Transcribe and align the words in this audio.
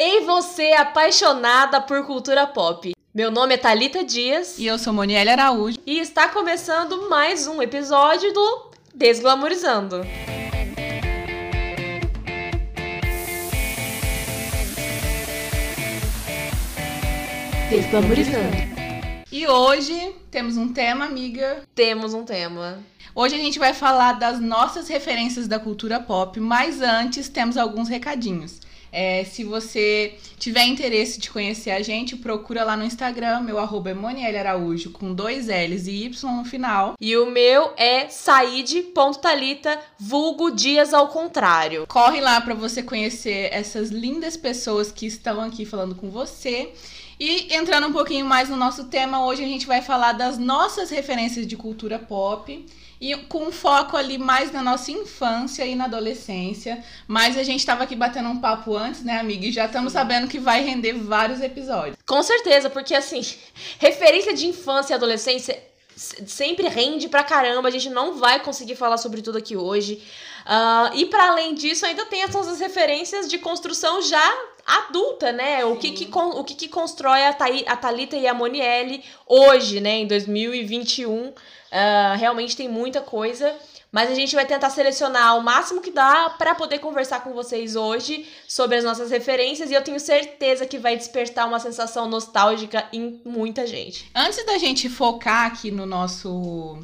Ei 0.00 0.20
você 0.20 0.74
apaixonada 0.74 1.80
por 1.80 2.06
cultura 2.06 2.46
pop. 2.46 2.92
Meu 3.12 3.32
nome 3.32 3.54
é 3.54 3.56
Talita 3.56 4.04
Dias 4.04 4.56
e 4.56 4.64
eu 4.64 4.78
sou 4.78 4.92
Monielle 4.92 5.30
Araújo 5.30 5.76
e 5.84 5.98
está 5.98 6.28
começando 6.28 7.10
mais 7.10 7.48
um 7.48 7.60
episódio 7.60 8.32
do 8.32 8.70
Desglamorizando. 8.94 10.02
Desglamorizando. 17.68 18.56
E 19.32 19.48
hoje 19.48 20.14
temos 20.30 20.56
um 20.56 20.72
tema, 20.72 21.06
amiga. 21.06 21.64
Temos 21.74 22.14
um 22.14 22.24
tema. 22.24 22.78
Hoje 23.16 23.34
a 23.34 23.38
gente 23.38 23.58
vai 23.58 23.74
falar 23.74 24.12
das 24.12 24.38
nossas 24.38 24.86
referências 24.86 25.48
da 25.48 25.58
cultura 25.58 25.98
pop, 25.98 26.38
mas 26.38 26.80
antes 26.80 27.28
temos 27.28 27.56
alguns 27.56 27.88
recadinhos. 27.88 28.60
É, 28.90 29.24
se 29.24 29.44
você 29.44 30.14
tiver 30.38 30.64
interesse 30.64 31.18
de 31.18 31.30
conhecer 31.30 31.70
a 31.70 31.82
gente, 31.82 32.16
procura 32.16 32.64
lá 32.64 32.76
no 32.76 32.84
Instagram. 32.84 33.40
Meu 33.40 33.58
arroba 33.58 33.90
é 33.90 33.94
Monielle 33.94 34.38
Araújo, 34.38 34.90
com 34.90 35.12
dois 35.12 35.46
L's 35.46 35.86
e 35.86 36.04
Y 36.04 36.36
no 36.36 36.44
final. 36.44 36.94
E 37.00 37.16
o 37.16 37.30
meu 37.30 37.72
é 37.76 38.08
saide.talita, 38.08 39.78
vulgo 39.98 40.50
dias 40.50 40.94
ao 40.94 41.08
contrário. 41.08 41.86
Corre 41.86 42.20
lá 42.20 42.40
para 42.40 42.54
você 42.54 42.82
conhecer 42.82 43.48
essas 43.52 43.90
lindas 43.90 44.36
pessoas 44.36 44.90
que 44.90 45.06
estão 45.06 45.40
aqui 45.40 45.64
falando 45.64 45.94
com 45.94 46.10
você. 46.10 46.72
E 47.20 47.52
entrando 47.52 47.88
um 47.88 47.92
pouquinho 47.92 48.24
mais 48.24 48.48
no 48.48 48.56
nosso 48.56 48.84
tema, 48.84 49.24
hoje 49.24 49.42
a 49.42 49.46
gente 49.46 49.66
vai 49.66 49.82
falar 49.82 50.12
das 50.12 50.38
nossas 50.38 50.88
referências 50.88 51.46
de 51.46 51.56
cultura 51.56 51.98
pop 51.98 52.64
e 53.00 53.16
com 53.16 53.52
foco 53.52 53.96
ali 53.96 54.18
mais 54.18 54.52
na 54.52 54.62
nossa 54.62 54.90
infância 54.90 55.64
e 55.64 55.74
na 55.74 55.84
adolescência. 55.84 56.82
Mas 57.06 57.36
a 57.36 57.42
gente 57.42 57.60
estava 57.60 57.84
aqui 57.84 57.94
batendo 57.94 58.28
um 58.28 58.40
papo 58.40 58.76
antes, 58.76 59.02
né, 59.02 59.18
amiga? 59.18 59.46
E 59.46 59.52
já 59.52 59.66
estamos 59.66 59.92
sabendo 59.92 60.28
que 60.28 60.38
vai 60.38 60.62
render 60.62 60.94
vários 60.94 61.40
episódios. 61.40 61.96
Com 62.06 62.22
certeza, 62.22 62.68
porque 62.68 62.94
assim, 62.94 63.20
referência 63.78 64.34
de 64.34 64.46
infância 64.46 64.92
e 64.92 64.96
adolescência 64.96 65.68
sempre 65.98 66.68
rende 66.68 67.08
pra 67.08 67.24
caramba. 67.24 67.68
A 67.68 67.70
gente 67.70 67.90
não 67.90 68.14
vai 68.14 68.40
conseguir 68.40 68.76
falar 68.76 68.98
sobre 68.98 69.20
tudo 69.20 69.38
aqui 69.38 69.56
hoje. 69.56 70.02
Uh, 70.46 70.96
e 70.96 71.06
para 71.06 71.28
além 71.28 71.54
disso, 71.54 71.84
ainda 71.84 72.06
tem 72.06 72.22
essas 72.22 72.60
referências 72.60 73.28
de 73.28 73.38
construção 73.38 74.00
já 74.00 74.38
adulta, 74.66 75.32
né? 75.32 75.64
O 75.64 75.76
que 75.76 75.90
que, 75.92 76.08
o 76.12 76.44
que 76.44 76.54
que 76.54 76.68
constrói 76.68 77.24
a, 77.24 77.32
Thaí, 77.32 77.64
a 77.66 77.76
Thalita 77.76 78.16
e 78.16 78.26
a 78.26 78.34
Monielle 78.34 79.02
hoje, 79.26 79.80
né? 79.80 79.98
Em 79.98 80.06
2021. 80.06 81.32
Uh, 81.72 82.18
realmente 82.18 82.56
tem 82.56 82.68
muita 82.68 83.00
coisa. 83.00 83.54
Mas 83.90 84.10
a 84.10 84.14
gente 84.14 84.34
vai 84.34 84.44
tentar 84.44 84.68
selecionar 84.68 85.38
o 85.38 85.42
máximo 85.42 85.80
que 85.80 85.90
dá 85.90 86.30
para 86.30 86.54
poder 86.54 86.78
conversar 86.78 87.20
com 87.20 87.32
vocês 87.32 87.74
hoje 87.74 88.26
sobre 88.46 88.76
as 88.76 88.84
nossas 88.84 89.10
referências 89.10 89.70
e 89.70 89.74
eu 89.74 89.82
tenho 89.82 89.98
certeza 89.98 90.66
que 90.66 90.78
vai 90.78 90.94
despertar 90.94 91.48
uma 91.48 91.58
sensação 91.58 92.06
nostálgica 92.06 92.86
em 92.92 93.20
muita 93.24 93.66
gente. 93.66 94.10
Antes 94.14 94.44
da 94.44 94.58
gente 94.58 94.90
focar 94.90 95.46
aqui 95.46 95.70
no 95.70 95.86
nosso 95.86 96.78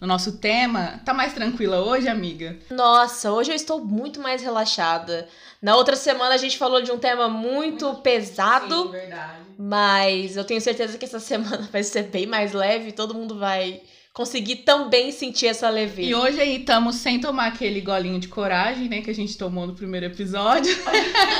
no 0.00 0.06
nosso 0.06 0.38
tema. 0.38 1.00
Tá 1.04 1.12
mais 1.12 1.32
tranquila 1.32 1.80
hoje, 1.80 2.08
amiga? 2.08 2.56
Nossa, 2.70 3.32
hoje 3.32 3.50
eu 3.50 3.56
estou 3.56 3.84
muito 3.84 4.20
mais 4.20 4.42
relaxada. 4.42 5.28
Na 5.60 5.76
outra 5.76 5.96
semana 5.96 6.34
a 6.34 6.38
gente 6.38 6.56
falou 6.56 6.80
de 6.80 6.92
um 6.92 6.98
tema 6.98 7.28
muito, 7.28 7.86
muito... 7.86 8.00
pesado. 8.00 8.84
Sim, 8.84 8.90
verdade. 8.90 9.38
Mas 9.58 10.36
eu 10.36 10.44
tenho 10.44 10.60
certeza 10.60 10.96
que 10.96 11.04
essa 11.04 11.18
semana 11.20 11.68
vai 11.72 11.82
ser 11.82 12.04
bem 12.04 12.26
mais 12.26 12.52
leve, 12.52 12.92
todo 12.92 13.14
mundo 13.14 13.38
vai 13.38 13.82
conseguir 14.18 14.56
também 14.56 15.12
sentir 15.12 15.46
essa 15.46 15.70
leveza. 15.70 16.08
E 16.08 16.12
hoje 16.12 16.40
aí 16.40 16.56
estamos 16.56 16.96
sem 16.96 17.20
tomar 17.20 17.46
aquele 17.46 17.80
golinho 17.80 18.18
de 18.18 18.26
coragem, 18.26 18.88
né, 18.88 19.00
que 19.00 19.08
a 19.08 19.14
gente 19.14 19.38
tomou 19.38 19.64
no 19.64 19.76
primeiro 19.76 20.06
episódio. 20.06 20.76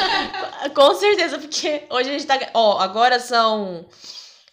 Com 0.77 0.95
certeza, 0.95 1.41
porque 1.41 1.83
hoje 1.91 2.09
a 2.09 2.13
gente 2.13 2.25
tá, 2.25 2.39
ó, 2.55 2.79
agora 2.79 3.19
são 3.19 3.85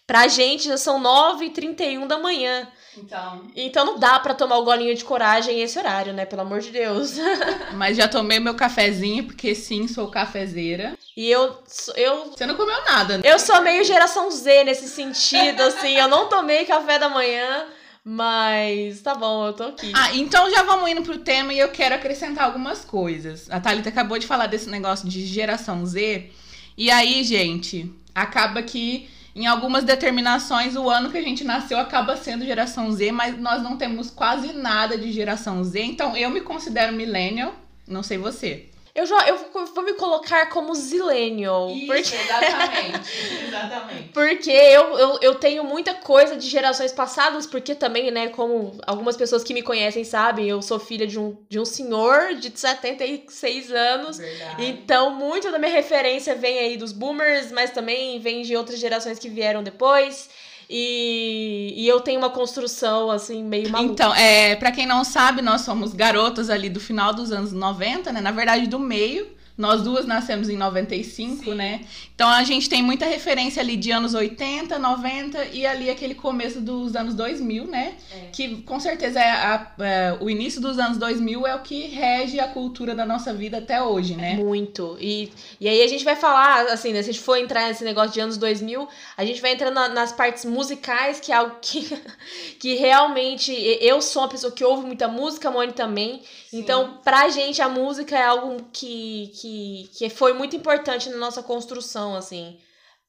pra 0.04 0.26
gente 0.26 0.64
já 0.64 0.76
são 0.76 1.00
9h31 1.00 2.08
da 2.08 2.18
manhã. 2.18 2.66
Então. 2.98 3.46
Então 3.54 3.86
não 3.86 3.96
dá 3.96 4.18
para 4.18 4.34
tomar 4.34 4.58
o 4.58 4.64
golinho 4.64 4.96
de 4.96 5.04
coragem 5.04 5.62
esse 5.62 5.78
horário, 5.78 6.12
né? 6.12 6.26
Pelo 6.26 6.42
amor 6.42 6.58
de 6.58 6.72
Deus. 6.72 7.12
Mas 7.74 7.96
já 7.96 8.08
tomei 8.08 8.40
meu 8.40 8.56
cafezinho, 8.56 9.22
porque 9.22 9.54
sim, 9.54 9.86
sou 9.86 10.10
cafezeira. 10.10 10.98
E 11.16 11.30
eu. 11.30 11.62
eu 11.94 12.24
Você 12.24 12.44
não 12.44 12.56
comeu 12.56 12.84
nada, 12.86 13.18
né? 13.18 13.22
Eu 13.24 13.38
sou 13.38 13.60
meio 13.62 13.84
geração 13.84 14.28
Z 14.32 14.64
nesse 14.64 14.88
sentido, 14.88 15.60
assim. 15.60 15.94
Eu 15.96 16.08
não 16.08 16.28
tomei 16.28 16.64
café 16.64 16.98
da 16.98 17.08
manhã. 17.08 17.66
Mas 18.08 19.00
tá 19.00 19.16
bom, 19.16 19.48
eu 19.48 19.52
tô 19.52 19.64
aqui. 19.64 19.90
Ah, 19.92 20.14
então 20.14 20.48
já 20.48 20.62
vamos 20.62 20.88
indo 20.88 21.02
pro 21.02 21.18
tema 21.18 21.52
e 21.52 21.58
eu 21.58 21.70
quero 21.70 21.92
acrescentar 21.92 22.44
algumas 22.44 22.84
coisas. 22.84 23.50
A 23.50 23.58
Thalita 23.58 23.88
acabou 23.88 24.16
de 24.16 24.28
falar 24.28 24.46
desse 24.46 24.70
negócio 24.70 25.08
de 25.08 25.26
geração 25.26 25.84
Z. 25.84 26.30
E 26.78 26.88
aí, 26.88 27.24
gente, 27.24 27.92
acaba 28.14 28.62
que 28.62 29.08
em 29.34 29.48
algumas 29.48 29.82
determinações, 29.82 30.76
o 30.76 30.88
ano 30.88 31.10
que 31.10 31.18
a 31.18 31.22
gente 31.22 31.42
nasceu 31.42 31.78
acaba 31.80 32.16
sendo 32.16 32.44
geração 32.46 32.92
Z, 32.92 33.10
mas 33.10 33.36
nós 33.40 33.60
não 33.60 33.76
temos 33.76 34.08
quase 34.08 34.52
nada 34.52 34.96
de 34.96 35.10
geração 35.10 35.64
Z. 35.64 35.82
Então 35.82 36.16
eu 36.16 36.30
me 36.30 36.42
considero 36.42 36.92
millennial, 36.92 37.56
não 37.88 38.04
sei 38.04 38.18
você. 38.18 38.68
Eu, 38.96 39.04
já, 39.04 39.28
eu 39.28 39.38
vou 39.52 39.84
me 39.84 39.92
colocar 39.92 40.46
como 40.46 40.74
zillennial. 40.74 41.70
Isso, 41.70 41.86
porque... 41.86 42.14
exatamente. 42.14 43.44
exatamente. 43.46 44.08
Porque 44.14 44.50
eu, 44.50 44.98
eu, 44.98 45.18
eu 45.20 45.34
tenho 45.34 45.62
muita 45.62 45.92
coisa 45.94 46.34
de 46.34 46.48
gerações 46.48 46.92
passadas, 46.92 47.46
porque 47.46 47.74
também, 47.74 48.10
né, 48.10 48.28
como 48.28 48.78
algumas 48.86 49.14
pessoas 49.14 49.44
que 49.44 49.52
me 49.52 49.60
conhecem 49.60 50.02
sabem, 50.02 50.48
eu 50.48 50.62
sou 50.62 50.78
filha 50.78 51.06
de 51.06 51.18
um, 51.18 51.36
de 51.46 51.60
um 51.60 51.64
senhor 51.64 52.34
de 52.34 52.50
76 52.58 53.70
anos. 53.70 54.16
Verdade. 54.16 54.64
Então, 54.64 55.10
muito 55.10 55.52
da 55.52 55.58
minha 55.58 55.72
referência 55.72 56.34
vem 56.34 56.58
aí 56.58 56.76
dos 56.78 56.92
boomers, 56.92 57.52
mas 57.52 57.70
também 57.72 58.18
vem 58.18 58.42
de 58.42 58.56
outras 58.56 58.78
gerações 58.78 59.18
que 59.18 59.28
vieram 59.28 59.62
depois. 59.62 60.30
E, 60.68 61.74
e 61.76 61.86
eu 61.88 62.00
tenho 62.00 62.18
uma 62.18 62.30
construção, 62.30 63.10
assim, 63.10 63.42
meio 63.42 63.70
maluca. 63.70 63.92
Então, 63.92 64.14
é, 64.14 64.56
para 64.56 64.72
quem 64.72 64.86
não 64.86 65.04
sabe, 65.04 65.40
nós 65.40 65.60
somos 65.60 65.92
garotas 65.92 66.50
ali 66.50 66.68
do 66.68 66.80
final 66.80 67.14
dos 67.14 67.30
anos 67.30 67.52
90, 67.52 68.12
né? 68.12 68.20
Na 68.20 68.32
verdade, 68.32 68.66
do 68.66 68.78
meio. 68.78 69.35
Nós 69.56 69.82
duas 69.82 70.04
nascemos 70.04 70.50
em 70.50 70.56
95, 70.56 71.44
Sim. 71.44 71.54
né? 71.54 71.80
Então 72.14 72.28
a 72.28 72.42
gente 72.44 72.68
tem 72.68 72.82
muita 72.82 73.06
referência 73.06 73.62
ali 73.62 73.74
de 73.76 73.90
anos 73.90 74.12
80, 74.12 74.78
90 74.78 75.44
e 75.46 75.66
ali 75.66 75.88
aquele 75.88 76.14
começo 76.14 76.60
dos 76.60 76.94
anos 76.94 77.14
2000, 77.14 77.66
né? 77.66 77.94
É. 78.10 78.28
Que 78.32 78.56
com 78.62 78.78
certeza 78.78 79.18
é, 79.18 79.30
a, 79.30 79.72
é, 79.78 80.18
o 80.20 80.28
início 80.28 80.60
dos 80.60 80.78
anos 80.78 80.98
2000 80.98 81.46
é 81.46 81.54
o 81.54 81.60
que 81.60 81.86
rege 81.86 82.38
a 82.38 82.48
cultura 82.48 82.94
da 82.94 83.06
nossa 83.06 83.32
vida 83.32 83.58
até 83.58 83.82
hoje, 83.82 84.14
né? 84.14 84.34
Muito. 84.34 84.98
E, 85.00 85.32
e 85.58 85.66
aí 85.68 85.82
a 85.82 85.88
gente 85.88 86.04
vai 86.04 86.16
falar, 86.16 86.66
assim, 86.66 86.92
né? 86.92 87.02
Se 87.02 87.08
a 87.08 87.12
gente 87.12 87.24
for 87.24 87.36
entrar 87.36 87.66
nesse 87.68 87.82
negócio 87.82 88.12
de 88.12 88.20
anos 88.20 88.36
2000, 88.36 88.86
a 89.16 89.24
gente 89.24 89.40
vai 89.40 89.52
entrar 89.52 89.70
na, 89.70 89.88
nas 89.88 90.12
partes 90.12 90.44
musicais, 90.44 91.18
que 91.18 91.32
é 91.32 91.34
algo 91.34 91.56
que, 91.62 91.88
que 92.60 92.74
realmente. 92.74 93.52
Eu 93.80 94.02
sou 94.02 94.22
uma 94.22 94.28
pessoa 94.28 94.52
que 94.52 94.64
ouve 94.64 94.86
muita 94.86 95.08
música, 95.08 95.48
a 95.48 95.50
Moni 95.50 95.72
também. 95.72 96.20
Sim. 96.50 96.60
Então, 96.60 96.98
pra 97.02 97.28
gente, 97.28 97.62
a 97.62 97.68
música 97.68 98.16
é 98.16 98.24
algo 98.24 98.56
que, 98.72 99.30
que 99.34 99.45
que, 99.46 99.88
que 99.96 100.10
foi 100.10 100.32
muito 100.32 100.56
importante 100.56 101.08
na 101.08 101.16
nossa 101.16 101.42
construção, 101.42 102.16
assim. 102.16 102.58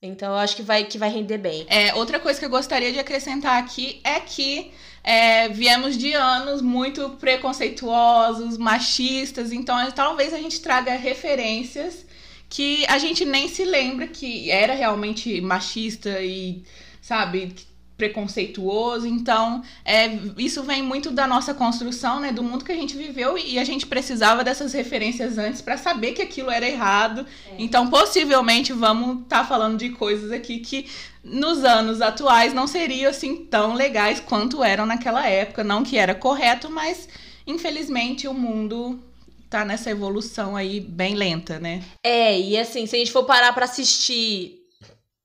Então 0.01 0.33
eu 0.33 0.37
acho 0.37 0.55
que 0.55 0.61
vai, 0.61 0.83
que 0.83 0.97
vai 0.97 1.09
render 1.09 1.39
bem. 1.39 1.65
É, 1.67 1.95
outra 1.95 2.19
coisa 2.19 2.37
que 2.39 2.45
eu 2.45 2.49
gostaria 2.49 2.93
de 2.93 2.99
acrescentar 2.99 3.61
aqui 3.61 3.99
é 4.03 4.19
que 4.19 4.71
é, 5.03 5.49
viemos 5.49 5.97
de 5.97 6.13
anos 6.13 6.61
muito 6.61 7.09
preconceituosos, 7.11 8.57
machistas, 8.57 9.51
então 9.51 9.91
talvez 9.91 10.33
a 10.33 10.37
gente 10.37 10.61
traga 10.61 10.93
referências 10.93 12.05
que 12.47 12.85
a 12.87 12.99
gente 12.99 13.25
nem 13.25 13.49
se 13.49 13.65
lembra 13.65 14.07
que 14.07 14.51
era 14.51 14.73
realmente 14.73 15.41
machista 15.41 16.21
e, 16.21 16.63
sabe, 17.01 17.55
preconceituoso. 17.97 19.07
Então, 19.07 19.63
é, 19.83 20.19
isso 20.37 20.63
vem 20.63 20.83
muito 20.83 21.09
da 21.09 21.25
nossa 21.25 21.53
construção, 21.53 22.19
né, 22.19 22.31
do 22.31 22.43
mundo 22.43 22.63
que 22.63 22.71
a 22.71 22.75
gente 22.75 22.95
viveu 22.95 23.37
e 23.37 23.57
a 23.57 23.63
gente 23.63 23.87
precisava 23.87 24.43
dessas 24.43 24.71
referências 24.71 25.37
antes 25.37 25.61
para 25.61 25.77
saber 25.77 26.13
que 26.13 26.21
aquilo 26.21 26.51
era 26.51 26.67
errado. 26.67 27.25
É. 27.51 27.55
Então, 27.57 27.89
possivelmente 27.89 28.71
vamos 28.71 29.23
estar 29.23 29.39
tá 29.39 29.45
falando 29.45 29.77
de 29.77 29.89
coisas 29.89 30.31
aqui 30.31 30.59
que 30.59 30.85
nos 31.23 31.63
anos 31.63 32.01
atuais 32.01 32.53
não 32.53 32.67
seriam 32.67 33.09
assim 33.09 33.35
tão 33.35 33.73
legais 33.73 34.19
quanto 34.19 34.63
eram 34.63 34.85
naquela 34.85 35.27
época, 35.27 35.63
não 35.63 35.83
que 35.83 35.97
era 35.97 36.15
correto, 36.15 36.69
mas 36.69 37.09
infelizmente 37.45 38.27
o 38.27 38.33
mundo 38.33 39.03
tá 39.49 39.65
nessa 39.65 39.89
evolução 39.89 40.55
aí 40.55 40.79
bem 40.79 41.15
lenta, 41.15 41.59
né? 41.59 41.83
É, 42.03 42.37
e 42.39 42.57
assim, 42.57 42.85
se 42.85 42.95
a 42.95 42.99
gente 42.99 43.11
for 43.11 43.23
parar 43.23 43.53
para 43.53 43.65
assistir 43.65 44.56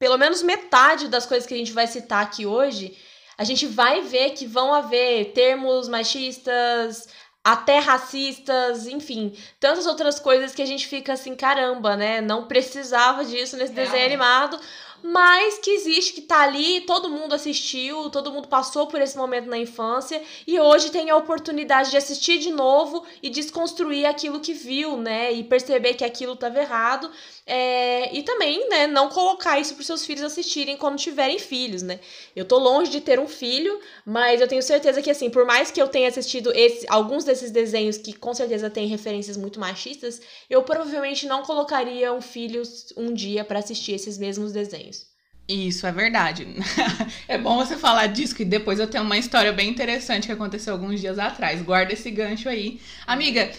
pelo 0.03 0.19
menos 0.19 0.43
metade 0.43 1.07
das 1.07 1.25
coisas 1.25 1.47
que 1.47 1.55
a 1.55 1.57
gente 1.57 1.73
vai 1.73 1.87
citar 1.87 2.25
aqui 2.25 2.45
hoje, 2.45 2.99
a 3.39 3.45
gente 3.45 3.69
vai 3.69 4.01
ver 4.01 4.31
que 4.31 4.45
vão 4.49 4.75
haver 4.75 5.27
termos 5.27 5.87
machistas, 5.87 7.07
até 7.45 7.79
racistas, 7.79 8.89
enfim, 8.89 9.33
tantas 9.61 9.87
outras 9.87 10.19
coisas 10.19 10.53
que 10.57 10.61
a 10.61 10.67
gente 10.67 10.89
fica 10.89 11.13
assim, 11.13 11.37
caramba, 11.37 11.95
né? 11.95 12.21
Não 12.21 12.49
precisava 12.49 13.25
disso 13.25 13.57
nesse 13.57 13.75
desenho 13.75 14.05
animado, 14.05 14.59
mas 15.03 15.59
que 15.59 15.71
existe, 15.71 16.15
que 16.15 16.23
tá 16.23 16.43
ali, 16.43 16.81
todo 16.83 17.09
mundo 17.09 17.35
assistiu, 17.35 18.11
todo 18.11 18.33
mundo 18.33 18.47
passou 18.47 18.87
por 18.87 19.01
esse 19.01 19.17
momento 19.17 19.49
na 19.49 19.59
infância 19.59 20.23
e 20.47 20.59
hoje 20.61 20.91
tem 20.91 21.11
a 21.11 21.17
oportunidade 21.17 21.91
de 21.91 21.97
assistir 21.97 22.39
de 22.39 22.51
novo 22.51 23.05
e 23.23 23.29
desconstruir 23.31 24.07
aquilo 24.07 24.41
que 24.41 24.53
viu, 24.53 24.97
né? 24.97 25.33
E 25.33 25.43
perceber 25.43 25.95
que 25.95 26.05
aquilo 26.05 26.35
estava 26.35 26.61
errado 26.61 27.11
É, 27.45 28.15
e 28.17 28.23
também, 28.23 28.69
né, 28.69 28.87
não 28.87 29.09
colocar 29.09 29.59
isso 29.59 29.75
para 29.75 29.85
seus 29.85 30.07
filhos 30.07 30.23
assistirem 30.23 30.77
quando 30.77 30.97
tiverem 30.97 31.39
filhos, 31.41 31.83
né? 31.83 31.99
Eu 32.37 32.45
tô 32.45 32.57
longe 32.59 32.91
de 32.91 33.01
ter 33.01 33.19
um 33.19 33.27
filho, 33.27 33.81
mas 34.07 34.41
eu 34.41 34.47
tenho 34.47 34.63
certeza 34.63 35.03
que, 35.03 35.11
assim, 35.11 35.29
por 35.29 35.45
mais 35.45 35.71
que 35.71 35.83
eu 35.83 35.89
tenha 35.89 36.09
assistido 36.09 36.53
esse, 36.55 36.87
alguns 36.89 37.25
desses 37.25 37.51
desenhos 37.51 37.99
que 37.99 38.13
com 38.13 38.33
certeza 38.33 38.71
têm 38.71 38.87
referências 38.87 39.37
muito 39.37 39.59
machistas, 39.59 40.21
eu 40.49 40.63
provavelmente 40.63 41.27
não 41.27 41.43
colocaria 41.43 42.13
um 42.13 42.21
filho 42.21 42.63
um 42.97 43.13
dia 43.13 43.45
para 43.45 43.59
assistir 43.59 43.93
esses 43.93 44.19
mesmos 44.19 44.53
desenhos. 44.53 45.13
Isso, 45.49 45.87
é 45.87 45.93
verdade. 45.93 46.47
é 47.27 47.37
bom 47.37 47.57
você 47.57 47.77
falar 47.77 48.07
disso, 48.07 48.35
que 48.35 48.45
depois 48.45 48.79
eu 48.79 48.87
tenho 48.87 49.05
uma 49.05 49.19
história 49.19 49.53
bem 49.53 49.69
interessante 49.69 50.27
que 50.27 50.33
aconteceu 50.33 50.73
alguns 50.73 51.01
dias 51.01 51.19
atrás. 51.19 51.61
Guarda 51.61 51.93
esse 51.93 52.11
gancho 52.11 52.49
aí. 52.49 52.81
Amiga, 53.07 53.51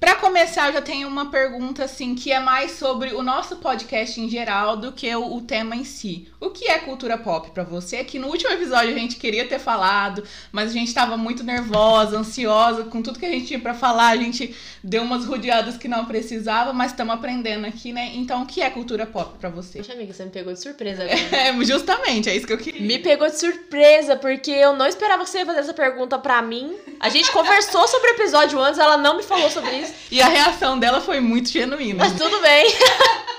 para 0.00 0.16
começar, 0.16 0.68
eu 0.68 0.72
já 0.74 0.82
tenho 0.82 1.06
uma 1.06 1.30
pergunta, 1.30 1.84
assim, 1.84 2.14
que 2.14 2.32
é 2.32 2.40
mais 2.40 2.72
sobre 2.72 3.14
o 3.14 3.22
nosso 3.22 3.56
podcast 3.56 4.20
em 4.20 4.28
geral 4.28 4.76
do 4.76 4.92
que 4.92 5.14
o, 5.14 5.36
o 5.36 5.40
tema 5.40 5.76
em 5.76 5.84
si. 5.84 6.28
O 6.40 6.50
que 6.50 6.68
é 6.68 6.78
cultura 6.78 7.16
pop 7.16 7.50
para 7.52 7.62
você? 7.62 8.02
Que 8.02 8.18
no 8.18 8.28
último 8.28 8.50
episódio 8.50 8.94
a 8.94 8.98
gente 8.98 9.16
queria 9.16 9.46
ter 9.46 9.60
falado, 9.60 10.24
mas 10.50 10.70
a 10.70 10.72
gente 10.72 10.92
tava 10.92 11.16
muito 11.16 11.44
nervosa, 11.44 12.18
ansiosa 12.18 12.84
com 12.84 13.00
tudo 13.00 13.18
que 13.18 13.26
a 13.26 13.30
gente 13.30 13.46
tinha 13.46 13.60
para 13.60 13.74
falar. 13.74 14.08
A 14.08 14.16
gente 14.16 14.54
deu 14.82 15.02
umas 15.02 15.24
rodeadas 15.24 15.76
que 15.76 15.86
não 15.86 16.04
precisava, 16.04 16.72
mas 16.72 16.90
estamos 16.90 17.14
aprendendo 17.14 17.66
aqui, 17.66 17.92
né? 17.92 18.10
Então, 18.14 18.42
o 18.42 18.46
que 18.46 18.60
é 18.60 18.68
cultura 18.70 19.06
pop 19.06 19.38
para 19.38 19.48
você? 19.48 19.78
Poxa, 19.78 19.92
amiga, 19.92 20.12
você 20.12 20.24
me 20.24 20.30
pegou 20.30 20.52
de 20.52 20.60
surpresa 20.60 21.04
agora. 21.04 21.36
É, 21.36 21.64
justamente, 21.64 22.28
é 22.28 22.36
isso 22.36 22.46
que 22.46 22.52
eu 22.52 22.58
queria. 22.58 22.82
Me 22.82 22.98
pegou 22.98 23.28
de 23.28 23.38
surpresa, 23.38 24.16
porque 24.16 24.50
eu 24.50 24.74
não 24.74 24.86
esperava 24.86 25.22
que 25.22 25.30
você 25.30 25.38
ia 25.38 25.46
fazer 25.46 25.60
essa 25.60 25.74
pergunta 25.74 26.18
pra 26.18 26.42
mim. 26.42 26.74
A 26.98 27.08
gente 27.08 27.30
conversou 27.32 27.86
sobre 27.86 28.10
o 28.10 28.14
episódio 28.14 28.60
antes, 28.60 28.80
ela 28.80 28.96
não 28.96 29.16
me 29.16 29.22
falou 29.22 29.51
sobre 29.52 29.76
isso. 29.76 29.94
E 30.10 30.20
a 30.20 30.28
reação 30.28 30.78
dela 30.78 31.00
foi 31.00 31.20
muito 31.20 31.50
genuína. 31.50 32.04
Mas 32.04 32.16
tudo 32.16 32.40
bem. 32.40 32.66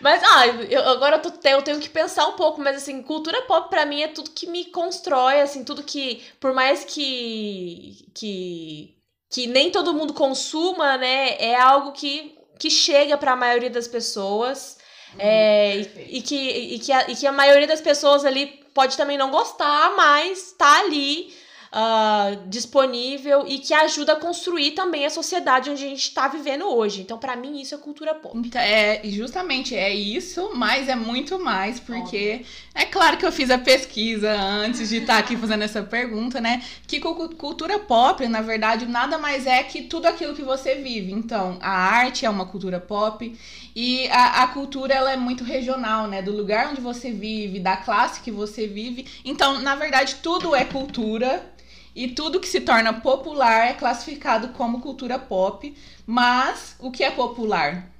Mas, 0.00 0.22
ah, 0.24 0.46
eu, 0.46 0.88
agora 0.88 1.16
eu, 1.16 1.22
tô, 1.22 1.48
eu 1.48 1.62
tenho 1.62 1.80
que 1.80 1.88
pensar 1.88 2.26
um 2.28 2.32
pouco, 2.32 2.60
mas 2.60 2.76
assim, 2.76 3.02
cultura 3.02 3.42
pop 3.42 3.68
pra 3.68 3.84
mim 3.84 4.02
é 4.02 4.08
tudo 4.08 4.30
que 4.30 4.46
me 4.46 4.66
constrói, 4.66 5.40
assim, 5.40 5.64
tudo 5.64 5.82
que, 5.82 6.22
por 6.38 6.52
mais 6.52 6.84
que, 6.84 8.06
que, 8.14 8.94
que 9.30 9.46
nem 9.46 9.70
todo 9.70 9.94
mundo 9.94 10.12
consuma, 10.14 10.96
né, 10.96 11.36
é 11.38 11.56
algo 11.56 11.92
que, 11.92 12.38
que 12.58 12.70
chega 12.70 13.16
pra 13.16 13.34
maioria 13.34 13.70
das 13.70 13.88
pessoas. 13.88 14.78
É, 15.18 15.76
e, 15.76 16.18
e, 16.18 16.22
que, 16.22 16.36
e, 16.36 16.78
que 16.78 16.92
a, 16.92 17.10
e 17.10 17.16
que 17.16 17.26
a 17.26 17.32
maioria 17.32 17.66
das 17.66 17.80
pessoas 17.80 18.24
ali 18.24 18.46
pode 18.74 18.96
também 18.96 19.16
não 19.16 19.30
gostar, 19.30 19.94
mas 19.96 20.52
tá 20.52 20.80
ali 20.80 21.34
uh, 21.72 22.48
disponível 22.48 23.44
e 23.46 23.58
que 23.58 23.74
ajuda 23.74 24.14
a 24.14 24.16
construir 24.16 24.72
também 24.72 25.06
a 25.06 25.10
sociedade 25.10 25.70
onde 25.70 25.84
a 25.84 25.88
gente 25.88 26.02
está 26.02 26.28
vivendo 26.28 26.64
hoje. 26.66 27.02
Então, 27.02 27.18
para 27.18 27.36
mim, 27.36 27.60
isso 27.60 27.74
é 27.74 27.78
cultura 27.78 28.14
pop. 28.14 28.36
Então, 28.36 28.60
é, 28.60 29.00
justamente 29.04 29.74
é 29.74 29.92
isso, 29.92 30.50
mas 30.54 30.88
é 30.88 30.94
muito 30.94 31.38
mais, 31.38 31.80
porque 31.80 32.44
é 32.74 32.84
claro 32.84 33.16
que 33.16 33.26
eu 33.26 33.32
fiz 33.32 33.50
a 33.50 33.58
pesquisa 33.58 34.32
antes 34.32 34.88
de 34.88 34.98
estar 34.98 35.14
tá 35.14 35.18
aqui 35.18 35.36
fazendo 35.38 35.62
essa 35.62 35.82
pergunta, 35.82 36.40
né? 36.40 36.62
Que 36.86 37.00
cultura 37.00 37.78
pop, 37.78 38.26
na 38.26 38.40
verdade, 38.40 38.86
nada 38.86 39.18
mais 39.18 39.46
é 39.46 39.62
que 39.62 39.82
tudo 39.82 40.06
aquilo 40.06 40.34
que 40.34 40.42
você 40.42 40.76
vive. 40.76 41.12
Então, 41.12 41.58
a 41.60 41.70
arte 41.70 42.24
é 42.26 42.30
uma 42.30 42.46
cultura 42.46 42.80
pop 42.80 43.36
e 43.74 44.08
a, 44.08 44.42
a 44.42 44.48
cultura 44.48 44.94
ela 44.94 45.12
é 45.12 45.16
muito 45.16 45.44
regional, 45.44 46.06
né? 46.06 46.22
Do 46.22 46.32
lugar 46.32 46.68
onde 46.68 46.80
você 46.80 47.10
vive, 47.10 47.60
da 47.60 47.76
classe 47.76 48.20
que 48.20 48.30
você 48.30 48.66
vive. 48.66 49.06
Então, 49.24 49.60
na 49.60 49.74
verdade, 49.74 50.16
tudo 50.22 50.54
é 50.54 50.64
cultura 50.64 51.55
e 51.96 52.08
tudo 52.08 52.38
que 52.38 52.46
se 52.46 52.60
torna 52.60 52.92
popular 52.92 53.68
é 53.68 53.72
classificado 53.72 54.48
como 54.48 54.80
cultura 54.80 55.18
pop. 55.18 55.74
Mas 56.06 56.76
o 56.78 56.92
que 56.92 57.02
é 57.02 57.10
popular? 57.10 57.90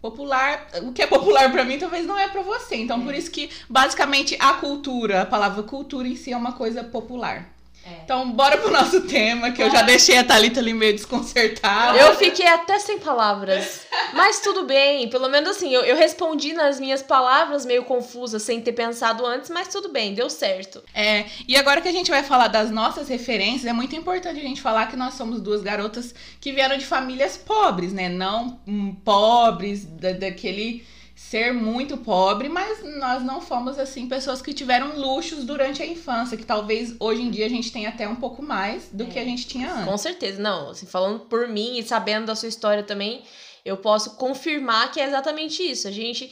popular, 0.00 0.68
o 0.82 0.92
que 0.92 1.02
é 1.02 1.06
popular 1.06 1.50
para 1.50 1.64
mim 1.64 1.78
talvez 1.78 2.06
não 2.06 2.16
é 2.16 2.28
para 2.28 2.42
você. 2.42 2.76
Então, 2.76 3.00
é. 3.00 3.04
por 3.04 3.14
isso 3.14 3.30
que 3.30 3.50
basicamente 3.68 4.36
a 4.38 4.54
cultura, 4.54 5.22
a 5.22 5.26
palavra 5.26 5.64
cultura 5.64 6.06
em 6.06 6.14
si 6.14 6.32
é 6.32 6.36
uma 6.36 6.52
coisa 6.52 6.84
popular. 6.84 7.55
É. 7.86 8.02
Então, 8.02 8.32
bora 8.32 8.58
pro 8.58 8.70
nosso 8.70 9.02
tema, 9.02 9.52
que 9.52 9.62
eu 9.62 9.70
já 9.70 9.82
deixei 9.82 10.18
a 10.18 10.24
Thalita 10.24 10.58
ali 10.58 10.74
meio 10.74 10.92
desconcertada. 10.92 11.96
Eu 11.96 12.16
fiquei 12.16 12.46
até 12.46 12.78
sem 12.78 12.98
palavras. 12.98 13.86
Mas 14.12 14.40
tudo 14.40 14.64
bem, 14.64 15.08
pelo 15.08 15.28
menos 15.28 15.50
assim, 15.50 15.72
eu, 15.72 15.82
eu 15.82 15.96
respondi 15.96 16.52
nas 16.52 16.80
minhas 16.80 17.02
palavras 17.02 17.64
meio 17.64 17.84
confusa, 17.84 18.38
sem 18.38 18.60
ter 18.60 18.72
pensado 18.72 19.24
antes, 19.24 19.50
mas 19.50 19.68
tudo 19.68 19.88
bem, 19.88 20.14
deu 20.14 20.28
certo. 20.28 20.82
É, 20.92 21.26
e 21.46 21.56
agora 21.56 21.80
que 21.80 21.88
a 21.88 21.92
gente 21.92 22.10
vai 22.10 22.22
falar 22.22 22.48
das 22.48 22.70
nossas 22.70 23.08
referências, 23.08 23.66
é 23.66 23.72
muito 23.72 23.94
importante 23.94 24.40
a 24.40 24.42
gente 24.42 24.60
falar 24.60 24.86
que 24.86 24.96
nós 24.96 25.14
somos 25.14 25.40
duas 25.40 25.62
garotas 25.62 26.14
que 26.40 26.52
vieram 26.52 26.76
de 26.76 26.84
famílias 26.84 27.36
pobres, 27.36 27.92
né? 27.92 28.08
Não 28.08 28.58
hum, 28.66 28.94
pobres, 29.04 29.84
da, 29.84 30.12
daquele 30.12 30.84
ser 31.30 31.52
muito 31.52 31.96
pobre, 31.96 32.48
mas 32.48 32.84
nós 32.98 33.22
não 33.22 33.40
fomos 33.40 33.78
assim 33.78 34.08
pessoas 34.08 34.40
que 34.40 34.54
tiveram 34.54 34.96
luxos 34.96 35.44
durante 35.44 35.82
a 35.82 35.86
infância, 35.86 36.36
que 36.36 36.46
talvez 36.46 36.94
hoje 37.00 37.22
em 37.22 37.30
dia 37.30 37.46
a 37.46 37.48
gente 37.48 37.72
tenha 37.72 37.88
até 37.88 38.06
um 38.06 38.14
pouco 38.14 38.42
mais 38.42 38.88
do 38.92 39.04
é, 39.04 39.06
que 39.06 39.18
a 39.18 39.24
gente 39.24 39.46
tinha 39.46 39.72
antes. 39.72 39.86
Com 39.86 39.98
certeza, 39.98 40.40
não, 40.40 40.70
assim, 40.70 40.86
falando 40.86 41.20
por 41.20 41.48
mim 41.48 41.78
e 41.78 41.82
sabendo 41.82 42.26
da 42.26 42.36
sua 42.36 42.48
história 42.48 42.84
também, 42.84 43.24
eu 43.64 43.76
posso 43.76 44.16
confirmar 44.16 44.92
que 44.92 45.00
é 45.00 45.04
exatamente 45.04 45.64
isso. 45.64 45.88
A 45.88 45.90
gente 45.90 46.30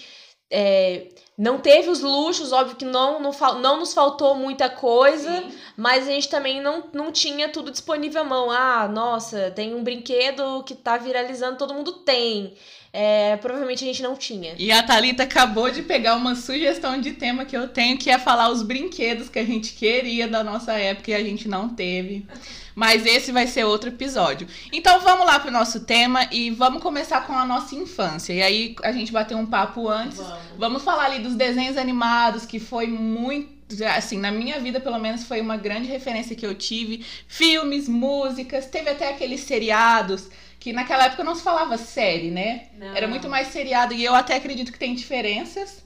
é, 0.49 1.09
não 1.37 1.59
teve 1.59 1.91
os 1.91 2.01
luxos, 2.01 2.53
óbvio 2.53 2.77
que 2.77 2.85
não, 2.85 3.21
não, 3.21 3.33
não 3.61 3.81
nos 3.81 3.93
faltou 3.93 4.37
muita 4.37 4.71
coisa, 4.71 5.41
Sim. 5.41 5.59
mas 5.77 6.07
a 6.07 6.13
gente 6.13 6.29
também 6.29 6.63
não, 6.63 6.85
não 6.93 7.11
tinha 7.11 7.49
tudo 7.49 7.73
disponível 7.73 8.23
à 8.23 8.25
mão. 8.25 8.49
Ah, 8.49 8.87
nossa, 8.87 9.51
tem 9.51 9.75
um 9.75 9.83
brinquedo 9.83 10.63
que 10.63 10.77
tá 10.77 10.97
viralizando, 10.97 11.59
todo 11.59 11.75
mundo 11.75 11.95
tem 11.95 12.55
é, 12.97 13.37
provavelmente 13.39 13.83
a 13.83 13.89
gente 13.89 14.03
não 14.05 14.15
tinha. 14.15 14.55
E 14.57 14.71
a 14.71 14.81
Thalita 14.81 15.25
acabou 15.25 15.69
de 15.69 15.83
pegar 15.83 16.15
uma 16.15 16.37
sugestão 16.37 17.01
de 17.01 17.11
tema 17.11 17.45
que 17.45 17.57
eu 17.57 17.67
tenho, 17.67 17.99
que 17.99 18.09
é 18.09 18.21
falar 18.21 18.51
os 18.51 18.63
brinquedos 18.63 19.29
que 19.29 19.41
a 19.41 19.45
gente 19.45 19.73
queria 19.73 20.29
da 20.29 20.45
nossa 20.45 20.75
época 20.75 21.11
e 21.11 21.15
a 21.15 21.25
gente 21.25 21.49
não 21.49 21.69
teve. 21.69 22.25
Mas 22.73 23.05
esse 23.05 23.33
vai 23.33 23.49
ser 23.49 23.65
outro 23.65 23.89
episódio. 23.89 24.47
Então 24.73 25.01
vamos 25.01 25.27
lá 25.27 25.41
pro 25.41 25.51
nosso 25.51 25.81
tema 25.81 26.29
e 26.31 26.51
vamos 26.51 26.81
começar 26.81 27.27
com 27.27 27.33
a 27.33 27.45
nossa 27.45 27.75
infância. 27.75 28.33
E 28.33 28.41
aí 28.41 28.77
a 28.85 28.93
gente 28.93 29.11
bateu 29.11 29.39
um 29.39 29.47
papo 29.47 29.89
antes. 29.89 30.19
Vamos, 30.19 30.39
vamos 30.57 30.83
falar 30.85 31.07
ali 31.07 31.19
dos 31.19 31.35
desenhos 31.35 31.77
animados, 31.77 32.47
que 32.47 32.61
foi 32.61 32.87
muito 32.87 33.53
assim, 33.97 34.19
na 34.19 34.31
minha 34.31 34.61
vida, 34.61 34.79
pelo 34.79 35.01
menos, 35.01 35.25
foi 35.25 35.41
uma 35.41 35.57
grande 35.57 35.89
referência 35.89 36.37
que 36.37 36.47
eu 36.47 36.55
tive. 36.55 37.05
Filmes, 37.27 37.89
músicas, 37.89 38.67
teve 38.67 38.91
até 38.91 39.09
aqueles 39.09 39.41
seriados 39.41 40.29
que 40.65 40.73
naquela 40.73 41.05
época 41.05 41.23
não 41.23 41.35
se 41.35 41.43
falava 41.43 41.77
série, 41.77 42.31
né? 42.31 42.69
Não. 42.79 42.97
Era 42.97 43.07
muito 43.07 43.29
mais 43.29 43.49
seriado. 43.49 43.93
E 43.93 44.03
eu 44.03 44.15
até 44.15 44.35
acredito 44.37 44.73
que 44.73 44.79
tem 44.79 44.95
diferenças. 44.95 45.85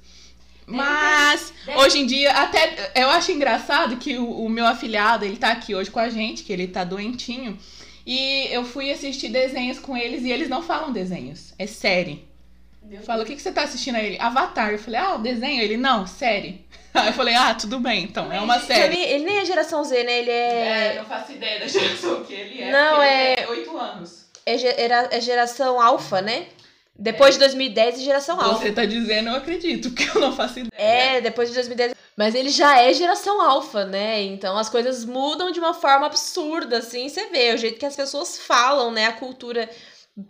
Mas 0.64 1.52
deve, 1.66 1.80
hoje 1.80 1.98
em 1.98 2.06
dia, 2.06 2.30
até 2.30 2.92
eu 2.94 3.10
acho 3.10 3.32
engraçado 3.32 3.96
que 3.96 4.16
o, 4.16 4.44
o, 4.44 4.48
meu 4.48 4.64
afilhado, 4.64 5.24
ele 5.24 5.36
tá 5.36 5.50
aqui 5.50 5.74
hoje 5.74 5.90
com 5.90 5.98
a 5.98 6.08
gente, 6.08 6.44
que 6.44 6.52
ele 6.52 6.68
tá 6.68 6.84
doentinho. 6.84 7.58
E 8.06 8.46
eu 8.52 8.64
fui 8.64 8.92
assistir 8.92 9.30
desenhos 9.30 9.80
com 9.80 9.96
eles 9.96 10.22
e 10.22 10.30
eles 10.30 10.48
não 10.48 10.62
falam 10.62 10.92
desenhos, 10.92 11.52
é 11.58 11.66
série. 11.66 12.28
Fala, 13.02 13.24
o 13.24 13.26
que, 13.26 13.34
que 13.34 13.42
você 13.42 13.50
tá 13.50 13.64
assistindo 13.64 13.96
a 13.96 14.02
ele? 14.02 14.16
Avatar. 14.20 14.70
Eu 14.70 14.78
falei, 14.78 15.00
ah, 15.00 15.16
o 15.16 15.18
desenho? 15.18 15.60
Ele, 15.60 15.76
não, 15.76 16.06
série. 16.06 16.64
Aí 16.94 17.08
eu 17.08 17.12
falei, 17.12 17.34
ah, 17.34 17.52
tudo 17.52 17.80
bem, 17.80 18.04
então, 18.04 18.32
é 18.32 18.40
uma 18.40 18.60
série. 18.60 18.96
Ele, 18.96 19.12
ele 19.14 19.24
nem 19.24 19.38
é 19.38 19.44
geração 19.44 19.82
Z, 19.82 20.04
né? 20.04 20.20
Ele 20.20 20.30
é. 20.30 20.92
É, 20.92 20.98
não 20.98 21.04
faço 21.04 21.32
ideia 21.32 21.58
da 21.58 21.66
geração 21.66 22.22
que 22.22 22.32
ele 22.32 22.62
é. 22.62 22.70
Não, 22.70 23.02
é. 23.02 23.32
Ele 23.32 23.40
é 23.40 23.48
8 23.48 23.76
anos 23.76 24.27
é, 24.48 25.08
é 25.10 25.20
geração 25.20 25.80
alfa, 25.80 26.20
né? 26.20 26.46
Depois 26.98 27.30
é. 27.30 27.32
de 27.34 27.38
2010 27.40 27.94
é 27.94 28.02
geração 28.02 28.40
alfa. 28.40 28.62
Você 28.62 28.72
tá 28.72 28.84
dizendo, 28.84 29.30
eu 29.30 29.36
acredito, 29.36 29.90
porque 29.94 30.08
eu 30.16 30.20
não 30.20 30.32
faço 30.32 30.58
ideia. 30.58 30.72
É, 30.76 31.20
depois 31.20 31.48
de 31.48 31.54
2010. 31.54 31.94
Mas 32.16 32.34
ele 32.34 32.48
já 32.48 32.80
é 32.80 32.92
geração 32.92 33.40
alfa, 33.40 33.84
né? 33.84 34.22
Então 34.22 34.58
as 34.58 34.68
coisas 34.68 35.04
mudam 35.04 35.52
de 35.52 35.60
uma 35.60 35.72
forma 35.72 36.06
absurda, 36.06 36.78
assim. 36.78 37.08
Você 37.08 37.26
vê 37.28 37.54
o 37.54 37.56
jeito 37.56 37.78
que 37.78 37.86
as 37.86 37.94
pessoas 37.94 38.38
falam, 38.38 38.90
né? 38.90 39.06
A 39.06 39.12
cultura 39.12 39.70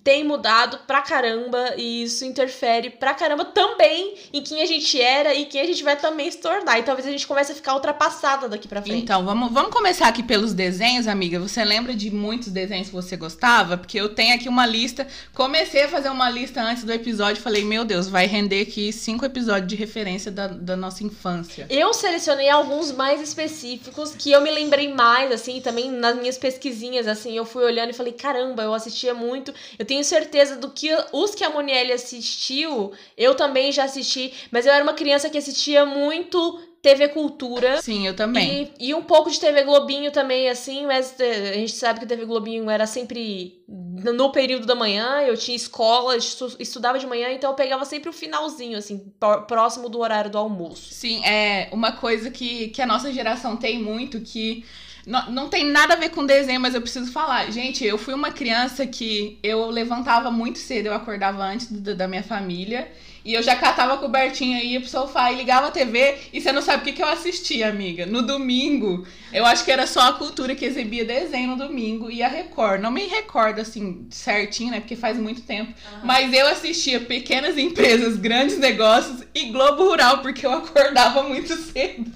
tem 0.05 0.23
mudado 0.23 0.79
pra 0.87 1.01
caramba 1.01 1.75
e 1.77 2.03
isso 2.03 2.25
interfere 2.25 2.91
pra 2.91 3.15
caramba 3.15 3.45
também 3.45 4.15
em 4.33 4.43
quem 4.43 4.63
a 4.63 4.67
gente 4.67 5.01
era 5.01 5.35
e 5.35 5.47
quem 5.47 5.63
a 5.63 5.67
gente 5.67 5.83
vai 5.83 5.97
também 5.97 6.31
se 6.31 6.39
tornar. 6.39 6.79
E 6.79 6.83
talvez 6.83 7.07
a 7.07 7.11
gente 7.11 7.27
comece 7.27 7.53
a 7.53 7.55
ficar 7.55 7.75
ultrapassada 7.75 8.49
daqui 8.49 8.69
pra 8.69 8.83
frente. 8.83 9.03
Então, 9.03 9.25
vamos, 9.25 9.53
vamos 9.53 9.73
começar 9.73 10.07
aqui 10.09 10.23
pelos 10.23 10.53
desenhos, 10.53 11.07
amiga. 11.07 11.41
Você 11.41 11.65
lembra 11.65 11.95
de 11.95 12.11
muitos 12.11 12.49
desenhos 12.49 12.89
que 12.89 12.95
você 12.95 13.17
gostava? 13.17 13.79
Porque 13.79 13.99
eu 13.99 14.15
tenho 14.15 14.35
aqui 14.35 14.49
uma 14.49 14.67
lista. 14.67 15.07
Comecei 15.35 15.85
a 15.85 15.89
fazer 15.89 16.11
uma 16.11 16.29
lista 16.29 16.61
antes 16.61 16.85
do 16.85 16.93
episódio. 16.93 17.43
Falei, 17.43 17.65
meu 17.65 17.85
Deus, 17.85 18.09
vai 18.09 18.27
render 18.27 18.63
aqui 18.63 18.93
cinco 18.93 19.25
episódios 19.25 19.69
de 19.69 19.77
referência 19.77 20.31
da, 20.31 20.49
da 20.49 20.77
nossa 20.77 21.03
infância. 21.03 21.67
Eu 21.71 21.95
selecionei 21.95 22.51
alguns 22.51 22.93
mais 22.93 23.23
específicos 23.23 24.15
que 24.15 24.31
eu 24.31 24.41
me 24.43 24.51
lembrei 24.51 24.93
mais, 24.93 25.33
assim, 25.33 25.61
também 25.61 25.91
nas 25.91 26.17
minhas 26.17 26.37
pesquisinhas, 26.37 27.07
assim, 27.07 27.37
eu 27.37 27.45
fui 27.45 27.65
olhando 27.65 27.91
e 27.91 27.95
falei, 27.95 28.13
caramba, 28.13 28.63
eu 28.63 28.75
assistia 28.75 29.15
muito 29.15 29.55
eu 29.79 29.85
tenho 29.87 30.03
certeza 30.05 30.57
do 30.57 30.71
que 30.71 30.89
os 31.13 31.35
que 31.35 31.45
a 31.45 31.51
Monielle 31.51 31.93
assistiu, 31.93 32.93
eu 33.17 33.35
também 33.35 33.71
já 33.73 33.85
assisti, 33.85 34.33
mas 34.51 34.67
eu 34.67 34.73
era 34.73 34.83
uma 34.83 34.95
criança 34.95 35.31
que 35.31 35.39
assistia 35.39 35.87
muito 35.87 36.61
TV 36.83 37.09
Cultura. 37.09 37.83
Sim, 37.83 38.07
eu 38.07 38.15
também. 38.15 38.71
E, 38.81 38.89
e 38.91 38.95
um 38.95 39.03
pouco 39.03 39.31
de 39.31 39.39
TV 39.39 39.65
Globinho 39.65 40.11
também, 40.13 40.49
assim, 40.49 40.87
mas 40.87 41.19
eh, 41.19 41.51
a 41.51 41.55
gente 41.55 41.73
sabe 41.73 41.99
que 42.01 42.07
TV 42.07 42.25
Globinho 42.25 42.71
era 42.71 42.87
sempre 42.87 43.63
no 43.69 44.31
período 44.31 44.65
da 44.65 44.75
manhã, 44.77 45.23
eu 45.23 45.37
tinha 45.37 45.57
escola, 45.57 46.17
estu- 46.17 46.57
estudava 46.59 46.99
de 46.99 47.07
manhã, 47.07 47.31
então 47.33 47.51
eu 47.51 47.57
pegava 47.57 47.85
sempre 47.85 48.09
o 48.09 48.13
finalzinho, 48.13 48.79
assim, 48.79 49.13
pró- 49.19 49.43
próximo 49.43 49.89
do 49.89 49.99
horário 49.99 50.31
do 50.31 50.39
almoço. 50.39 50.95
Sim, 50.95 51.25
é 51.25 51.69
uma 51.73 51.93
coisa 51.93 52.31
que, 52.31 52.69
que 52.69 52.81
a 52.81 52.87
nossa 52.87 53.13
geração 53.13 53.57
tem 53.57 53.83
muito, 53.83 54.21
que 54.21 54.65
não, 55.09 55.31
não 55.33 55.49
tem 55.49 55.65
nada 55.65 55.95
a 55.95 55.97
ver 55.97 56.11
com 56.11 56.25
desenho, 56.27 56.61
mas 56.61 56.75
eu 56.75 56.81
preciso 56.83 57.11
falar. 57.11 57.51
Gente, 57.51 57.85
eu 57.85 57.97
fui 57.99 58.15
uma 58.15 58.31
criança 58.31 58.87
que 58.87 59.39
eu 59.43 59.67
levantava 59.71 60.31
muito 60.31 60.59
cedo, 60.59 60.87
eu 60.87 60.95
acordava 60.95 61.43
antes 61.45 61.71
do- 61.73 61.95
da 61.95 62.07
minha 62.07 62.23
família. 62.23 62.89
E 63.25 63.35
eu 63.35 63.43
já 63.43 63.55
catava 63.57 63.95
a 63.95 63.97
cobertinha, 63.99 64.63
ia 64.63 64.81
pro 64.81 64.89
sofá 64.89 65.31
e 65.31 65.37
ligava 65.37 65.67
a 65.67 65.71
TV. 65.71 66.17
E 66.33 66.41
você 66.41 66.51
não 66.51 66.63
sabe 66.63 66.81
o 66.81 66.85
que, 66.85 66.93
que 66.93 67.03
eu 67.03 67.09
assistia, 67.09 67.69
amiga. 67.69 68.07
No 68.07 68.23
domingo, 68.23 69.07
eu 69.33 69.45
acho 69.45 69.65
que 69.67 69.71
era 69.71 69.87
só 69.87 70.01
a 70.09 70.13
cultura 70.15 70.55
que 70.55 70.65
exibia 70.65 71.05
desenho 71.05 71.49
no 71.49 71.57
domingo 71.57 72.11
e 72.11 72.23
a 72.23 72.29
Record. 72.29 72.81
Não 72.81 72.91
me 72.91 73.07
recordo 73.07 73.61
assim 73.61 74.07
certinho, 74.11 74.71
né? 74.71 74.81
Porque 74.81 74.97
faz 74.97 75.19
muito 75.19 75.43
tempo. 75.43 75.75
Mas 76.03 76.33
eu 76.33 76.47
assistia 76.47 77.01
Pequenas 77.01 77.59
Empresas, 77.59 78.17
Grandes 78.17 78.57
Negócios 78.59 79.23
e 79.35 79.47
Globo 79.51 79.85
Rural, 79.89 80.19
porque 80.19 80.47
eu 80.47 80.53
acordava 80.53 81.23
muito 81.25 81.55
cedo. 81.71 82.11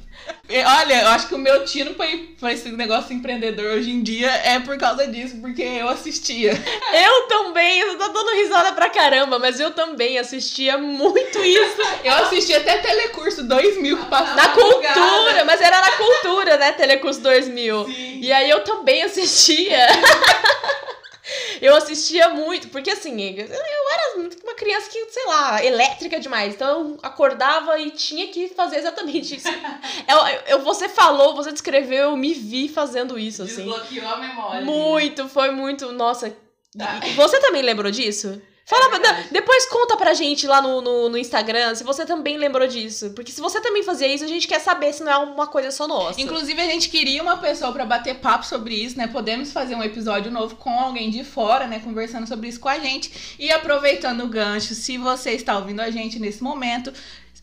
Olha, 0.48 1.02
eu 1.02 1.08
acho 1.08 1.28
que 1.28 1.34
o 1.34 1.38
meu 1.38 1.64
tino 1.64 1.94
pra, 1.94 2.06
pra 2.38 2.52
esse 2.52 2.68
negócio 2.70 3.14
empreendedor 3.14 3.76
hoje 3.76 3.90
em 3.90 4.02
dia 4.02 4.30
é 4.30 4.60
por 4.60 4.76
causa 4.76 5.06
disso, 5.06 5.36
porque 5.40 5.62
eu 5.62 5.88
assistia. 5.88 6.52
Eu 6.92 7.22
também, 7.22 7.80
eu 7.80 7.96
tô 7.96 8.08
dando 8.08 8.34
risada 8.34 8.72
pra 8.72 8.90
caramba, 8.90 9.38
mas 9.38 9.58
eu 9.58 9.70
também 9.70 10.18
assistia 10.18 10.76
muito 10.76 11.38
isso. 11.38 11.82
Eu 12.04 12.12
assisti 12.14 12.52
até 12.52 12.78
Telecurso 12.78 13.44
2000 13.44 13.96
que 13.96 14.06
passava. 14.06 14.34
Na 14.34 14.48
cultura, 14.48 15.44
mas 15.44 15.60
era 15.60 15.80
na 15.80 15.92
cultura, 15.92 16.56
né, 16.56 16.72
Telecurso 16.72 17.20
2000. 17.20 17.84
Sim. 17.86 18.18
E 18.20 18.32
aí 18.32 18.50
eu 18.50 18.64
também 18.64 19.02
assistia. 19.02 19.86
Eu 21.60 21.76
assistia 21.76 22.28
muito, 22.30 22.68
porque 22.68 22.90
assim, 22.90 23.20
eu 23.22 23.44
era 23.46 24.28
uma 24.42 24.54
criança 24.54 24.90
que, 24.90 25.04
sei 25.10 25.24
lá, 25.26 25.64
elétrica 25.64 26.18
demais. 26.18 26.54
Então 26.54 26.68
eu 26.68 26.98
acordava 27.02 27.78
e 27.78 27.90
tinha 27.90 28.26
que 28.28 28.48
fazer 28.48 28.76
exatamente 28.78 29.36
isso. 29.36 29.48
Eu, 30.08 30.56
eu- 30.56 30.58
você 30.64 30.88
falou, 30.88 31.34
você 31.34 31.52
descreveu, 31.52 32.10
eu 32.10 32.16
me 32.16 32.34
vi 32.34 32.68
fazendo 32.68 33.18
isso, 33.18 33.42
assim. 33.44 33.64
Desbloqueou 33.64 34.08
a 34.08 34.16
memória. 34.16 34.60
Muito, 34.62 35.28
foi 35.28 35.50
muito. 35.50 35.92
Nossa. 35.92 36.36
Tá. 36.76 37.00
Você 37.14 37.38
também 37.40 37.62
lembrou 37.62 37.90
disso? 37.90 38.40
Fala, 38.64 38.97
É 38.97 39.28
depois 39.33 39.66
conta 39.66 39.97
pra 39.97 40.14
gente 40.14 40.47
lá 40.47 40.62
no, 40.62 40.81
no, 40.81 41.09
no 41.09 41.19
Instagram 41.19 41.75
se 41.75 41.83
você 41.83 42.07
também 42.07 42.37
lembrou 42.37 42.66
disso. 42.66 43.11
Porque 43.11 43.33
se 43.33 43.40
você 43.40 43.61
também 43.61 43.83
fazia 43.83 44.07
isso, 44.07 44.25
a 44.25 44.28
gente 44.28 44.47
quer 44.47 44.61
saber 44.61 44.92
se 44.92 45.02
não 45.02 45.12
é 45.12 45.19
uma 45.19 45.47
coisa 45.49 45.71
só 45.71 45.88
nossa. 45.88 46.21
Inclusive, 46.21 46.61
a 46.61 46.66
gente 46.66 46.88
queria 46.88 47.23
uma 47.23 47.38
pessoa 47.38 47.73
pra 47.73 47.85
bater 47.85 48.16
papo 48.16 48.47
sobre 48.47 48.75
isso, 48.75 48.97
né? 48.97 49.09
Podemos 49.09 49.52
fazer 49.52 49.75
um 49.75 49.83
episódio 49.83 50.31
novo 50.31 50.54
com 50.57 50.71
alguém 50.78 51.11
de 51.11 51.25
fora, 51.25 51.66
né? 51.66 51.81
Conversando 51.81 52.26
sobre 52.26 52.49
isso 52.49 52.61
com 52.61 52.69
a 52.69 52.78
gente. 52.78 53.37
E 53.38 53.50
aproveitando 53.50 54.23
o 54.23 54.28
gancho, 54.28 54.75
se 54.75 54.97
você 54.97 55.33
está 55.33 55.59
ouvindo 55.59 55.81
a 55.81 55.90
gente 55.90 56.21
nesse 56.21 56.42
momento, 56.42 56.92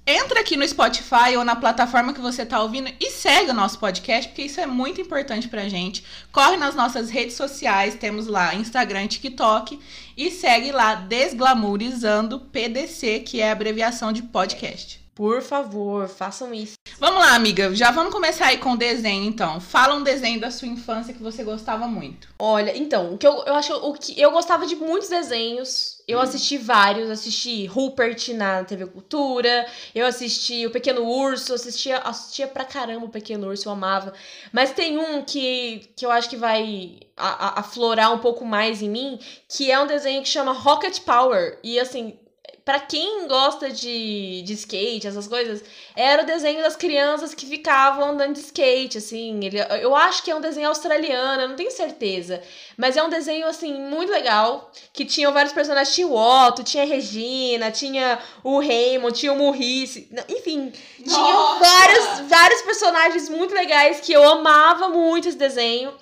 entra 0.09 0.39
aqui 0.39 0.57
no 0.57 0.67
Spotify 0.67 1.37
ou 1.37 1.43
na 1.43 1.55
plataforma 1.55 2.13
que 2.13 2.19
você 2.19 2.41
está 2.41 2.61
ouvindo 2.61 2.91
e 2.99 3.11
segue 3.11 3.51
o 3.51 3.53
nosso 3.53 3.77
podcast, 3.77 4.27
porque 4.27 4.43
isso 4.43 4.59
é 4.59 4.65
muito 4.65 4.99
importante 4.99 5.47
pra 5.47 5.69
gente. 5.69 6.03
Corre 6.31 6.57
nas 6.57 6.73
nossas 6.73 7.09
redes 7.09 7.35
sociais, 7.35 7.95
temos 7.95 8.27
lá 8.27 8.55
Instagram 8.55 9.07
TikTok. 9.07 9.79
E 10.17 10.31
segue 10.31 10.71
lá 10.71 10.95
Desglamourizando 10.95 12.39
PDC, 12.39 13.19
que 13.19 13.39
é 13.39 13.49
a 13.49 13.53
abreviação 13.53 14.11
de 14.11 14.23
podcast. 14.23 14.99
Por 15.19 15.41
favor, 15.41 16.07
façam 16.07 16.53
isso. 16.53 16.75
Vamos 16.97 17.19
lá, 17.19 17.35
amiga. 17.35 17.75
Já 17.75 17.91
vamos 17.91 18.13
começar 18.13 18.45
aí 18.45 18.57
com 18.57 18.71
o 18.71 18.77
desenho, 18.77 19.25
então. 19.25 19.59
Fala 19.59 19.93
um 19.95 20.01
desenho 20.01 20.39
da 20.39 20.49
sua 20.49 20.69
infância 20.69 21.13
que 21.13 21.21
você 21.21 21.43
gostava 21.43 21.85
muito. 21.87 22.29
Olha, 22.39 22.77
então, 22.77 23.13
o 23.13 23.17
que 23.17 23.27
eu, 23.27 23.43
eu 23.45 23.53
acho 23.53 23.73
o 23.73 23.93
que 23.95 24.17
eu 24.17 24.31
gostava 24.31 24.65
de 24.65 24.77
muitos 24.77 25.09
desenhos. 25.09 26.01
Eu 26.07 26.21
assisti 26.21 26.57
vários, 26.57 27.09
assisti 27.09 27.65
Rupert 27.65 28.29
na 28.33 28.63
TV 28.63 28.85
Cultura, 28.85 29.67
eu 29.93 30.05
assisti 30.05 30.65
O 30.65 30.71
Pequeno 30.71 31.03
Urso, 31.03 31.53
assistia, 31.53 31.97
assistia 31.97 32.47
pra 32.47 32.63
caramba 32.63 33.05
o 33.05 33.09
Pequeno 33.09 33.49
Urso, 33.49 33.67
eu 33.67 33.73
amava. 33.73 34.13
Mas 34.53 34.71
tem 34.71 34.97
um 34.97 35.21
que, 35.21 35.91
que 35.97 36.05
eu 36.05 36.11
acho 36.11 36.29
que 36.29 36.37
vai 36.37 36.97
aflorar 37.17 38.13
um 38.13 38.19
pouco 38.19 38.45
mais 38.45 38.81
em 38.81 38.89
mim, 38.89 39.19
que 39.49 39.69
é 39.69 39.77
um 39.77 39.85
desenho 39.85 40.23
que 40.23 40.29
chama 40.29 40.53
Rocket 40.53 41.01
Power. 41.01 41.59
E 41.61 41.77
assim, 41.77 42.17
pra 42.63 42.79
quem 42.79 43.27
gosta 43.27 43.69
de, 43.69 44.41
de 44.43 44.53
skate, 44.53 45.07
essas 45.07 45.27
coisas, 45.27 45.63
era 45.95 46.23
o 46.23 46.25
desenho 46.25 46.61
das 46.61 46.75
crianças 46.75 47.33
que 47.33 47.45
ficavam 47.45 48.11
andando 48.11 48.33
de 48.33 48.41
skate, 48.41 48.97
assim. 48.97 49.39
Ele, 49.43 49.59
eu 49.81 49.95
acho 49.95 50.23
que 50.23 50.31
é 50.31 50.35
um 50.35 50.41
desenho 50.41 50.67
australiano, 50.67 51.43
eu 51.43 51.49
não 51.49 51.55
tenho 51.55 51.71
certeza. 51.71 52.41
Mas 52.77 52.95
é 52.97 53.03
um 53.03 53.09
desenho, 53.09 53.47
assim, 53.47 53.73
muito 53.73 54.11
legal. 54.11 54.71
Que 54.93 55.05
tinha 55.05 55.31
vários 55.31 55.53
personagens. 55.53 55.95
Tinha 55.95 56.07
o 56.07 56.15
Otto, 56.15 56.63
tinha 56.63 56.83
a 56.83 56.87
Regina, 56.87 57.71
tinha 57.71 58.19
o 58.43 58.59
Raymond, 58.59 59.17
tinha 59.17 59.33
o 59.33 59.37
Murrice. 59.37 60.09
Enfim, 60.29 60.71
tinha 60.97 61.17
Nossa! 61.17 61.59
vários, 61.59 62.19
vários 62.29 62.61
personagens 62.61 63.29
muito 63.29 63.53
legais 63.53 63.99
que 63.99 64.13
eu 64.13 64.27
amava 64.27 64.89
muito 64.89 65.27
esse 65.27 65.37
desenho. 65.37 65.93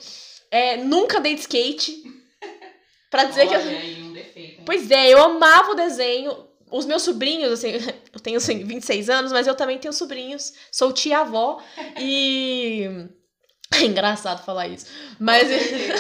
É, 0.52 0.78
nunca 0.78 1.20
dei 1.20 1.36
de 1.36 1.42
skate. 1.42 2.04
Pra 3.10 3.24
dizer 3.24 3.48
que 3.48 3.56
eu. 3.56 3.60
um. 3.60 4.64
Pois 4.66 4.92
é, 4.92 5.10
eu 5.10 5.22
amava 5.24 5.72
o 5.72 5.76
desenho. 5.76 6.47
Os 6.70 6.86
meus 6.86 7.04
sobrinhos, 7.04 7.52
assim, 7.52 7.72
eu 8.14 8.20
tenho 8.20 8.38
assim, 8.38 8.64
26 8.64 9.10
anos, 9.10 9.32
mas 9.32 9.48
eu 9.48 9.56
também 9.56 9.78
tenho 9.80 9.94
sobrinhos. 9.94 10.54
Sou 10.72 10.92
tia-avó 10.92 11.62
e. 12.00 13.08
É 13.74 13.84
engraçado 13.84 14.44
falar 14.44 14.68
isso. 14.68 14.86
Mas, 15.20 15.48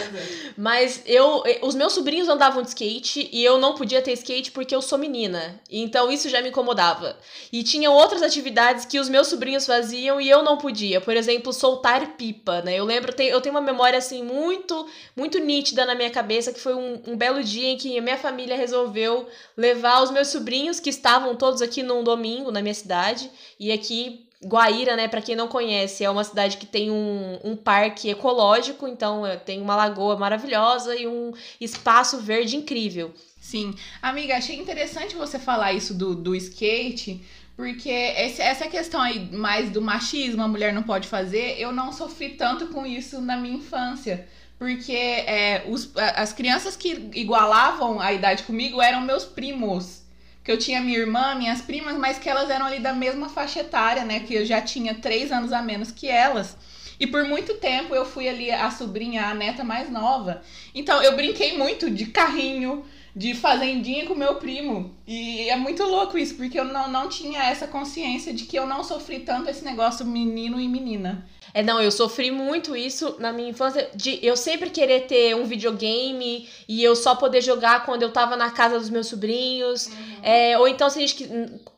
mas 0.57 1.01
eu. 1.05 1.43
Os 1.61 1.75
meus 1.75 1.93
sobrinhos 1.93 2.29
andavam 2.29 2.61
de 2.61 2.69
skate 2.69 3.29
e 3.31 3.43
eu 3.43 3.57
não 3.57 3.75
podia 3.75 4.01
ter 4.01 4.13
skate 4.13 4.51
porque 4.51 4.73
eu 4.73 4.81
sou 4.81 4.97
menina. 4.97 5.59
Então 5.69 6.09
isso 6.09 6.29
já 6.29 6.41
me 6.41 6.49
incomodava. 6.49 7.17
E 7.51 7.63
tinha 7.63 7.91
outras 7.91 8.21
atividades 8.21 8.85
que 8.85 8.99
os 8.99 9.09
meus 9.09 9.27
sobrinhos 9.27 9.65
faziam 9.65 10.19
e 10.19 10.29
eu 10.29 10.43
não 10.43 10.57
podia. 10.57 11.01
Por 11.01 11.15
exemplo, 11.15 11.51
soltar 11.51 12.15
pipa, 12.15 12.61
né? 12.61 12.75
Eu 12.79 12.85
lembro, 12.85 13.11
eu 13.21 13.41
tenho- 13.41 13.51
uma 13.57 13.61
memória 13.61 13.97
assim 13.99 14.23
muito, 14.23 14.87
muito 15.15 15.37
nítida 15.39 15.85
na 15.85 15.93
minha 15.95 16.09
cabeça 16.09 16.53
que 16.53 16.59
foi 16.59 16.73
um, 16.73 17.01
um 17.07 17.17
belo 17.17 17.43
dia 17.43 17.69
em 17.69 17.77
que 17.77 17.97
a 17.97 18.01
minha 18.01 18.17
família 18.17 18.55
resolveu 18.57 19.27
levar 19.55 20.01
os 20.03 20.11
meus 20.11 20.27
sobrinhos, 20.29 20.79
que 20.79 20.89
estavam 20.89 21.35
todos 21.35 21.61
aqui 21.61 21.81
num 21.83 22.03
domingo 22.03 22.51
na 22.51 22.61
minha 22.61 22.73
cidade, 22.73 23.29
e 23.59 23.71
aqui. 23.71 24.26
Guaíra, 24.45 24.95
né, 24.95 25.07
pra 25.07 25.21
quem 25.21 25.35
não 25.35 25.47
conhece, 25.47 26.03
é 26.03 26.09
uma 26.09 26.23
cidade 26.23 26.57
que 26.57 26.65
tem 26.65 26.91
um, 26.91 27.39
um 27.43 27.55
parque 27.55 28.09
ecológico, 28.09 28.87
então 28.87 29.25
é, 29.25 29.35
tem 29.35 29.59
uma 29.61 29.75
lagoa 29.75 30.15
maravilhosa 30.15 30.95
e 30.95 31.07
um 31.07 31.33
espaço 31.59 32.19
verde 32.19 32.55
incrível. 32.55 33.11
Sim. 33.41 33.73
Amiga, 34.01 34.37
achei 34.37 34.55
interessante 34.57 35.15
você 35.15 35.39
falar 35.39 35.73
isso 35.73 35.93
do, 35.93 36.13
do 36.13 36.35
skate, 36.35 37.23
porque 37.55 37.89
esse- 37.89 38.41
essa 38.41 38.67
questão 38.67 39.01
aí 39.01 39.19
mais 39.31 39.71
do 39.71 39.81
machismo, 39.81 40.43
a 40.43 40.47
mulher 40.47 40.71
não 40.71 40.83
pode 40.83 41.07
fazer, 41.07 41.55
eu 41.59 41.71
não 41.71 41.91
sofri 41.91 42.29
tanto 42.29 42.67
com 42.67 42.85
isso 42.85 43.19
na 43.19 43.37
minha 43.37 43.55
infância. 43.57 44.27
Porque 44.59 44.91
é, 44.93 45.63
os- 45.67 45.91
as 45.95 46.33
crianças 46.33 46.75
que 46.75 47.09
igualavam 47.13 47.99
a 47.99 48.11
idade 48.13 48.43
comigo 48.43 48.81
eram 48.81 49.01
meus 49.01 49.23
primos. 49.23 50.01
Que 50.47 50.53
eu 50.53 50.57
tinha 50.57 50.79
minha 50.79 50.97
irmã, 50.97 51.35
minhas 51.35 51.59
primas, 51.59 51.97
mas 51.97 52.17
que 52.17 52.29
elas 52.29 52.49
eram 52.49 52.67
ali 52.67 52.79
da 52.79 52.93
mesma 52.93 53.27
faixa 53.27 53.59
etária, 53.59 54.05
né? 54.05 54.21
Que 54.21 54.33
eu 54.33 54.45
já 54.45 54.61
tinha 54.61 54.95
três 54.95 55.29
anos 55.29 55.51
a 55.51 55.61
menos 55.61 55.91
que 55.91 56.07
elas. 56.07 56.55
E 56.97 57.05
por 57.05 57.25
muito 57.25 57.55
tempo 57.55 57.93
eu 57.93 58.05
fui 58.05 58.29
ali 58.29 58.49
a 58.49 58.71
sobrinha, 58.71 59.25
a 59.25 59.33
neta 59.33 59.61
mais 59.61 59.91
nova. 59.91 60.41
Então 60.73 61.03
eu 61.03 61.17
brinquei 61.17 61.57
muito 61.57 61.91
de 61.91 62.05
carrinho, 62.05 62.85
de 63.13 63.33
fazendinha 63.33 64.05
com 64.05 64.15
meu 64.15 64.35
primo. 64.35 64.95
E 65.05 65.49
é 65.49 65.57
muito 65.57 65.83
louco 65.83 66.17
isso, 66.17 66.35
porque 66.35 66.57
eu 66.57 66.63
não, 66.63 66.89
não 66.89 67.09
tinha 67.09 67.43
essa 67.43 67.67
consciência 67.67 68.33
de 68.33 68.45
que 68.45 68.57
eu 68.57 68.65
não 68.65 68.85
sofri 68.85 69.19
tanto 69.19 69.49
esse 69.49 69.65
negócio 69.65 70.05
menino 70.05 70.61
e 70.61 70.69
menina. 70.69 71.27
É, 71.57 71.63
não, 71.63 71.81
eu 71.81 71.91
sofri 71.91 72.29
muito 72.29 72.75
isso 72.75 73.15
na 73.17 73.33
minha 73.33 73.49
infância, 73.49 73.89
de 73.95 74.19
eu 74.21 74.37
sempre 74.37 74.69
querer 74.69 75.07
ter 75.07 75.35
um 75.35 75.43
videogame 75.43 76.47
e 76.67 76.83
eu 76.83 76.95
só 76.95 77.15
poder 77.15 77.41
jogar 77.41 77.83
quando 77.83 78.03
eu 78.03 78.11
tava 78.11 78.35
na 78.35 78.51
casa 78.51 78.77
dos 78.77 78.91
meus 78.91 79.07
sobrinhos. 79.07 79.89
É, 80.21 80.55
ou 80.59 80.67
então, 80.67 80.87
se 80.87 80.99
a 80.99 81.01
gente. 81.01 81.15
que- 81.15 81.27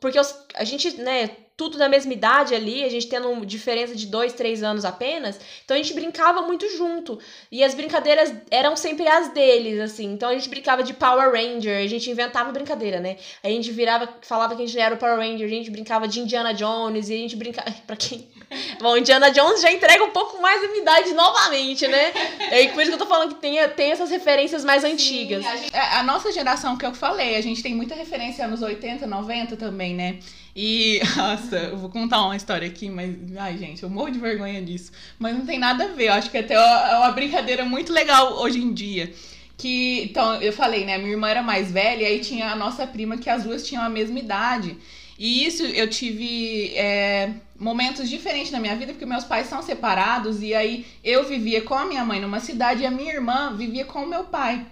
Porque 0.01 0.19
a 0.55 0.63
gente, 0.65 0.97
né, 0.97 1.29
tudo 1.55 1.77
da 1.77 1.87
mesma 1.87 2.11
idade 2.11 2.53
ali, 2.53 2.83
a 2.83 2.89
gente 2.89 3.07
tendo 3.07 3.45
diferença 3.45 3.95
de 3.95 4.05
dois, 4.07 4.33
três 4.33 4.63
anos 4.63 4.83
apenas, 4.83 5.39
então 5.63 5.75
a 5.75 5.81
gente 5.81 5.93
brincava 5.93 6.41
muito 6.41 6.67
junto. 6.75 7.17
E 7.49 7.63
as 7.63 7.73
brincadeiras 7.73 8.33
eram 8.51 8.75
sempre 8.75 9.07
as 9.07 9.29
deles, 9.33 9.79
assim. 9.79 10.11
Então 10.11 10.27
a 10.27 10.33
gente 10.33 10.49
brincava 10.49 10.83
de 10.83 10.93
Power 10.93 11.31
Ranger, 11.31 11.81
a 11.83 11.87
gente 11.87 12.09
inventava 12.09 12.51
brincadeira, 12.51 12.99
né? 12.99 13.15
A 13.41 13.47
gente 13.47 13.71
virava, 13.71 14.09
falava 14.23 14.57
que 14.57 14.61
a 14.61 14.65
gente 14.65 14.77
era 14.77 14.95
o 14.95 14.97
Power 14.97 15.17
Ranger, 15.19 15.45
a 15.45 15.49
gente 15.49 15.71
brincava 15.71 16.05
de 16.05 16.19
Indiana 16.19 16.53
Jones, 16.53 17.09
e 17.09 17.13
a 17.13 17.17
gente 17.17 17.37
brincava. 17.37 17.71
Pra 17.87 17.95
quem. 17.95 18.27
Bom, 18.81 18.97
Indiana 18.97 19.29
Jones 19.31 19.61
já 19.61 19.71
entrega 19.71 20.03
um 20.03 20.09
pouco 20.11 20.41
mais 20.41 20.61
da 20.61 20.67
minha 20.69 20.81
idade 20.81 21.13
novamente, 21.13 21.87
né? 21.87 22.11
É 22.51 22.67
por 22.69 22.81
isso 22.81 22.89
que 22.91 22.95
eu 22.95 22.99
tô 22.99 23.05
falando 23.05 23.35
que 23.35 23.41
tem, 23.41 23.57
tem 23.69 23.91
essas 23.91 24.09
referências 24.09 24.63
mais 24.65 24.83
antigas. 24.83 25.43
Sim, 25.43 25.49
a, 25.49 25.55
gente- 25.55 25.75
a- 25.75 25.99
a 25.99 26.03
nossa 26.03 26.31
geração, 26.31 26.75
que 26.77 26.85
eu 26.85 26.93
falei, 26.93 27.35
a 27.35 27.41
gente 27.41 27.61
tem 27.61 27.75
muita 27.75 27.93
referência 27.95 28.45
anos 28.45 28.61
80, 28.61 29.05
90 29.05 29.55
também, 29.57 29.93
né? 29.95 30.17
E. 30.55 30.99
Nossa, 31.15 31.39
Nossa, 31.39 31.55
eu 31.57 31.77
vou 31.77 31.89
contar 31.89 32.23
uma 32.25 32.35
história 32.35 32.67
aqui, 32.67 32.89
mas. 32.89 33.15
Ai, 33.37 33.57
gente, 33.57 33.83
eu 33.83 33.89
morro 33.89 34.09
de 34.09 34.19
vergonha 34.19 34.61
disso. 34.61 34.91
Mas 35.19 35.35
não 35.35 35.45
tem 35.45 35.59
nada 35.59 35.83
a 35.85 35.87
ver. 35.87 36.07
Eu 36.07 36.13
acho 36.13 36.29
que 36.31 36.37
até 36.37 36.55
é 36.55 36.95
uma 36.97 37.11
brincadeira 37.11 37.63
muito 37.65 37.93
legal 37.93 38.33
hoje 38.41 38.59
em 38.59 38.73
dia. 38.73 39.13
Que. 39.57 40.01
Então, 40.03 40.41
eu 40.41 40.51
falei, 40.51 40.85
né? 40.85 40.97
Minha 40.97 41.11
irmã 41.11 41.29
era 41.29 41.43
mais 41.43 41.71
velha, 41.71 42.03
e 42.03 42.05
aí 42.05 42.19
tinha 42.19 42.49
a 42.51 42.55
nossa 42.55 42.87
prima, 42.87 43.17
que 43.17 43.29
as 43.29 43.43
duas 43.43 43.65
tinham 43.67 43.83
a 43.83 43.89
mesma 43.89 44.17
idade. 44.19 44.75
E 45.19 45.45
isso 45.45 45.63
eu 45.63 45.89
tive 45.89 46.73
é, 46.77 47.33
momentos 47.59 48.09
diferentes 48.09 48.51
na 48.51 48.59
minha 48.59 48.73
vida, 48.77 48.93
porque 48.93 49.05
meus 49.05 49.25
pais 49.25 49.47
são 49.47 49.61
separados, 49.61 50.41
e 50.41 50.55
aí 50.55 50.87
eu 51.03 51.25
vivia 51.27 51.61
com 51.61 51.73
a 51.73 51.83
minha 51.83 52.05
mãe 52.05 52.21
numa 52.21 52.39
cidade 52.39 52.83
e 52.83 52.85
a 52.85 52.91
minha 52.91 53.13
irmã 53.13 53.53
vivia 53.53 53.83
com 53.83 54.03
o 54.03 54.07
meu 54.07 54.23
pai. 54.23 54.65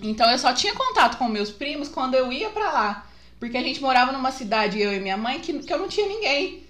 Então 0.00 0.30
eu 0.30 0.38
só 0.38 0.52
tinha 0.52 0.72
contato 0.72 1.18
com 1.18 1.28
meus 1.28 1.50
primos 1.50 1.88
quando 1.88 2.14
eu 2.14 2.32
ia 2.32 2.48
para 2.50 2.70
lá. 2.70 3.06
Porque 3.40 3.56
a 3.56 3.62
gente 3.62 3.82
morava 3.82 4.12
numa 4.12 4.30
cidade, 4.30 4.80
eu 4.80 4.92
e 4.92 5.00
minha 5.00 5.16
mãe, 5.16 5.40
que, 5.40 5.52
que 5.58 5.72
eu 5.72 5.78
não 5.78 5.88
tinha 5.88 6.06
ninguém. 6.06 6.62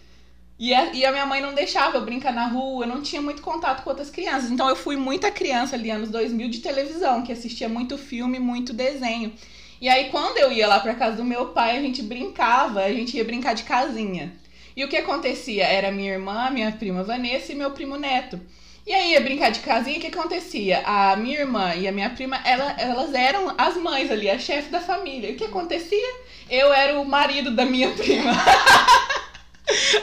E 0.59 0.73
a, 0.73 0.95
e 0.95 1.05
a 1.05 1.13
minha 1.13 1.27
mãe 1.27 1.43
não 1.43 1.53
deixava 1.53 1.99
eu 1.99 2.05
brincar 2.07 2.33
na 2.33 2.47
rua, 2.47 2.85
eu 2.85 2.89
não 2.89 3.03
tinha 3.03 3.21
muito 3.21 3.43
contato 3.43 3.83
com 3.83 3.91
outras 3.91 4.09
crianças. 4.09 4.51
Então 4.51 4.67
eu 4.71 4.77
fui 4.77 4.97
muita 4.97 5.31
criança 5.31 5.77
ali, 5.77 5.91
anos 5.91 6.09
2000, 6.09 6.49
de 6.49 6.61
televisão, 6.61 7.23
que 7.23 7.33
assistia 7.33 7.69
muito 7.69 7.99
filme, 7.99 8.39
muito 8.39 8.73
desenho. 8.73 9.35
E 9.83 9.89
aí, 9.89 10.11
quando 10.11 10.39
eu 10.39 10.53
ia 10.53 10.69
lá 10.69 10.79
pra 10.79 10.95
casa 10.95 11.17
do 11.17 11.25
meu 11.25 11.47
pai, 11.47 11.77
a 11.77 11.81
gente 11.81 12.05
brincava, 12.05 12.85
a 12.85 12.93
gente 12.93 13.17
ia 13.17 13.25
brincar 13.25 13.53
de 13.53 13.65
casinha. 13.65 14.33
E 14.77 14.85
o 14.85 14.89
que 14.89 14.97
acontecia? 14.97 15.65
Era 15.65 15.91
minha 15.91 16.13
irmã, 16.13 16.49
minha 16.51 16.71
prima 16.71 17.03
Vanessa 17.03 17.51
e 17.51 17.57
meu 17.57 17.73
primo 17.73 17.97
Neto. 17.97 18.41
E 18.87 18.95
aí 18.95 19.11
ia 19.11 19.21
brincar 19.21 19.51
de 19.51 19.59
casinha, 19.59 19.99
o 19.99 20.01
que 20.01 20.07
acontecia? 20.07 20.83
A 20.87 21.17
minha 21.17 21.41
irmã 21.41 21.75
e 21.75 21.89
a 21.89 21.93
minha 21.93 22.11
prima, 22.11 22.41
ela, 22.45 22.77
elas 22.79 23.13
eram 23.13 23.53
as 23.59 23.77
mães 23.77 24.09
ali, 24.09 24.31
a 24.31 24.39
chefe 24.39 24.71
da 24.71 24.79
família. 24.79 25.29
E 25.29 25.33
o 25.33 25.37
que 25.37 25.47
acontecia? 25.47 26.15
Eu 26.49 26.73
era 26.73 27.01
o 27.01 27.05
marido 27.05 27.51
da 27.51 27.67
minha 27.67 27.91
prima. 27.99 28.31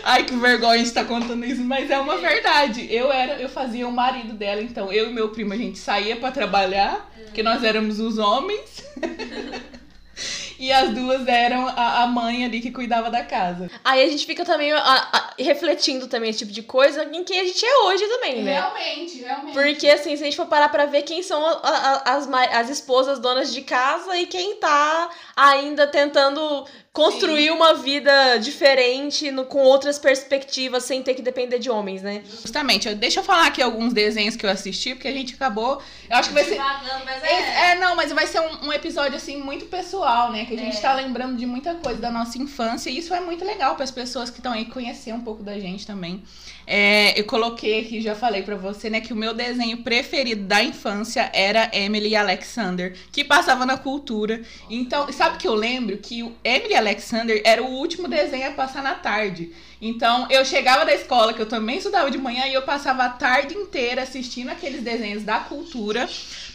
Ai, 0.04 0.24
que 0.24 0.36
vergonha 0.36 0.82
estar 0.82 1.06
contando 1.06 1.46
isso, 1.46 1.62
mas 1.62 1.90
é 1.90 2.00
uma 2.00 2.18
verdade. 2.18 2.88
Eu 2.90 3.12
era, 3.12 3.34
eu 3.40 3.50
fazia 3.50 3.88
o 3.88 3.92
marido 3.92 4.34
dela, 4.34 4.62
então 4.62 4.92
eu 4.92 5.10
e 5.10 5.14
meu 5.14 5.30
primo 5.30 5.54
a 5.54 5.58
gente 5.58 5.78
saía 5.78 6.16
para 6.16 6.32
trabalhar, 6.32 7.12
porque 7.26 7.44
nós 7.44 7.64
éramos 7.64 8.00
os 8.00 8.18
homens. 8.18 8.84
E 10.60 10.74
as 10.74 10.90
duas 10.90 11.26
eram 11.26 11.70
a, 11.70 12.04
a 12.04 12.08
mãe 12.08 12.44
ali 12.44 12.60
que 12.60 12.70
cuidava 12.70 13.10
da 13.10 13.24
casa. 13.24 13.72
Aí 13.82 14.04
a 14.04 14.10
gente 14.10 14.26
fica 14.26 14.44
também 14.44 14.74
a, 14.74 14.78
a, 14.78 15.34
refletindo 15.40 16.08
também 16.08 16.30
esse 16.30 16.40
tipo 16.40 16.52
de 16.52 16.62
coisa 16.62 17.06
em 17.06 17.24
quem 17.24 17.40
a 17.40 17.46
gente 17.46 17.66
é 17.66 17.78
hoje 17.86 18.06
também, 18.06 18.44
né? 18.44 18.56
Realmente, 18.56 19.20
realmente. 19.20 19.54
Porque 19.54 19.88
assim, 19.88 20.18
se 20.18 20.22
a 20.22 20.26
gente 20.26 20.36
for 20.36 20.48
parar 20.48 20.68
pra 20.68 20.86
ver 20.86 21.04
quem 21.04 21.24
são 21.24 21.42
as, 22.04 22.28
as 22.30 22.70
esposas 22.70 23.20
donas 23.20 23.54
de 23.54 23.62
casa 23.62 24.18
e 24.18 24.26
quem 24.26 24.58
tá 24.58 25.10
ainda 25.40 25.88
tentando 25.88 26.66
construir 26.92 27.46
Sim. 27.46 27.52
uma 27.52 27.76
vida 27.76 28.38
diferente 28.38 29.32
no, 29.32 29.46
com 29.46 29.60
outras 29.60 29.98
perspectivas 29.98 30.84
sem 30.84 31.02
ter 31.02 31.14
que 31.14 31.22
depender 31.22 31.60
de 31.60 31.70
homens, 31.70 32.02
né? 32.02 32.24
Justamente. 32.30 32.94
Deixa 32.96 33.20
eu 33.20 33.24
falar 33.24 33.48
aqui 33.48 33.62
alguns 33.62 33.94
desenhos 33.94 34.36
que 34.36 34.46
eu 34.46 34.50
assisti, 34.50 34.94
porque 34.96 35.08
a 35.08 35.14
gente 35.14 35.36
acabou. 35.36 35.82
Eu 36.10 36.18
acho 36.18 36.30
que 36.30 36.34
vai 36.34 36.44
ser. 36.44 36.58
Mas 36.58 37.24
é... 37.24 37.72
é, 37.72 37.76
não, 37.76 37.96
mas 37.96 38.12
vai 38.12 38.28
ser 38.28 38.42
um, 38.42 38.68
um, 38.68 38.74
episódio 38.74 39.16
assim 39.16 39.38
muito 39.38 39.66
pessoal, 39.68 40.32
né? 40.32 40.46
Que 40.46 40.56
a 40.56 40.58
gente 40.58 40.78
é. 40.78 40.82
tá 40.82 40.94
lembrando 40.94 41.38
de 41.38 41.46
muita 41.46 41.76
coisa 41.76 42.02
da 42.02 42.12
nossa 42.12 42.38
infância. 42.38 42.90
E 42.90 42.98
isso 42.98 43.14
é 43.14 43.22
muito 43.22 43.46
legal 43.46 43.76
para 43.76 43.84
as 43.84 43.92
pessoas 43.92 44.30
que 44.30 44.40
estão 44.40 44.52
aí 44.52 44.66
conhecer 44.66 45.14
um 45.14 45.22
pouco 45.22 45.44
da 45.44 45.58
gente 45.60 45.86
também. 45.86 46.24
É, 46.72 47.20
eu 47.20 47.24
coloquei 47.24 47.80
aqui, 47.80 48.00
já 48.00 48.14
falei 48.14 48.44
para 48.44 48.56
você, 48.56 48.92
né, 48.92 49.02
que 49.02 49.12
o 49.12 49.16
meu 49.16 49.34
desenho 49.34 49.78
preferido 49.78 50.44
da 50.44 50.64
infância 50.64 51.28
era 51.34 51.68
Emily 51.74 52.16
Alexander, 52.16 52.96
que 53.12 53.24
passava 53.24 53.66
na 53.66 53.76
cultura. 53.76 54.44
Então, 54.70 55.12
sabe 55.12 55.29
que 55.38 55.48
eu 55.48 55.54
lembro 55.54 55.98
que 55.98 56.24
o 56.24 56.36
Emily 56.44 56.76
Alexander 56.76 57.42
era 57.46 57.64
o 57.64 57.68
último 57.68 58.08
desenho 58.08 58.50
a 58.50 58.52
passar 58.52 58.84
na 58.84 58.96
tarde. 58.96 59.52
Então, 59.82 60.28
eu 60.30 60.44
chegava 60.44 60.86
da 60.86 60.94
escola, 60.94 61.34
que 61.34 61.42
eu 61.42 61.46
também 61.46 61.78
estudava 61.78 62.12
de 62.12 62.18
manhã, 62.18 62.46
e 62.48 62.54
eu 62.54 62.62
passava 62.64 63.06
a 63.06 63.10
tarde 63.10 63.56
inteira 63.56 64.04
assistindo 64.04 64.50
aqueles 64.50 64.82
desenhos 64.82 65.24
da 65.24 65.40
cultura. 65.40 66.10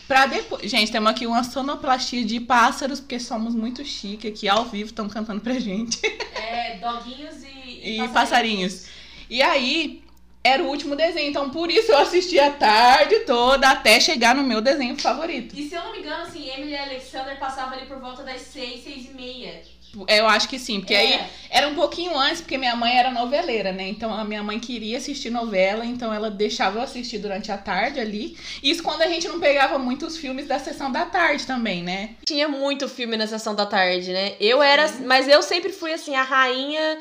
Pra 0.07 0.27
depois. 0.27 0.71
Gente, 0.71 0.93
temos 0.93 1.11
aqui 1.11 1.27
uma 1.27 1.43
sonoplastia 1.43 2.25
de 2.25 2.39
pássaros, 2.39 3.01
porque 3.01 3.19
somos 3.19 3.55
muito 3.55 3.83
chique 3.85 4.29
aqui 4.29 4.47
ao 4.47 4.67
vivo, 4.67 4.91
estão 4.91 5.09
cantando 5.09 5.41
pra 5.41 5.59
gente. 5.59 5.99
É, 6.35 6.77
doguinhos 6.77 7.43
e, 7.43 7.47
e, 7.47 8.01
e 8.01 8.09
passarinhos. 8.09 8.13
passarinhos. 8.13 8.87
E 9.31 9.43
aí, 9.43 10.04
era 10.45 10.63
o 10.63 10.69
último 10.69 10.95
desenho. 10.95 11.31
Então, 11.31 11.49
por 11.49 11.71
isso 11.71 11.91
eu 11.91 11.99
assisti 11.99 12.39
a 12.39 12.51
tarde 12.51 13.21
toda 13.21 13.71
até 13.71 13.99
chegar 13.99 14.35
no 14.35 14.43
meu 14.43 14.61
desenho 14.61 14.95
favorito. 15.01 15.59
E 15.59 15.67
se 15.67 15.75
eu 15.75 15.83
não 15.83 15.93
me 15.93 16.01
engano, 16.01 16.23
assim, 16.23 16.51
Emily 16.51 16.77
Alexander 16.77 17.39
passava 17.39 17.75
ali 17.75 17.87
por 17.87 17.99
volta 17.99 18.23
das 18.23 18.43
seis, 18.43 18.85
seis 18.85 19.07
e 19.07 19.15
meia. 19.15 19.63
Eu 20.09 20.27
acho 20.27 20.49
que 20.49 20.59
sim, 20.59 20.81
porque 20.81 20.95
é. 20.95 20.99
aí 20.99 21.21
era 21.49 21.69
um 21.69 21.75
pouquinho 21.75 22.19
antes, 22.19 22.41
porque 22.41 22.59
minha 22.59 22.75
mãe 22.75 22.99
era 22.99 23.11
noveleira, 23.11 23.73
né? 23.73 23.89
Então 23.89 24.13
a 24.13 24.25
minha 24.25 24.43
mãe 24.43 24.59
queria 24.59 24.99
assistir 24.99 25.31
novela, 25.31 25.85
então 25.85 26.13
ela 26.13 26.31
deixava 26.31 26.79
eu 26.79 26.83
assistir 26.83 27.19
durante 27.19 27.53
a 27.53 27.57
tarde 27.59 28.01
ali. 28.01 28.37
Isso 28.63 28.83
quando 28.83 29.03
a 29.03 29.07
gente 29.07 29.29
não 29.29 29.39
pegava 29.39 29.79
muitos 29.79 30.17
filmes 30.17 30.47
da 30.47 30.59
sessão 30.59 30.91
da 30.91 31.07
tarde 31.07 31.47
também, 31.47 31.83
né? 31.83 32.11
Tinha 32.25 32.49
muito 32.49 32.89
filme 32.89 33.17
na 33.17 33.27
sessão 33.27 33.55
da 33.55 33.67
tarde, 33.67 34.13
né? 34.13 34.35
Eu 34.41 34.63
era, 34.63 34.91
mas 35.05 35.29
eu 35.29 35.43
sempre 35.43 35.73
fui 35.73 35.93
assim 35.93 36.17
a 36.17 36.23
rainha 36.23 36.99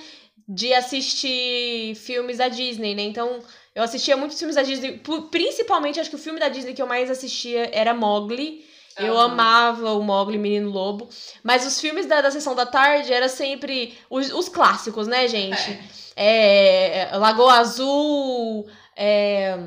de 0.47 0.73
assistir 0.73 1.95
filmes 1.95 2.37
da 2.37 2.47
Disney, 2.47 2.95
né? 2.95 3.03
Então, 3.03 3.39
eu 3.73 3.83
assistia 3.83 4.17
muitos 4.17 4.37
filmes 4.37 4.55
da 4.55 4.63
Disney, 4.63 5.01
principalmente 5.31 5.99
acho 5.99 6.09
que 6.09 6.15
o 6.15 6.19
filme 6.19 6.39
da 6.39 6.49
Disney 6.49 6.73
que 6.73 6.81
eu 6.81 6.87
mais 6.87 7.09
assistia 7.09 7.69
era 7.73 7.93
Mogli. 7.93 8.65
Eu 8.97 9.13
uhum. 9.13 9.19
amava 9.19 9.93
o 9.93 10.03
Mogli 10.03 10.37
Menino 10.37 10.69
Lobo. 10.69 11.09
Mas 11.43 11.65
os 11.65 11.81
filmes 11.81 12.05
da, 12.05 12.21
da 12.21 12.29
sessão 12.29 12.53
da 12.53 12.65
tarde 12.65 13.11
era 13.11 13.27
sempre 13.27 13.97
os, 14.09 14.31
os 14.31 14.47
clássicos, 14.47 15.07
né, 15.07 15.27
gente? 15.27 15.79
É. 16.15 17.09
É, 17.11 17.17
Lagoa 17.17 17.53
Azul. 17.53 18.67
É, 18.95 19.57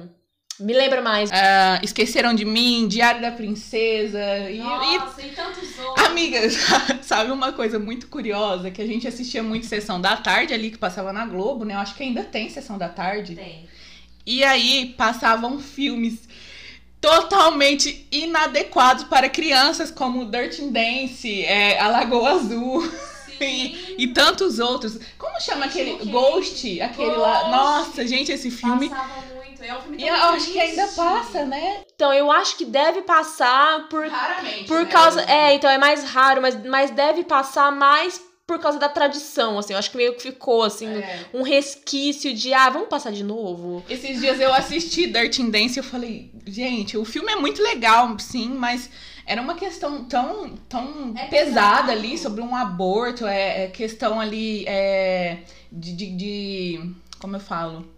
me 0.59 0.73
lembra 0.73 1.03
mais. 1.03 1.31
Uh, 1.31 1.83
Esqueceram 1.83 2.35
de 2.35 2.45
Mim, 2.45 2.89
Diário 2.89 3.21
da 3.21 3.31
Princesa. 3.31 4.19
Nossa, 4.57 5.23
e, 5.23 5.27
e, 5.27 5.31
tantos 5.33 5.79
outros. 5.79 6.07
Amigas, 6.07 6.57
sabe 7.03 7.31
uma 7.31 7.53
coisa 7.53 7.79
muito 7.79 8.09
curiosa? 8.09 8.71
Que 8.71 8.81
a 8.81 8.87
gente 8.87 9.07
assistia 9.07 9.43
muito 9.43 9.67
Sessão 9.67 10.01
da 10.01 10.17
Tarde 10.17 10.55
ali, 10.55 10.71
que 10.71 10.79
passava 10.79 11.13
na 11.13 11.27
Globo, 11.27 11.65
né? 11.65 11.75
Eu 11.75 11.79
acho 11.79 11.95
que 11.95 12.03
ainda 12.03 12.23
tem 12.23 12.49
Sessão 12.49 12.79
da 12.79 12.89
Tarde. 12.89 13.35
Tem. 13.35 13.69
E 14.25 14.43
aí 14.43 14.95
passavam 14.97 15.59
filmes 15.59 16.27
totalmente 17.01 18.07
inadequados 18.11 19.05
para 19.05 19.29
crianças, 19.29 19.91
como 19.91 20.25
Dirty 20.25 20.63
Dance, 20.71 21.45
é, 21.45 21.79
A 21.79 21.89
Lagoa 21.89 22.31
Azul. 22.31 22.91
E, 23.39 23.97
e, 23.99 24.09
tantos 24.09 24.59
outros. 24.59 24.99
Como 25.19 25.39
chama 25.39 25.67
aquele? 25.67 26.03
Ghost, 26.07 26.81
aquele 26.81 27.09
Ghost. 27.09 27.21
lá. 27.21 27.49
Nossa, 27.51 28.07
gente, 28.07 28.33
esse 28.33 28.51
filme. 28.51 28.89
Passava 28.89 29.37
é 29.61 29.77
um 29.77 29.81
filme 29.81 30.03
E 30.03 30.07
eu 30.07 30.15
acho 30.15 30.53
que 30.53 30.61
ainda 30.61 30.87
passa, 30.89 31.45
né? 31.45 31.83
Então, 31.95 32.13
eu 32.13 32.31
acho 32.31 32.57
que 32.57 32.65
deve 32.65 33.03
passar 33.03 33.89
por. 33.89 34.07
Raramente. 34.07 34.65
Por 34.65 34.81
né? 34.81 34.87
causa. 34.87 35.23
É, 35.23 35.55
então 35.55 35.71
é 35.71 35.79
mais 35.79 36.05
raro, 36.05 36.43
mas, 36.43 36.57
mas 36.65 36.91
deve 36.91 37.25
passar 37.25 37.73
mais 37.73 38.21
por 38.47 38.61
causa 38.61 38.79
da 38.79 38.89
tradição, 38.89 39.59
assim. 39.59 39.73
Eu 39.73 39.79
acho 39.79 39.91
que 39.91 39.97
meio 39.97 40.15
que 40.15 40.23
ficou, 40.23 40.63
assim, 40.63 40.87
é. 40.87 41.27
um 41.35 41.43
resquício 41.43 42.33
de, 42.33 42.55
ah, 42.55 42.71
vamos 42.71 42.89
passar 42.89 43.11
de 43.11 43.25
novo. 43.25 43.85
Esses 43.89 44.21
dias 44.21 44.41
eu 44.41 44.55
assisti 44.55 45.09
Dirty 45.09 45.43
Dance 45.51 45.77
e 45.77 45.81
eu 45.81 45.85
falei, 45.85 46.31
gente, 46.47 46.97
o 46.97 47.05
filme 47.05 47.33
é 47.33 47.37
muito 47.37 47.61
legal, 47.61 48.17
sim, 48.21 48.51
mas 48.51 48.89
era 49.27 49.43
uma 49.43 49.57
questão 49.57 50.05
tão, 50.05 50.57
tão 50.69 51.13
é 51.17 51.27
pesada 51.27 51.91
ali 51.91 52.17
sobre 52.17 52.41
um 52.41 52.55
aborto, 52.55 53.27
é, 53.27 53.65
é 53.65 53.67
questão 53.69 54.21
ali 54.21 54.65
é, 54.69 55.39
de, 55.73 55.93
de, 55.93 56.17
de. 56.17 56.95
Como 57.19 57.35
eu 57.35 57.41
falo? 57.41 57.96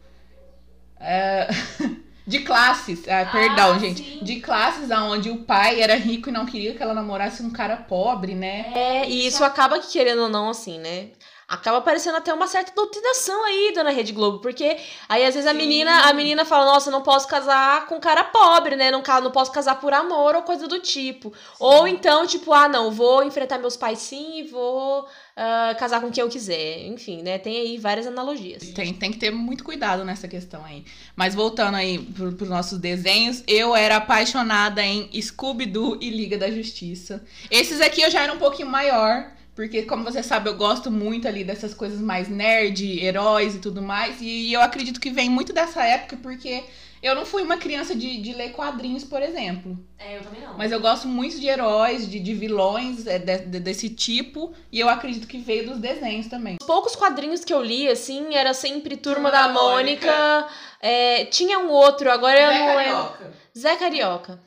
É, 1.01 1.49
de 2.27 2.41
classes, 2.41 3.07
ah, 3.09 3.29
perdão, 3.31 3.79
gente. 3.79 4.03
Sim. 4.03 4.25
De 4.25 4.41
classes 4.41 4.91
onde 4.91 5.31
o 5.31 5.45
pai 5.45 5.81
era 5.81 5.95
rico 5.95 6.29
e 6.29 6.33
não 6.33 6.47
queria 6.47 6.75
que 6.75 6.83
ela 6.83 6.95
namorasse 6.95 7.43
um 7.43 7.51
cara 7.51 7.77
pobre, 7.77 8.35
né? 8.35 8.73
É, 8.75 9.09
e 9.09 9.27
isso 9.27 9.45
acaba 9.45 9.79
que, 9.79 9.91
querendo 9.91 10.23
ou 10.23 10.29
não, 10.29 10.51
assim, 10.51 10.79
né? 10.79 11.11
acaba 11.49 11.81
parecendo 11.81 12.19
até 12.19 12.33
uma 12.33 12.47
certa 12.47 12.73
doutrinação 12.75 13.43
aí, 13.47 13.73
dona 13.75 13.89
Rede 13.89 14.13
Globo, 14.13 14.39
porque 14.41 14.77
aí 15.09 15.25
às 15.25 15.35
vezes 15.35 15.49
a 15.49 15.55
menina, 15.55 16.03
a 16.03 16.13
menina 16.13 16.45
fala, 16.45 16.67
nossa, 16.67 16.91
não 16.91 17.01
posso 17.01 17.27
casar 17.27 17.87
com 17.87 17.95
um 17.95 18.01
cara 18.01 18.23
pobre, 18.23 18.77
né? 18.77 18.91
Não, 18.91 19.03
não 19.23 19.31
posso 19.31 19.51
casar 19.51 19.81
por 19.81 19.95
amor 19.95 20.37
ou 20.37 20.43
coisa 20.43 20.69
do 20.69 20.79
tipo. 20.79 21.31
Sim. 21.31 21.35
Ou 21.59 21.89
então, 21.89 22.27
tipo, 22.27 22.53
ah, 22.53 22.69
não, 22.69 22.91
vou 22.91 23.25
enfrentar 23.25 23.57
meus 23.57 23.79
pais 23.79 23.99
sim, 24.01 24.47
vou 24.53 25.09
uh, 25.39 25.79
casar 25.79 26.01
com 26.01 26.11
quem 26.11 26.23
eu 26.23 26.29
quiser. 26.29 26.87
Enfim, 26.87 27.23
né? 27.23 27.39
Tem 27.39 27.57
aí 27.57 27.79
várias 27.79 28.07
analogias. 28.07 28.69
Tem, 28.71 28.93
tem 28.93 29.13
que 29.13 29.19
ter 29.19 29.31
muito 29.31 29.63
cuidado 29.63 30.05
nessa 30.05 30.27
questão 30.27 30.65
aí. 30.65 30.85
Mas 31.15 31.35
voltando 31.35 31.77
aí 31.77 31.99
pro, 31.99 32.33
pros 32.33 32.49
nossos 32.49 32.79
desenhos, 32.79 33.45
eu 33.47 33.75
era 33.75 33.97
apaixonada 33.97 34.85
em 34.85 35.09
Scooby-Doo 35.21 35.99
e 36.01 36.11
Liga 36.11 36.37
da 36.37 36.51
Justiça. 36.51 37.25
Esses 37.51 37.81
aqui 37.81 38.03
eu 38.03 38.11
já 38.11 38.23
era 38.23 38.33
um 38.33 38.39
pouquinho 38.39 38.69
maior. 38.69 39.33
Porque, 39.55 39.83
como 39.83 40.05
você 40.05 40.23
sabe, 40.23 40.49
eu 40.49 40.57
gosto 40.57 40.89
muito 40.89 41.27
ali 41.27 41.43
dessas 41.43 41.75
coisas 41.75 42.01
mais 42.01 42.29
nerd, 42.29 43.05
heróis 43.05 43.57
e 43.57 43.59
tudo 43.59 43.83
mais. 43.83 44.19
E 44.21 44.53
eu 44.53 44.61
acredito 44.61 45.01
que 45.01 45.11
vem 45.11 45.29
muito 45.29 45.53
dessa 45.53 45.83
época, 45.83 46.17
porque 46.23 46.63
eu 47.03 47.15
não 47.15 47.25
fui 47.25 47.43
uma 47.43 47.57
criança 47.57 47.95
de, 47.95 48.21
de 48.21 48.33
ler 48.33 48.53
quadrinhos, 48.53 49.05
por 49.05 49.23
exemplo. 49.23 49.79
É, 49.99 50.17
eu 50.17 50.23
também 50.23 50.41
não. 50.41 50.57
Mas 50.57 50.73
eu 50.73 50.81
gosto 50.81 51.07
muito 51.09 51.39
de 51.39 51.47
heróis, 51.47 52.09
de, 52.11 52.19
de 52.21 52.35
vilões 52.35 53.07
é, 53.07 53.19
de- 53.19 53.39
de- 53.47 53.61
desse 53.61 53.89
tipo. 53.91 54.53
E 54.73 54.79
eu 54.81 54.89
acredito 54.89 55.27
que 55.27 55.39
veio 55.39 55.69
dos 55.71 55.79
desenhos 55.79 56.27
também. 56.27 56.57
Os 56.61 56.67
poucos 56.67 56.95
quadrinhos 56.97 57.45
que 57.45 57.53
eu 57.55 57.63
li, 57.63 57.89
assim, 57.89 58.35
era 58.35 58.53
sempre 58.55 58.97
Turma 58.97 59.31
Turma 59.31 59.31
da 59.31 59.47
da 59.49 59.53
Mônica. 59.53 60.47
é, 60.81 61.25
tinha 61.27 61.59
um 61.59 61.71
outro, 61.71 62.11
agora 62.11 62.39
eu 62.41 62.53
não 62.53 62.77
lembro. 62.77 63.35
Zé 63.57 63.77
Carioca. 63.77 64.41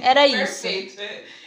Era 0.00 0.26
isso. 0.26 0.66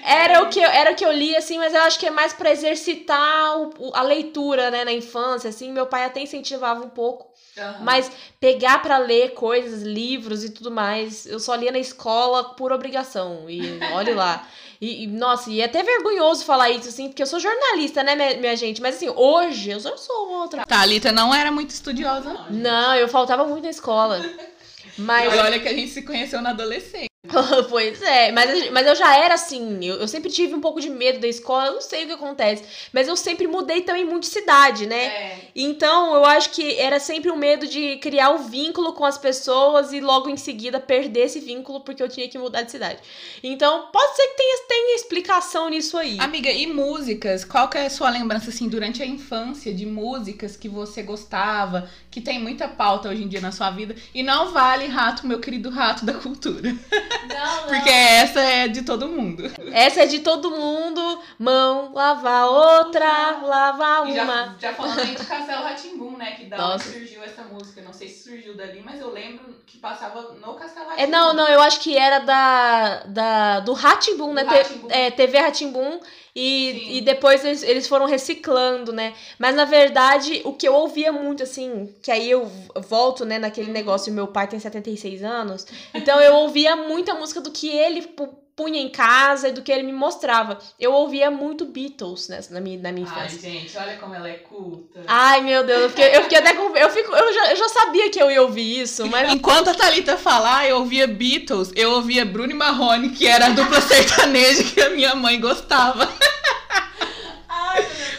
Era 0.04 0.44
o, 0.44 0.50
que 0.50 0.60
eu, 0.60 0.70
era 0.70 0.92
o 0.92 0.96
que 0.96 1.04
eu 1.04 1.12
li, 1.12 1.36
assim, 1.36 1.58
mas 1.58 1.74
eu 1.74 1.82
acho 1.82 1.98
que 2.00 2.06
é 2.06 2.12
mais 2.12 2.32
pra 2.32 2.52
exercitar 2.52 3.58
o- 3.60 3.74
o- 3.80 3.92
a 3.96 4.04
leitura, 4.04 4.70
né, 4.70 4.86
na 4.86 4.92
infância, 4.94 5.50
assim. 5.50 5.72
Meu 5.72 5.88
pai 5.88 6.06
até 6.06 6.22
incentivava 6.22 6.84
um 6.86 6.90
pouco. 6.90 7.34
Mas 7.82 8.12
pegar 8.40 8.82
pra 8.82 8.98
ler 8.98 9.34
coisas, 9.34 9.82
livros 9.82 10.44
e 10.44 10.50
tudo 10.50 10.72
mais, 10.72 11.26
eu 11.26 11.40
só 11.40 11.56
lia 11.56 11.72
na 11.72 11.80
escola 11.80 12.56
por 12.56 12.72
obrigação. 12.72 13.50
E 13.50 13.80
olhe 13.94 14.14
lá. 14.14 14.46
E, 14.82 15.04
e, 15.04 15.08
nossa, 15.08 15.50
e 15.50 15.62
é 15.62 15.66
até 15.66 15.82
vergonhoso 15.82 16.44
falar 16.44 16.70
isso, 16.70 16.90
assim, 16.90 17.08
porque 17.08 17.24
eu 17.24 17.26
sou 17.26 17.40
jornalista, 17.40 18.04
né, 18.04 18.14
minha, 18.14 18.38
minha 18.38 18.56
gente? 18.58 18.82
Mas 18.82 18.98
assim, 18.98 19.08
hoje 19.08 19.72
eu 19.72 19.80
só 19.80 19.96
sou 19.96 20.30
outra. 20.34 20.66
Thalita 20.66 21.14
não 21.14 21.34
era 21.34 21.50
muito 21.50 21.70
estudiosa, 21.70 22.34
não. 22.34 22.50
Não, 22.52 22.96
eu 22.96 23.08
faltava 23.08 23.46
muito 23.46 23.64
na 23.64 23.70
escola. 23.70 24.20
Mas. 24.98 25.34
E 25.34 25.38
olha 25.38 25.60
que 25.60 25.68
a 25.68 25.74
gente 25.74 25.92
se 25.92 26.02
conheceu 26.02 26.42
na 26.42 26.50
adolescência. 26.52 27.10
pois 27.70 28.02
é, 28.02 28.32
mas, 28.32 28.72
mas 28.72 28.88
eu 28.88 28.96
já 28.96 29.18
era 29.18 29.34
assim, 29.36 29.84
eu, 29.86 29.96
eu 29.96 30.08
sempre 30.08 30.30
tive 30.30 30.54
um 30.54 30.62
pouco 30.62 30.80
de 30.80 30.90
medo 30.90 31.20
da 31.20 31.28
escola, 31.28 31.68
eu 31.68 31.74
não 31.74 31.82
sei 31.82 32.04
o 32.04 32.08
que 32.08 32.14
acontece, 32.14 32.64
mas 32.92 33.08
eu 33.08 33.16
sempre 33.16 33.48
mudei 33.48 33.82
também 33.82 34.06
muito 34.06 34.24
de 34.24 34.30
cidade, 34.30 34.86
né? 34.86 35.06
É. 35.06 35.40
Então 35.56 36.14
eu 36.16 36.26
acho 36.26 36.52
que 36.52 36.78
era 36.78 37.00
sempre 37.00 37.30
o 37.30 37.36
medo 37.36 37.68
de 37.68 37.98
criar 37.98 38.32
um 38.32 38.48
vínculo 38.48 38.94
com 38.94 39.06
as 39.06 39.18
pessoas 39.18 39.94
e 39.94 40.00
logo 40.00 40.30
em 40.30 40.38
seguida 40.38 40.80
perder 40.80 41.26
esse 41.26 41.40
vínculo 41.40 41.82
porque 41.82 42.02
eu 42.02 42.10
tinha 42.10 42.28
que 42.28 42.38
mudar 42.38 42.62
de 42.64 42.72
cidade. 42.72 43.00
Então 43.44 43.88
pode 43.92 44.16
ser 44.16 44.28
que 44.28 44.36
tenha, 44.36 44.68
tenha 44.68 44.96
explicação 44.96 45.70
nisso 45.70 45.98
aí. 45.98 46.18
Amiga, 46.20 46.52
e 46.52 46.68
músicas? 46.68 47.46
Qual 47.46 47.70
que 47.70 47.78
é 47.78 47.86
a 47.86 47.90
sua 47.90 48.10
lembrança, 48.10 48.50
assim, 48.50 48.68
durante 48.68 49.02
a 49.02 49.06
infância 49.06 49.74
de 49.74 49.86
músicas 49.86 50.56
que 50.56 50.68
você 50.68 51.02
gostava, 51.02 51.90
que 52.12 52.22
tem 52.22 52.40
muita 52.40 52.68
pauta 52.68 53.10
hoje 53.10 53.24
em 53.24 53.28
dia 53.28 53.42
na 53.42 53.52
sua 53.52 53.70
vida? 53.72 53.96
E 54.14 54.24
não 54.24 54.52
vale 54.52 54.88
rato, 54.88 55.26
meu 55.26 55.40
querido 55.40 55.70
rato 55.70 56.06
da 56.06 56.14
cultura. 56.14 56.76
Não, 57.24 57.68
Porque 57.68 57.90
essa 57.90 58.40
é 58.42 58.68
de 58.68 58.82
todo 58.84 59.08
mundo. 59.08 59.44
Essa 59.72 60.04
é 60.04 60.06
de 60.06 60.20
todo 60.20 60.52
mundo, 60.52 61.20
mão, 61.40 61.92
lavar 61.94 62.48
outra, 62.48 63.38
lavar 63.42 64.08
E 64.08 64.14
uma. 64.14 64.46
já, 64.60 64.70
já 64.70 64.74
falando 64.74 65.00
aí 65.00 65.16
de 65.16 65.26
Castelo 65.26 65.64
Ratimbum, 65.64 66.18
né? 66.18 66.32
Que 66.38 66.46
da 66.46 66.58
Nossa. 66.58 66.90
onde 66.90 67.00
surgiu 67.00 67.24
essa 67.24 67.44
música. 67.44 67.82
Não 67.82 67.94
sei 67.94 68.08
se 68.08 68.24
surgiu 68.30 68.56
dali, 68.56 68.82
mas 68.82 69.00
eu 69.00 69.12
lembro 69.12 69.56
que 69.66 69.78
passava 69.80 70.22
no 70.34 70.54
Castelo 70.56 70.92
É, 70.98 71.08
não, 71.08 71.34
não, 71.34 71.48
eu 71.48 71.62
acho 71.62 71.80
que 71.80 71.98
era 71.98 72.20
da, 72.20 73.04
da 73.06 73.60
do 73.62 73.74
Ratimbum, 73.74 74.34
né? 74.34 74.44
Do 74.44 74.50
Te- 74.50 74.56
Rá-Tim-Bum. 74.58 74.88
é, 74.90 75.12
TV 75.12 75.38
Ratimbum 75.40 76.00
Sim. 76.36 76.42
e, 76.42 76.98
e 76.98 77.02
depois 77.02 77.44
eles, 77.46 77.64
eles 77.64 77.88
foram 77.88 78.06
reciclando, 78.06 78.92
né? 78.92 79.14
Mas 79.40 79.56
na 79.56 79.64
verdade, 79.66 80.42
o 80.44 80.54
que 80.54 80.68
eu 80.68 80.74
ouvia 80.74 81.12
muito, 81.12 81.42
assim, 81.44 81.94
que 82.04 82.12
aí 82.12 82.30
eu 82.30 82.46
volto, 82.88 83.24
né, 83.26 83.40
naquele 83.40 83.72
negócio, 83.72 84.12
meu 84.12 84.28
pai 84.28 84.48
tem 84.48 84.60
76 84.60 85.24
anos, 85.24 85.66
então 85.94 86.20
eu 86.20 86.36
ouvia 86.36 86.76
muita 86.76 87.14
música 87.16 87.40
do 87.40 87.52
que 87.52 87.70
ele 87.70 88.02
pu- 88.02 88.38
punha 88.56 88.80
em 88.80 88.90
casa 88.90 89.50
e 89.50 89.52
do 89.52 89.62
que 89.62 89.72
ele 89.72 89.84
me 89.84 89.92
mostrava. 89.92 90.58
Eu 90.80 90.94
ouvia 90.94 91.30
muito 91.30 91.66
Beatles 91.66 92.30
né, 92.30 92.40
na 92.50 92.62
minha, 92.62 92.80
na 92.80 92.92
minha 92.92 93.08
Ai, 93.08 93.26
infância. 93.28 93.52
gente, 93.52 93.78
olha 93.78 93.98
como 93.98 94.16
ela 94.16 94.30
é 94.30 94.36
culta. 94.36 95.02
Ai, 95.08 95.42
meu 95.42 95.66
Deus, 95.66 95.82
eu 95.82 95.90
fiquei, 95.90 96.16
eu 96.16 96.24
fiquei 96.24 96.38
até 96.38 96.54
com. 96.54 96.76
Eu, 96.76 96.90
fico, 96.90 97.14
eu, 97.14 97.34
já, 97.34 97.52
eu 97.52 97.56
já 97.58 97.70
sabia 97.70 98.10
que 98.10 98.22
eu 98.22 98.32
ia 98.32 98.42
ouvir 98.42 98.82
isso, 98.82 99.06
mas. 99.08 99.32
Enquanto 99.34 99.70
a 99.70 99.74
Thalita 99.74 100.18
falar, 100.18 100.68
eu 100.68 100.78
ouvia 100.78 101.06
Beatles, 101.06 101.72
eu 101.76 101.92
ouvia 101.92 102.26
Bruno 102.26 102.52
e 102.52 102.56
Marrone, 102.56 103.10
que 103.10 103.28
era 103.28 103.48
a 103.48 103.50
dupla 103.50 103.80
sertaneja 103.82 104.64
que 104.64 104.82
a 104.82 104.90
minha 104.90 105.16
mãe 105.16 105.40
gostava. 105.40 106.08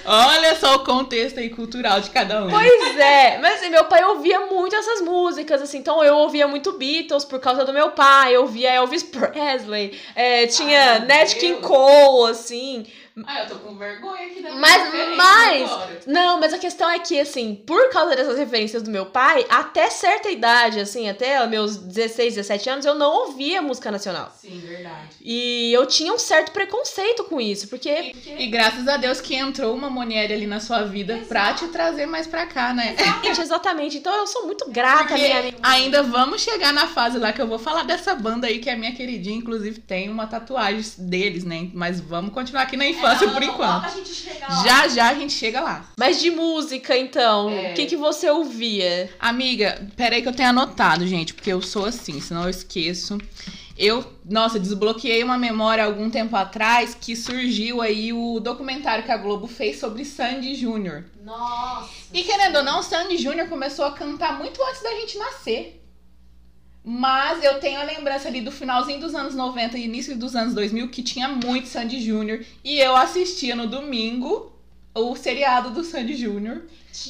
Olha 0.07 0.55
só 0.57 0.77
o 0.77 0.85
contexto 0.85 1.39
aí 1.39 1.51
cultural 1.51 2.01
de 2.01 2.11
cada 2.11 2.45
um. 2.45 2.51
Pois 2.51 2.99
é, 2.99 3.39
mas 3.39 3.57
assim, 3.57 3.71
meu 3.71 3.85
pai 3.85 4.05
ouvia 4.05 4.41
muito 4.47 4.75
essas 4.75 5.01
músicas, 5.01 5.61
assim, 5.61 5.79
então 5.79 6.03
eu 6.03 6.17
ouvia 6.17 6.47
muito 6.47 6.73
Beatles 6.73 7.25
por 7.25 7.41
causa 7.41 7.65
do 7.65 7.73
meu 7.73 7.91
pai, 7.91 8.37
eu 8.37 8.43
ouvia 8.43 8.73
Elvis 8.73 9.03
Presley, 9.03 9.99
é, 10.15 10.47
tinha 10.47 10.93
Ai, 10.93 11.01
Nat 11.01 11.35
King. 11.35 11.61
Cole, 11.61 12.31
assim. 12.31 12.87
Ah, 13.25 13.41
eu 13.45 13.49
tô 13.49 13.55
com 13.57 13.75
vergonha 13.79 14.27
aqui 14.27 14.43
da 14.43 14.51
minha 14.51 14.61
Mas, 14.61 15.17
mas, 15.17 15.63
agora. 15.73 16.01
não, 16.07 16.39
mas 16.39 16.53
a 16.53 16.59
questão 16.59 16.91
é 16.91 16.99
que, 16.99 17.19
assim, 17.19 17.55
por 17.67 17.89
causa 17.89 18.15
dessas 18.15 18.37
referências 18.37 18.83
do 18.83 18.91
meu 18.91 19.07
pai, 19.07 19.47
até 19.49 19.89
certa 19.89 20.29
idade, 20.29 20.79
assim, 20.81 21.09
até 21.09 21.47
meus 21.47 21.79
16, 21.79 22.35
17 22.35 22.69
anos, 22.69 22.85
eu 22.85 22.95
não 22.95 23.11
ouvia 23.27 23.63
música 23.63 23.91
nacional. 23.91 24.31
Sim, 24.39 24.61
verdade. 24.61 25.17
E 25.23 25.73
eu 25.73 25.87
tinha 25.87 26.13
um 26.13 26.19
certo 26.19 26.53
preconceito 26.53 27.25
com 27.25 27.41
isso, 27.41 27.69
porque 27.69 28.13
E 28.39 28.49
graças 28.49 28.87
a 28.87 28.99
Deus 28.99 29.19
que 29.19 29.35
entrou 29.35 29.75
uma 29.75 29.89
mulher 29.89 30.31
ali 30.31 30.47
na 30.47 30.61
sua 30.61 30.83
vida 30.83 31.23
pra 31.27 31.55
te 31.55 31.69
trazer 31.69 32.05
mais 32.05 32.27
pra 32.27 32.45
cá, 32.45 32.75
né? 32.75 32.95
Exatamente, 32.99 33.41
exatamente. 33.41 33.97
Então 33.97 34.15
eu 34.15 34.27
sou 34.27 34.45
muito 34.45 34.71
grata, 34.71 35.05
Porque 35.07 35.15
minha 35.15 35.39
amiga. 35.39 35.57
ainda 35.63 36.03
vamos 36.03 36.43
chegar 36.43 36.71
na 36.75 36.87
fase 36.87 37.19
lá 37.19 37.33
que 37.33 37.41
eu 37.41 37.47
vou 37.47 37.59
falar 37.59 37.85
dessa 37.85 38.15
banda 38.15 38.47
aí 38.47 38.59
que 38.59 38.69
é 38.69 38.77
minha 38.77 38.93
queridinha, 38.93 39.39
inclusive 39.39 39.81
tem 39.81 40.11
uma 40.11 40.27
tatuagem 40.27 40.85
deles, 40.99 41.45
né? 41.45 41.71
Mas 41.73 41.99
vamos 41.99 42.35
continuar 42.35 42.65
aqui 42.65 42.77
na 42.77 42.87
infância 42.87 43.06
por 43.33 43.43
enquanto. 43.43 43.87
Já 44.65 44.89
já 44.89 45.09
a 45.11 45.15
gente 45.15 45.33
chega 45.33 45.61
lá. 45.61 45.85
Mas 45.99 46.21
de 46.21 46.31
música, 46.31 46.97
então, 46.97 47.51
É. 47.51 47.73
o 47.73 47.75
que, 47.75 47.87
que 47.87 47.97
você 47.97 48.31
ouvia? 48.31 49.11
Amiga, 49.19 49.87
peraí 49.97 50.23
que 50.23 50.29
eu 50.29 50.35
tenho 50.35 50.49
anotado, 50.51 51.07
gente, 51.07 51.35
porque 51.35 51.53
eu 51.53 51.61
sou 51.63 51.85
assim, 51.87 52.21
senão 52.21 52.45
eu 52.45 52.51
esqueço. 52.51 53.19
Eu, 53.79 54.11
nossa, 54.25 54.59
desbloqueei 54.59 55.23
uma 55.23 55.37
memória 55.37 55.85
algum 55.85 56.09
tempo 56.09 56.35
atrás 56.35 56.97
que 56.99 57.15
surgiu 57.15 57.83
aí 57.83 58.11
o 58.11 58.41
documentário 58.41 59.05
que 59.05 59.13
a 59.13 59.17
Globo 59.19 59.47
fez 59.47 59.79
sobre 59.79 60.03
Sandy 60.05 60.55
Júnior. 60.55 61.05
Nossa. 61.23 61.91
E 62.13 62.23
querendo 62.25 62.57
ou 62.57 62.65
não, 62.65 62.83
Sandy 62.83 63.19
Júnior 63.19 63.49
começou 63.49 63.85
a 63.85 63.93
cantar 63.93 64.39
muito 64.39 64.63
antes 64.63 64.83
da 64.83 64.91
gente 64.93 65.19
nascer. 65.19 65.83
Mas 66.89 67.43
eu 67.43 67.59
tenho 67.59 67.81
a 67.81 67.83
lembrança 67.83 68.29
ali 68.29 68.41
do 68.41 68.53
finalzinho 68.53 69.01
dos 69.01 69.13
anos 69.13 69.35
90 69.35 69.77
e 69.77 69.85
início 69.85 70.17
dos 70.17 70.37
anos 70.37 70.55
2000 70.55 70.89
que 70.89 71.03
tinha 71.03 71.27
muito 71.29 71.67
Sandy 71.67 72.01
Júnior. 72.01 72.45
E 72.65 72.79
eu 72.79 72.95
assistia 72.95 73.57
no 73.57 73.67
domingo 73.67 74.53
o 74.95 75.17
seriado 75.17 75.71
do 75.71 75.83
Sandy 75.83 76.15
Júnior. 76.15 76.63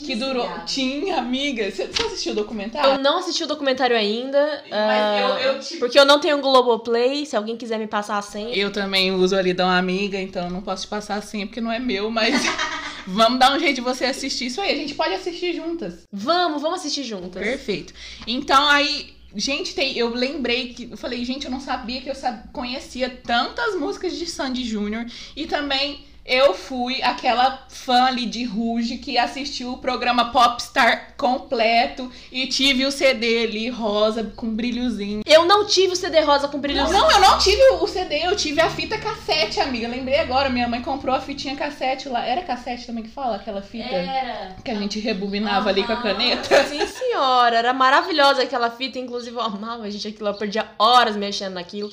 Que 0.04 0.16
durou. 0.16 0.48
Tinha, 0.66 1.18
amiga. 1.18 1.70
Você 1.70 1.86
você 1.86 2.02
assistiu 2.04 2.32
o 2.32 2.34
documentário? 2.34 2.92
Eu 2.92 2.98
não 2.98 3.18
assisti 3.18 3.44
o 3.44 3.46
documentário 3.46 3.94
ainda. 3.96 4.64
Mas 4.68 4.72
ah, 4.72 5.18
eu- 5.20 5.52
eu 5.52 5.60
te- 5.60 5.76
Porque 5.76 5.96
eu 5.98 6.04
não 6.06 6.18
tenho 6.18 6.40
Globoplay. 6.40 7.24
Se 7.26 7.36
alguém 7.36 7.56
quiser 7.56 7.78
me 7.78 7.86
passar 7.86 8.16
a 8.18 8.22
senha. 8.22 8.56
Eu 8.56 8.72
também 8.72 9.12
uso 9.12 9.36
ali 9.36 9.52
da 9.52 9.64
uma 9.66 9.78
amiga, 9.78 10.18
então 10.20 10.44
eu 10.46 10.50
não 10.50 10.60
posso 10.62 10.84
te 10.84 10.88
passar 10.88 11.16
assim 11.16 11.46
porque 11.46 11.60
não 11.60 11.70
é 11.70 11.78
meu, 11.78 12.10
mas 12.10 12.34
vamos 13.06 13.38
dar 13.38 13.54
um 13.54 13.60
jeito 13.60 13.76
de 13.76 13.80
você 13.82 14.06
assistir 14.06 14.46
isso 14.46 14.60
aí. 14.60 14.72
A 14.72 14.76
gente 14.76 14.94
pode 14.94 15.14
assistir 15.14 15.54
juntas. 15.54 16.02
Vamos, 16.10 16.60
vamos 16.62 16.80
assistir 16.80 17.04
juntas. 17.04 17.40
Perfeito. 17.40 17.94
Então 18.26 18.66
aí, 18.66 19.14
gente, 19.37 19.75
tem, 19.75 19.96
eu 19.96 20.14
lembrei 20.14 20.72
que 20.72 20.90
eu 20.90 20.96
falei, 20.96 21.25
gente, 21.25 21.44
eu 21.44 21.51
não 21.51 21.61
sabia 21.61 22.01
que 22.01 22.11
eu 22.11 22.14
conhecia 22.53 23.09
tantas 23.09 23.75
músicas 23.77 24.16
de 24.16 24.27
Sandy 24.27 24.64
Júnior 24.64 25.07
e 25.37 25.46
também 25.46 26.05
eu 26.26 26.54
fui 26.54 27.00
aquela 27.02 27.64
fã 27.68 28.06
ali 28.06 28.26
de 28.26 28.44
Ruge 28.44 28.98
que 28.98 29.16
assistiu 29.16 29.72
o 29.72 29.78
programa 29.78 30.32
Popstar 30.32 31.14
completo 31.16 32.10
e 32.32 32.46
tive 32.48 32.84
o 32.84 32.90
CD 32.90 33.44
ali 33.44 33.68
rosa 33.68 34.24
com 34.34 34.48
brilhozinho. 34.48 35.22
Eu 35.24 35.44
não 35.44 35.66
tive 35.66 35.92
o 35.92 35.96
CD 35.96 36.20
rosa 36.20 36.48
com 36.48 36.58
brilho. 36.58 36.82
Não, 36.82 36.90
não, 36.90 37.10
eu 37.10 37.20
não 37.20 37.38
tive 37.38 37.62
o 37.80 37.86
CD, 37.86 38.26
eu 38.26 38.34
tive 38.34 38.60
a 38.60 38.68
fita 38.68 38.98
cassete, 38.98 39.60
amiga. 39.60 39.86
Lembrei 39.86 40.18
agora, 40.18 40.48
minha 40.48 40.66
mãe 40.66 40.82
comprou 40.82 41.14
a 41.14 41.20
fitinha 41.20 41.54
cassete 41.54 42.08
lá. 42.08 42.24
Era 42.26 42.42
cassete 42.42 42.86
também 42.86 43.04
que 43.04 43.10
fala? 43.10 43.36
Aquela 43.36 43.62
fita 43.62 43.94
Era. 43.94 44.56
que 44.64 44.70
a 44.70 44.74
gente 44.74 44.98
rebobinava 44.98 45.68
ali 45.68 45.84
com 45.84 45.92
a 45.92 46.02
caneta. 46.02 46.62
Sim, 46.66 46.84
senhora. 46.86 47.58
Era 47.58 47.72
maravilhosa 47.72 48.42
aquela 48.42 48.70
fita. 48.70 48.98
Inclusive, 48.98 49.36
eu 49.36 49.42
amava 49.42 49.84
a 49.84 49.90
gente 49.90 50.08
aquilo. 50.08 50.28
Eu 50.28 50.34
perdia 50.34 50.66
horas 50.78 51.16
mexendo 51.16 51.54
naquilo. 51.54 51.90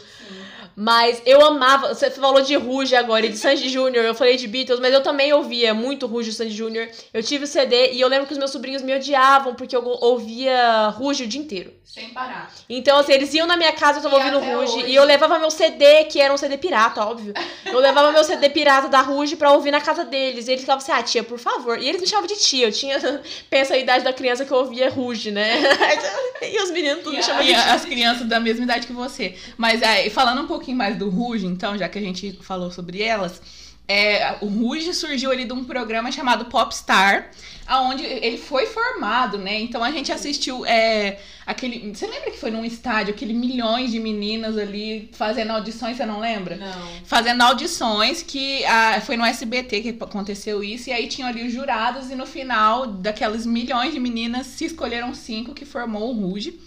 Mas 0.76 1.22
eu 1.26 1.46
amava. 1.46 1.94
Você 1.94 2.10
falou 2.10 2.42
de 2.42 2.56
Ruge 2.56 2.96
agora 2.96 3.26
e 3.26 3.30
de 3.30 3.38
Sandy 3.38 3.70
Júnior. 3.70 4.04
Eu 4.04 4.16
falei 4.16 4.23
de 4.38 4.48
Beatles, 4.48 4.80
mas 4.80 4.94
eu 4.94 5.02
também 5.02 5.32
ouvia 5.34 5.74
muito 5.74 6.08
Ruge 6.08 6.30
e 6.30 6.34
Sandy 6.34 6.54
Júnior. 6.54 6.88
Eu 7.14 7.22
tive 7.22 7.44
o 7.44 7.48
CD 7.48 7.92
e 7.94 8.02
eu 8.02 8.08
lembro 8.08 8.26
que 8.28 8.34
os 8.34 8.38
meus 8.40 8.52
sobrinhos 8.52 8.82
me 8.82 8.96
odiavam 8.96 9.56
porque 9.56 9.76
eu 9.76 9.84
ouvia 9.86 10.88
Ruge 10.90 11.24
o 11.24 11.28
dia 11.28 11.40
inteiro. 11.42 11.74
Sem 11.84 12.10
parar. 12.10 12.52
Então, 12.68 12.98
assim, 12.98 13.12
eles 13.14 13.32
iam 13.36 13.46
na 13.46 13.56
minha 13.56 13.72
casa, 13.74 14.00
eu 14.00 14.04
tava 14.04 14.16
E 14.16 14.20
ouvindo 14.20 14.40
Ruge. 14.40 14.74
hoje. 14.80 14.86
E 14.88 14.96
eu 14.96 15.04
levava 15.04 15.38
meu 15.38 15.52
CD, 15.52 16.06
que 16.06 16.20
era 16.20 16.34
um 16.34 16.38
CD 16.38 16.58
pirata, 16.58 17.06
óbvio. 17.06 17.34
Eu 17.66 17.78
levava 17.80 18.12
meu 18.12 18.24
CD 18.24 18.50
pirata 18.50 18.88
da 18.90 19.02
Ruge 19.02 19.36
pra 19.36 19.52
ouvir 19.52 19.70
na 19.70 19.80
casa 19.80 20.04
deles. 20.04 20.48
E 20.48 20.52
eles 20.52 20.62
ficavam 20.62 20.82
assim, 20.82 20.92
ah, 20.92 21.04
tia, 21.04 21.24
por 21.24 21.38
favor. 21.38 21.78
E 21.80 21.88
eles 21.88 22.02
me 22.02 22.08
chamavam 22.08 22.28
de 22.28 22.36
tia. 22.42 22.66
Eu 22.68 22.72
tinha. 22.72 22.98
Pensa 23.48 23.76
a 23.76 23.78
idade 23.78 24.04
da 24.04 24.12
criança 24.12 24.44
que 24.44 24.52
eu 24.52 24.58
ouvia 24.58 24.90
Ruge, 24.90 25.30
né? 25.30 25.54
e 26.42 26.64
os 26.64 26.72
meninos 26.72 27.04
tudo 27.04 27.16
me 27.16 27.22
chamavam 27.22 27.44
E 27.46 27.54
de 27.54 27.62
tia. 27.62 27.74
as 27.74 27.86
crianças 27.86 28.28
da 28.28 28.40
mesma 28.40 28.64
idade 28.64 28.88
que 28.88 28.94
você. 28.94 29.36
Mas 29.56 29.82
é, 29.84 30.10
falando 30.10 30.42
um 30.42 30.48
pouquinho 30.48 30.78
mais 30.78 30.98
do 30.98 31.10
Ruge, 31.12 31.46
então, 31.46 31.78
já 31.78 31.88
que 31.88 32.00
a 32.00 32.02
gente 32.02 32.40
falou 32.42 32.72
sobre 32.72 33.04
elas, 33.04 33.40
é, 33.88 34.38
o 34.40 34.48
Ruge 34.48 34.94
surgiu 34.94 35.30
ali 35.30 35.44
de 35.44 35.52
um 35.52 35.66
programa 35.66 36.10
chamado 36.10 36.46
Popstar, 36.46 37.32
aonde 37.68 38.04
ele 38.04 38.38
foi 38.38 38.66
formado, 38.66 39.38
né? 39.38 39.60
Então 39.60 39.84
a 39.84 39.92
gente 39.92 40.10
assistiu 40.10 40.66
é, 40.66 41.20
aquele. 41.46 41.94
Você 41.94 42.08
lembra 42.08 42.32
que 42.32 42.38
foi 42.38 42.50
num 42.50 42.64
estádio, 42.64 43.14
aquele 43.14 43.34
milhões 43.34 43.92
de 43.92 44.00
meninas 44.00 44.58
ali 44.58 45.10
fazendo 45.14 45.52
audições, 45.52 45.98
você 45.98 46.06
não 46.06 46.22
lembra? 46.22 46.56
Não. 46.56 46.88
Fazendo 47.04 47.42
audições 47.42 48.24
que 48.24 48.64
ah, 48.66 49.02
foi 49.02 49.18
no 49.18 49.26
SBT 49.26 49.82
que 49.82 49.98
aconteceu 50.00 50.64
isso, 50.64 50.90
e 50.90 50.94
aí 50.94 51.08
tinham 51.08 51.28
ali 51.28 51.46
os 51.46 51.52
jurados, 51.52 52.10
e 52.10 52.16
no 52.16 52.26
final, 52.26 52.88
daquelas 52.88 53.46
milhões 53.46 53.94
de 53.94 54.00
meninas, 54.00 54.48
se 54.48 54.66
escolheram 54.66 55.14
cinco 55.14 55.54
que 55.54 55.66
formou 55.66 56.10
o 56.10 56.14
Ruge. 56.14 56.58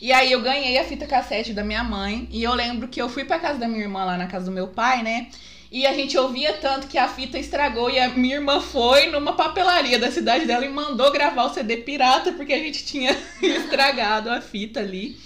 E 0.00 0.12
aí 0.12 0.32
eu 0.32 0.42
ganhei 0.42 0.78
a 0.78 0.84
fita 0.84 1.06
cassete 1.06 1.52
da 1.52 1.64
minha 1.64 1.82
mãe. 1.82 2.28
E 2.30 2.42
eu 2.42 2.52
lembro 2.52 2.88
que 2.88 3.00
eu 3.00 3.08
fui 3.08 3.24
pra 3.24 3.38
casa 3.38 3.58
da 3.58 3.66
minha 3.66 3.80
irmã 3.80 4.04
lá 4.04 4.18
na 4.18 4.26
casa 4.26 4.46
do 4.46 4.50
meu 4.50 4.68
pai, 4.68 5.02
né? 5.02 5.28
E 5.74 5.84
a 5.88 5.92
gente 5.92 6.16
ouvia 6.16 6.52
tanto 6.52 6.86
que 6.86 6.96
a 6.96 7.08
fita 7.08 7.36
estragou 7.36 7.90
e 7.90 7.98
a 7.98 8.08
minha 8.10 8.36
irmã 8.36 8.60
foi 8.60 9.08
numa 9.10 9.32
papelaria 9.32 9.98
da 9.98 10.08
cidade 10.08 10.46
dela 10.46 10.64
e 10.64 10.68
mandou 10.68 11.10
gravar 11.10 11.46
o 11.46 11.52
CD 11.52 11.78
pirata 11.78 12.30
porque 12.30 12.52
a 12.52 12.58
gente 12.58 12.84
tinha 12.84 13.10
estragado 13.42 14.30
a 14.30 14.40
fita 14.40 14.78
ali. 14.78 15.18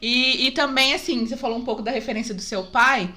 E, 0.00 0.46
e 0.46 0.50
também, 0.52 0.94
assim, 0.94 1.26
você 1.26 1.36
falou 1.36 1.58
um 1.58 1.64
pouco 1.66 1.82
da 1.82 1.90
referência 1.90 2.34
do 2.34 2.40
seu 2.40 2.64
pai. 2.64 3.12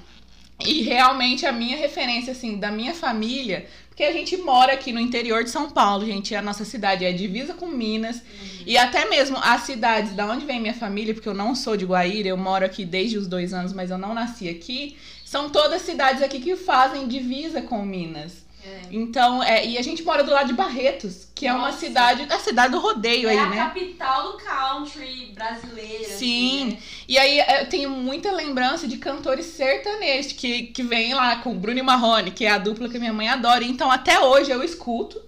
E 0.60 0.82
realmente 0.82 1.46
a 1.46 1.52
minha 1.52 1.78
referência, 1.78 2.32
assim, 2.32 2.58
da 2.58 2.70
minha 2.70 2.94
família, 2.94 3.66
porque 3.88 4.04
a 4.04 4.12
gente 4.12 4.36
mora 4.36 4.74
aqui 4.74 4.92
no 4.92 5.00
interior 5.00 5.42
de 5.42 5.50
São 5.50 5.70
Paulo, 5.70 6.04
gente. 6.04 6.34
A 6.34 6.42
nossa 6.42 6.66
cidade 6.66 7.02
é 7.02 7.12
divisa 7.12 7.54
com 7.54 7.66
Minas. 7.66 8.16
Uhum. 8.16 8.64
E 8.66 8.76
até 8.76 9.08
mesmo 9.08 9.38
as 9.38 9.62
cidades 9.62 10.12
da 10.12 10.26
onde 10.26 10.44
vem 10.44 10.60
minha 10.60 10.74
família, 10.74 11.14
porque 11.14 11.28
eu 11.28 11.34
não 11.34 11.54
sou 11.54 11.78
de 11.78 11.86
Guaíra, 11.86 12.28
eu 12.28 12.36
moro 12.36 12.62
aqui 12.62 12.84
desde 12.84 13.16
os 13.16 13.26
dois 13.26 13.54
anos, 13.54 13.72
mas 13.72 13.90
eu 13.90 13.96
não 13.96 14.12
nasci 14.12 14.50
aqui. 14.50 14.98
São 15.34 15.50
todas 15.50 15.82
cidades 15.82 16.22
aqui 16.22 16.38
que 16.38 16.54
fazem 16.54 17.08
divisa 17.08 17.60
com 17.60 17.84
Minas. 17.84 18.44
É. 18.64 18.82
Então, 18.92 19.42
é, 19.42 19.66
e 19.66 19.76
a 19.76 19.82
gente 19.82 20.00
mora 20.04 20.22
do 20.22 20.30
lado 20.30 20.46
de 20.46 20.52
Barretos, 20.52 21.26
que 21.34 21.48
Nossa. 21.48 21.58
é 21.58 21.60
uma 21.60 21.72
cidade, 21.72 22.26
a 22.32 22.38
cidade 22.38 22.70
do 22.70 22.78
rodeio 22.78 23.28
é 23.28 23.32
aí, 23.32 23.50
né? 23.50 23.56
É 23.56 23.60
a 23.60 23.64
capital 23.64 24.30
do 24.30 24.38
country 24.38 25.32
brasileiro. 25.34 26.04
Assim, 26.04 26.16
Sim. 26.16 26.66
Assim, 26.68 26.70
né? 26.70 26.78
E 27.08 27.18
aí 27.18 27.40
é, 27.40 27.62
eu 27.62 27.68
tenho 27.68 27.90
muita 27.90 28.30
lembrança 28.30 28.86
de 28.86 28.96
cantores 28.96 29.46
sertanejos 29.46 30.30
que, 30.30 30.68
que 30.68 30.84
vêm 30.84 31.14
lá 31.14 31.34
com 31.38 31.50
o 31.50 31.54
Bruno 31.56 31.80
e 31.80 31.82
Marrone, 31.82 32.30
que 32.30 32.44
é 32.44 32.50
a 32.50 32.58
dupla 32.58 32.88
que 32.88 32.96
minha 33.00 33.12
mãe 33.12 33.28
adora. 33.28 33.64
Então, 33.64 33.90
até 33.90 34.20
hoje 34.20 34.52
eu 34.52 34.62
escuto, 34.62 35.20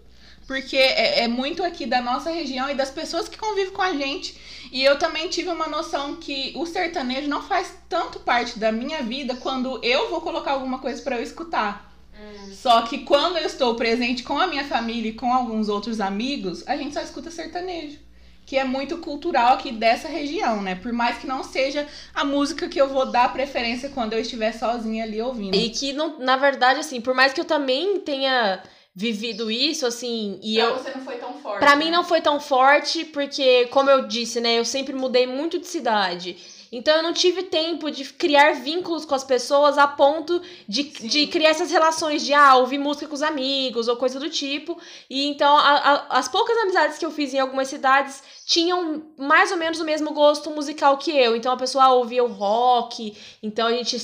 porque 0.47 0.77
é, 0.77 1.25
é 1.25 1.29
muito 1.29 1.63
aqui 1.63 1.87
da 1.87 2.01
nossa 2.01 2.31
região 2.31 2.71
e 2.71 2.75
das 2.75 2.91
pessoas 2.91 3.29
que 3.29 3.37
convivem 3.37 3.73
com 3.73 3.83
a 3.83 3.93
gente. 3.93 4.37
E 4.71 4.83
eu 4.83 4.99
também 4.99 5.29
tive 5.29 5.49
uma 5.49 5.67
noção 5.67 6.17
que 6.17 6.53
o 6.55 6.65
sertanejo 6.65 7.29
não 7.29 7.43
faz 7.43 7.75
tanto 7.89 8.21
parte 8.21 8.59
da 8.59 8.71
minha 8.71 9.03
vida 9.03 9.35
quando 9.37 9.81
eu 9.83 10.09
vou 10.09 10.21
colocar 10.21 10.53
alguma 10.53 10.79
coisa 10.79 11.03
para 11.03 11.17
eu 11.17 11.23
escutar. 11.23 11.93
Hum. 12.15 12.53
Só 12.55 12.83
que 12.83 12.99
quando 12.99 13.37
eu 13.37 13.47
estou 13.47 13.75
presente 13.75 14.23
com 14.23 14.39
a 14.39 14.47
minha 14.47 14.65
família 14.65 15.11
e 15.11 15.15
com 15.15 15.33
alguns 15.33 15.69
outros 15.69 16.01
amigos, 16.01 16.67
a 16.67 16.77
gente 16.77 16.95
só 16.95 17.01
escuta 17.01 17.31
sertanejo. 17.31 17.99
Que 18.45 18.57
é 18.57 18.65
muito 18.65 18.99
cultural 18.99 19.55
aqui 19.55 19.73
dessa 19.73 20.07
região, 20.07 20.63
né? 20.63 20.77
Por 20.77 20.93
mais 20.93 21.19
que 21.19 21.27
não 21.27 21.43
seja 21.43 21.85
a 22.15 22.25
música 22.25 22.69
que 22.69 22.81
eu 22.81 22.89
vou 22.89 23.07
dar 23.11 23.33
preferência 23.33 23.89
quando 23.89 24.13
eu 24.13 24.21
estiver 24.21 24.53
sozinha 24.53 25.03
ali 25.03 25.21
ouvindo. 25.21 25.57
E 25.57 25.71
que, 25.71 25.93
não, 25.93 26.21
na 26.21 26.37
verdade, 26.37 26.79
assim, 26.79 27.01
por 27.01 27.13
mais 27.13 27.33
que 27.33 27.41
eu 27.41 27.45
também 27.45 27.99
tenha 27.99 28.63
vivido 28.99 29.51
isso, 29.51 29.85
assim, 29.85 30.41
e 30.43 30.55
pra 30.55 30.65
eu... 30.65 30.75
você 30.79 30.91
não 30.91 31.05
foi 31.05 31.17
tão 31.17 31.35
forte. 31.35 31.59
Pra 31.59 31.77
né? 31.77 31.85
mim 31.85 31.91
não 31.91 32.03
foi 32.03 32.23
tão 32.23 32.41
forte, 32.41 33.05
porque, 33.05 33.67
como 33.67 33.91
eu 33.91 34.09
disse, 34.09 34.41
né, 34.41 34.59
eu 34.59 34.65
sempre 34.65 34.95
mudei 34.95 35.27
muito 35.27 35.59
de 35.59 35.67
cidade. 35.67 36.39
Então 36.73 36.97
eu 36.97 37.03
não 37.03 37.13
tive 37.13 37.45
tempo 37.45 37.91
de 37.91 38.05
criar 38.05 38.55
vínculos 38.55 39.05
com 39.05 39.15
as 39.15 39.23
pessoas 39.23 39.79
a 39.79 39.87
ponto 39.87 40.43
de, 40.67 40.83
de 40.83 41.27
criar 41.27 41.51
essas 41.51 41.71
relações 41.71 42.25
de 42.25 42.35
ah, 42.35 42.57
ouvir 42.57 42.79
música 42.79 43.07
com 43.07 43.15
os 43.15 43.23
amigos 43.23 43.87
ou 43.87 43.97
coisa 43.97 44.19
do 44.19 44.29
tipo. 44.29 44.79
E 45.09 45.27
então 45.29 45.57
a, 45.57 45.77
a, 45.77 46.19
as 46.19 46.29
poucas 46.29 46.57
amizades 46.59 46.99
que 46.99 47.07
eu 47.07 47.11
fiz 47.11 47.33
em 47.33 47.39
algumas 47.39 47.69
cidades 47.69 48.23
tinham 48.47 49.03
mais 49.19 49.51
ou 49.51 49.57
menos 49.57 49.81
o 49.81 49.85
mesmo 49.85 50.13
gosto 50.13 50.49
musical 50.53 50.97
que 50.99 51.11
eu. 51.11 51.35
Então 51.35 51.53
a 51.53 51.57
pessoa 51.57 51.89
ouvia 51.91 52.23
o 52.23 52.29
rock, 52.29 53.13
então 53.43 53.67
a 53.67 53.73
gente. 53.73 53.99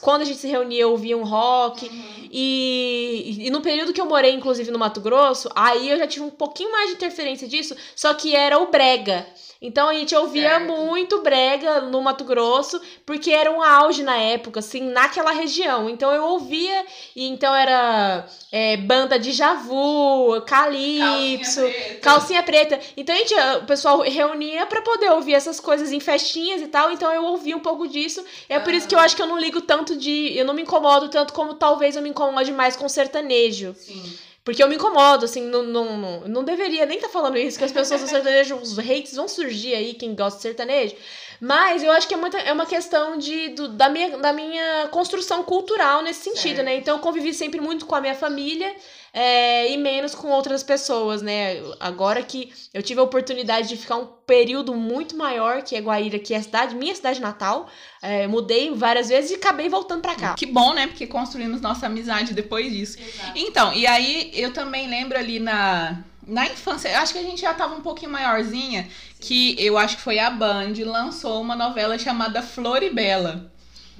Quando 0.00 0.22
a 0.22 0.24
gente 0.24 0.38
se 0.38 0.46
reunia, 0.46 0.86
ouvia 0.86 1.18
um 1.18 1.24
rock. 1.24 1.88
Uhum. 1.88 2.28
E, 2.30 3.46
e 3.46 3.50
no 3.50 3.60
período 3.60 3.92
que 3.92 4.00
eu 4.00 4.06
morei, 4.06 4.32
inclusive, 4.32 4.70
no 4.70 4.78
Mato 4.78 5.00
Grosso, 5.00 5.50
aí 5.52 5.90
eu 5.90 5.98
já 5.98 6.06
tive 6.06 6.24
um 6.24 6.30
pouquinho 6.30 6.70
mais 6.70 6.90
de 6.90 6.94
interferência 6.94 7.48
disso, 7.48 7.74
só 7.96 8.14
que 8.14 8.36
era 8.36 8.56
o 8.56 8.70
Brega. 8.70 9.26
Então 9.62 9.88
a 9.88 9.94
gente 9.94 10.12
ouvia 10.16 10.58
certo. 10.58 10.72
muito 10.72 11.22
brega 11.22 11.82
no 11.82 12.02
Mato 12.02 12.24
Grosso, 12.24 12.80
porque 13.06 13.30
era 13.30 13.48
um 13.48 13.62
auge 13.62 14.02
na 14.02 14.16
época, 14.16 14.58
assim, 14.58 14.90
naquela 14.90 15.30
região. 15.30 15.88
Então 15.88 16.12
eu 16.12 16.24
ouvia, 16.24 16.84
e 17.14 17.28
então 17.28 17.54
era 17.54 18.26
é, 18.50 18.76
banda 18.76 19.20
de 19.20 19.30
Javu, 19.30 20.42
Calypso, 20.48 21.60
calcinha 21.60 21.70
preta. 21.70 22.00
calcinha 22.00 22.42
preta. 22.42 22.80
Então 22.96 23.14
a 23.14 23.18
gente, 23.18 23.34
o 23.34 23.66
pessoal 23.72 24.00
reunia 24.02 24.66
para 24.66 24.82
poder 24.82 25.10
ouvir 25.12 25.34
essas 25.34 25.58
coisas 25.58 25.90
em 25.92 26.00
festinhas 26.00 26.60
e 26.60 26.66
tal. 26.66 26.90
Então 26.90 27.10
eu 27.10 27.24
ouvia 27.24 27.56
um 27.56 27.60
pouco 27.60 27.88
disso. 27.88 28.22
É 28.48 28.58
por 28.58 28.72
isso 28.74 28.86
que 28.86 28.94
eu 28.94 28.98
acho 28.98 29.16
que 29.16 29.22
eu 29.22 29.26
não 29.26 29.38
ligo 29.38 29.62
tanto 29.62 29.96
de. 29.96 30.36
Eu 30.36 30.44
não 30.44 30.54
me 30.54 30.62
incomodo 30.62 31.08
tanto 31.08 31.32
como 31.32 31.54
talvez 31.54 31.96
eu 31.96 32.02
me 32.02 32.10
incomode 32.10 32.52
mais 32.52 32.76
com 32.76 32.88
sertanejo. 32.88 33.74
Sim. 33.74 34.18
Porque 34.44 34.60
eu 34.60 34.68
me 34.68 34.74
incomodo, 34.74 35.24
assim, 35.24 35.42
não, 35.42 35.62
não, 35.62 35.96
não, 35.96 36.20
não 36.22 36.44
deveria 36.44 36.84
nem 36.84 36.96
estar 36.96 37.06
tá 37.06 37.12
falando 37.12 37.38
isso, 37.38 37.56
que 37.56 37.64
as 37.64 37.70
pessoas 37.70 38.00
do 38.00 38.08
sertanejo, 38.10 38.56
os 38.56 38.76
hates 38.76 39.14
vão 39.14 39.28
surgir 39.28 39.72
aí, 39.72 39.94
quem 39.94 40.16
gosta 40.16 40.36
de 40.36 40.42
sertanejo. 40.42 40.96
Mas 41.40 41.84
eu 41.84 41.92
acho 41.92 42.08
que 42.08 42.14
é, 42.14 42.16
muita, 42.16 42.38
é 42.38 42.52
uma 42.52 42.66
questão 42.66 43.16
de, 43.16 43.50
do, 43.50 43.68
da, 43.68 43.88
minha, 43.88 44.18
da 44.18 44.32
minha 44.32 44.88
construção 44.88 45.44
cultural 45.44 46.02
nesse 46.02 46.24
sentido, 46.24 46.56
certo. 46.56 46.64
né? 46.64 46.76
Então 46.76 46.96
eu 46.96 47.00
convivi 47.00 47.32
sempre 47.32 47.60
muito 47.60 47.86
com 47.86 47.94
a 47.94 48.00
minha 48.00 48.16
família 48.16 48.74
é, 49.14 49.70
e 49.70 49.76
menos 49.76 50.14
com 50.14 50.28
outras 50.28 50.62
pessoas, 50.62 51.20
né? 51.20 51.60
Agora 51.78 52.22
que 52.22 52.50
eu 52.72 52.82
tive 52.82 52.98
a 53.00 53.02
oportunidade 53.02 53.68
de 53.68 53.76
ficar 53.76 53.96
um 53.96 54.06
período 54.06 54.74
muito 54.74 55.16
maior 55.16 55.62
que 55.62 55.76
é 55.76 55.80
Guaíra, 55.80 56.18
que 56.18 56.32
é 56.32 56.38
a 56.38 56.42
cidade, 56.42 56.74
minha 56.74 56.94
cidade 56.94 57.20
natal, 57.20 57.68
é, 58.00 58.26
mudei 58.26 58.70
várias 58.74 59.08
vezes 59.08 59.32
e 59.32 59.34
acabei 59.34 59.68
voltando 59.68 60.00
para 60.00 60.14
cá. 60.14 60.34
Que 60.34 60.46
bom, 60.46 60.72
né? 60.72 60.86
Porque 60.86 61.06
construímos 61.06 61.60
nossa 61.60 61.86
amizade 61.86 62.32
depois 62.32 62.72
disso. 62.72 62.98
Exato. 62.98 63.32
Então, 63.38 63.74
e 63.74 63.86
aí 63.86 64.30
eu 64.34 64.52
também 64.52 64.88
lembro 64.88 65.18
ali 65.18 65.38
na 65.38 66.02
na 66.24 66.46
infância, 66.46 66.96
acho 67.00 67.12
que 67.12 67.18
a 67.18 67.22
gente 67.22 67.40
já 67.40 67.52
tava 67.52 67.74
um 67.74 67.80
pouquinho 67.80 68.12
maiorzinha, 68.12 68.88
que 69.20 69.56
eu 69.58 69.76
acho 69.76 69.96
que 69.96 70.02
foi 70.02 70.20
a 70.20 70.30
Band 70.30 70.72
lançou 70.86 71.40
uma 71.42 71.56
novela 71.56 71.98
chamada 71.98 72.40
Floribela. 72.40 73.52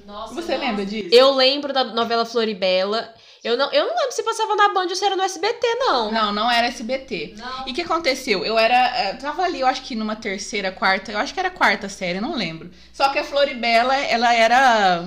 Nossa, 0.05 0.33
Você 0.33 0.53
nossa. 0.53 0.65
lembra 0.65 0.85
disso? 0.85 1.09
Eu 1.11 1.33
lembro 1.35 1.73
da 1.73 1.83
novela 1.83 2.25
Floribela. 2.25 3.13
Eu 3.43 3.57
não, 3.57 3.69
eu 3.73 3.85
não 3.85 3.93
lembro 3.93 4.11
se 4.13 4.23
passava 4.23 4.55
na 4.55 4.69
Band 4.69 4.85
ou 4.87 4.95
se 4.95 5.03
era 5.03 5.17
no 5.17 5.21
SBT, 5.21 5.67
não. 5.75 6.09
Não, 6.09 6.31
não 6.31 6.49
era 6.49 6.67
SBT. 6.67 7.33
Não. 7.37 7.67
E 7.67 7.71
o 7.71 7.73
que 7.73 7.81
aconteceu? 7.81 8.45
Eu 8.45 8.57
era. 8.57 9.11
Eu 9.11 9.17
tava 9.17 9.43
ali, 9.43 9.59
eu 9.59 9.67
acho 9.67 9.81
que 9.81 9.95
numa 9.95 10.15
terceira, 10.15 10.71
quarta. 10.71 11.11
Eu 11.11 11.19
acho 11.19 11.33
que 11.33 11.39
era 11.41 11.49
quarta 11.49 11.89
série, 11.89 12.21
não 12.21 12.37
lembro. 12.37 12.71
Só 12.93 13.09
que 13.09 13.19
a 13.19 13.23
Floribela, 13.23 13.95
ela 13.97 14.33
era. 14.33 15.03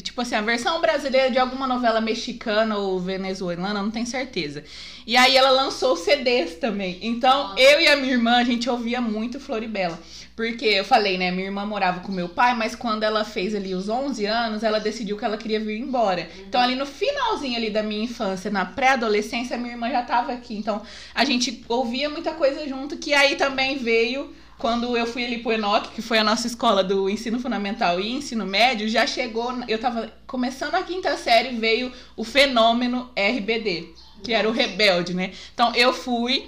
Tipo 0.00 0.20
assim, 0.20 0.36
a 0.36 0.40
versão 0.40 0.80
brasileira 0.80 1.32
de 1.32 1.38
alguma 1.38 1.66
novela 1.66 2.00
mexicana 2.00 2.78
ou 2.78 3.00
venezuelana, 3.00 3.82
não 3.82 3.90
tenho 3.90 4.06
certeza. 4.06 4.62
E 5.04 5.16
aí 5.16 5.36
ela 5.36 5.50
lançou 5.50 5.96
CDs 5.96 6.54
também. 6.54 6.98
Então, 7.02 7.48
Nossa. 7.48 7.60
eu 7.60 7.80
e 7.80 7.88
a 7.88 7.96
minha 7.96 8.12
irmã, 8.12 8.36
a 8.36 8.44
gente 8.44 8.70
ouvia 8.70 9.00
muito 9.00 9.40
Floribela. 9.40 9.98
Porque 10.36 10.64
eu 10.64 10.84
falei, 10.84 11.18
né? 11.18 11.30
Minha 11.30 11.46
irmã 11.46 11.66
morava 11.66 12.00
com 12.00 12.10
meu 12.10 12.28
pai, 12.28 12.54
mas 12.54 12.74
quando 12.74 13.02
ela 13.02 13.24
fez 13.24 13.54
ali 13.54 13.74
os 13.74 13.88
11 13.88 14.24
anos, 14.26 14.62
ela 14.62 14.78
decidiu 14.78 15.16
que 15.16 15.24
ela 15.24 15.36
queria 15.36 15.60
vir 15.60 15.78
embora. 15.78 16.22
Uhum. 16.22 16.44
Então, 16.48 16.60
ali 16.60 16.74
no 16.74 16.86
finalzinho 16.86 17.56
ali 17.56 17.70
da 17.70 17.82
minha 17.82 18.04
infância, 18.04 18.50
na 18.50 18.64
pré-adolescência, 18.64 19.58
minha 19.58 19.72
irmã 19.72 19.90
já 19.90 20.02
tava 20.02 20.32
aqui. 20.32 20.54
Então, 20.54 20.82
a 21.14 21.24
gente 21.24 21.64
ouvia 21.68 22.08
muita 22.08 22.32
coisa 22.32 22.66
junto, 22.66 22.96
que 22.96 23.12
aí 23.12 23.36
também 23.36 23.76
veio 23.76 24.32
quando 24.60 24.94
eu 24.96 25.06
fui 25.06 25.24
ali 25.24 25.38
pro 25.38 25.52
Enoch, 25.52 25.88
que 25.88 26.02
foi 26.02 26.18
a 26.18 26.24
nossa 26.24 26.46
escola 26.46 26.84
do 26.84 27.08
ensino 27.08 27.40
fundamental 27.40 27.98
e 27.98 28.12
ensino 28.12 28.44
médio, 28.44 28.88
já 28.88 29.06
chegou, 29.06 29.52
eu 29.66 29.78
tava 29.78 30.12
começando 30.26 30.74
a 30.74 30.82
quinta 30.82 31.16
série, 31.16 31.56
veio 31.56 31.90
o 32.14 32.22
fenômeno 32.22 33.10
RBD, 33.16 33.88
que 34.22 34.34
era 34.34 34.46
o 34.46 34.52
rebelde, 34.52 35.14
né? 35.14 35.32
Então 35.54 35.74
eu 35.74 35.94
fui 35.94 36.46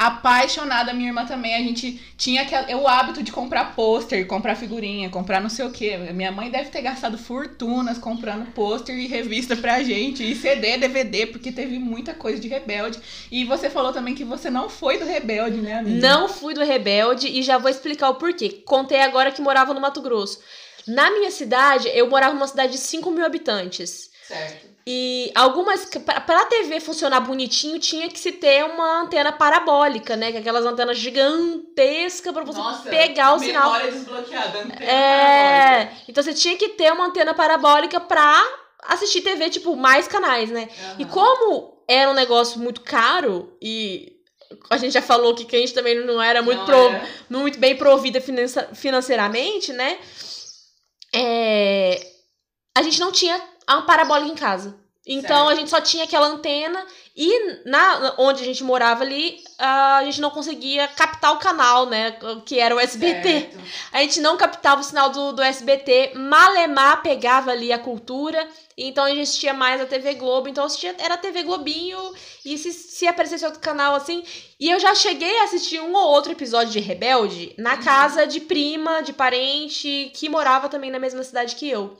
apaixonada, 0.00 0.94
minha 0.94 1.10
irmã 1.10 1.26
também. 1.26 1.54
A 1.54 1.58
gente 1.58 2.00
tinha 2.16 2.40
aquele, 2.40 2.74
o 2.74 2.88
hábito 2.88 3.22
de 3.22 3.30
comprar 3.30 3.74
pôster, 3.74 4.26
comprar 4.26 4.54
figurinha, 4.54 5.10
comprar 5.10 5.42
não 5.42 5.50
sei 5.50 5.66
o 5.66 5.70
que. 5.70 5.94
Minha 6.14 6.32
mãe 6.32 6.50
deve 6.50 6.70
ter 6.70 6.80
gastado 6.80 7.18
fortunas 7.18 7.98
comprando 7.98 8.50
pôster 8.52 8.96
e 8.96 9.06
revista 9.06 9.54
pra 9.54 9.82
gente, 9.82 10.24
e 10.24 10.34
CD, 10.34 10.78
DVD, 10.78 11.26
porque 11.26 11.52
teve 11.52 11.78
muita 11.78 12.14
coisa 12.14 12.40
de 12.40 12.48
rebelde. 12.48 12.98
E 13.30 13.44
você 13.44 13.68
falou 13.68 13.92
também 13.92 14.14
que 14.14 14.24
você 14.24 14.48
não 14.48 14.70
foi 14.70 14.96
do 14.96 15.04
rebelde, 15.04 15.58
né, 15.58 15.74
amiga? 15.80 16.08
Não 16.08 16.30
fui 16.30 16.54
do 16.54 16.64
rebelde 16.64 17.28
e 17.28 17.42
já 17.42 17.58
vou 17.58 17.70
explicar 17.70 18.08
o 18.08 18.14
porquê. 18.14 18.62
Contei 18.64 19.02
agora 19.02 19.30
que 19.30 19.42
morava 19.42 19.74
no 19.74 19.82
Mato 19.82 20.00
Grosso. 20.00 20.40
Na 20.86 21.10
minha 21.10 21.30
cidade, 21.30 21.88
eu 21.88 22.08
morava 22.08 22.32
numa 22.32 22.48
cidade 22.48 22.72
de 22.72 22.78
5 22.78 23.10
mil 23.10 23.26
habitantes. 23.26 24.08
Certo. 24.26 24.69
E 24.86 25.30
algumas. 25.34 25.84
Para 26.26 26.40
a 26.42 26.46
TV 26.46 26.80
funcionar 26.80 27.20
bonitinho, 27.20 27.78
tinha 27.78 28.08
que 28.08 28.18
se 28.18 28.32
ter 28.32 28.64
uma 28.64 29.02
antena 29.02 29.30
parabólica, 29.30 30.16
né? 30.16 30.30
Que 30.30 30.38
é 30.38 30.40
aquelas 30.40 30.64
antenas 30.64 30.96
gigantescas 30.98 32.32
para 32.32 32.44
você 32.44 32.58
Nossa, 32.58 32.88
pegar 32.88 33.34
o 33.34 33.38
sinal. 33.38 33.78
desbloqueada, 33.80 34.58
antena 34.60 34.84
é, 34.84 35.92
então 36.08 36.22
você 36.24 36.32
tinha 36.34 36.56
que 36.56 36.70
ter 36.70 36.92
uma 36.92 37.06
antena 37.06 37.34
parabólica 37.34 38.00
para 38.00 38.42
assistir 38.84 39.20
TV, 39.20 39.50
tipo, 39.50 39.76
mais 39.76 40.08
canais, 40.08 40.50
né? 40.50 40.68
E 40.98 41.04
como 41.04 41.84
era 41.86 42.10
um 42.10 42.14
negócio 42.14 42.58
muito 42.58 42.80
caro 42.80 43.56
e 43.60 44.16
a 44.70 44.76
gente 44.78 44.92
já 44.92 45.02
falou 45.02 45.34
que, 45.34 45.54
a 45.54 45.58
gente 45.60 45.74
também 45.74 45.94
não 46.04 46.20
era 46.20 46.42
muito, 46.42 46.58
Não 46.60 46.64
pro- 46.66 47.00
muito 47.38 47.58
bem 47.58 47.76
provida 47.76 48.20
financeiramente, 48.74 49.72
né? 49.72 49.98
É, 51.14 52.00
a 52.76 52.82
gente 52.82 52.98
não 53.00 53.12
tinha 53.12 53.40
uma 53.74 53.86
parabólica 53.86 54.32
em 54.32 54.36
casa. 54.36 54.78
Então 55.06 55.46
Certo. 55.46 55.50
a 55.50 55.54
gente 55.54 55.70
só 55.70 55.80
tinha 55.80 56.04
aquela 56.04 56.26
antena 56.26 56.86
e 57.16 57.62
na 57.64 58.14
onde 58.18 58.42
a 58.42 58.44
gente 58.44 58.62
morava 58.62 59.02
ali, 59.02 59.42
a 59.58 60.02
gente 60.04 60.20
não 60.20 60.30
conseguia 60.30 60.86
captar 60.88 61.32
o 61.32 61.38
canal, 61.38 61.86
né? 61.86 62.16
Que 62.44 62.60
era 62.60 62.76
o 62.76 62.78
SBT. 62.78 63.22
Certo. 63.22 63.58
A 63.92 64.00
gente 64.02 64.20
não 64.20 64.36
captava 64.36 64.80
o 64.80 64.84
sinal 64.84 65.10
do, 65.10 65.32
do 65.32 65.42
SBT, 65.42 66.12
Malemar 66.14 67.02
pegava 67.02 67.50
ali 67.50 67.72
a 67.72 67.78
cultura, 67.78 68.46
então 68.76 69.04
a 69.04 69.08
gente 69.08 69.22
assistia 69.22 69.52
mais 69.52 69.80
a 69.80 69.86
TV 69.86 70.14
Globo, 70.14 70.48
então 70.48 70.64
assistia, 70.64 70.94
era 70.98 71.16
TV 71.16 71.42
Globinho, 71.42 71.98
e 72.44 72.56
se, 72.56 72.72
se 72.72 73.06
aparecesse 73.06 73.44
outro 73.44 73.60
canal 73.60 73.94
assim. 73.94 74.22
E 74.58 74.70
eu 74.70 74.78
já 74.78 74.94
cheguei 74.94 75.40
a 75.40 75.44
assistir 75.44 75.80
um 75.80 75.94
ou 75.94 76.10
outro 76.10 76.32
episódio 76.32 76.72
de 76.72 76.80
Rebelde 76.80 77.54
na 77.58 77.76
casa 77.78 78.26
de 78.26 78.40
prima, 78.40 79.02
de 79.02 79.12
parente, 79.12 80.10
que 80.14 80.28
morava 80.28 80.68
também 80.68 80.90
na 80.90 80.98
mesma 80.98 81.22
cidade 81.22 81.56
que 81.56 81.68
eu. 81.68 81.96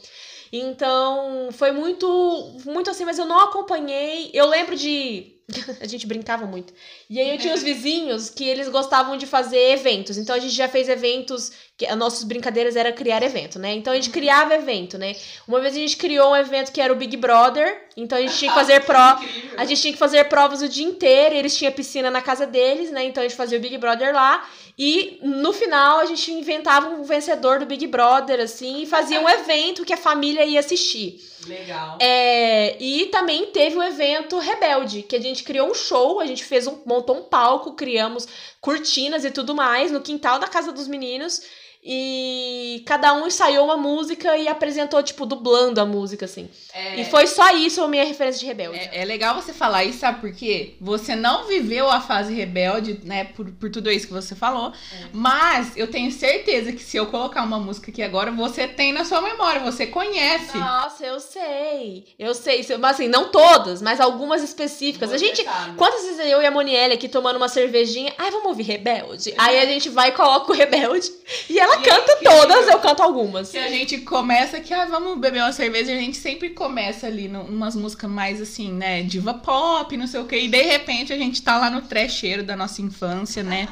Então, 0.52 1.48
foi 1.52 1.70
muito, 1.70 2.56
muito 2.64 2.90
assim, 2.90 3.04
mas 3.04 3.18
eu 3.18 3.24
não 3.24 3.38
acompanhei. 3.40 4.30
Eu 4.34 4.46
lembro 4.46 4.74
de. 4.74 5.36
A 5.80 5.86
gente 5.86 6.06
brincava 6.06 6.46
muito. 6.46 6.72
E 7.08 7.18
aí 7.20 7.30
eu 7.30 7.38
tinha 7.38 7.54
os 7.54 7.62
vizinhos 7.62 8.30
que 8.30 8.44
eles 8.44 8.68
gostavam 8.68 9.16
de 9.16 9.26
fazer 9.26 9.72
eventos. 9.72 10.16
Então 10.16 10.34
a 10.34 10.38
gente 10.38 10.54
já 10.54 10.68
fez 10.68 10.88
eventos. 10.88 11.52
Que 11.76 11.86
as 11.86 11.96
nossas 11.96 12.24
brincadeiras 12.24 12.76
era 12.76 12.92
criar 12.92 13.22
evento, 13.22 13.58
né? 13.58 13.72
Então 13.74 13.92
a 13.92 13.96
gente 13.96 14.10
criava 14.10 14.54
evento, 14.54 14.98
né? 14.98 15.16
Uma 15.48 15.60
vez 15.60 15.74
a 15.74 15.78
gente 15.78 15.96
criou 15.96 16.32
um 16.32 16.36
evento 16.36 16.72
que 16.72 16.80
era 16.80 16.92
o 16.92 16.96
Big 16.96 17.16
Brother. 17.16 17.88
Então 17.96 18.18
a 18.18 18.20
gente 18.20 18.36
tinha 18.36 18.50
que 18.50 18.54
fazer. 18.58 18.76
Incrível. 18.76 19.58
A 19.58 19.64
gente 19.64 19.80
tinha 19.80 19.92
que 19.92 19.98
fazer 19.98 20.24
provas 20.24 20.62
o 20.62 20.68
dia 20.68 20.84
inteiro, 20.84 21.34
e 21.34 21.38
eles 21.38 21.56
tinham 21.56 21.72
piscina 21.72 22.10
na 22.10 22.20
casa 22.20 22.46
deles, 22.46 22.90
né? 22.90 23.04
Então 23.04 23.22
a 23.22 23.26
gente 23.26 23.36
fazia 23.36 23.58
o 23.58 23.60
Big 23.60 23.78
Brother 23.78 24.14
lá. 24.14 24.46
E 24.82 25.18
no 25.22 25.52
final 25.52 25.98
a 25.98 26.06
gente 26.06 26.32
inventava 26.32 26.88
um 26.88 27.02
vencedor 27.02 27.58
do 27.58 27.66
Big 27.66 27.86
Brother, 27.86 28.40
assim, 28.40 28.80
e 28.80 28.86
fazia 28.86 29.20
um 29.20 29.28
evento 29.28 29.84
que 29.84 29.92
a 29.92 29.96
família 29.98 30.42
ia 30.42 30.58
assistir. 30.58 31.20
Legal. 31.46 31.98
É, 32.00 32.82
e 32.82 33.04
também 33.06 33.48
teve 33.48 33.76
o 33.76 33.82
evento 33.82 34.38
Rebelde, 34.38 35.02
que 35.02 35.16
a 35.16 35.20
gente 35.20 35.42
criou 35.42 35.70
um 35.70 35.74
show, 35.74 36.18
a 36.18 36.24
gente 36.24 36.42
fez 36.42 36.66
um, 36.66 36.80
montou 36.86 37.18
um 37.18 37.24
palco, 37.24 37.74
criamos 37.74 38.26
cortinas 38.58 39.22
e 39.22 39.30
tudo 39.30 39.54
mais 39.54 39.92
no 39.92 40.00
quintal 40.00 40.38
da 40.38 40.48
casa 40.48 40.72
dos 40.72 40.88
meninos. 40.88 41.42
E 41.82 42.82
cada 42.86 43.14
um 43.14 43.26
ensaiou 43.26 43.64
uma 43.64 43.76
música 43.76 44.36
e 44.36 44.46
apresentou, 44.46 45.02
tipo, 45.02 45.24
dublando 45.24 45.80
a 45.80 45.86
música, 45.86 46.26
assim. 46.26 46.48
É, 46.74 47.00
E 47.00 47.04
foi 47.06 47.26
só 47.26 47.54
isso 47.56 47.82
a 47.82 47.88
minha 47.88 48.04
referência 48.04 48.38
de 48.40 48.46
Rebelde. 48.46 48.78
é, 48.78 49.00
é 49.00 49.04
legal 49.04 49.34
você 49.34 49.52
falar 49.52 49.84
isso, 49.84 49.98
sabe 50.00 50.20
por 50.20 50.32
quê? 50.32 50.74
Você 50.80 51.16
não 51.16 51.46
viveu 51.46 51.90
a 51.90 52.00
fase 52.00 52.34
rebelde, 52.34 53.00
né, 53.04 53.24
por, 53.24 53.50
por 53.52 53.70
tudo 53.70 53.90
isso 53.90 54.06
que 54.06 54.12
você 54.12 54.34
falou. 54.34 54.72
Mas 55.12 55.76
eu 55.76 55.86
tenho 55.90 56.10
certeza 56.12 56.70
que 56.72 56.82
se 56.82 56.96
eu 56.96 57.06
colocar 57.06 57.42
uma 57.42 57.58
música 57.58 57.90
aqui 57.90 58.02
agora, 58.02 58.30
você 58.30 58.68
tem 58.68 58.92
na 58.92 59.04
sua 59.04 59.20
memória, 59.22 59.60
você 59.62 59.86
conhece. 59.86 60.56
Nossa, 60.58 61.04
eu 61.06 61.18
sei. 61.18 62.04
Eu 62.18 62.34
sei. 62.34 62.64
Mas 62.78 62.96
assim, 62.96 63.08
não 63.08 63.30
todas, 63.30 63.80
mas 63.80 64.00
algumas 64.00 64.42
específicas. 64.42 65.12
A 65.12 65.16
gente. 65.18 65.42
sabe. 65.42 65.76
Quantas 65.76 66.02
vezes 66.02 66.20
eu 66.26 66.42
e 66.42 66.46
a 66.46 66.50
Monielle 66.50 66.94
aqui 66.94 67.08
tomando 67.08 67.36
uma 67.36 67.48
cervejinha? 67.48 68.12
Ai, 68.18 68.30
vamos 68.30 68.46
ouvir 68.48 68.64
Rebelde? 68.64 69.32
Aí 69.38 69.58
a 69.58 69.66
gente 69.66 69.88
vai 69.88 70.10
e 70.10 70.12
coloca 70.12 70.52
o 70.52 70.54
Rebelde. 70.54 71.10
E 71.48 71.58
ela 71.58 71.69
E 71.78 71.88
é 71.88 71.90
canta 71.90 72.16
todas, 72.22 72.68
eu 72.68 72.78
canto 72.78 73.02
algumas. 73.02 73.48
Se 73.48 73.58
a 73.58 73.68
gente 73.68 73.98
começa 73.98 74.60
que, 74.60 74.72
ah, 74.74 74.86
vamos 74.86 75.18
beber 75.18 75.42
uma 75.42 75.52
cerveja, 75.52 75.92
a 75.92 75.96
gente 75.96 76.16
sempre 76.16 76.50
começa 76.50 77.06
ali 77.06 77.28
num- 77.28 77.44
umas 77.44 77.76
músicas 77.76 78.10
mais 78.10 78.40
assim, 78.40 78.72
né, 78.72 79.02
diva 79.02 79.34
pop, 79.34 79.96
não 79.96 80.06
sei 80.06 80.20
o 80.20 80.24
quê, 80.24 80.40
e 80.42 80.48
de 80.48 80.62
repente 80.62 81.12
a 81.12 81.16
gente 81.18 81.40
tá 81.42 81.58
lá 81.58 81.70
no 81.70 81.82
trecheiro 81.82 82.42
da 82.42 82.56
nossa 82.56 82.80
infância, 82.82 83.42
né? 83.42 83.68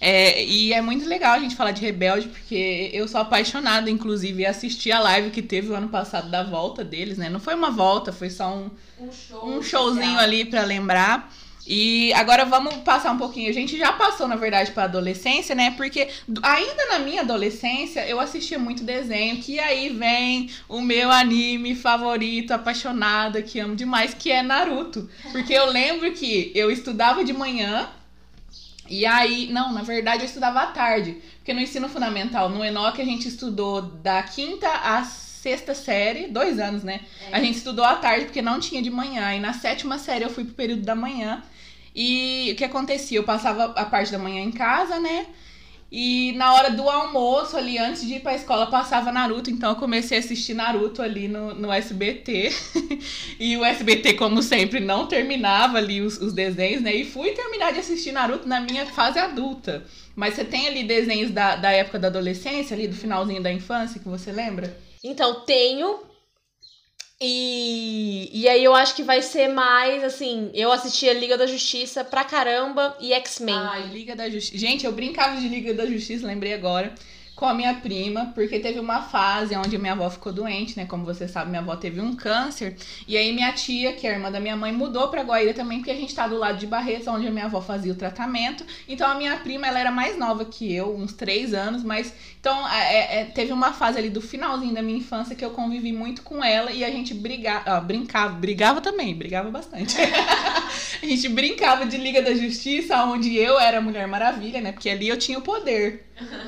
É, 0.00 0.44
e 0.44 0.72
é 0.72 0.80
muito 0.80 1.08
legal 1.08 1.32
a 1.34 1.38
gente 1.40 1.56
falar 1.56 1.72
de 1.72 1.80
Rebelde, 1.82 2.28
porque 2.28 2.88
eu 2.92 3.08
sou 3.08 3.20
apaixonada, 3.20 3.90
inclusive, 3.90 4.42
e 4.42 4.46
assisti 4.46 4.92
a 4.92 5.00
live 5.00 5.30
que 5.30 5.42
teve 5.42 5.70
o 5.70 5.74
ano 5.74 5.88
passado 5.88 6.30
da 6.30 6.44
volta 6.44 6.84
deles, 6.84 7.18
né? 7.18 7.28
Não 7.28 7.40
foi 7.40 7.54
uma 7.54 7.70
volta, 7.72 8.12
foi 8.12 8.30
só 8.30 8.48
um, 8.48 8.70
um 9.56 9.62
showzinho 9.62 10.18
ali 10.20 10.44
pra 10.44 10.62
lembrar. 10.64 11.32
E 11.70 12.14
agora 12.14 12.46
vamos 12.46 12.76
passar 12.76 13.12
um 13.12 13.18
pouquinho. 13.18 13.50
A 13.50 13.52
gente 13.52 13.76
já 13.76 13.92
passou, 13.92 14.26
na 14.26 14.36
verdade, 14.36 14.72
pra 14.72 14.84
adolescência, 14.84 15.54
né? 15.54 15.72
Porque 15.72 16.08
ainda 16.42 16.86
na 16.86 16.98
minha 17.00 17.20
adolescência 17.20 18.08
eu 18.08 18.18
assistia 18.18 18.58
muito 18.58 18.82
desenho. 18.82 19.36
Que 19.36 19.60
aí 19.60 19.90
vem 19.90 20.48
o 20.66 20.80
meu 20.80 21.10
anime 21.10 21.74
favorito, 21.74 22.52
apaixonada, 22.52 23.42
que 23.42 23.60
amo 23.60 23.76
demais, 23.76 24.14
que 24.14 24.32
é 24.32 24.42
Naruto. 24.42 25.10
Porque 25.30 25.52
eu 25.52 25.66
lembro 25.66 26.10
que 26.12 26.50
eu 26.54 26.70
estudava 26.70 27.22
de 27.22 27.34
manhã. 27.34 27.90
E 28.88 29.04
aí, 29.04 29.48
não, 29.52 29.70
na 29.70 29.82
verdade 29.82 30.22
eu 30.22 30.26
estudava 30.26 30.60
à 30.60 30.66
tarde. 30.68 31.18
Porque 31.36 31.52
no 31.52 31.60
ensino 31.60 31.90
fundamental, 31.90 32.48
no 32.48 32.64
Enoch, 32.64 32.98
a 32.98 33.04
gente 33.04 33.28
estudou 33.28 33.82
da 33.82 34.22
quinta 34.22 34.68
à 34.68 35.04
sexta 35.04 35.74
série, 35.74 36.28
dois 36.28 36.58
anos, 36.58 36.82
né? 36.82 37.02
A 37.30 37.40
gente 37.40 37.58
estudou 37.58 37.84
à 37.84 37.96
tarde 37.96 38.24
porque 38.24 38.40
não 38.40 38.58
tinha 38.58 38.80
de 38.80 38.90
manhã. 38.90 39.34
E 39.34 39.38
na 39.38 39.52
sétima 39.52 39.98
série 39.98 40.24
eu 40.24 40.30
fui 40.30 40.44
pro 40.44 40.54
período 40.54 40.82
da 40.82 40.94
manhã. 40.94 41.42
E 42.00 42.52
o 42.52 42.54
que 42.54 42.62
acontecia? 42.62 43.18
Eu 43.18 43.24
passava 43.24 43.64
a 43.74 43.84
parte 43.84 44.12
da 44.12 44.20
manhã 44.20 44.40
em 44.40 44.52
casa, 44.52 45.00
né? 45.00 45.26
E 45.90 46.32
na 46.36 46.54
hora 46.54 46.70
do 46.70 46.88
almoço, 46.88 47.56
ali, 47.56 47.76
antes 47.76 48.06
de 48.06 48.14
ir 48.14 48.20
pra 48.20 48.36
escola, 48.36 48.66
passava 48.66 49.10
Naruto. 49.10 49.50
Então 49.50 49.70
eu 49.70 49.76
comecei 49.76 50.16
a 50.16 50.20
assistir 50.20 50.54
Naruto 50.54 51.02
ali 51.02 51.26
no, 51.26 51.54
no 51.54 51.72
SBT. 51.72 52.52
e 53.40 53.56
o 53.56 53.64
SBT, 53.64 54.14
como 54.14 54.44
sempre, 54.44 54.78
não 54.78 55.08
terminava 55.08 55.78
ali 55.78 56.00
os, 56.00 56.20
os 56.20 56.32
desenhos, 56.32 56.82
né? 56.82 56.94
E 56.94 57.04
fui 57.04 57.32
terminar 57.32 57.72
de 57.72 57.80
assistir 57.80 58.12
Naruto 58.12 58.46
na 58.46 58.60
minha 58.60 58.86
fase 58.86 59.18
adulta. 59.18 59.82
Mas 60.14 60.34
você 60.34 60.44
tem 60.44 60.68
ali 60.68 60.84
desenhos 60.84 61.32
da, 61.32 61.56
da 61.56 61.72
época 61.72 61.98
da 61.98 62.06
adolescência, 62.06 62.76
ali 62.76 62.86
do 62.86 62.94
finalzinho 62.94 63.42
da 63.42 63.50
infância, 63.50 64.00
que 64.00 64.08
você 64.08 64.30
lembra? 64.30 64.78
Então, 65.02 65.40
tenho. 65.40 65.98
E, 67.20 68.30
e 68.32 68.48
aí 68.48 68.62
eu 68.62 68.74
acho 68.74 68.94
que 68.94 69.02
vai 69.02 69.20
ser 69.22 69.48
mais, 69.48 70.04
assim, 70.04 70.50
eu 70.54 70.70
assisti 70.70 71.08
a 71.08 71.12
Liga 71.12 71.36
da 71.36 71.46
Justiça 71.46 72.04
pra 72.04 72.22
caramba 72.22 72.96
e 73.00 73.12
X-Men. 73.12 73.56
Ai, 73.56 73.88
Liga 73.88 74.14
da 74.14 74.30
Justiça. 74.30 74.56
Gente, 74.56 74.86
eu 74.86 74.92
brincava 74.92 75.40
de 75.40 75.48
Liga 75.48 75.74
da 75.74 75.84
Justiça, 75.84 76.26
lembrei 76.26 76.54
agora, 76.54 76.94
com 77.38 77.46
a 77.46 77.54
minha 77.54 77.72
prima, 77.72 78.32
porque 78.34 78.58
teve 78.58 78.80
uma 78.80 79.00
fase 79.00 79.56
onde 79.56 79.78
minha 79.78 79.92
avó 79.92 80.10
ficou 80.10 80.32
doente, 80.32 80.76
né? 80.76 80.86
Como 80.86 81.04
você 81.04 81.28
sabe, 81.28 81.50
minha 81.50 81.62
avó 81.62 81.76
teve 81.76 82.00
um 82.00 82.16
câncer. 82.16 82.76
E 83.06 83.16
aí 83.16 83.32
minha 83.32 83.52
tia, 83.52 83.92
que 83.92 84.08
é 84.08 84.10
a 84.10 84.14
irmã 84.14 84.28
da 84.28 84.40
minha 84.40 84.56
mãe, 84.56 84.72
mudou 84.72 85.06
pra 85.06 85.22
Guaíra 85.22 85.54
também, 85.54 85.78
porque 85.78 85.92
a 85.92 85.94
gente 85.94 86.12
tá 86.12 86.26
do 86.26 86.36
lado 86.36 86.58
de 86.58 86.66
Barretos, 86.66 87.06
onde 87.06 87.28
a 87.28 87.30
minha 87.30 87.44
avó 87.44 87.60
fazia 87.60 87.92
o 87.92 87.94
tratamento. 87.94 88.64
Então 88.88 89.08
a 89.08 89.14
minha 89.14 89.36
prima, 89.36 89.68
ela 89.68 89.78
era 89.78 89.92
mais 89.92 90.18
nova 90.18 90.44
que 90.44 90.74
eu, 90.74 90.92
uns 90.96 91.12
três 91.12 91.54
anos, 91.54 91.84
mas. 91.84 92.12
Então 92.40 92.68
é, 92.68 93.20
é, 93.20 93.24
teve 93.26 93.52
uma 93.52 93.72
fase 93.72 93.98
ali 93.98 94.10
do 94.10 94.20
finalzinho 94.20 94.74
da 94.74 94.82
minha 94.82 94.98
infância 94.98 95.36
que 95.36 95.44
eu 95.44 95.50
convivi 95.50 95.92
muito 95.92 96.22
com 96.22 96.42
ela 96.42 96.72
e 96.72 96.84
a 96.84 96.90
gente 96.90 97.14
brigava, 97.14 97.80
brincava, 97.80 98.34
brigava 98.34 98.80
também, 98.80 99.14
brigava 99.14 99.48
bastante. 99.48 99.94
a 101.02 101.06
gente 101.06 101.28
brincava 101.28 101.86
de 101.86 101.96
Liga 101.96 102.20
da 102.22 102.34
Justiça, 102.34 103.04
onde 103.04 103.36
eu 103.36 103.58
era 103.58 103.78
a 103.78 103.80
Mulher 103.80 104.06
Maravilha, 104.06 104.60
né? 104.60 104.72
Porque 104.72 104.90
ali 104.90 105.08
eu 105.08 105.18
tinha 105.18 105.38
o 105.38 105.42
poder. 105.42 106.06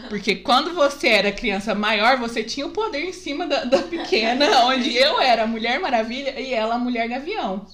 Porque 0.08 0.36
quando 0.36 0.74
você 0.74 1.08
era 1.08 1.32
criança 1.32 1.74
maior, 1.74 2.16
você 2.16 2.42
tinha 2.42 2.66
o 2.66 2.70
poder 2.70 3.04
em 3.04 3.12
cima 3.12 3.46
da, 3.46 3.64
da 3.64 3.82
pequena, 3.82 4.64
onde 4.66 4.96
eu 4.96 5.20
era 5.20 5.44
a 5.44 5.46
Mulher 5.46 5.78
Maravilha 5.78 6.40
e 6.40 6.52
ela 6.52 6.74
a 6.74 6.78
Mulher 6.78 7.08
Gavião. 7.08 7.66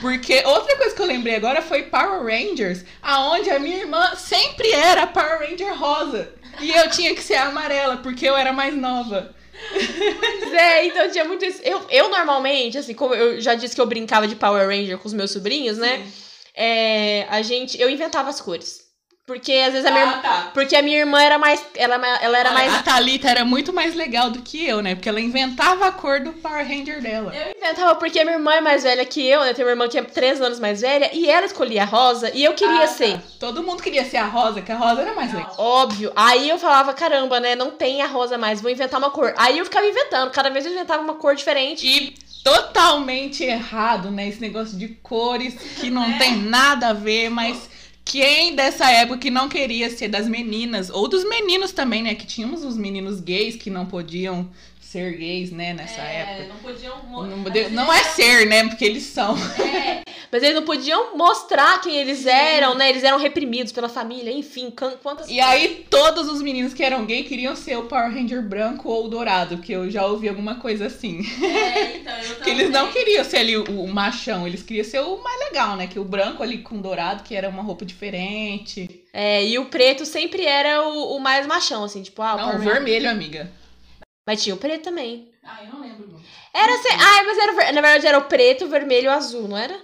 Porque 0.00 0.42
outra 0.46 0.76
coisa 0.76 0.94
que 0.94 1.02
eu 1.02 1.06
lembrei 1.06 1.36
agora 1.36 1.60
foi 1.60 1.84
Power 1.84 2.22
Rangers, 2.22 2.84
aonde 3.02 3.50
a 3.50 3.58
minha 3.58 3.78
irmã 3.78 4.14
sempre 4.14 4.70
era 4.72 5.02
a 5.02 5.06
Power 5.06 5.40
Ranger 5.40 5.76
rosa. 5.76 6.32
E 6.60 6.70
eu 6.70 6.88
tinha 6.90 7.14
que 7.14 7.22
ser 7.22 7.34
a 7.34 7.48
amarela, 7.48 7.98
porque 7.98 8.26
eu 8.26 8.36
era 8.36 8.52
mais 8.52 8.74
nova. 8.74 9.34
Pois 10.18 10.52
é, 10.52 10.86
então 10.86 11.10
tinha 11.10 11.24
muito 11.24 11.44
isso. 11.44 11.60
Eu, 11.62 11.84
eu 11.90 12.08
normalmente, 12.08 12.78
assim, 12.78 12.94
como 12.94 13.14
eu 13.14 13.40
já 13.40 13.54
disse 13.54 13.74
que 13.74 13.80
eu 13.80 13.86
brincava 13.86 14.26
de 14.26 14.36
Power 14.36 14.66
Ranger 14.66 14.98
com 14.98 15.06
os 15.06 15.14
meus 15.14 15.30
sobrinhos, 15.30 15.78
né? 15.78 16.06
É, 16.54 17.26
a 17.28 17.42
gente. 17.42 17.80
Eu 17.80 17.90
inventava 17.90 18.30
as 18.30 18.40
cores. 18.40 18.85
Porque 19.26 19.52
às 19.54 19.72
vezes 19.72 19.84
a 19.84 19.90
minha 19.90 20.04
irmã. 20.04 20.18
tá. 20.22 20.50
Porque 20.54 20.76
a 20.76 20.82
minha 20.82 20.98
irmã 21.00 21.20
era 21.20 21.36
mais. 21.36 21.60
Ela, 21.74 21.96
ela 22.22 22.38
era 22.38 22.52
mais. 22.52 22.72
A 22.72 22.82
Thalita 22.82 23.28
era 23.28 23.44
muito 23.44 23.72
mais 23.72 23.92
legal 23.96 24.30
do 24.30 24.40
que 24.40 24.64
eu, 24.64 24.80
né? 24.80 24.94
Porque 24.94 25.08
ela 25.08 25.20
inventava 25.20 25.86
a 25.88 25.90
cor 25.90 26.20
do 26.20 26.32
Power 26.32 26.64
Ranger 26.64 27.02
dela. 27.02 27.34
Eu 27.34 27.56
inventava 27.56 27.96
porque 27.96 28.20
a 28.20 28.24
minha 28.24 28.36
irmã 28.36 28.52
é 28.54 28.60
mais 28.60 28.84
velha 28.84 29.04
que 29.04 29.26
eu, 29.26 29.40
né? 29.40 29.52
Tem 29.52 29.64
uma 29.64 29.72
irmã 29.72 29.88
que 29.88 29.98
é 29.98 30.02
três 30.02 30.40
anos 30.40 30.60
mais 30.60 30.80
velha, 30.80 31.10
e 31.12 31.28
ela 31.28 31.44
escolhia 31.44 31.82
a 31.82 31.84
rosa, 31.84 32.30
e 32.32 32.44
eu 32.44 32.54
queria 32.54 32.76
Ah, 32.84 32.86
tá. 32.86 32.86
ser. 32.86 33.20
Todo 33.40 33.64
mundo 33.64 33.82
queria 33.82 34.04
ser 34.04 34.18
a 34.18 34.26
rosa, 34.26 34.62
que 34.62 34.70
a 34.70 34.76
rosa 34.76 35.02
era 35.02 35.12
mais 35.12 35.32
legal. 35.34 35.54
Óbvio. 35.58 36.12
Aí 36.14 36.48
eu 36.48 36.56
falava, 36.56 36.94
caramba, 36.94 37.40
né? 37.40 37.56
Não 37.56 37.72
tem 37.72 38.02
a 38.02 38.06
rosa 38.06 38.38
mais, 38.38 38.60
vou 38.60 38.70
inventar 38.70 39.00
uma 39.00 39.10
cor. 39.10 39.34
Aí 39.36 39.58
eu 39.58 39.64
ficava 39.64 39.84
inventando, 39.86 40.30
cada 40.30 40.50
vez 40.50 40.64
eu 40.64 40.70
inventava 40.72 41.02
uma 41.02 41.14
cor 41.14 41.34
diferente. 41.34 41.84
E 41.84 42.14
totalmente 42.44 43.42
errado, 43.42 44.08
né? 44.08 44.28
Esse 44.28 44.40
negócio 44.40 44.78
de 44.78 44.86
cores 45.02 45.54
que 45.80 45.90
não 45.90 46.16
tem 46.16 46.36
nada 46.36 46.90
a 46.90 46.92
ver, 46.92 47.28
mas 47.28 47.68
quem 48.06 48.54
dessa 48.54 48.88
época 48.88 49.18
que 49.18 49.30
não 49.30 49.48
queria 49.48 49.90
ser 49.90 50.06
das 50.06 50.28
meninas, 50.28 50.88
ou 50.90 51.08
dos 51.08 51.28
meninos 51.28 51.72
também, 51.72 52.04
né? 52.04 52.14
Que 52.14 52.24
tínhamos 52.24 52.64
os 52.64 52.76
meninos 52.76 53.20
gays 53.20 53.56
que 53.56 53.68
não 53.68 53.84
podiam 53.84 54.48
ser 54.86 55.16
gays, 55.16 55.50
né, 55.50 55.74
nessa 55.74 56.00
época. 56.00 56.48
Não 56.48 56.56
podiam. 56.56 56.96
Não, 57.10 57.12
não 57.12 57.24
é 57.24 57.28
são. 57.28 57.36
Não 57.36 57.44
podiam. 57.44 57.70
Não, 57.70 57.86
não 57.86 57.92
é 57.92 58.04
ser, 58.04 58.46
né? 58.46 58.68
Porque 58.68 58.84
eles 58.84 59.02
são. 59.02 59.36
É, 59.36 60.02
mas 60.30 60.42
eles 60.42 60.54
não 60.54 60.62
podiam 60.62 61.16
mostrar 61.16 61.80
quem 61.80 61.96
eles 61.96 62.18
Sim. 62.18 62.28
eram, 62.28 62.74
né? 62.74 62.88
Eles 62.88 63.02
eram 63.02 63.18
reprimidos 63.18 63.72
pela 63.72 63.88
família, 63.88 64.30
enfim, 64.30 64.72
quantas 65.02 65.28
E 65.28 65.40
aí, 65.40 65.86
todos 65.90 66.28
os 66.28 66.40
meninos 66.40 66.72
que 66.72 66.84
eram 66.84 67.04
gay 67.04 67.24
queriam 67.24 67.56
ser 67.56 67.76
o 67.76 67.82
Power 67.82 68.12
Ranger 68.12 68.42
branco 68.42 68.88
ou 68.88 69.08
dourado, 69.08 69.58
que 69.58 69.72
eu 69.72 69.90
já 69.90 70.06
ouvi 70.06 70.28
alguma 70.28 70.54
coisa 70.56 70.86
assim. 70.86 71.20
É, 71.42 71.96
então, 71.98 72.18
eu 72.18 72.36
Que 72.36 72.50
eles 72.50 72.70
não 72.70 72.90
queriam 72.92 73.24
ser 73.24 73.38
ali 73.38 73.56
o, 73.56 73.64
o 73.64 73.92
machão, 73.92 74.46
eles 74.46 74.62
queriam 74.62 74.84
ser 74.84 75.00
o 75.00 75.22
mais 75.22 75.40
legal, 75.40 75.76
né? 75.76 75.88
Que 75.88 75.98
o 75.98 76.04
branco 76.04 76.42
ali 76.42 76.58
com 76.58 76.80
dourado, 76.80 77.24
que 77.24 77.34
era 77.34 77.48
uma 77.48 77.62
roupa 77.62 77.84
diferente. 77.84 79.02
É, 79.12 79.44
e 79.44 79.58
o 79.58 79.66
preto 79.66 80.06
sempre 80.06 80.44
era 80.44 80.86
o, 80.86 81.16
o 81.16 81.20
mais 81.20 81.44
machão, 81.44 81.82
assim, 81.82 82.02
tipo, 82.02 82.22
ah, 82.22 82.34
o 82.34 82.36
Não, 82.36 82.44
Power 82.44 82.54
o 82.54 82.58
Ranger. 82.58 82.74
vermelho, 82.74 83.10
amiga. 83.10 83.50
Mas 84.26 84.42
tinha 84.42 84.54
o 84.54 84.58
preto 84.58 84.82
também. 84.84 85.32
Ah, 85.44 85.62
eu 85.64 85.72
não 85.72 85.80
lembro 85.80 86.08
muito. 86.08 86.26
Era 86.52 86.74
assim, 86.74 86.88
ai, 86.90 87.24
mas 87.24 87.38
era, 87.38 87.52
na 87.72 87.80
verdade 87.80 88.06
era 88.06 88.18
o 88.18 88.24
preto, 88.24 88.64
o 88.64 88.68
vermelho 88.68 89.04
e 89.04 89.08
o 89.08 89.12
azul, 89.12 89.46
não 89.46 89.56
era? 89.56 89.78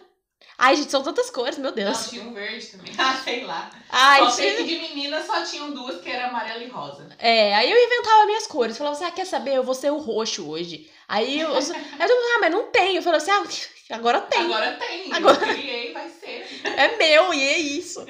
Ai, 0.58 0.76
gente, 0.76 0.90
são 0.90 1.02
tantas 1.02 1.30
cores, 1.30 1.58
meu 1.58 1.72
Deus. 1.72 2.10
tinha 2.10 2.22
um 2.22 2.32
verde 2.34 2.66
também. 2.66 2.92
Ah, 2.98 3.14
sei 3.24 3.44
lá. 3.44 3.70
Ai, 3.88 4.20
só 4.24 4.30
sei 4.30 4.50
tinha- 4.52 4.64
que 4.64 4.74
de 4.74 4.80
meninas 4.94 5.26
só 5.26 5.42
tinham 5.44 5.72
duas, 5.72 6.00
que 6.00 6.08
era 6.10 6.28
amarela 6.28 6.62
e 6.62 6.68
rosa. 6.68 7.08
É, 7.18 7.54
aí 7.54 7.70
eu 7.70 7.78
inventava 7.86 8.26
minhas 8.26 8.46
cores. 8.46 8.76
Falava 8.76 8.96
assim, 8.96 9.04
ah, 9.04 9.10
quer 9.10 9.26
saber? 9.26 9.54
Eu 9.56 9.62
vou 9.64 9.74
ser 9.74 9.90
o 9.90 9.98
roxo 9.98 10.48
hoje. 10.48 10.90
Aí 11.08 11.38
eu, 11.40 11.48
eu, 11.48 11.54
mundo, 11.60 11.74
ah, 11.74 12.38
mas 12.40 12.50
não 12.50 12.64
tem. 12.70 12.96
Eu 12.96 13.02
falei 13.02 13.18
assim, 13.18 13.30
ah, 13.30 13.44
agora 13.96 14.20
tem. 14.20 14.40
Agora 14.42 14.72
tem. 14.72 15.12
Agora- 15.12 15.46
Eu 15.46 15.54
criei, 15.54 15.92
vai 15.92 16.08
ser. 16.08 16.46
É 16.64 16.96
meu, 16.96 17.34
e 17.34 17.48
é 17.48 17.58
isso. 17.58 18.04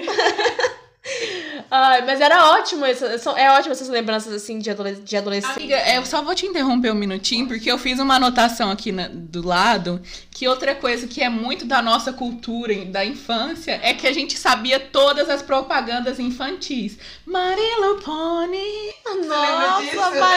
Ai, 1.74 2.04
mas 2.04 2.20
era 2.20 2.50
ótimo, 2.50 2.84
é 2.84 3.50
ótimo 3.52 3.72
essas 3.72 3.88
lembranças, 3.88 4.30
assim, 4.34 4.58
de, 4.58 4.64
de 5.04 5.16
adolescente. 5.16 5.56
Amiga, 5.56 5.94
eu 5.94 6.04
só 6.04 6.20
vou 6.20 6.34
te 6.34 6.44
interromper 6.44 6.90
um 6.92 6.94
minutinho, 6.94 7.48
porque 7.48 7.72
eu 7.72 7.78
fiz 7.78 7.98
uma 7.98 8.16
anotação 8.16 8.70
aqui 8.70 8.92
na- 8.92 9.08
do 9.10 9.46
lado, 9.46 10.02
que 10.30 10.46
outra 10.46 10.74
coisa 10.74 11.06
que 11.06 11.22
é 11.22 11.30
muito 11.30 11.64
da 11.64 11.80
nossa 11.80 12.12
cultura, 12.12 12.74
da 12.84 13.02
infância, 13.06 13.80
é 13.82 13.94
que 13.94 14.06
a 14.06 14.12
gente 14.12 14.36
sabia 14.38 14.78
todas 14.78 15.30
as 15.30 15.40
propagandas 15.40 16.18
infantis. 16.20 16.98
My 17.26 17.54
Little 17.56 18.02
Pony. 18.04 18.92
Nossa, 19.26 19.80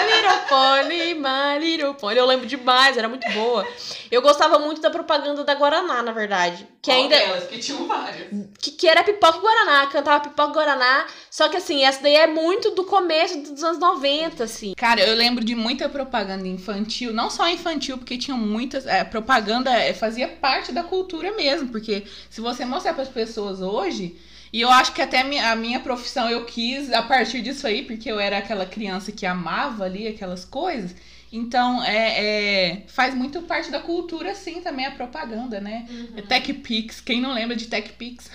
Little 0.06 0.40
Pony, 0.48 1.14
My 1.16 1.60
Little 1.60 1.94
Pony. 1.96 2.18
Eu 2.18 2.26
lembro 2.26 2.46
demais, 2.46 2.96
era 2.98 3.10
muito 3.10 3.30
boa. 3.32 3.68
Eu 4.10 4.22
gostava 4.22 4.58
muito 4.60 4.80
da 4.80 4.90
propaganda 4.90 5.44
da 5.44 5.54
Guaraná, 5.56 6.02
na 6.02 6.14
verdade. 6.14 6.66
Que 6.82 6.92
ainda. 6.92 7.16
que 7.48 7.58
tinham 7.60 7.86
várias. 7.88 8.28
Que, 8.60 8.72
que 8.72 8.88
era 8.88 9.04
pipoca 9.04 9.38
e 9.38 9.42
Guaraná. 9.42 9.88
Cantava 9.88 10.20
pipoca 10.22 10.52
e 10.52 10.54
Guaraná. 10.54 11.06
Só 11.36 11.50
que 11.50 11.58
assim, 11.58 11.84
essa 11.84 12.02
daí 12.02 12.16
é 12.16 12.28
muito 12.28 12.72
do 12.72 12.86
começo 12.86 13.38
dos 13.42 13.62
anos 13.62 13.78
90, 13.78 14.42
assim. 14.42 14.74
Cara, 14.74 15.02
eu 15.02 15.14
lembro 15.14 15.44
de 15.44 15.54
muita 15.54 15.90
propaganda 15.90 16.48
infantil, 16.48 17.12
não 17.12 17.30
só 17.30 17.50
infantil, 17.50 17.98
porque 17.98 18.18
tinham 18.18 18.38
muitas. 18.38 18.88
é, 18.88 19.04
propaganda 19.04 19.70
é, 19.70 19.94
fazia 19.94 20.30
parte 20.30 20.72
da 20.72 20.82
cultura 20.82 21.36
mesmo, 21.36 21.68
porque 21.68 22.06
se 22.30 22.40
você 22.40 22.64
mostrar 22.64 22.94
para 22.94 23.04
as 23.04 23.10
pessoas 23.10 23.60
hoje. 23.60 24.16
E 24.54 24.62
eu 24.62 24.70
acho 24.70 24.94
que 24.94 25.02
até 25.02 25.20
a 25.20 25.56
minha, 25.58 25.82
profissão 25.82 26.30
eu 26.30 26.46
quis 26.46 26.90
a 26.94 27.02
partir 27.02 27.42
disso 27.42 27.68
aí, 27.68 27.84
porque 27.84 28.10
eu 28.10 28.18
era 28.18 28.38
aquela 28.38 28.66
criança 28.66 29.12
que 29.12 29.26
amava 29.26 29.84
ali 29.84 30.08
aquelas 30.08 30.46
coisas. 30.46 30.96
Então, 31.34 31.84
é, 31.84 32.24
é, 32.24 32.84
faz 32.88 33.14
muito 33.14 33.42
parte 33.42 33.70
da 33.70 33.82
cultura, 33.82 34.34
sim, 34.34 34.62
também 34.62 34.86
a 34.86 34.92
propaganda, 34.92 35.60
né? 35.60 35.86
É 36.16 36.22
TechPix. 36.22 37.02
Quem 37.02 37.20
não 37.20 37.34
lembra 37.34 37.58
de 37.58 37.68
TechPix? 37.68 38.32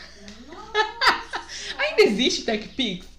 Ainda 1.78 2.02
existe 2.02 2.42
TechPix? 2.42 3.10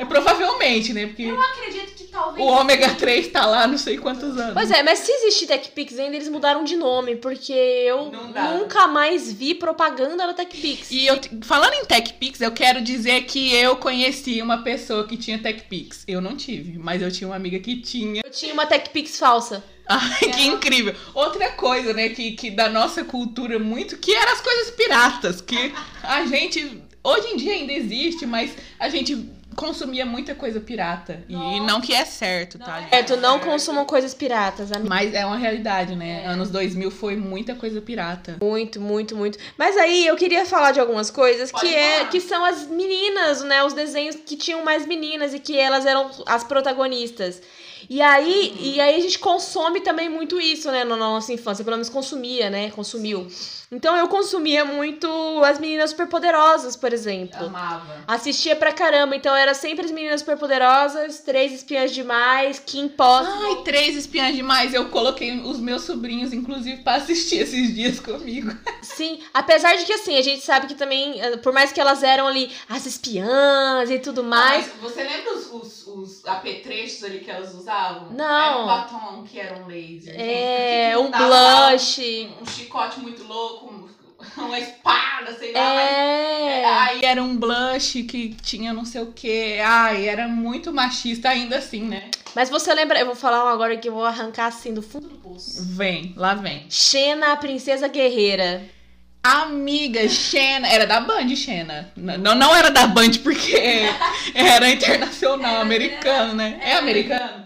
É 0.00 0.04
provavelmente, 0.06 0.94
né? 0.94 1.06
Porque 1.06 1.26
acredito 1.26 1.94
que 1.94 2.04
talvez. 2.04 2.42
o 2.42 2.48
ômega 2.48 2.94
3 2.94 3.28
tá 3.28 3.44
lá 3.44 3.66
não 3.66 3.76
sei 3.76 3.98
quantos 3.98 4.34
anos. 4.38 4.54
Pois 4.54 4.70
é, 4.70 4.82
mas 4.82 5.00
se 5.00 5.12
existir 5.12 5.46
TechPix 5.46 5.98
ainda, 5.98 6.16
eles 6.16 6.28
mudaram 6.30 6.64
de 6.64 6.74
nome, 6.74 7.16
porque 7.16 7.52
eu 7.52 8.10
nunca 8.10 8.86
mais 8.86 9.30
vi 9.30 9.54
propaganda 9.54 10.26
da 10.26 10.32
TechPix. 10.32 10.90
E 10.90 11.06
eu, 11.06 11.20
falando 11.42 11.74
em 11.74 11.84
TechPix, 11.84 12.40
eu 12.40 12.50
quero 12.50 12.80
dizer 12.80 13.24
que 13.24 13.54
eu 13.54 13.76
conheci 13.76 14.40
uma 14.40 14.62
pessoa 14.62 15.06
que 15.06 15.18
tinha 15.18 15.38
TechPix. 15.38 16.04
Eu 16.08 16.22
não 16.22 16.34
tive, 16.34 16.78
mas 16.78 17.02
eu 17.02 17.12
tinha 17.12 17.28
uma 17.28 17.36
amiga 17.36 17.58
que 17.58 17.76
tinha. 17.76 18.22
Eu 18.24 18.30
tinha 18.30 18.54
uma 18.54 18.64
TechPix 18.64 19.18
falsa. 19.18 19.62
Ai, 19.86 20.30
que 20.32 20.46
incrível. 20.46 20.94
Outra 21.12 21.50
coisa, 21.50 21.92
né, 21.92 22.08
que, 22.08 22.32
que 22.32 22.50
da 22.50 22.70
nossa 22.70 23.04
cultura 23.04 23.58
muito, 23.58 23.98
que 23.98 24.14
eram 24.14 24.32
as 24.32 24.40
coisas 24.40 24.70
piratas, 24.70 25.40
que 25.42 25.74
a 26.02 26.24
gente, 26.24 26.80
hoje 27.02 27.28
em 27.28 27.36
dia 27.36 27.52
ainda 27.52 27.72
existe, 27.72 28.26
mas 28.26 28.54
a 28.78 28.88
gente 28.88 29.16
consumia 29.56 30.06
muita 30.06 30.34
coisa 30.34 30.60
pirata. 30.60 31.22
E 31.28 31.34
Nossa. 31.34 31.62
não 31.64 31.80
que 31.80 31.92
é 31.92 32.04
certo, 32.04 32.58
tá? 32.58 32.86
É, 32.90 33.02
tu 33.02 33.16
não 33.16 33.38
consumam 33.38 33.84
coisas 33.84 34.14
piratas, 34.14 34.72
amiga. 34.72 34.88
Mas 34.88 35.12
é 35.14 35.24
uma 35.26 35.36
realidade, 35.36 35.94
né? 35.96 36.24
Anos 36.26 36.50
2000 36.50 36.90
foi 36.90 37.16
muita 37.16 37.54
coisa 37.54 37.80
pirata. 37.80 38.36
Muito, 38.40 38.80
muito, 38.80 39.16
muito. 39.16 39.38
Mas 39.58 39.76
aí 39.76 40.06
eu 40.06 40.16
queria 40.16 40.44
falar 40.46 40.72
de 40.72 40.80
algumas 40.80 41.10
coisas 41.10 41.50
Pode 41.50 41.66
que 41.66 41.74
é 41.74 41.98
falar. 41.98 42.10
que 42.10 42.20
são 42.20 42.44
as 42.44 42.66
meninas, 42.66 43.42
né? 43.42 43.62
Os 43.64 43.72
desenhos 43.72 44.16
que 44.16 44.36
tinham 44.36 44.64
mais 44.64 44.86
meninas 44.86 45.34
e 45.34 45.38
que 45.38 45.58
elas 45.58 45.84
eram 45.86 46.10
as 46.26 46.44
protagonistas. 46.44 47.42
E 47.88 48.00
aí, 48.02 48.52
Uhum. 48.56 48.64
e 48.74 48.80
aí 48.80 48.94
a 48.96 49.00
gente 49.00 49.18
consome 49.18 49.80
também 49.80 50.08
muito 50.08 50.38
isso, 50.40 50.70
né, 50.70 50.84
na 50.84 50.96
nossa 50.96 51.32
infância, 51.32 51.64
pelo 51.64 51.76
menos 51.76 51.88
consumia, 51.88 52.48
né? 52.50 52.70
Consumiu. 52.70 53.26
Então 53.72 53.96
eu 53.96 54.06
consumia 54.06 54.64
muito 54.64 55.08
as 55.44 55.58
meninas 55.58 55.90
superpoderosas, 55.90 56.76
por 56.76 56.92
exemplo. 56.92 57.46
Amava. 57.46 58.04
Assistia 58.06 58.54
pra 58.54 58.72
caramba, 58.72 59.16
então 59.16 59.34
era 59.40 59.54
sempre 59.54 59.84
as 59.84 59.90
meninas 59.90 60.20
superpoderosas, 60.20 61.20
três 61.20 61.52
espiãs 61.52 61.92
demais, 61.92 62.58
Kim 62.64 62.88
Possible. 62.88 63.56
Ai, 63.58 63.62
três 63.64 63.96
espiãs 63.96 64.34
demais. 64.34 64.72
Eu 64.74 64.88
coloquei 64.90 65.38
os 65.40 65.58
meus 65.58 65.82
sobrinhos, 65.82 66.32
inclusive, 66.32 66.82
pra 66.82 66.94
assistir 66.96 67.38
esses 67.38 67.74
dias 67.74 67.98
comigo. 68.00 68.56
Sim, 68.82 69.20
apesar 69.32 69.76
de 69.76 69.84
que 69.84 69.92
assim, 69.92 70.16
a 70.16 70.22
gente 70.22 70.44
sabe 70.44 70.66
que 70.66 70.74
também, 70.74 71.20
eh, 71.20 71.36
por 71.38 71.52
mais 71.52 71.72
que 71.72 71.80
elas 71.80 72.02
eram 72.02 72.26
ali 72.26 72.50
as 72.68 72.86
espiãs 72.86 73.90
e 73.90 73.98
tudo 73.98 74.22
mais, 74.22 74.70
você 74.80 75.02
lembra 75.02 75.34
os, 75.36 75.50
os, 75.52 75.86
os 75.86 76.26
apetrechos 76.26 77.02
ali 77.04 77.20
que 77.20 77.30
elas 77.30 77.54
usavam? 77.54 78.10
Não. 78.12 78.24
Era 78.24 78.58
um 78.62 78.66
batom 78.66 79.24
que 79.24 79.38
era 79.40 79.56
um 79.56 79.66
laser. 79.66 80.14
é 80.18 80.96
um 80.98 81.10
que 81.10 81.18
que 81.18 81.24
blush. 81.24 82.28
Um, 82.38 82.42
um 82.42 82.46
chicote 82.46 83.00
muito 83.00 83.24
louco, 83.24 83.66
um- 83.72 83.79
uma 84.36 84.58
espada, 84.58 85.34
sei 85.38 85.52
lá. 85.52 85.60
mas- 85.74 85.90
É. 85.90 86.64
Aí 86.64 87.00
era 87.04 87.22
um 87.22 87.36
blush 87.36 88.02
que 88.04 88.34
tinha 88.42 88.72
não 88.72 88.84
sei 88.84 89.00
o 89.02 89.12
que. 89.12 89.58
Ai, 89.60 90.08
era 90.08 90.26
muito 90.28 90.72
machista 90.72 91.28
ainda 91.28 91.58
assim, 91.58 91.82
né? 91.82 92.10
Mas 92.34 92.48
você 92.48 92.72
lembra, 92.74 92.98
eu 93.00 93.06
vou 93.06 93.14
falar 93.16 93.44
um 93.44 93.48
agora 93.48 93.76
que 93.76 93.88
eu 93.88 93.92
vou 93.92 94.04
arrancar 94.04 94.46
assim 94.46 94.72
do 94.72 94.82
fundo 94.82 95.08
do 95.08 95.16
poço. 95.16 95.64
Vem, 95.74 96.12
lá 96.16 96.34
vem. 96.34 96.66
Xena, 96.70 97.32
a 97.32 97.36
princesa 97.36 97.88
guerreira. 97.88 98.62
Amiga, 99.22 100.08
Xena. 100.08 100.66
Era 100.68 100.86
da 100.86 101.00
Band, 101.00 101.34
Xena. 101.36 101.92
Não, 101.96 102.34
não 102.34 102.54
era 102.56 102.70
da 102.70 102.86
Band 102.86 103.10
porque 103.22 103.54
era 104.34 104.68
internacional, 104.70 105.56
americano, 105.60 106.34
né? 106.34 106.58
É 106.62 106.74
americano? 106.76 107.44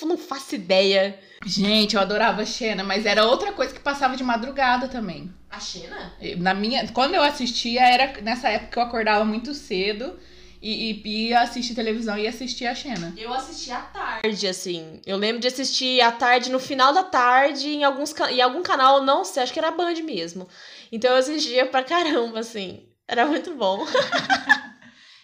Eu 0.00 0.08
não 0.08 0.16
faço 0.16 0.54
ideia. 0.54 1.18
Gente, 1.46 1.94
eu 1.94 2.02
adorava 2.02 2.44
Xena, 2.44 2.82
mas 2.82 3.06
era 3.06 3.24
outra 3.24 3.52
coisa 3.52 3.72
que 3.72 3.78
passava 3.78 4.16
de 4.16 4.24
madrugada 4.24 4.88
também. 4.88 5.32
A 5.48 5.60
Xena? 5.60 6.12
Na 6.38 6.52
minha, 6.52 6.88
quando 6.88 7.14
eu 7.14 7.22
assistia, 7.22 7.82
era 7.82 8.20
nessa 8.20 8.48
época 8.48 8.72
que 8.72 8.78
eu 8.78 8.82
acordava 8.82 9.24
muito 9.24 9.54
cedo 9.54 10.18
e, 10.60 11.00
e 11.04 11.28
ia 11.28 11.40
assistir 11.42 11.74
televisão 11.76 12.18
e 12.18 12.26
assistia 12.26 12.72
a 12.72 12.74
Xena. 12.74 13.14
Eu 13.16 13.32
assisti 13.32 13.70
à 13.70 13.80
tarde, 13.80 14.48
assim. 14.48 15.00
Eu 15.06 15.16
lembro 15.16 15.40
de 15.40 15.46
assistir 15.46 16.00
à 16.00 16.10
tarde, 16.10 16.50
no 16.50 16.58
final 16.58 16.92
da 16.92 17.04
tarde, 17.04 17.68
em, 17.68 17.84
alguns, 17.84 18.12
em 18.30 18.42
algum 18.42 18.62
canal, 18.62 19.04
não 19.04 19.24
sei, 19.24 19.44
acho 19.44 19.52
que 19.52 19.58
era 19.60 19.70
Band 19.70 19.94
mesmo. 20.02 20.48
Então 20.90 21.12
eu 21.12 21.18
assistia 21.18 21.64
pra 21.66 21.84
caramba, 21.84 22.40
assim. 22.40 22.82
Era 23.06 23.24
muito 23.24 23.54
bom. 23.54 23.86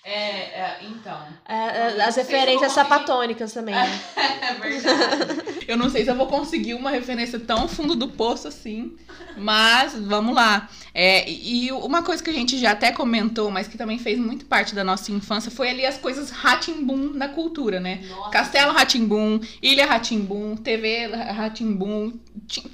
É, 0.04 0.84
então. 0.84 1.18
É, 1.48 1.54
é, 1.54 2.02
as 2.02 2.16
referências 2.16 2.72
sapatônicas 2.72 3.52
também. 3.52 3.74
né? 3.74 4.00
É 4.42 4.54
verdade. 4.54 5.64
eu 5.68 5.76
não 5.76 5.88
sei 5.88 6.04
se 6.04 6.10
eu 6.10 6.16
vou 6.16 6.26
conseguir 6.26 6.74
uma 6.74 6.90
referência 6.90 7.38
tão 7.38 7.68
fundo 7.68 7.94
do 7.94 8.08
poço 8.08 8.48
assim, 8.48 8.96
mas 9.36 9.94
vamos 9.94 10.34
lá. 10.34 10.68
É, 10.92 11.28
e 11.30 11.52
e 11.66 11.72
uma 11.72 12.02
coisa 12.02 12.22
que 12.22 12.28
a 12.28 12.32
gente 12.32 12.58
já 12.58 12.72
até 12.72 12.90
comentou, 12.90 13.50
mas 13.50 13.68
que 13.68 13.78
também 13.78 13.98
fez 13.98 14.18
muito 14.18 14.44
parte 14.46 14.74
da 14.74 14.82
nossa 14.82 15.12
infância, 15.12 15.50
foi 15.50 15.70
ali 15.70 15.86
as 15.86 15.96
coisas 15.96 16.30
Ratimbum 16.30 17.12
na 17.14 17.28
cultura, 17.28 17.78
né? 17.78 18.00
Castelo 18.32 18.72
Ratimbum, 18.72 19.40
Ilha 19.62 19.86
Ratimbum, 19.86 20.56
TV 20.56 21.06
Ratimbum, 21.06 22.12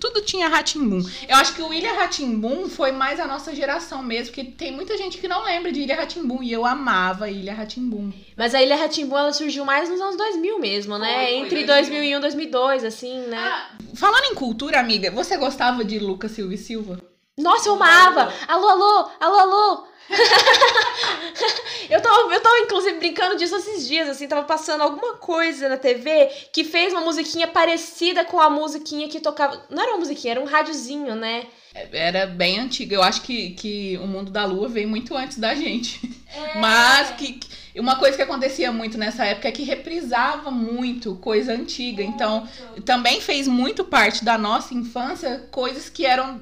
tudo 0.00 0.22
tinha 0.22 0.48
Ratimbum. 0.48 1.02
Eu 1.28 1.36
acho 1.36 1.54
que 1.54 1.62
o 1.62 1.72
Ilha 1.72 1.92
Ratimbum 1.98 2.68
foi 2.68 2.92
mais 2.92 3.20
a 3.20 3.26
nossa 3.26 3.54
geração 3.54 4.02
mesmo, 4.02 4.34
porque 4.34 4.50
tem 4.50 4.72
muita 4.72 4.96
gente 4.96 5.18
que 5.18 5.28
não 5.28 5.44
lembra 5.44 5.70
de 5.70 5.80
Ilha 5.80 5.96
Ratimbum 5.96 6.42
e 6.42 6.50
eu 6.50 6.64
amava 6.64 7.17
Ilha 7.26 7.54
Ratimbum. 7.54 8.12
Mas 8.36 8.54
a 8.54 8.62
Ilha 8.62 8.76
Ratimbun, 8.76 9.16
ela 9.16 9.32
surgiu 9.32 9.64
mais 9.64 9.88
nos 9.88 10.00
anos 10.00 10.16
2000 10.16 10.58
mesmo, 10.58 10.98
né? 10.98 11.14
Foi, 11.14 11.24
foi, 11.24 11.34
Entre 11.36 11.64
2000. 11.64 11.66
2001 11.66 12.18
e 12.18 12.20
2002, 12.20 12.84
assim, 12.84 13.18
né? 13.26 13.38
Ah, 13.38 13.70
falando 13.94 14.24
em 14.26 14.34
cultura, 14.34 14.78
amiga, 14.78 15.10
você 15.10 15.36
gostava 15.36 15.84
de 15.84 15.98
Lucas 15.98 16.32
Silva 16.32 16.54
e 16.54 16.58
Silva? 16.58 17.07
Nossa, 17.38 17.68
eu 17.68 17.74
amava! 17.74 18.32
Alô, 18.48 18.68
alô, 18.68 19.10
alô, 19.20 19.38
alô! 19.38 19.86
eu, 21.88 22.00
tava, 22.00 22.34
eu 22.34 22.40
tava, 22.40 22.58
inclusive, 22.60 22.98
brincando 22.98 23.36
disso 23.36 23.54
esses 23.54 23.86
dias, 23.86 24.08
assim, 24.08 24.26
tava 24.26 24.42
passando 24.42 24.80
alguma 24.80 25.14
coisa 25.14 25.68
na 25.68 25.76
TV 25.76 26.26
que 26.52 26.64
fez 26.64 26.92
uma 26.92 27.02
musiquinha 27.02 27.46
parecida 27.46 28.24
com 28.24 28.40
a 28.40 28.50
musiquinha 28.50 29.08
que 29.08 29.20
tocava. 29.20 29.62
Não 29.70 29.82
era 29.82 29.92
uma 29.92 29.98
musiquinha, 29.98 30.32
era 30.32 30.40
um 30.40 30.46
rádiozinho, 30.46 31.14
né? 31.14 31.46
Era 31.92 32.26
bem 32.26 32.58
antiga. 32.58 32.96
Eu 32.96 33.02
acho 33.02 33.22
que, 33.22 33.50
que 33.50 33.96
o 34.02 34.06
mundo 34.08 34.32
da 34.32 34.44
lua 34.44 34.68
veio 34.68 34.88
muito 34.88 35.16
antes 35.16 35.38
da 35.38 35.54
gente. 35.54 36.00
É. 36.34 36.58
Mas 36.58 37.10
que, 37.12 37.38
uma 37.76 37.96
coisa 37.96 38.16
que 38.16 38.22
acontecia 38.22 38.72
muito 38.72 38.98
nessa 38.98 39.24
época 39.24 39.46
é 39.46 39.52
que 39.52 39.62
reprisava 39.62 40.50
muito 40.50 41.14
coisa 41.16 41.52
antiga. 41.52 42.02
Então, 42.02 42.48
também 42.84 43.20
fez 43.20 43.46
muito 43.46 43.84
parte 43.84 44.24
da 44.24 44.36
nossa 44.36 44.74
infância 44.74 45.46
coisas 45.52 45.88
que 45.88 46.04
eram 46.04 46.40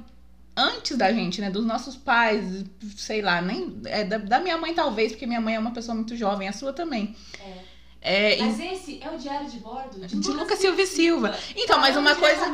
antes 0.57 0.97
da 0.97 1.13
gente, 1.13 1.41
né? 1.41 1.51
Dos 1.51 1.65
nossos 1.65 1.97
pais, 1.97 2.65
sei 2.97 3.21
lá, 3.23 3.43
nem. 3.43 3.81
É, 3.85 4.05
da, 4.05 4.19
da, 4.19 4.41
minha 4.41 4.57
mãe, 4.57 4.75
talvez, 4.75 5.13
porque 5.13 5.27
minha 5.27 5.41
mãe 5.41 5.55
é 5.55 5.59
uma 5.59 5.73
pessoa 5.73 5.95
muito 5.95 6.17
jovem, 6.17 6.49
a 6.49 6.53
sua 6.53 6.73
também. 6.73 7.15
É. 7.41 7.77
É, 8.09 8.37
mas 8.39 8.61
esse 8.61 9.01
é 9.03 9.11
o 9.11 9.19
diário 9.19 9.51
de 9.51 9.59
bordo 9.59 10.07
de, 10.07 10.17
de 10.17 10.31
Lucas 10.31 10.61
Silva 10.61 10.81
e 10.81 10.87
Silva. 10.87 11.37
Então, 11.57 11.81
mas 11.81 11.97
uma 11.97 12.15
coisa. 12.15 12.47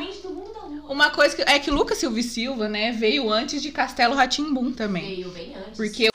Uma 0.89 1.11
coisa 1.11 1.35
que, 1.35 1.41
é 1.43 1.59
que 1.59 1.69
Lucas 1.69 1.99
Silva 1.99 2.19
e 2.19 2.23
Silva, 2.23 2.67
né, 2.67 2.91
veio 2.91 3.31
antes 3.31 3.61
de 3.61 3.71
Castelo 3.71 4.15
Ratimbum 4.15 4.73
também. 4.73 5.15
Veio 5.15 5.29
bem 5.29 5.55
antes. 5.55 5.77
Porque 5.77 6.09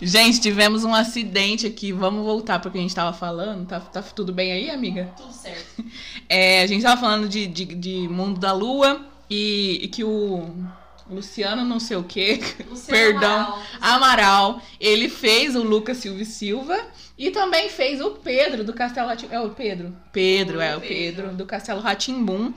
Gente, 0.00 0.40
tivemos 0.40 0.84
um 0.84 0.92
acidente 0.92 1.66
aqui. 1.66 1.92
Vamos 1.92 2.24
voltar 2.24 2.58
para 2.58 2.68
o 2.68 2.72
que 2.72 2.78
a 2.78 2.80
gente 2.80 2.90
estava 2.90 3.12
falando. 3.12 3.66
Tá, 3.66 3.78
tá 3.80 4.02
tudo 4.02 4.32
bem 4.32 4.52
aí, 4.52 4.68
amiga? 4.68 5.12
Tudo 5.16 5.32
certo. 5.32 5.84
É, 6.28 6.62
a 6.62 6.66
gente 6.66 6.78
estava 6.78 6.98
falando 6.98 7.28
de, 7.28 7.46
de, 7.46 7.66
de, 7.66 8.08
Mundo 8.08 8.40
da 8.40 8.54
Lua 8.54 9.04
e, 9.28 9.80
e 9.82 9.88
que 9.88 10.02
o 10.02 10.48
Luciano 11.10 11.64
não 11.64 11.80
sei 11.80 11.96
o 11.96 12.04
quê, 12.04 12.40
perdão, 12.86 13.30
Amaral. 13.30 13.62
Amaral. 13.80 14.62
ele 14.80 15.08
fez 15.08 15.56
o 15.56 15.62
Lucas 15.62 15.98
Silva 15.98 16.22
e 16.22 16.26
Silva 16.26 16.78
e 17.18 17.30
também 17.30 17.68
fez 17.68 18.00
o 18.00 18.12
Pedro 18.12 18.64
do 18.64 18.72
Castelo 18.72 19.08
Ratimbum. 19.08 19.34
É 19.34 19.40
o 19.40 19.50
Pedro? 19.50 19.96
Pedro, 20.12 20.60
é 20.60 20.76
o 20.76 20.80
Pedro, 20.80 21.24
Pedro 21.24 21.36
do 21.36 21.46
Castelo 21.46 21.80
Ratimbum. 21.80 22.52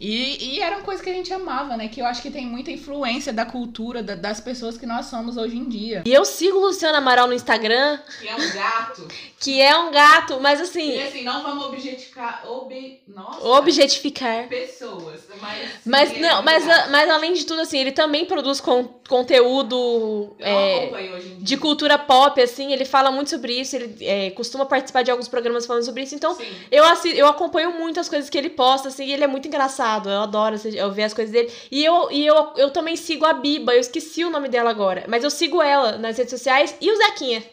E, 0.00 0.54
e 0.54 0.60
era 0.60 0.76
uma 0.76 0.84
coisa 0.84 1.02
que 1.02 1.10
a 1.10 1.12
gente 1.12 1.32
amava, 1.32 1.76
né? 1.76 1.88
Que 1.88 2.00
eu 2.00 2.06
acho 2.06 2.22
que 2.22 2.30
tem 2.30 2.46
muita 2.46 2.70
influência 2.70 3.32
da 3.32 3.44
cultura, 3.44 4.00
da, 4.00 4.14
das 4.14 4.40
pessoas 4.40 4.78
que 4.78 4.86
nós 4.86 5.06
somos 5.06 5.36
hoje 5.36 5.56
em 5.56 5.68
dia. 5.68 6.02
E 6.06 6.12
eu 6.14 6.24
sigo 6.24 6.58
o 6.58 6.66
Luciano 6.66 6.96
Amaral 6.96 7.26
no 7.26 7.34
Instagram. 7.34 7.98
Que 8.20 8.28
é 8.28 8.36
um 8.36 8.52
gato. 8.52 9.08
que 9.40 9.60
é 9.60 9.76
um 9.76 9.90
gato, 9.90 10.38
mas 10.40 10.60
assim. 10.60 10.92
E 10.92 11.02
assim, 11.02 11.24
não 11.24 11.42
vamos 11.42 11.64
objetificar. 11.66 12.44
Ob... 12.48 13.00
Nossa, 13.08 13.44
objetificar. 13.44 14.46
Pessoas. 14.46 15.22
Mas, 15.40 15.68
mas 15.84 16.12
é 16.12 16.18
não, 16.20 16.42
mas, 16.44 16.64
mas 16.90 17.10
além 17.10 17.32
de 17.32 17.44
tudo, 17.44 17.62
assim, 17.62 17.78
ele 17.78 17.92
também 17.92 18.24
produz 18.24 18.60
con 18.60 18.96
conteúdo 19.08 20.36
é, 20.38 20.90
de 21.38 21.56
cultura 21.56 21.98
pop, 21.98 22.40
assim. 22.40 22.72
Ele 22.72 22.84
fala 22.84 23.10
muito 23.10 23.30
sobre 23.30 23.58
isso, 23.58 23.74
ele 23.74 23.96
é, 24.02 24.30
costuma 24.30 24.64
participar 24.66 25.02
de 25.02 25.10
alguns 25.10 25.26
programas 25.26 25.66
falando 25.66 25.82
sobre 25.82 26.02
isso. 26.02 26.14
Então, 26.14 26.36
eu, 26.70 26.84
assim, 26.84 27.08
eu 27.10 27.26
acompanho 27.26 27.72
muito 27.72 27.98
as 27.98 28.08
coisas 28.08 28.30
que 28.30 28.36
ele 28.36 28.50
posta, 28.50 28.88
assim, 28.88 29.06
e 29.06 29.12
ele 29.12 29.24
é 29.24 29.26
muito 29.26 29.48
engraçado 29.48 29.87
engraçado, 29.88 30.10
eu 30.10 30.20
adoro 30.20 30.56
eu 30.74 30.90
ver 30.90 31.04
as 31.04 31.14
coisas 31.14 31.32
dele. 31.32 31.50
E 31.70 31.84
eu, 31.84 32.10
e 32.10 32.26
eu, 32.26 32.52
eu 32.56 32.70
também 32.70 32.96
sigo 32.96 33.24
a 33.24 33.32
Biba, 33.32 33.74
eu 33.74 33.80
esqueci 33.80 34.24
o 34.24 34.30
nome 34.30 34.48
dela 34.48 34.70
agora, 34.70 35.04
mas 35.08 35.24
eu 35.24 35.30
sigo 35.30 35.62
ela 35.62 35.96
nas 35.96 36.18
redes 36.18 36.30
sociais 36.30 36.74
e 36.80 36.90
o 36.90 36.96
Zequinha. 36.96 37.42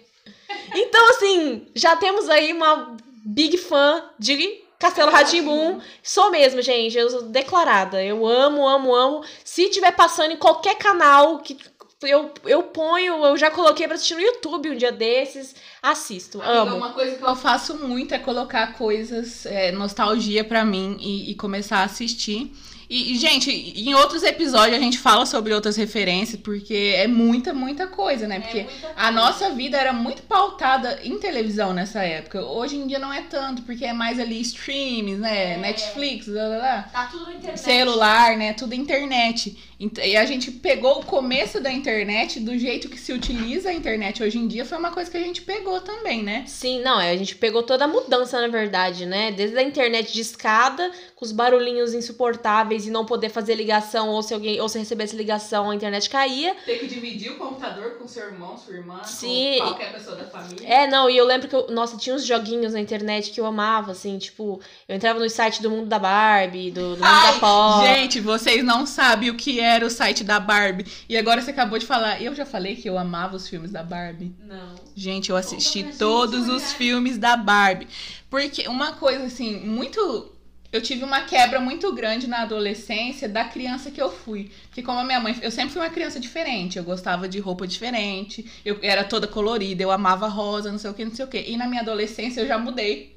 Então, 0.75 1.09
assim, 1.09 1.67
já 1.73 1.95
temos 1.95 2.29
aí 2.29 2.53
uma 2.53 2.95
big 3.25 3.57
fã 3.57 4.03
de 4.19 4.61
Castelo 4.77 5.11
Ratimbum. 5.11 5.79
Sou 6.03 6.29
mesmo, 6.29 6.61
gente. 6.61 6.97
Eu 6.97 7.09
sou 7.09 7.23
declarada. 7.23 8.03
Eu 8.03 8.25
amo, 8.25 8.67
amo, 8.67 8.93
amo. 8.93 9.23
Se 9.43 9.69
tiver 9.69 9.91
passando 9.91 10.31
em 10.31 10.37
qualquer 10.37 10.75
canal 10.75 11.39
que 11.39 11.57
eu, 12.03 12.33
eu 12.45 12.63
ponho, 12.63 13.23
eu 13.25 13.37
já 13.37 13.49
coloquei 13.49 13.87
pra 13.87 13.95
assistir 13.95 14.15
no 14.15 14.21
YouTube 14.21 14.69
um 14.69 14.77
dia 14.77 14.91
desses. 14.91 15.55
Assisto, 15.81 16.41
Amiga, 16.41 16.59
amo. 16.61 16.75
Uma 16.77 16.91
coisa 16.91 17.15
que 17.15 17.23
eu 17.23 17.35
faço 17.35 17.75
muito 17.75 18.13
é 18.13 18.19
colocar 18.19 18.73
coisas, 18.73 19.45
é, 19.45 19.71
nostalgia 19.71 20.43
para 20.43 20.65
mim 20.65 20.97
e, 20.99 21.31
e 21.31 21.35
começar 21.35 21.77
a 21.77 21.83
assistir. 21.83 22.51
E, 22.89 23.17
gente, 23.17 23.49
em 23.51 23.95
outros 23.95 24.21
episódios 24.21 24.77
a 24.77 24.79
gente 24.79 24.99
fala 24.99 25.25
sobre 25.25 25.53
outras 25.53 25.75
referências, 25.75 26.39
porque 26.39 26.93
é 26.95 27.07
muita, 27.07 27.51
muita 27.53 27.87
coisa, 27.87 28.27
né? 28.27 28.37
É 28.37 28.39
porque 28.39 28.59
é 28.59 28.67
a 28.95 29.11
nossa 29.11 29.49
vida 29.49 29.75
era 29.75 29.91
muito 29.91 30.21
pautada 30.23 30.99
em 31.03 31.17
televisão 31.17 31.73
nessa 31.73 32.03
época. 32.03 32.45
Hoje 32.45 32.75
em 32.75 32.85
dia 32.85 32.99
não 32.99 33.11
é 33.11 33.23
tanto, 33.23 33.63
porque 33.63 33.85
é 33.85 33.93
mais 33.93 34.19
ali 34.19 34.39
streams, 34.41 35.17
né? 35.19 35.53
É. 35.53 35.57
Netflix, 35.57 36.27
blá, 36.27 36.47
blá, 36.47 36.57
blá. 36.59 36.81
Tá 36.83 37.05
tudo 37.07 37.25
na 37.25 37.33
internet. 37.33 37.59
Celular, 37.59 38.37
né? 38.37 38.53
Tudo 38.53 38.75
internet. 38.75 39.57
E 39.77 40.15
a 40.15 40.25
gente 40.25 40.51
pegou 40.51 40.99
o 40.99 41.05
começo 41.05 41.59
da 41.59 41.71
internet 41.71 42.39
do 42.39 42.57
jeito 42.57 42.87
que 42.87 42.97
se 42.97 43.11
utiliza 43.11 43.69
a 43.69 43.73
internet 43.73 44.23
hoje 44.23 44.37
em 44.37 44.47
dia, 44.47 44.65
foi 44.65 44.77
uma 44.77 44.91
coisa 44.91 45.11
que 45.11 45.17
a 45.17 45.21
gente 45.21 45.41
pegou 45.41 45.81
também, 45.81 46.23
né? 46.23 46.45
Sim, 46.47 46.81
não, 46.81 46.99
é, 46.99 47.11
a 47.11 47.17
gente 47.17 47.35
pegou 47.35 47.61
toda 47.61 47.83
a 47.83 47.87
mudança, 47.87 48.39
na 48.39 48.47
verdade, 48.47 49.05
né? 49.05 49.31
Desde 49.31 49.57
a 49.57 49.61
internet 49.61 50.13
de 50.13 50.21
escada, 50.21 50.89
com 51.15 51.25
os 51.25 51.33
barulhinhos 51.33 51.93
insuportáveis 51.93 52.87
e 52.87 52.89
não 52.89 53.05
poder 53.05 53.29
fazer 53.29 53.55
ligação, 53.55 54.09
ou 54.09 54.21
se 54.21 54.33
alguém, 54.33 54.61
ou 54.61 54.69
se 54.69 54.79
recebesse 54.79 55.15
ligação, 55.15 55.69
a 55.69 55.75
internet 55.75 56.09
caía. 56.09 56.55
Ter 56.65 56.79
que 56.79 56.87
dividir 56.87 57.33
o 57.33 57.35
computador 57.35 57.97
com 57.97 58.07
seu 58.07 58.25
irmão, 58.25 58.57
sua 58.57 58.75
irmã, 58.75 59.03
Sim. 59.03 59.57
com 59.57 59.65
qualquer 59.65 59.91
pessoa 59.91 60.15
da 60.15 60.25
família. 60.25 60.67
É, 60.67 60.87
não, 60.87 61.09
e 61.09 61.17
eu 61.17 61.25
lembro 61.25 61.49
que, 61.49 61.55
eu, 61.55 61.67
nossa, 61.69 61.97
tinha 61.97 62.15
uns 62.15 62.25
joguinhos 62.25 62.73
na 62.73 62.79
internet 62.79 63.31
que 63.31 63.41
eu 63.41 63.45
amava, 63.45 63.91
assim, 63.91 64.17
tipo, 64.17 64.61
eu 64.87 64.95
entrava 64.95 65.19
no 65.19 65.29
site 65.29 65.61
do 65.61 65.69
mundo 65.69 65.87
da 65.87 65.99
Barbie, 65.99 66.71
do, 66.71 66.81
do 66.81 66.89
mundo 66.91 67.03
Ai, 67.03 67.33
da 67.33 67.39
Pop. 67.39 67.85
Gente, 67.85 68.21
vocês 68.21 68.63
não 68.63 68.85
sabem 68.85 69.29
o 69.29 69.35
que 69.35 69.59
é 69.59 69.64
era 69.65 69.85
o 69.85 69.89
site 69.89 70.23
da 70.23 70.39
Barbie. 70.39 70.85
E 71.07 71.17
agora 71.17 71.41
você 71.41 71.51
acabou 71.51 71.77
de 71.79 71.85
falar. 71.85 72.21
Eu 72.21 72.35
já 72.35 72.45
falei 72.45 72.75
que 72.75 72.89
eu 72.89 72.97
amava 72.97 73.35
os 73.35 73.47
filmes 73.47 73.71
da 73.71 73.83
Barbie. 73.83 74.33
Não. 74.39 74.75
Gente, 74.95 75.29
eu 75.29 75.35
assisti 75.35 75.83
todos 75.97 76.47
os 76.47 76.73
filmes 76.73 77.17
da 77.17 77.35
Barbie. 77.35 77.87
Porque 78.29 78.67
uma 78.67 78.93
coisa 78.93 79.25
assim, 79.25 79.59
muito. 79.59 80.31
Eu 80.71 80.81
tive 80.81 81.05
uma 81.05 81.21
quebra 81.21 81.59
muito 81.61 81.93
grande 81.93 82.27
na 82.27 82.41
adolescência 82.41 83.29
da 83.29 83.45
criança 83.45 83.89
que 83.89 84.01
eu 84.01 84.11
fui. 84.11 84.51
Porque 84.67 84.83
como 84.83 84.99
a 84.99 85.05
minha 85.05 85.21
mãe, 85.21 85.37
eu 85.41 85.49
sempre 85.49 85.71
fui 85.71 85.81
uma 85.81 85.89
criança 85.89 86.19
diferente, 86.19 86.77
eu 86.77 86.83
gostava 86.83 87.29
de 87.29 87.39
roupa 87.39 87.65
diferente, 87.65 88.45
eu 88.65 88.77
era 88.81 89.05
toda 89.05 89.25
colorida, 89.25 89.81
eu 89.81 89.89
amava 89.89 90.27
rosa, 90.27 90.69
não 90.71 90.77
sei 90.77 90.89
o 90.89 90.93
que, 90.93 91.05
não 91.05 91.15
sei 91.15 91.23
o 91.23 91.27
que. 91.29 91.39
E 91.39 91.55
na 91.55 91.65
minha 91.65 91.81
adolescência 91.81 92.41
eu 92.41 92.47
já 92.47 92.57
mudei 92.57 93.14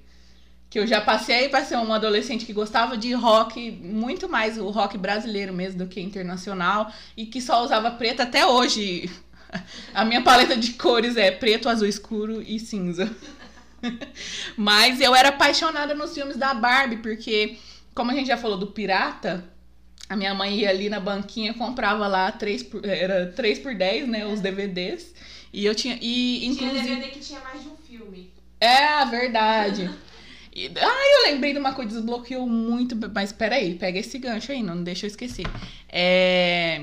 que 0.70 0.78
eu 0.78 0.86
já 0.86 1.00
passei 1.00 1.48
para 1.48 1.64
ser 1.64 1.76
uma 1.76 1.96
adolescente 1.96 2.44
que 2.44 2.52
gostava 2.52 2.96
de 2.96 3.12
rock, 3.12 3.70
muito 3.70 4.28
mais 4.28 4.58
o 4.58 4.68
rock 4.68 4.98
brasileiro 4.98 5.52
mesmo 5.52 5.78
do 5.78 5.86
que 5.86 6.00
internacional, 6.00 6.92
e 7.16 7.26
que 7.26 7.40
só 7.40 7.64
usava 7.64 7.90
preto 7.90 8.20
até 8.20 8.46
hoje. 8.46 9.10
A 9.94 10.04
minha 10.04 10.20
paleta 10.20 10.54
de 10.54 10.72
cores 10.74 11.16
é 11.16 11.30
preto, 11.30 11.70
azul 11.70 11.88
escuro 11.88 12.42
e 12.42 12.60
cinza. 12.60 13.10
Mas 14.56 15.00
eu 15.00 15.14
era 15.14 15.30
apaixonada 15.30 15.94
nos 15.94 16.12
filmes 16.12 16.36
da 16.36 16.52
Barbie, 16.52 16.98
porque, 16.98 17.56
como 17.94 18.10
a 18.10 18.14
gente 18.14 18.26
já 18.26 18.36
falou 18.36 18.58
do 18.58 18.66
Pirata, 18.66 19.42
a 20.06 20.16
minha 20.16 20.34
mãe 20.34 20.58
ia 20.58 20.68
ali 20.68 20.90
na 20.90 21.00
banquinha, 21.00 21.54
comprava 21.54 22.06
lá 22.06 22.30
3 22.30 22.62
por, 22.64 22.84
era 22.84 23.32
3 23.32 23.58
por 23.60 23.74
10, 23.74 24.06
né, 24.06 24.26
os 24.26 24.40
DVDs. 24.40 25.14
E 25.50 25.64
eu 25.64 25.74
tinha. 25.74 25.98
E, 26.00 26.44
inclusive... 26.44 26.80
Tinha 26.80 26.96
DVD 26.96 27.10
que 27.10 27.20
tinha 27.20 27.40
mais 27.40 27.62
de 27.62 27.68
um 27.68 27.76
filme. 27.76 28.30
É, 28.60 29.04
verdade. 29.06 29.90
Ah, 30.80 31.24
eu 31.26 31.32
lembrei 31.32 31.52
de 31.52 31.58
uma 31.58 31.72
coisa, 31.72 31.92
desbloqueou 31.92 32.46
muito. 32.46 32.96
Mas 33.14 33.32
peraí, 33.32 33.74
pega 33.74 33.98
esse 33.98 34.18
gancho 34.18 34.52
aí, 34.52 34.62
não 34.62 34.82
deixa 34.82 35.06
eu 35.06 35.08
esquecer. 35.08 35.46
É. 35.88 36.82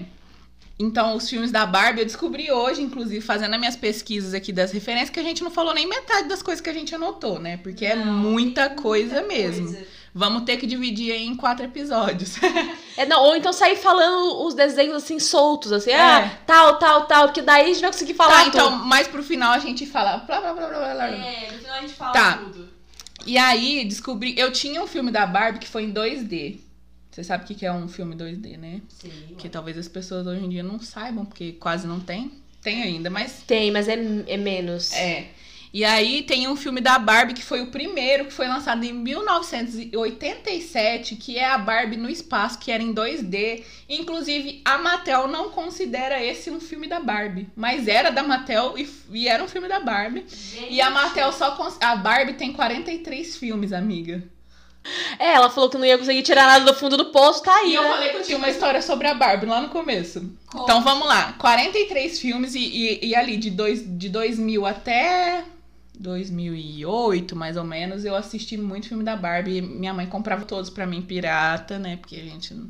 Então, 0.78 1.16
os 1.16 1.30
filmes 1.30 1.52
da 1.52 1.66
Barbie 1.66 2.02
eu 2.02 2.06
descobri 2.06 2.52
hoje, 2.52 2.82
inclusive, 2.82 3.22
fazendo 3.22 3.54
as 3.54 3.60
minhas 3.60 3.76
pesquisas 3.78 4.34
aqui 4.34 4.52
das 4.52 4.74
referências, 4.74 5.10
que 5.10 5.20
a 5.20 5.24
gente 5.24 5.42
não 5.42 5.50
falou 5.50 5.74
nem 5.74 5.88
metade 5.88 6.28
das 6.28 6.42
coisas 6.42 6.62
que 6.62 6.70
a 6.70 6.74
gente 6.74 6.94
anotou, 6.94 7.40
né? 7.40 7.58
Porque 7.58 7.86
é 7.86 7.96
não, 7.96 8.04
é 8.04 8.12
muita 8.12 8.70
coisa 8.70 9.22
muita 9.22 9.28
mesmo. 9.28 9.68
Coisa. 9.68 9.88
Vamos 10.14 10.44
ter 10.44 10.58
que 10.58 10.66
dividir 10.66 11.14
aí 11.14 11.26
em 11.26 11.36
quatro 11.36 11.66
episódios. 11.66 12.36
é, 12.98 13.06
não, 13.06 13.24
ou 13.24 13.36
então 13.36 13.54
sair 13.54 13.78
falando 13.78 14.46
os 14.46 14.54
desenhos 14.54 14.98
assim 14.98 15.20
soltos, 15.20 15.72
assim, 15.72 15.92
é. 15.92 16.02
ah, 16.02 16.32
tal, 16.46 16.78
tal, 16.78 17.06
tal, 17.06 17.32
que 17.32 17.42
daí 17.42 17.64
a 17.64 17.68
gente 17.68 17.82
vai 17.82 17.92
conseguir 17.92 18.14
falar. 18.14 18.44
Tá, 18.44 18.48
então, 18.48 18.72
mais 18.72 19.08
pro 19.08 19.24
final 19.24 19.54
a 19.54 19.60
gente 19.60 19.86
fala. 19.86 20.18
Blá, 20.20 20.42
blá, 20.42 20.54
blá, 20.54 20.68
blá, 20.68 20.94
blá. 20.94 21.08
É, 21.08 21.52
no 21.52 21.58
final 21.58 21.76
a 21.78 21.82
gente 21.82 21.94
fala 21.94 22.12
tá. 22.12 22.38
tudo. 22.38 22.75
E 23.26 23.38
aí, 23.38 23.86
descobri. 23.86 24.38
Eu 24.38 24.52
tinha 24.52 24.82
um 24.82 24.88
filme 24.88 25.12
da 25.12 25.26
Barbie 25.26 25.60
que 25.60 25.68
foi 25.68 25.84
em 25.84 25.94
2D. 25.94 26.60
Você 27.12 27.24
sabe 27.24 27.46
o 27.46 27.48
que 27.48 27.66
é 27.66 27.72
um 27.72 27.88
filme 27.88 28.16
2D, 28.16 28.58
né? 28.58 28.82
Sim. 28.90 29.36
Que 29.38 29.48
talvez 29.48 29.78
as 29.78 29.88
pessoas 29.88 30.28
hoje 30.28 30.44
em 30.44 30.50
dia 30.50 30.62
não 30.62 30.80
saibam, 30.80 31.26
porque 31.26 31.54
quase 31.54 31.88
não 31.88 32.00
tem. 32.00 32.32
Tem 32.62 32.84
ainda, 32.84 33.10
mas. 33.10 33.44
Tem, 33.48 33.72
mas 33.72 33.88
é, 33.88 33.94
é 34.28 34.38
menos. 34.38 34.92
É. 34.92 35.30
E 35.76 35.84
aí 35.84 36.22
tem 36.22 36.48
um 36.48 36.56
filme 36.56 36.80
da 36.80 36.98
Barbie 36.98 37.34
que 37.34 37.44
foi 37.44 37.60
o 37.60 37.68
primeiro, 37.68 38.24
que 38.24 38.32
foi 38.32 38.48
lançado 38.48 38.86
em 38.86 38.94
1987, 38.94 41.18
que 41.18 41.38
é 41.38 41.44
a 41.44 41.58
Barbie 41.58 41.98
no 41.98 42.10
espaço, 42.10 42.60
que 42.60 42.72
era 42.72 42.82
em 42.82 42.94
2D. 42.94 43.62
Inclusive, 43.90 44.62
a 44.64 44.78
Mattel 44.78 45.28
não 45.28 45.50
considera 45.50 46.24
esse 46.24 46.50
um 46.50 46.62
filme 46.62 46.88
da 46.88 47.02
Barbie, 47.02 47.50
mas 47.58 47.90
era 47.90 48.10
da 48.10 48.24
Mattel 48.24 48.78
e, 48.78 48.90
e 49.12 49.28
era 49.28 49.44
um 49.44 49.50
filme 49.50 49.68
da 49.68 49.82
Barbie. 49.82 50.24
Gente. 50.30 50.74
E 50.74 50.80
a 50.80 50.90
Mattel 50.90 51.34
só 51.34 51.58
a 51.82 51.96
Barbie 51.98 52.36
tem 52.36 52.54
43 52.54 53.36
filmes, 53.36 53.74
amiga. 53.74 54.24
É, 55.20 55.34
ela 55.34 55.50
falou 55.50 55.70
que 55.70 55.78
não 55.78 55.86
ia 55.86 55.98
conseguir 55.98 56.24
tirar 56.24 56.48
nada 56.48 56.72
do 56.72 56.80
fundo 56.80 56.96
do 56.96 57.12
poço, 57.12 57.44
tá 57.44 57.54
aí. 57.54 57.72
E 57.72 57.76
eu 57.76 57.84
né? 57.84 57.90
falei 57.90 58.12
que 58.12 58.18
eu 58.18 58.24
tinha 58.24 58.38
uma 58.38 58.50
história 58.50 58.82
sobre 58.82 59.10
a 59.10 59.14
Barbie 59.14 59.46
lá 59.46 59.60
no 59.60 59.68
começo. 59.68 60.32
Então 60.56 60.82
vamos 60.82 61.06
lá. 61.06 61.36
43 61.38 62.18
filmes 62.18 62.56
e, 62.56 62.60
e, 62.60 63.08
e 63.08 63.16
ali 63.16 63.36
de, 63.36 63.50
dois, 63.50 63.84
de 63.86 64.08
2000 64.08 64.66
até 64.66 65.44
2008, 66.00 67.36
mais 67.36 67.58
ou 67.58 67.64
menos, 67.64 68.06
eu 68.06 68.16
assisti 68.16 68.58
muito 68.58 68.88
filme 68.88 69.04
da 69.04 69.16
Barbie. 69.16 69.62
Minha 69.62 69.94
mãe 69.94 70.06
comprava 70.06 70.46
todos 70.46 70.70
pra 70.70 70.86
mim 70.86 71.02
pirata, 71.02 71.78
né? 71.80 71.98
Porque 71.98 72.16
a 72.16 72.24
gente 72.24 72.54
não... 72.54 72.68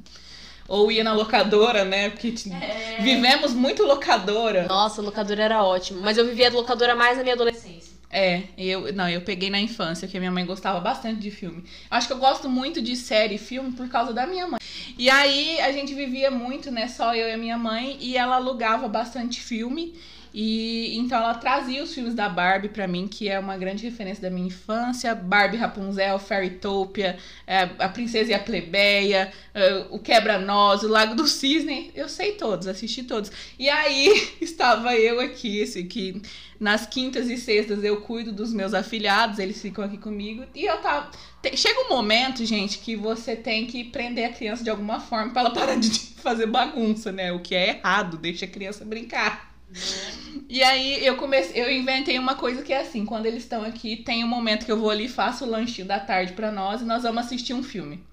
Ou 0.67 0.91
ia 0.91 1.03
na 1.03 1.13
locadora, 1.13 1.85
né? 1.85 2.09
Porque 2.09 2.31
t- 2.31 2.51
É. 2.51 2.97
vivemos 3.01 3.53
muito 3.53 3.83
locadora. 3.83 4.65
Nossa, 4.67 4.99
locadora 5.01 5.43
era 5.43 5.63
ótimo. 5.63 6.01
Mas 6.01 6.17
eu 6.17 6.25
vivia 6.25 6.49
de 6.49 6.55
locadora 6.55 6.95
mais 6.95 7.17
na 7.17 7.23
minha 7.23 7.35
adolescência. 7.35 7.93
É, 8.09 8.43
eu 8.57 8.93
não, 8.93 9.09
eu 9.09 9.21
peguei 9.21 9.49
na 9.49 9.59
infância, 9.59 10.07
que 10.07 10.15
a 10.15 10.19
minha 10.19 10.31
mãe 10.31 10.45
gostava 10.45 10.79
bastante 10.79 11.19
de 11.19 11.29
filme. 11.29 11.63
Acho 11.91 12.07
que 12.07 12.13
eu 12.13 12.17
gosto 12.17 12.47
muito 12.49 12.81
de 12.81 12.95
série 12.95 13.35
e 13.35 13.37
filme 13.37 13.73
por 13.73 13.87
causa 13.89 14.13
da 14.13 14.25
minha 14.25 14.47
mãe. 14.47 14.59
E 14.97 15.09
aí 15.09 15.59
a 15.59 15.71
gente 15.71 15.93
vivia 15.93 16.31
muito, 16.31 16.71
né, 16.71 16.87
só 16.87 17.13
eu 17.13 17.27
e 17.27 17.33
a 17.33 17.37
minha 17.37 17.57
mãe, 17.57 17.97
e 17.99 18.15
ela 18.15 18.37
alugava 18.37 18.87
bastante 18.87 19.41
filme. 19.41 19.93
E 20.37 20.97
então 20.97 21.17
ela 21.17 21.35
trazia 21.35 21.81
os 21.81 21.93
filmes 21.93 22.13
da 22.13 22.27
Barbie 22.27 22.67
pra 22.67 22.85
mim, 22.89 23.07
que 23.07 23.29
é 23.29 23.39
uma 23.39 23.57
grande 23.57 23.85
referência 23.85 24.21
da 24.21 24.29
minha 24.29 24.47
infância. 24.47 25.15
Barbie, 25.15 25.55
Rapunzel, 25.55 26.19
Fairytopia, 26.19 27.17
é, 27.47 27.61
A 27.79 27.87
Princesa 27.87 28.31
e 28.31 28.33
a 28.33 28.39
Plebeia, 28.39 29.31
é, 29.53 29.85
O 29.89 29.97
Quebra-Nós, 29.97 30.83
O 30.83 30.89
Lago 30.89 31.15
do 31.15 31.25
Cisne. 31.25 31.89
Eu 31.95 32.09
sei 32.09 32.33
todos, 32.33 32.67
assisti 32.67 33.03
todos. 33.03 33.31
E 33.57 33.69
aí 33.69 34.09
estava 34.41 34.93
eu 34.97 35.21
aqui, 35.21 35.59
esse 35.59 35.85
que 35.85 36.21
nas 36.59 36.85
quintas 36.85 37.29
e 37.29 37.37
sextas 37.37 37.81
eu 37.81 38.01
cuido 38.01 38.33
dos 38.33 38.51
meus 38.51 38.73
afilhados, 38.73 39.39
eles 39.39 39.61
ficam 39.61 39.85
aqui 39.85 39.97
comigo. 39.97 40.43
E 40.53 40.65
eu 40.65 40.77
tava. 40.81 41.11
Chega 41.55 41.79
um 41.85 41.89
momento, 41.89 42.43
gente, 42.45 42.79
que 42.79 42.93
você 42.97 43.37
tem 43.37 43.67
que 43.67 43.85
prender 43.85 44.25
a 44.25 44.33
criança 44.33 44.65
de 44.65 44.69
alguma 44.69 44.99
forma 44.99 45.31
pra 45.31 45.43
ela 45.43 45.51
parar 45.55 45.75
de 45.75 45.91
fazer 46.17 46.47
bagunça, 46.47 47.09
né? 47.13 47.31
O 47.31 47.39
que 47.39 47.55
é 47.55 47.77
errado, 47.77 48.17
deixa 48.17 48.43
a 48.43 48.49
criança 48.49 48.83
brincar. 48.83 49.54
E 50.47 50.61
aí 50.61 51.03
eu 51.03 51.15
comecei, 51.15 51.59
eu 51.59 51.71
inventei 51.71 52.19
uma 52.19 52.35
coisa 52.35 52.61
que 52.61 52.71
é 52.71 52.81
assim, 52.81 53.03
quando 53.03 53.25
eles 53.25 53.43
estão 53.43 53.63
aqui, 53.63 53.97
tem 53.97 54.23
um 54.23 54.27
momento 54.27 54.63
que 54.65 54.71
eu 54.71 54.79
vou 54.79 54.91
ali, 54.91 55.07
faço 55.07 55.43
o 55.43 55.49
lanchinho 55.49 55.87
da 55.87 55.99
tarde 55.99 56.33
pra 56.33 56.51
nós 56.51 56.81
e 56.81 56.85
nós 56.85 57.03
vamos 57.03 57.25
assistir 57.25 57.53
um 57.53 57.63
filme. 57.63 58.03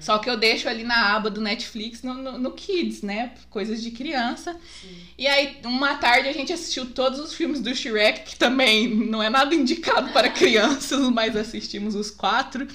Só 0.00 0.18
que 0.18 0.28
eu 0.28 0.36
deixo 0.36 0.68
ali 0.68 0.84
na 0.84 1.14
aba 1.14 1.30
do 1.30 1.40
Netflix, 1.40 2.02
no, 2.02 2.14
no, 2.14 2.38
no 2.38 2.52
Kids, 2.52 3.02
né? 3.02 3.32
Coisas 3.48 3.82
de 3.82 3.90
criança. 3.90 4.56
E 5.16 5.26
aí, 5.26 5.56
uma 5.64 5.94
tarde 5.96 6.28
a 6.28 6.32
gente 6.32 6.52
assistiu 6.52 6.86
todos 6.92 7.18
os 7.18 7.34
filmes 7.34 7.60
do 7.60 7.74
Shrek, 7.74 8.22
que 8.22 8.36
também 8.36 8.88
não 8.88 9.22
é 9.22 9.30
nada 9.30 9.54
indicado 9.54 10.12
para 10.12 10.28
crianças, 10.30 11.08
mas 11.10 11.34
assistimos 11.36 11.94
os 11.94 12.10
quatro. 12.10 12.66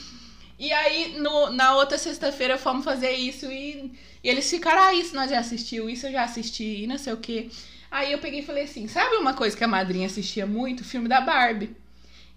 E 0.58 0.72
aí, 0.72 1.20
no, 1.20 1.52
na 1.52 1.76
outra 1.76 1.98
sexta-feira, 1.98 2.58
fomos 2.58 2.84
fazer 2.84 3.12
isso 3.12 3.46
e, 3.52 3.92
e 4.24 4.30
eles 4.30 4.50
ficaram, 4.50 4.82
ah, 4.82 4.94
isso 4.94 5.16
nós 5.16 5.30
já 5.30 5.39
assistiu, 5.39 5.89
isso 5.89 6.08
eu 6.08 6.12
já 6.12 6.24
assisti, 6.24 6.84
e 6.84 6.88
não 6.88 6.98
sei 6.98 7.14
o 7.14 7.18
quê. 7.18 7.50
Aí 7.92 8.14
eu 8.14 8.20
peguei 8.20 8.39
e 8.39 8.46
falei 8.46 8.64
assim, 8.64 8.88
sabe 8.88 9.18
uma 9.18 9.34
coisa 9.34 9.56
que 9.56 9.64
a 9.64 9.68
madrinha 9.68 10.08
assistia 10.08 10.48
muito? 10.48 10.80
O 10.80 10.86
filme 10.86 11.10
da 11.10 11.20
Barbie. 11.20 11.76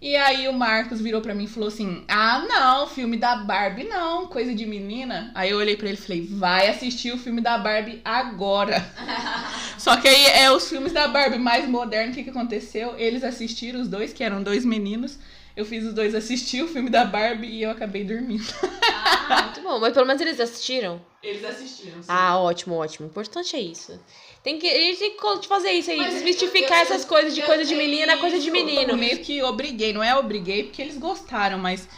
E 0.04 0.16
aí 0.16 0.48
o 0.48 0.52
Marcos 0.52 1.00
virou 1.00 1.22
pra 1.22 1.34
mim 1.34 1.44
e 1.44 1.48
falou 1.48 1.68
assim: 1.68 2.04
Ah, 2.08 2.44
não, 2.46 2.86
filme 2.86 3.16
da 3.16 3.36
Barbie 3.36 3.84
não, 3.84 4.26
coisa 4.26 4.54
de 4.54 4.66
menina. 4.66 5.30
Aí 5.34 5.48
eu 5.48 5.56
olhei 5.56 5.78
pra 5.78 5.88
ele 5.88 5.96
e 5.96 6.00
falei: 6.00 6.26
Vai 6.30 6.68
assistir 6.68 7.10
o 7.10 7.16
filme 7.16 7.40
da 7.40 7.56
Barbie 7.56 8.02
agora. 8.04 8.84
Só 9.78 9.96
que 9.96 10.06
aí 10.06 10.26
é 10.26 10.50
os 10.50 10.68
filmes 10.68 10.92
da 10.92 11.08
Barbie 11.08 11.38
mais 11.38 11.66
modernos. 11.66 12.12
O 12.12 12.18
que, 12.18 12.24
que 12.24 12.28
aconteceu? 12.28 12.94
Eles 12.98 13.24
assistiram 13.24 13.80
os 13.80 13.88
dois, 13.88 14.12
que 14.12 14.22
eram 14.22 14.42
dois 14.42 14.62
meninos. 14.62 15.18
Eu 15.56 15.64
fiz 15.64 15.84
os 15.84 15.94
dois 15.94 16.14
assistir 16.14 16.62
o 16.62 16.68
filme 16.68 16.90
da 16.90 17.06
Barbie 17.06 17.46
e 17.46 17.62
eu 17.62 17.70
acabei 17.70 18.04
dormindo. 18.04 18.44
Ah, 19.30 19.44
muito 19.44 19.62
bom. 19.62 19.80
Mas 19.80 19.94
pelo 19.94 20.06
menos 20.06 20.20
eles 20.20 20.38
assistiram. 20.38 21.00
Eles 21.22 21.44
assistiram. 21.44 22.00
Ah, 22.06 22.38
ótimo, 22.38 22.74
ótimo. 22.74 23.06
O 23.06 23.10
importante 23.10 23.56
é 23.56 23.60
isso. 23.60 23.98
Tem 24.44 24.58
que, 24.58 24.68
a 24.68 24.78
gente 24.78 24.98
tem 24.98 25.16
que 25.16 25.48
fazer 25.48 25.70
isso 25.72 25.90
aí, 25.90 25.96
Mas 25.96 26.12
desmistificar 26.14 26.78
eu- 26.78 26.82
essas 26.82 27.02
eu- 27.02 27.08
coisas 27.08 27.34
de 27.34 27.42
coisa 27.42 27.64
de 27.64 27.74
menina, 27.74 28.18
coisa 28.18 28.38
de 28.38 28.50
menino. 28.50 28.92
Eu 28.92 28.96
meio 28.96 29.18
que 29.20 29.42
obriguei, 29.42 29.92
não 29.94 30.04
é 30.04 30.14
obriguei 30.14 30.64
porque 30.64 30.82
eles 30.82 30.98
gostaram, 30.98 31.56
mas 31.58 31.88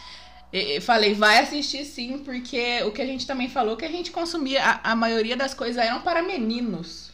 falei, 0.81 1.13
vai 1.13 1.39
assistir 1.39 1.83
sim, 1.83 2.19
porque 2.19 2.81
o 2.83 2.91
que 2.91 3.01
a 3.01 3.05
gente 3.05 3.27
também 3.27 3.49
falou 3.49 3.75
que 3.75 3.83
a 3.83 3.91
gente 3.91 4.11
consumia, 4.11 4.63
a, 4.63 4.91
a 4.93 4.95
maioria 4.95 5.35
das 5.35 5.53
coisas 5.53 5.75
eram 5.75 5.99
para 6.01 6.23
meninos. 6.23 7.11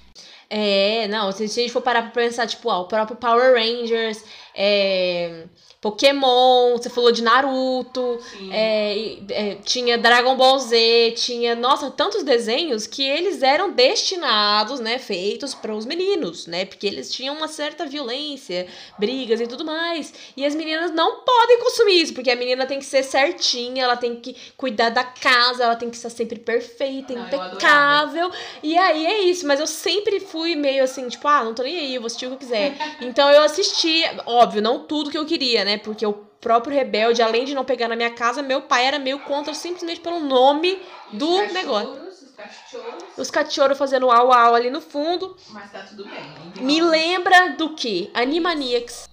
É, 0.47 1.07
não, 1.07 1.31
se 1.31 1.43
a 1.43 1.47
gente 1.47 1.71
for 1.71 1.81
parar 1.81 2.03
pra 2.03 2.11
pensar, 2.11 2.45
tipo, 2.45 2.69
ó, 2.69 2.81
o 2.81 2.87
próprio 2.87 3.17
Power 3.17 3.53
Rangers, 3.55 4.23
é, 4.53 5.45
Pokémon, 5.83 6.77
você 6.77 6.89
falou 6.89 7.11
de 7.11 7.21
Naruto, 7.21 8.17
é, 8.49 9.17
é, 9.29 9.55
tinha 9.65 9.97
Dragon 9.97 10.33
Ball 10.37 10.57
Z, 10.57 11.13
tinha, 11.17 11.55
nossa, 11.55 11.91
tantos 11.91 12.23
desenhos 12.23 12.87
que 12.87 13.03
eles 13.03 13.43
eram 13.43 13.69
destinados, 13.73 14.79
né, 14.79 14.97
feitos 14.97 15.53
para 15.53 15.75
os 15.75 15.85
meninos, 15.85 16.47
né, 16.47 16.63
porque 16.63 16.87
eles 16.87 17.11
tinham 17.11 17.35
uma 17.35 17.49
certa 17.49 17.85
violência, 17.85 18.65
brigas 18.97 19.41
e 19.41 19.45
tudo 19.45 19.65
mais. 19.65 20.13
E 20.37 20.45
as 20.45 20.55
meninas 20.55 20.89
não 20.91 21.17
podem 21.19 21.59
consumir 21.59 22.01
isso, 22.01 22.13
porque 22.13 22.31
a 22.31 22.35
menina 22.37 22.65
tem 22.65 22.79
que 22.79 22.85
ser 22.85 23.03
certinha, 23.03 23.83
ela 23.83 23.97
tem 23.97 24.15
que 24.15 24.37
cuidar 24.55 24.89
da 24.89 25.03
casa, 25.03 25.65
ela 25.65 25.75
tem 25.75 25.89
que 25.89 25.97
estar 25.97 26.09
sempre 26.09 26.39
perfeita, 26.39 27.13
Não, 27.13 27.25
impecável. 27.25 28.31
E 28.63 28.77
aí 28.77 29.05
é 29.05 29.21
isso, 29.23 29.45
mas 29.45 29.59
eu 29.59 29.67
sempre 29.67 30.21
fui 30.21 30.55
meio 30.55 30.81
assim, 30.81 31.09
tipo, 31.09 31.27
ah, 31.27 31.43
não 31.43 31.53
tô 31.53 31.61
nem 31.61 31.77
aí, 31.77 31.95
eu 31.95 31.99
vou 31.99 32.07
assistir 32.07 32.27
o 32.27 32.29
que 32.29 32.35
eu 32.35 32.39
quiser. 32.39 32.73
Então 33.01 33.29
eu 33.29 33.43
assisti, 33.43 34.01
óbvio, 34.25 34.61
não 34.61 34.79
tudo 34.79 35.11
que 35.11 35.17
eu 35.17 35.25
queria, 35.25 35.65
né? 35.65 35.72
Porque 35.77 36.05
o 36.05 36.13
próprio 36.13 36.75
Rebelde, 36.75 37.21
além 37.21 37.45
de 37.45 37.53
não 37.55 37.63
pegar 37.63 37.87
na 37.87 37.95
minha 37.95 38.11
casa, 38.11 38.41
meu 38.41 38.61
pai 38.63 38.85
era 38.85 38.99
meio 38.99 39.19
contra 39.19 39.53
simplesmente 39.53 40.01
pelo 40.01 40.19
nome 40.19 40.81
do 41.11 41.41
negócio. 41.53 41.91
Os 42.03 42.35
cachorros, 42.35 43.03
Os 43.17 43.31
cachorros 43.31 43.77
fazendo 43.77 44.11
au 44.11 44.33
au 44.33 44.55
ali 44.55 44.69
no 44.69 44.81
fundo. 44.81 45.37
mas 45.49 45.71
tá 45.71 45.79
tudo 45.83 46.03
bem. 46.05 46.63
Me 46.65 46.81
lembra 46.81 47.51
do 47.51 47.73
que? 47.75 48.09
Animaniacs. 48.13 49.07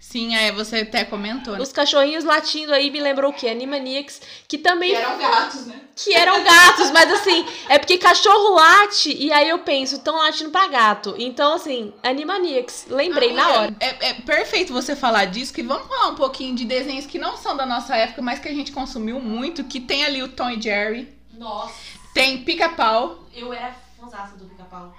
Sim, 0.00 0.34
é, 0.34 0.50
você 0.52 0.78
até 0.78 1.04
comentou, 1.04 1.54
né? 1.54 1.60
Os 1.60 1.72
cachorrinhos 1.72 2.24
latindo 2.24 2.72
aí 2.74 2.90
me 2.90 3.00
lembrou 3.00 3.30
o 3.30 3.34
que? 3.34 3.48
Animaniacs, 3.48 4.20
que 4.48 4.58
também 4.58 4.92
eram 4.94 5.18
gatos, 5.18 5.66
né? 5.66 5.81
Que 5.94 6.14
eram 6.14 6.42
gatos, 6.42 6.90
mas 6.90 7.12
assim, 7.12 7.46
é 7.68 7.78
porque 7.78 7.98
cachorro 7.98 8.54
late 8.54 9.14
e 9.14 9.32
aí 9.32 9.48
eu 9.48 9.58
penso, 9.58 10.00
tão 10.00 10.16
latindo 10.16 10.50
pra 10.50 10.68
gato. 10.68 11.14
Então, 11.18 11.54
assim, 11.54 11.92
Animaniacs, 12.02 12.86
lembrei 12.88 13.32
na 13.32 13.48
hora. 13.50 13.76
É, 13.80 14.10
é 14.10 14.14
perfeito 14.14 14.72
você 14.72 14.96
falar 14.96 15.26
disso, 15.26 15.52
que 15.52 15.62
vamos 15.62 15.86
falar 15.86 16.08
um 16.08 16.14
pouquinho 16.14 16.54
de 16.54 16.64
desenhos 16.64 17.06
que 17.06 17.18
não 17.18 17.36
são 17.36 17.56
da 17.56 17.66
nossa 17.66 17.96
época, 17.96 18.22
mas 18.22 18.38
que 18.38 18.48
a 18.48 18.54
gente 18.54 18.72
consumiu 18.72 19.20
muito, 19.20 19.64
que 19.64 19.80
tem 19.80 20.04
ali 20.04 20.22
o 20.22 20.28
Tom 20.28 20.50
e 20.50 20.60
Jerry, 20.60 21.08
Nossa, 21.34 21.74
tem 22.14 22.42
Pica-Pau, 22.44 23.26
eu 23.34 23.52
era 23.52 23.74
fãzaça 23.98 24.36
do 24.36 24.44
pica-pau. 24.46 24.94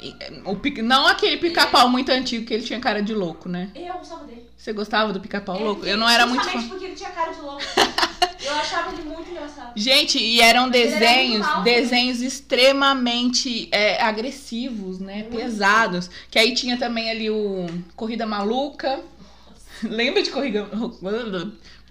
É, 0.00 0.32
o 0.44 0.56
pica- 0.56 0.82
não 0.82 1.06
aquele 1.06 1.36
Pica-Pau 1.38 1.88
muito 1.88 2.10
antigo, 2.10 2.44
que 2.46 2.54
ele 2.54 2.62
tinha 2.62 2.78
cara 2.80 3.02
de 3.02 3.12
louco, 3.14 3.48
né? 3.48 3.70
Eu 3.74 3.94
gostava 3.94 4.24
dele. 4.24 4.46
Você 4.56 4.72
gostava 4.72 5.12
do 5.12 5.20
Pica-Pau 5.20 5.56
É, 5.56 5.60
louco? 5.64 5.86
Eu 5.86 5.96
não 5.96 6.08
era 6.08 6.26
muito 6.26 6.44
fã. 6.48 6.62
porque 6.68 6.84
ele 6.84 6.94
tinha 6.94 7.10
cara 7.10 7.32
de 7.32 7.40
louco. 7.40 7.62
eu 8.44 8.54
achava 8.54 8.92
ele 8.92 9.02
muito 9.08 9.30
engraçado. 9.30 9.72
Gente, 9.76 10.18
e 10.18 10.40
eram 10.40 10.66
Mas 10.66 10.74
ele 10.76 10.84
era 10.94 10.98
desenhos, 11.00 11.46
muito 11.46 11.58
né? 11.58 11.64
desenhos 11.64 12.20
extremamente 12.22 13.68
é, 13.72 14.02
agressivos, 14.02 14.98
né? 15.00 15.24
Pesados. 15.24 16.10
Que 16.30 16.38
aí 16.38 16.54
tinha 16.54 16.76
também 16.76 17.10
ali 17.10 17.30
o 17.30 17.66
Corrida 17.96 18.26
Maluca. 18.26 19.00
Lembra 19.82 20.22
de 20.22 20.30
Corrida, 20.30 20.68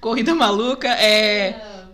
Corrida 0.01 0.35
Maluca? 0.35 0.89
É. 0.89 1.85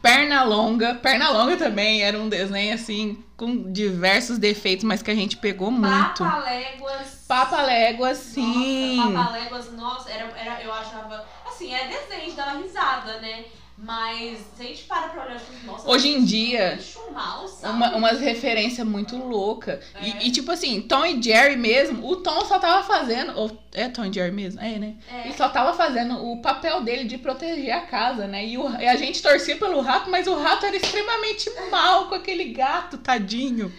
Perna 0.00 0.42
Longa. 0.44 0.94
Perna 0.96 1.30
Longa 1.30 1.56
também 1.56 2.02
era 2.02 2.18
um 2.18 2.28
desenho 2.28 2.74
assim, 2.74 3.18
com 3.42 3.72
diversos 3.72 4.38
defeitos, 4.38 4.84
mas 4.84 5.02
que 5.02 5.10
a 5.10 5.14
gente 5.16 5.36
pegou 5.36 5.68
muito. 5.68 6.22
Papaléguas. 6.22 7.24
Papaléguas, 7.26 8.18
sim. 8.18 8.96
Nossa, 8.96 9.18
Papaléguas, 9.18 9.72
nossa, 9.72 10.10
era, 10.10 10.28
era, 10.38 10.62
eu 10.62 10.72
achava. 10.72 11.26
Assim, 11.44 11.74
é 11.74 11.88
desenho, 11.88 12.32
dava 12.36 12.60
risada, 12.60 13.18
né? 13.18 13.46
Mas 13.84 14.38
se 14.56 14.62
a 14.62 14.66
gente 14.66 14.84
para 14.84 15.08
pra 15.08 15.24
olhar, 15.26 15.40
tipo, 15.40 15.66
nossa. 15.66 15.90
Hoje 15.90 16.08
em 16.08 16.24
dia, 16.24 16.76
bicho 16.76 17.00
mal? 17.12 17.44
Uma, 17.64 17.96
umas 17.96 18.20
referências 18.20 18.86
muito 18.86 19.16
louca. 19.16 19.80
É. 20.00 20.04
E, 20.24 20.28
e, 20.28 20.30
tipo 20.30 20.52
assim, 20.52 20.80
Tom 20.82 21.04
e 21.04 21.20
Jerry 21.20 21.56
mesmo, 21.56 22.06
o 22.08 22.14
Tom 22.16 22.44
só 22.44 22.60
tava 22.60 22.84
fazendo. 22.84 23.36
Ou, 23.36 23.50
é 23.74 23.88
Tom 23.88 24.04
e 24.04 24.12
Jerry 24.12 24.30
mesmo? 24.30 24.60
É, 24.60 24.78
né? 24.78 24.94
É. 25.12 25.24
Ele 25.24 25.34
só 25.34 25.48
tava 25.48 25.74
fazendo 25.74 26.14
o 26.24 26.40
papel 26.40 26.80
dele 26.82 27.04
de 27.04 27.18
proteger 27.18 27.72
a 27.72 27.80
casa, 27.80 28.28
né? 28.28 28.46
E, 28.46 28.56
o- 28.56 28.70
e 28.80 28.86
a 28.86 28.94
gente 28.94 29.20
torcia 29.20 29.56
pelo 29.56 29.80
rato, 29.80 30.08
mas 30.08 30.28
o 30.28 30.34
rato 30.36 30.64
era 30.64 30.76
extremamente 30.76 31.50
mal 31.70 32.06
com 32.08 32.14
aquele 32.14 32.44
gato, 32.44 32.98
tadinho. 32.98 33.72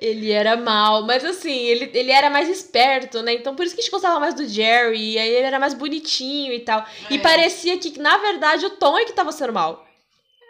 Ele 0.00 0.30
era 0.32 0.56
mal, 0.56 1.04
mas 1.04 1.22
assim, 1.24 1.52
ele, 1.54 1.90
ele 1.92 2.10
era 2.10 2.30
mais 2.30 2.48
esperto, 2.48 3.22
né? 3.22 3.34
Então 3.34 3.54
por 3.54 3.64
isso 3.66 3.74
que 3.74 3.80
a 3.80 3.84
gente 3.84 3.92
gostava 3.92 4.18
mais 4.18 4.34
do 4.34 4.46
Jerry, 4.48 5.12
e 5.12 5.18
aí 5.18 5.28
ele 5.28 5.46
era 5.46 5.58
mais 5.58 5.74
bonitinho 5.74 6.52
e 6.54 6.60
tal. 6.60 6.84
E 7.10 7.16
É. 7.16 7.18
parecia 7.18 7.76
que, 7.78 7.98
na 8.00 8.16
verdade, 8.16 8.64
o 8.64 8.70
Tom 8.70 8.98
é 8.98 9.04
que 9.04 9.12
tava 9.12 9.30
sendo 9.32 9.49
mal. 9.52 9.86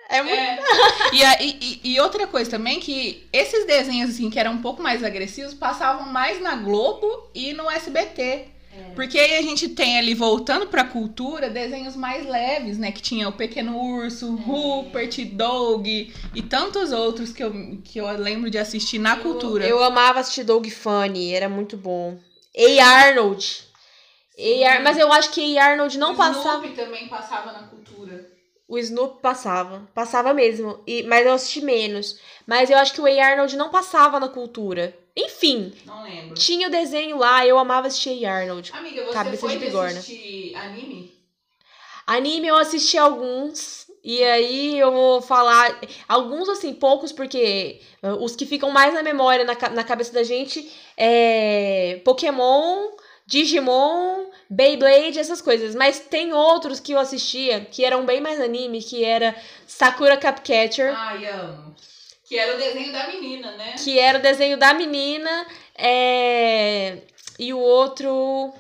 É 0.09 0.23
muito. 0.23 0.63
E, 1.13 1.25
a- 1.25 1.43
e, 1.43 1.59
e- 1.85 1.93
e 1.95 2.01
outra 2.01 2.27
coisa 2.27 2.49
também, 2.51 2.79
que 2.79 3.27
esses 3.33 3.67
desenhos, 3.67 4.11
assim, 4.11 4.31
que 4.31 4.39
eram 4.39 4.53
um 4.53 4.63
pouco 4.63 4.81
mais 4.83 5.03
agressivos, 5.03 5.55
passavam 5.55 6.07
mais 6.07 6.41
na 6.41 6.55
Globo 6.57 7.29
e 7.35 7.53
no 7.53 7.69
SBT. 7.71 8.47
Porque 8.95 9.19
aí 9.19 9.35
a 9.37 9.43
gente 9.43 9.69
tem 9.71 9.99
ali, 9.99 10.15
voltando 10.15 10.69
pra 10.69 10.85
cultura, 10.85 11.51
desenhos 11.51 11.97
mais 11.97 12.25
leves, 12.25 12.79
né? 12.79 12.93
Que 12.93 13.03
tinha 13.03 13.29
o 13.29 13.33
Pequeno 13.33 13.77
Urso, 13.77 14.37
Rupert, 14.37 15.25
Doug 15.33 15.87
e 15.89 16.43
tantos 16.49 16.93
outros 16.93 17.33
que 17.33 17.43
eu, 17.43 17.53
que 17.85 17.99
eu 17.99 18.07
lembro 18.17 18.49
de 18.49 18.59
assistir 18.59 18.99
na 19.01 19.17
cultura. 19.17 19.67
Eu 19.67 19.83
amava 19.83 20.21
assistir 20.21 20.45
Dog 20.45 20.71
Funny, 20.71 21.35
era 21.35 21.49
muito 21.49 21.77
bom. 21.77 22.17
Ei 22.55 22.79
Arnold. 22.79 23.65
Ei 24.39 24.65
Ar... 24.65 24.83
Mas 24.83 24.97
eu 24.97 25.13
acho 25.13 25.31
que 25.31 25.41
Ei 25.41 25.59
Arnold 25.59 25.99
não 25.99 26.13
o 26.13 26.17
passava. 26.17 26.65
Snoopy 26.65 26.69
também 26.71 27.09
passava 27.09 27.53
na 27.53 27.59
cultura. 27.65 27.80
O 28.71 28.79
Snoop 28.79 29.21
passava. 29.21 29.83
Passava 29.93 30.33
mesmo. 30.33 30.79
E... 30.87 31.03
Mas 31.03 31.27
eu 31.27 31.33
assisti 31.33 31.61
menos. 31.61 32.21
Mas 32.47 32.71
eu 32.71 32.79
acho 32.79 32.95
que 32.95 33.01
o 33.01 33.09
Ei 33.09 33.19
Arnold 33.19 33.57
não 33.57 33.69
passava 33.69 34.21
na 34.21 34.29
cultura. 34.29 34.97
Enfim, 35.17 35.75
Não 35.85 36.05
lembro. 36.05 36.35
tinha 36.37 36.69
o 36.69 36.71
desenho 36.71 37.19
lá, 37.19 37.45
eu 37.45 37.59
amava 37.59 37.89
assistir 37.89 38.11
Ei 38.11 38.25
Arnold. 38.25 38.71
Amiga, 38.73 39.05
você 39.05 39.13
Cabeça 39.13 39.41
foi 39.41 39.51
de 39.51 39.59
bigorna. 39.59 39.99
assistir 39.99 40.55
anime? 40.55 41.13
Anime 42.07 42.47
eu 42.47 42.57
assisti 42.57 42.97
alguns. 42.97 43.91
E 44.05 44.23
aí 44.23 44.79
eu 44.79 44.93
vou 44.93 45.21
falar. 45.21 45.79
Alguns, 46.09 46.49
assim, 46.49 46.73
poucos, 46.73 47.11
porque 47.13 47.81
uh, 48.05 48.25
os 48.25 48.35
que 48.37 48.47
ficam 48.47 48.71
mais 48.71 48.95
na 48.95 49.03
memória, 49.03 49.45
na, 49.45 49.55
na 49.71 49.85
cabeça 49.85 50.13
da 50.13 50.23
gente, 50.23 50.73
é 50.97 52.01
Pokémon, 52.05 52.87
Digimon, 53.31 54.27
Beyblade, 54.51 55.21
essas 55.21 55.41
coisas. 55.41 55.75
Mas 55.77 56.01
tem 56.01 56.33
outros 56.33 56.81
que 56.81 56.93
eu 56.93 56.99
assistia 56.99 57.61
que 57.61 57.85
eram 57.85 58.05
bem 58.05 58.21
mais 58.21 58.41
anime, 58.41 58.83
que 58.83 59.05
era 59.05 59.35
Sakura 59.69 60.17
Capcatcher. 60.17 60.93
Ai, 60.97 61.27
amo. 61.27 61.75
Que 62.29 62.37
era 62.37 62.55
o 62.57 62.59
desenho 62.59 62.93
da 62.93 63.07
menina, 63.07 63.57
né? 63.57 63.75
que 63.83 63.99
era 63.99 64.19
o 64.19 64.23
desenho 64.23 64.57
da 64.59 64.75
menina, 64.75 65.47
é... 65.77 66.99
e 67.39 67.53
o 67.53 67.59
outro 67.59 68.53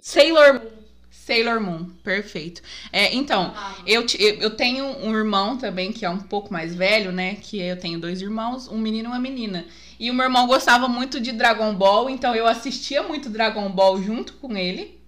Sailor 0.00 0.54
Moon. 0.54 0.70
Sailor 1.10 1.58
Moon, 1.60 1.84
perfeito. 2.02 2.60
É, 2.92 3.14
então, 3.14 3.54
eu, 3.86 4.04
ti- 4.04 4.22
eu 4.22 4.34
eu 4.40 4.50
tenho 4.56 4.84
um 4.84 5.16
irmão 5.16 5.56
também 5.56 5.90
que 5.90 6.04
é 6.04 6.10
um 6.10 6.20
pouco 6.20 6.52
mais 6.52 6.74
velho, 6.74 7.12
né? 7.12 7.36
Que 7.36 7.60
eu 7.62 7.78
tenho 7.78 7.98
dois 7.98 8.20
irmãos, 8.20 8.68
um 8.68 8.76
menino 8.76 9.08
e 9.08 9.12
uma 9.12 9.18
menina. 9.18 9.66
E 10.04 10.10
o 10.10 10.14
meu 10.14 10.24
irmão 10.26 10.46
gostava 10.46 10.86
muito 10.86 11.18
de 11.18 11.32
Dragon 11.32 11.74
Ball, 11.74 12.10
então 12.10 12.34
eu 12.34 12.46
assistia 12.46 13.02
muito 13.02 13.30
Dragon 13.30 13.70
Ball 13.70 14.02
junto 14.02 14.34
com 14.34 14.54
ele. 14.54 15.00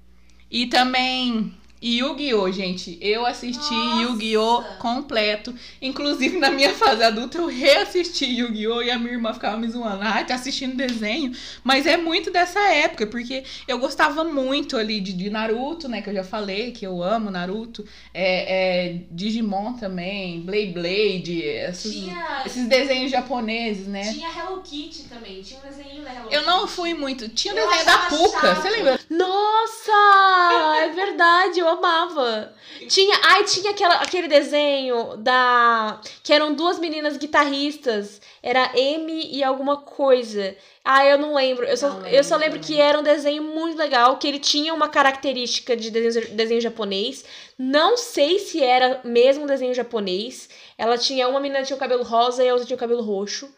E 0.51 0.65
também 0.69 1.55
Yu-Gi-Oh, 1.83 2.51
gente. 2.51 2.99
Eu 3.01 3.27
assisti! 3.27 3.75
Yu-Gi-Oh 4.03 4.63
completo. 4.79 5.55
Inclusive, 5.81 6.39
na 6.39 6.51
minha 6.51 6.73
fase 6.75 7.03
adulta, 7.03 7.39
eu 7.39 7.47
reassisti 7.47 8.25
Yu-Gi-Oh! 8.25 8.83
e 8.83 8.91
a 8.91 8.99
minha 8.99 9.13
irmã 9.13 9.33
ficava 9.33 9.57
me 9.57 9.69
zoando. 9.69 10.03
Ai, 10.03 10.25
tá 10.27 10.35
assistindo 10.35 10.75
desenho. 10.77 11.33
Mas 11.63 11.87
é 11.87 11.97
muito 11.97 12.31
dessa 12.31 12.61
época, 12.61 13.07
porque 13.07 13.45
eu 13.69 13.79
gostava 13.79 14.25
muito 14.25 14.77
ali 14.77 15.01
de, 15.01 15.13
de 15.13 15.29
Naruto, 15.31 15.89
né? 15.89 16.01
Que 16.03 16.11
eu 16.11 16.15
já 16.15 16.25
falei, 16.25 16.73
que 16.73 16.87
eu 16.87 17.03
amo 17.03 17.31
Naruto. 17.31 17.85
É, 18.15 18.87
é, 18.89 19.01
Digimon 19.11 19.75
também, 19.75 20.41
Blade 20.41 20.73
Blade, 20.73 21.43
esses, 21.43 21.93
Tinha, 21.93 22.43
esses 22.47 22.67
desenhos 22.67 23.11
japoneses, 23.11 23.87
né? 23.87 24.13
tinha 24.13 24.29
Hello 24.31 24.61
Kitty 24.63 25.05
também. 25.05 25.43
Tinha 25.43 25.61
um 25.61 25.63
desenho 25.69 26.03
da 26.03 26.13
Hello 26.15 26.29
Eu 26.31 26.43
não 26.45 26.61
Kitty. 26.63 26.73
fui 26.73 26.95
muito. 26.95 27.29
Tinha 27.29 27.55
o 27.55 27.59
Eu 27.59 27.67
desenho 27.69 27.85
da 27.87 27.99
Puka, 27.99 28.41
chato. 28.41 28.63
você 28.63 28.71
lembra? 28.71 28.99
Nossa, 29.11 30.77
é 30.83 30.89
verdade, 30.91 31.59
eu 31.61 31.66
amava. 31.69 32.53
Tinha, 32.89 33.19
ai, 33.23 33.45
tinha 33.45 33.71
aquela, 33.71 33.95
aquele 33.97 34.29
desenho 34.29 35.17
da 35.19 36.01
que 36.23 36.33
eram 36.33 36.55
duas 36.55 36.79
meninas 36.79 37.17
guitarristas, 37.17 38.21
era 38.43 38.71
Amy 38.73 39.29
e 39.31 39.45
alguma 39.45 39.77
coisa. 39.79 40.57
Ah, 40.85 41.05
eu 41.05 41.19
não 41.19 41.35
lembro. 41.35 41.65
Eu 41.65 41.77
só, 41.77 41.91
Não 41.91 42.07
eu 42.07 42.23
só 42.23 42.37
lembro 42.37 42.47
lembro 42.57 42.61
que 42.61 42.81
era 42.81 42.99
um 42.99 43.03
desenho 43.03 43.43
muito 43.43 43.77
legal, 43.77 44.17
que 44.17 44.27
ele 44.27 44.39
tinha 44.39 44.73
uma 44.73 44.89
característica 44.89 45.77
de 45.77 45.91
desenho, 45.91 46.35
desenho 46.35 46.61
japonês. 46.61 47.25
Não 47.59 47.97
sei 47.97 48.39
se 48.39 48.63
era 48.63 49.01
mesmo 49.05 49.45
um 49.45 49.47
desenho 49.47 49.75
japonês. 49.75 50.49
Ela 50.79 50.97
tinha 50.97 51.29
uma 51.29 51.41
menina 51.41 51.63
tinha 51.63 51.77
o 51.77 51.81
cabelo 51.81 52.03
rosa 52.03 52.43
e 52.43 52.49
a 52.49 52.53
outra 52.53 52.67
tinha 52.67 52.77
o 52.77 52.81
cabelo 52.81 53.03
roxo. 53.03 53.49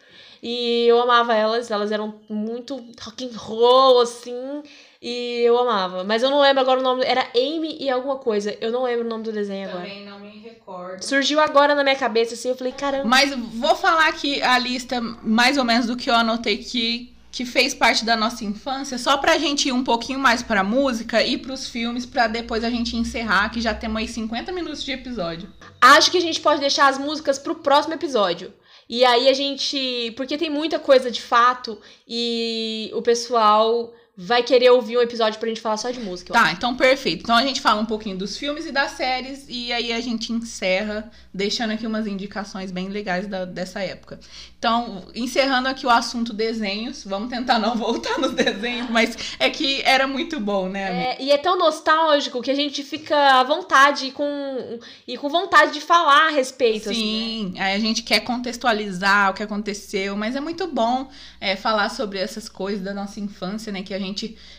E 0.42 0.86
eu 0.86 1.00
amava 1.00 1.34
elas, 1.34 1.70
elas 1.70 1.90
eram 1.90 2.20
muito 2.28 2.76
rock 3.00 3.24
and 3.24 3.36
roll 3.36 4.00
assim. 4.00 4.62
E 5.00 5.42
eu 5.44 5.56
amava. 5.56 6.02
Mas 6.02 6.22
eu 6.22 6.30
não 6.30 6.40
lembro 6.40 6.60
agora 6.60 6.80
o 6.80 6.82
nome. 6.82 7.04
Era 7.04 7.28
Amy 7.34 7.76
e 7.80 7.88
alguma 7.88 8.16
coisa. 8.16 8.56
Eu 8.60 8.72
não 8.72 8.82
lembro 8.82 9.04
o 9.04 9.08
nome 9.08 9.22
do 9.22 9.32
desenho 9.32 9.68
agora. 9.68 9.84
Também 9.84 10.04
não 10.04 10.18
me 10.18 10.38
recordo. 10.40 11.04
Surgiu 11.04 11.38
agora 11.40 11.74
na 11.74 11.84
minha 11.84 11.96
cabeça, 11.96 12.34
assim, 12.34 12.48
eu 12.48 12.56
falei, 12.56 12.72
caramba. 12.72 13.04
Mas 13.04 13.32
vou 13.54 13.76
falar 13.76 14.08
aqui 14.08 14.42
a 14.42 14.58
lista, 14.58 15.00
mais 15.00 15.56
ou 15.56 15.64
menos, 15.64 15.86
do 15.86 15.96
que 15.96 16.10
eu 16.10 16.14
anotei 16.14 16.58
que, 16.58 17.14
que 17.30 17.44
fez 17.44 17.74
parte 17.74 18.04
da 18.04 18.16
nossa 18.16 18.44
infância, 18.44 18.98
só 18.98 19.16
pra 19.16 19.38
gente 19.38 19.68
ir 19.68 19.72
um 19.72 19.84
pouquinho 19.84 20.18
mais 20.18 20.42
pra 20.42 20.64
música 20.64 21.22
e 21.22 21.38
pros 21.38 21.68
filmes, 21.68 22.04
pra 22.04 22.26
depois 22.26 22.64
a 22.64 22.70
gente 22.70 22.96
encerrar, 22.96 23.50
que 23.50 23.60
já 23.60 23.72
temos 23.72 23.98
aí 23.98 24.08
50 24.08 24.50
minutos 24.50 24.82
de 24.82 24.90
episódio. 24.90 25.48
Acho 25.80 26.10
que 26.10 26.18
a 26.18 26.22
gente 26.22 26.40
pode 26.40 26.60
deixar 26.60 26.88
as 26.88 26.98
músicas 26.98 27.38
pro 27.38 27.54
próximo 27.54 27.94
episódio. 27.94 28.52
E 28.88 29.04
aí 29.04 29.28
a 29.28 29.34
gente. 29.34 30.12
Porque 30.16 30.38
tem 30.38 30.50
muita 30.50 30.78
coisa 30.78 31.10
de 31.10 31.20
fato 31.20 31.78
e 32.08 32.90
o 32.94 33.02
pessoal 33.02 33.92
vai 34.20 34.42
querer 34.42 34.70
ouvir 34.70 34.96
um 34.98 35.00
episódio 35.00 35.38
pra 35.38 35.48
gente 35.48 35.60
falar 35.60 35.76
só 35.76 35.92
de 35.92 36.00
música. 36.00 36.32
Tá, 36.32 36.50
então 36.50 36.76
perfeito. 36.76 37.22
Então 37.22 37.36
a 37.36 37.42
gente 37.42 37.60
fala 37.60 37.80
um 37.80 37.86
pouquinho 37.86 38.16
dos 38.18 38.36
filmes 38.36 38.66
e 38.66 38.72
das 38.72 38.90
séries, 38.92 39.46
e 39.48 39.72
aí 39.72 39.92
a 39.92 40.00
gente 40.00 40.32
encerra, 40.32 41.08
deixando 41.32 41.70
aqui 41.72 41.86
umas 41.86 42.04
indicações 42.04 42.72
bem 42.72 42.88
legais 42.88 43.28
da- 43.28 43.44
dessa 43.44 43.78
época. 43.80 44.18
Então, 44.58 45.04
encerrando 45.14 45.68
aqui 45.68 45.86
o 45.86 45.90
assunto 45.90 46.32
desenhos, 46.32 47.04
vamos 47.04 47.28
tentar 47.30 47.60
não 47.60 47.76
voltar 47.78 48.18
nos 48.18 48.32
desenhos, 48.32 48.90
mas 48.90 49.16
é 49.38 49.48
que 49.50 49.80
era 49.82 50.08
muito 50.08 50.40
bom, 50.40 50.68
né, 50.68 50.88
amiga? 50.88 51.02
É, 51.10 51.22
e 51.22 51.30
é 51.30 51.38
tão 51.38 51.56
nostálgico 51.56 52.42
que 52.42 52.50
a 52.50 52.54
gente 52.56 52.82
fica 52.82 53.16
à 53.38 53.44
vontade 53.44 54.06
e 54.06 54.10
com, 54.10 54.80
e 55.06 55.16
com 55.16 55.28
vontade 55.28 55.74
de 55.74 55.80
falar 55.80 56.26
a 56.26 56.30
respeito. 56.30 56.90
assim, 56.90 57.44
né? 57.44 57.50
Sim, 57.52 57.60
aí 57.60 57.74
a 57.76 57.78
gente 57.78 58.02
quer 58.02 58.18
contextualizar 58.20 59.30
o 59.30 59.34
que 59.34 59.44
aconteceu, 59.44 60.16
mas 60.16 60.34
é 60.34 60.40
muito 60.40 60.66
bom 60.66 61.08
é, 61.40 61.54
falar 61.54 61.88
sobre 61.90 62.18
essas 62.18 62.48
coisas 62.48 62.82
da 62.82 62.92
nossa 62.92 63.20
infância, 63.20 63.70
né? 63.72 63.82
Que 63.82 63.94
a 63.94 63.98
gente 63.98 64.07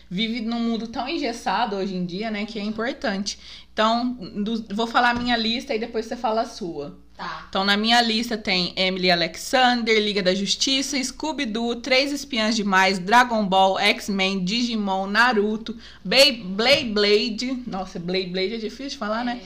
vive 0.08 0.40
num 0.40 0.60
mundo 0.60 0.86
tão 0.88 1.08
engessado 1.08 1.76
hoje 1.76 1.94
em 1.94 2.04
dia, 2.04 2.30
né? 2.30 2.44
Que 2.44 2.58
é 2.58 2.62
importante. 2.62 3.38
Então, 3.72 4.12
do- 4.36 4.64
vou 4.74 4.86
falar 4.86 5.10
a 5.10 5.14
minha 5.14 5.36
lista 5.36 5.74
e 5.74 5.78
depois 5.78 6.06
você 6.06 6.16
fala 6.16 6.42
a 6.42 6.46
sua. 6.46 6.98
Tá. 7.16 7.46
Então, 7.48 7.64
na 7.64 7.76
minha 7.76 8.00
lista 8.00 8.36
tem 8.38 8.72
Emily 8.76 9.10
Alexander, 9.10 9.98
Liga 10.00 10.22
da 10.22 10.34
Justiça, 10.34 11.02
Scooby-Doo, 11.02 11.76
Três 11.76 12.12
Espiãs 12.12 12.56
Demais, 12.56 12.98
Dragon 12.98 13.44
Ball, 13.46 13.78
X-Men, 13.78 14.42
Digimon, 14.44 15.06
Naruto, 15.06 15.76
Blade 16.04 16.42
Blade. 16.86 17.62
Nossa, 17.66 17.98
Blade 17.98 18.28
Blade 18.28 18.54
é 18.54 18.58
difícil 18.58 18.88
de 18.90 18.96
falar, 18.98 19.24
né? 19.24 19.40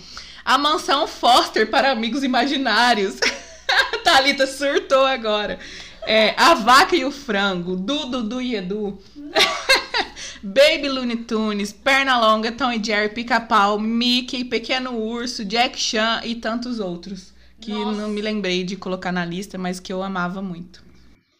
A 0.44 0.56
Mansão 0.56 1.06
Foster 1.08 1.68
para 1.68 1.90
Amigos 1.90 2.22
Imaginários. 2.22 3.16
Thalita 4.04 4.46
surtou 4.46 5.04
agora. 5.04 5.58
É, 6.06 6.34
a 6.36 6.54
Vaca 6.54 6.94
e 6.94 7.04
o 7.04 7.10
Frango, 7.10 7.74
Dudu, 7.76 8.22
Dudu 8.22 8.40
e 8.42 8.54
Edu. 8.54 8.98
Baby 10.42 10.88
Looney 10.88 11.16
Tunes, 11.16 11.72
Pernalonga, 11.72 12.52
Tom 12.52 12.72
e 12.72 12.82
Jerry, 12.82 13.08
Pica-Pau, 13.08 13.78
Mickey, 13.78 14.44
Pequeno 14.44 14.98
Urso, 14.98 15.44
Jack 15.44 15.78
Chan 15.78 16.20
e 16.24 16.34
tantos 16.34 16.80
outros. 16.80 17.32
Que 17.60 17.72
Nossa. 17.72 18.00
não 18.00 18.08
me 18.08 18.20
lembrei 18.20 18.62
de 18.62 18.76
colocar 18.76 19.10
na 19.10 19.24
lista, 19.24 19.56
mas 19.56 19.80
que 19.80 19.92
eu 19.92 20.02
amava 20.02 20.42
muito. 20.42 20.84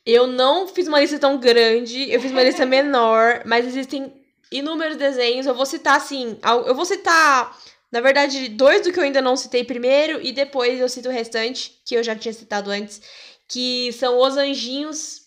Eu 0.07 0.27
não 0.27 0.67
fiz 0.69 0.87
uma 0.87 1.01
lista 1.01 1.19
tão 1.19 1.39
grande, 1.39 2.11
eu 2.11 2.21
fiz 2.21 2.31
uma 2.31 2.43
lista 2.43 2.65
menor, 2.67 3.43
mas 3.45 3.67
existem 3.67 4.13
inúmeros 4.51 4.97
desenhos. 4.97 5.47
Eu 5.47 5.55
vou 5.55 5.67
citar, 5.67 5.97
assim, 5.97 6.39
eu 6.67 6.75
vou 6.75 6.85
citar, 6.85 7.57
na 7.91 8.01
verdade, 8.01 8.49
dois 8.49 8.83
do 8.83 8.93
que 8.93 8.99
eu 8.99 9.05
ainda 9.05 9.21
não 9.21 9.37
citei 9.37 9.65
primeiro, 9.65 10.21
e 10.23 10.33
depois 10.33 10.81
eu 10.81 10.89
cito 10.89 11.09
o 11.09 11.13
restante, 11.13 11.79
que 11.85 11.95
eu 11.95 12.03
já 12.03 12.15
tinha 12.15 12.33
citado 12.33 12.71
antes, 12.71 13.03
que 13.49 13.93
são 13.93 14.19
Os 14.19 14.37
Anjinhos 14.37 15.24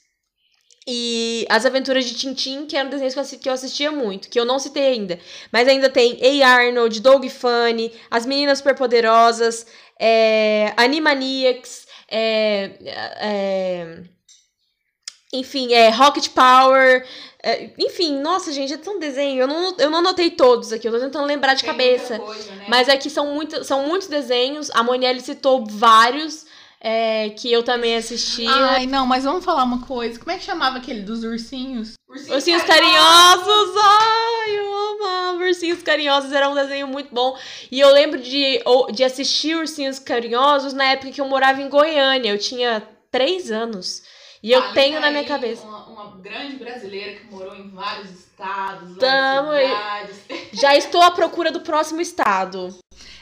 e 0.88 1.45
As 1.49 1.65
Aventuras 1.65 2.05
de 2.05 2.15
Tintim, 2.15 2.65
que 2.65 2.77
eram 2.77 2.89
desenhos 2.89 3.13
que 3.13 3.19
eu 3.19 3.23
assi- 3.23 3.38
que 3.38 3.49
eu 3.49 3.53
assistia 3.53 3.91
muito, 3.91 4.29
que 4.29 4.39
eu 4.39 4.45
não 4.45 4.57
citei 4.57 4.88
ainda. 4.88 5.19
Mas 5.51 5.67
ainda 5.67 5.89
tem 5.89 6.17
Ei 6.21 6.41
Arnold, 6.41 7.01
Doug 7.01 7.25
Funny, 7.27 7.91
As 8.09 8.25
Meninas 8.25 8.59
Superpoderosas, 8.59 9.67
é, 9.99 10.73
Animaniacs, 10.77 11.85
é, 12.09 12.71
é, 13.19 14.03
enfim, 15.33 15.73
é 15.73 15.89
Rocket 15.89 16.29
Power. 16.29 17.05
é, 17.43 17.69
enfim, 17.77 18.19
nossa, 18.21 18.51
gente, 18.51 18.73
é 18.73 18.77
tão 18.77 18.97
desenho. 18.97 19.41
Eu 19.41 19.47
não, 19.47 19.75
eu 19.77 19.89
não 19.89 19.99
anotei 19.99 20.31
todos 20.31 20.71
aqui, 20.71 20.88
eu 20.88 20.91
tô 20.93 20.99
tentando 20.99 21.25
lembrar 21.25 21.53
de 21.53 21.63
cabeça. 21.65 22.17
né? 22.17 22.65
Mas 22.69 22.88
é 22.88 22.95
que 22.97 23.09
são, 23.09 23.33
muito, 23.33 23.63
são 23.63 23.85
muitos 23.88 24.07
desenhos. 24.07 24.69
A 24.71 24.83
Monielle 24.83 25.19
citou 25.21 25.65
vários 25.65 26.45
é, 26.80 27.30
que 27.32 27.51
eu 27.51 27.63
também 27.63 27.95
assisti. 27.95 28.45
Ai, 28.47 28.86
não, 28.86 29.05
mas 29.05 29.23
vamos 29.23 29.43
falar 29.43 29.63
uma 29.63 29.82
coisa. 29.86 30.19
Como 30.19 30.32
é 30.32 30.38
que 30.38 30.43
chamava 30.45 30.78
aquele 30.78 31.01
dos 31.01 31.23
ursinhos? 31.23 31.93
Ursinhos 32.30 32.63
Carinhosos! 32.63 33.75
Ai, 33.84 34.57
eu 34.57 34.73
amava! 34.73 35.43
Ursinhos 35.43 35.82
Carinhosos 35.82 36.32
era 36.32 36.49
um 36.49 36.55
desenho 36.55 36.88
muito 36.88 37.13
bom. 37.13 37.38
E 37.71 37.80
eu 37.80 37.91
lembro 37.91 38.19
de, 38.19 38.61
de 38.93 39.03
assistir 39.03 39.55
Ursinhos 39.55 39.99
Carinhosos 39.99 40.73
na 40.73 40.86
época 40.86 41.11
que 41.11 41.21
eu 41.21 41.28
morava 41.28 41.61
em 41.61 41.69
Goiânia. 41.69 42.30
Eu 42.30 42.38
tinha 42.38 42.84
três 43.11 43.51
anos. 43.51 44.03
E 44.43 44.51
eu 44.51 44.61
Ali 44.61 44.73
tenho 44.73 44.99
na 44.99 45.09
minha 45.09 45.25
cabeça. 45.25 45.65
Uma, 45.65 45.86
uma 45.88 46.17
grande 46.17 46.57
brasileira 46.57 47.19
que 47.19 47.25
morou 47.25 47.55
em 47.55 47.69
vários 47.71 48.11
estados, 48.11 48.97
Tamo 48.97 49.49
aí. 49.49 49.67
várias 49.67 50.15
cidades. 50.17 50.59
Já 50.59 50.75
estou 50.75 51.01
à 51.01 51.09
procura 51.09 51.51
do 51.51 51.61
próximo 51.61 51.99
estado. 51.99 52.78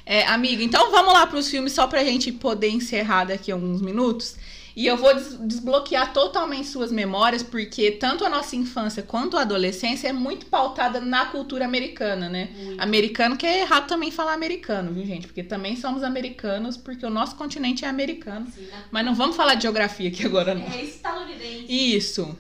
É, 0.06 0.24
amiga, 0.28 0.64
então 0.64 0.92
vamos 0.92 1.14
lá 1.14 1.26
pros 1.26 1.50
filmes 1.50 1.74
só 1.74 1.88
pra 1.88 2.04
gente 2.04 2.32
poder 2.32 2.70
encerrar 2.70 3.26
daqui 3.26 3.52
a 3.52 3.56
alguns 3.56 3.82
minutos. 3.82 4.36
E 4.76 4.86
eu 4.86 4.98
vou 4.98 5.14
des- 5.16 5.38
desbloquear 5.40 6.12
totalmente 6.12 6.68
suas 6.68 6.92
memórias, 6.92 7.42
porque 7.42 7.92
tanto 7.92 8.26
a 8.26 8.30
nossa 8.30 8.58
infância 8.58 9.02
quanto 9.02 9.38
a 9.38 9.42
adolescência 9.42 10.10
é 10.10 10.14
muito 10.14 10.48
pautada 10.48 11.00
na 11.00 11.26
cultura 11.28 11.64
americana, 11.64 12.28
né? 12.28 12.50
Muito. 12.54 12.82
Americano 12.84 13.38
que 13.38 13.46
é 13.46 13.62
errado 13.62 13.88
também 13.88 14.12
falar 14.12 14.34
americano, 14.34 14.92
viu, 14.94 15.06
gente? 15.06 15.28
Porque 15.28 15.42
também 15.44 15.78
somos 15.78 16.04
americanos, 16.04 16.76
porque 16.76 17.06
o 17.06 17.10
nosso 17.10 17.36
continente 17.38 17.86
é 17.86 17.88
americano. 17.88 18.48
Assim, 18.50 18.64
né? 18.64 18.84
Mas 18.92 19.06
não 19.06 19.16
vamos 19.16 19.38
falar 19.38 19.56
de 19.56 19.62
geografia 19.64 20.10
aqui 20.10 20.26
agora, 20.26 20.54
não. 20.54 20.68
É 20.68 20.84
estadunidense. 20.84 21.66
Isso. 21.70 22.38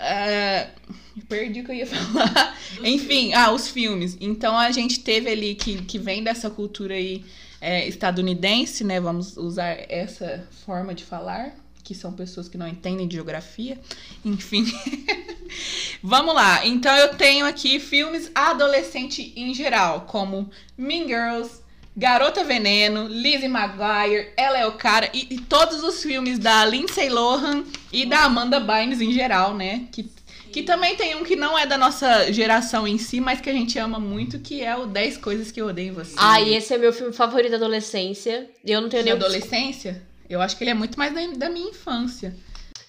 É, 0.00 0.68
perdi 1.28 1.60
o 1.60 1.64
que 1.64 1.72
eu 1.72 1.74
ia 1.74 1.86
falar. 1.88 2.56
Enfim, 2.84 3.34
ah, 3.34 3.50
os 3.52 3.68
filmes. 3.68 4.16
Então 4.20 4.56
a 4.56 4.70
gente 4.70 5.00
teve 5.00 5.28
ali 5.30 5.54
que, 5.54 5.82
que 5.82 5.98
vem 5.98 6.22
dessa 6.22 6.48
cultura 6.48 6.94
aí 6.94 7.24
é, 7.60 7.86
estadunidense, 7.88 8.84
né? 8.84 9.00
Vamos 9.00 9.36
usar 9.36 9.76
essa 9.88 10.46
forma 10.64 10.94
de 10.94 11.04
falar, 11.04 11.54
que 11.82 11.94
são 11.94 12.12
pessoas 12.12 12.48
que 12.48 12.56
não 12.56 12.68
entendem 12.68 13.08
de 13.08 13.16
geografia. 13.16 13.78
Enfim. 14.24 14.64
Vamos 16.02 16.34
lá. 16.34 16.64
Então 16.64 16.94
eu 16.96 17.14
tenho 17.16 17.44
aqui 17.44 17.80
filmes 17.80 18.30
adolescente 18.34 19.32
em 19.34 19.52
geral, 19.52 20.02
como 20.02 20.48
Mean 20.76 21.06
Girls, 21.08 21.60
Garota 21.98 22.44
Veneno, 22.44 23.08
Lizzie 23.08 23.48
McGuire, 23.48 24.28
Ela 24.36 24.56
é 24.60 24.64
o 24.64 24.72
Cara 24.72 25.10
e, 25.12 25.34
e 25.34 25.40
todos 25.40 25.82
os 25.82 26.00
filmes 26.00 26.38
da 26.38 26.64
Lindsay 26.64 27.08
Lohan 27.08 27.64
e 27.92 28.06
da 28.06 28.20
Amanda 28.20 28.60
Bynes 28.60 29.00
em 29.00 29.10
geral, 29.10 29.52
né? 29.52 29.88
Que, 29.90 30.08
que 30.52 30.62
também 30.62 30.94
tem 30.94 31.16
um 31.16 31.24
que 31.24 31.34
não 31.34 31.58
é 31.58 31.66
da 31.66 31.76
nossa 31.76 32.32
geração 32.32 32.86
em 32.86 32.98
si, 32.98 33.20
mas 33.20 33.40
que 33.40 33.50
a 33.50 33.52
gente 33.52 33.76
ama 33.80 33.98
muito, 33.98 34.38
que 34.38 34.62
é 34.62 34.76
o 34.76 34.86
10 34.86 35.18
Coisas 35.18 35.50
que 35.50 35.60
eu 35.60 35.66
odeio 35.66 35.88
em 35.88 35.92
você. 35.92 36.14
Ah, 36.16 36.40
e 36.40 36.54
esse 36.54 36.72
é 36.72 36.78
meu 36.78 36.92
filme 36.92 37.12
favorito 37.12 37.50
da 37.50 37.56
adolescência. 37.56 38.48
Eu 38.64 38.80
não 38.80 38.88
tenho 38.88 39.02
da 39.02 39.10
nem. 39.10 39.20
adolescência? 39.20 40.00
Eu 40.30 40.40
acho 40.40 40.56
que 40.56 40.62
ele 40.62 40.70
é 40.70 40.74
muito 40.74 40.96
mais 40.96 41.12
da, 41.12 41.20
da 41.36 41.50
minha 41.50 41.68
infância. 41.68 42.32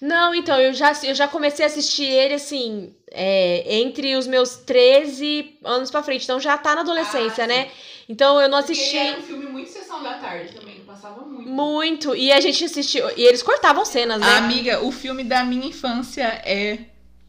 Não, 0.02 0.34
então, 0.34 0.60
eu 0.60 0.74
já, 0.74 0.94
eu 1.04 1.14
já 1.14 1.28
comecei 1.28 1.66
a 1.66 1.68
assistir 1.68 2.06
ele, 2.06 2.34
assim, 2.36 2.94
é, 3.12 3.80
entre 3.80 4.16
os 4.16 4.26
meus 4.28 4.56
13 4.58 5.58
anos 5.64 5.92
pra 5.92 6.02
frente. 6.04 6.24
Então 6.24 6.40
já 6.40 6.58
tá 6.58 6.74
na 6.76 6.82
adolescência, 6.82 7.44
Ah, 7.44 7.48
né? 7.48 7.70
Então 8.08 8.40
eu 8.42 8.48
não 8.50 8.60
Porque 8.60 8.72
assisti 8.74 8.96
ele 8.98 9.10
era 9.10 9.20
um 9.20 9.24
filme 9.24 9.46
muito 9.48 9.70
sessão 9.70 10.02
da 10.02 10.14
tarde 10.16 10.54
também, 10.54 10.80
passava 10.88 11.22
muito. 11.26 11.50
muito. 11.50 12.16
E 12.16 12.32
a 12.32 12.40
gente 12.40 12.64
assistiu. 12.64 13.06
E 13.18 13.22
eles 13.24 13.44
cortavam 13.44 13.84
cenas, 13.86 14.20
né? 14.22 14.38
Amiga, 14.38 14.82
o 14.84 14.92
filme 14.92 15.24
da 15.24 15.44
minha 15.44 15.68
infância 15.68 16.24
é 16.24 16.80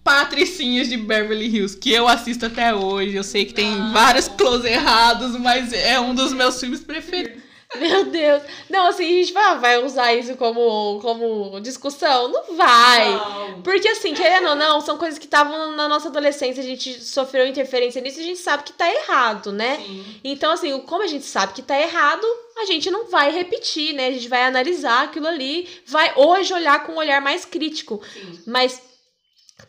Patricinhas 0.02 0.88
de 0.88 0.96
Beverly 0.96 1.46
Hills, 1.46 1.76
que 1.76 1.92
eu 1.92 2.08
assisto 2.08 2.46
até 2.46 2.74
hoje. 2.74 3.14
Eu 3.14 3.24
sei 3.24 3.44
que 3.44 3.52
tem 3.52 3.76
Não. 3.76 3.92
vários 3.92 4.28
close 4.28 4.66
errados, 4.66 5.38
mas 5.38 5.72
é 5.72 6.00
um 6.00 6.14
dos 6.14 6.32
meus 6.32 6.58
filmes 6.58 6.80
preferidos. 6.80 7.42
Meu 7.76 8.04
Deus. 8.06 8.42
Não, 8.68 8.86
assim, 8.88 9.04
a 9.04 9.20
gente 9.20 9.32
vai, 9.32 9.58
vai 9.58 9.84
usar 9.84 10.12
isso 10.12 10.36
como, 10.36 10.98
como 11.00 11.60
discussão? 11.60 12.28
Não 12.28 12.56
vai. 12.56 13.10
Não. 13.10 13.62
Porque, 13.62 13.86
assim, 13.88 14.12
querendo 14.12 14.48
ou 14.48 14.56
não, 14.56 14.80
são 14.80 14.98
coisas 14.98 15.18
que 15.18 15.26
estavam 15.26 15.72
na 15.76 15.88
nossa 15.88 16.08
adolescência, 16.08 16.62
a 16.62 16.66
gente 16.66 17.00
sofreu 17.00 17.46
interferência 17.46 18.00
nisso 18.00 18.18
e 18.18 18.22
a 18.22 18.26
gente 18.26 18.40
sabe 18.40 18.64
que 18.64 18.72
tá 18.72 18.92
errado, 18.92 19.52
né? 19.52 19.76
Sim. 19.76 20.20
Então, 20.24 20.52
assim, 20.52 20.76
como 20.80 21.04
a 21.04 21.06
gente 21.06 21.24
sabe 21.24 21.52
que 21.52 21.62
tá 21.62 21.80
errado, 21.80 22.26
a 22.58 22.64
gente 22.64 22.90
não 22.90 23.08
vai 23.08 23.30
repetir, 23.30 23.94
né? 23.94 24.08
A 24.08 24.12
gente 24.12 24.28
vai 24.28 24.44
analisar 24.44 25.04
aquilo 25.04 25.28
ali, 25.28 25.68
vai 25.86 26.12
hoje 26.16 26.52
olhar 26.52 26.84
com 26.84 26.92
um 26.92 26.98
olhar 26.98 27.20
mais 27.20 27.44
crítico. 27.44 28.02
Sim. 28.12 28.42
Mas 28.46 28.89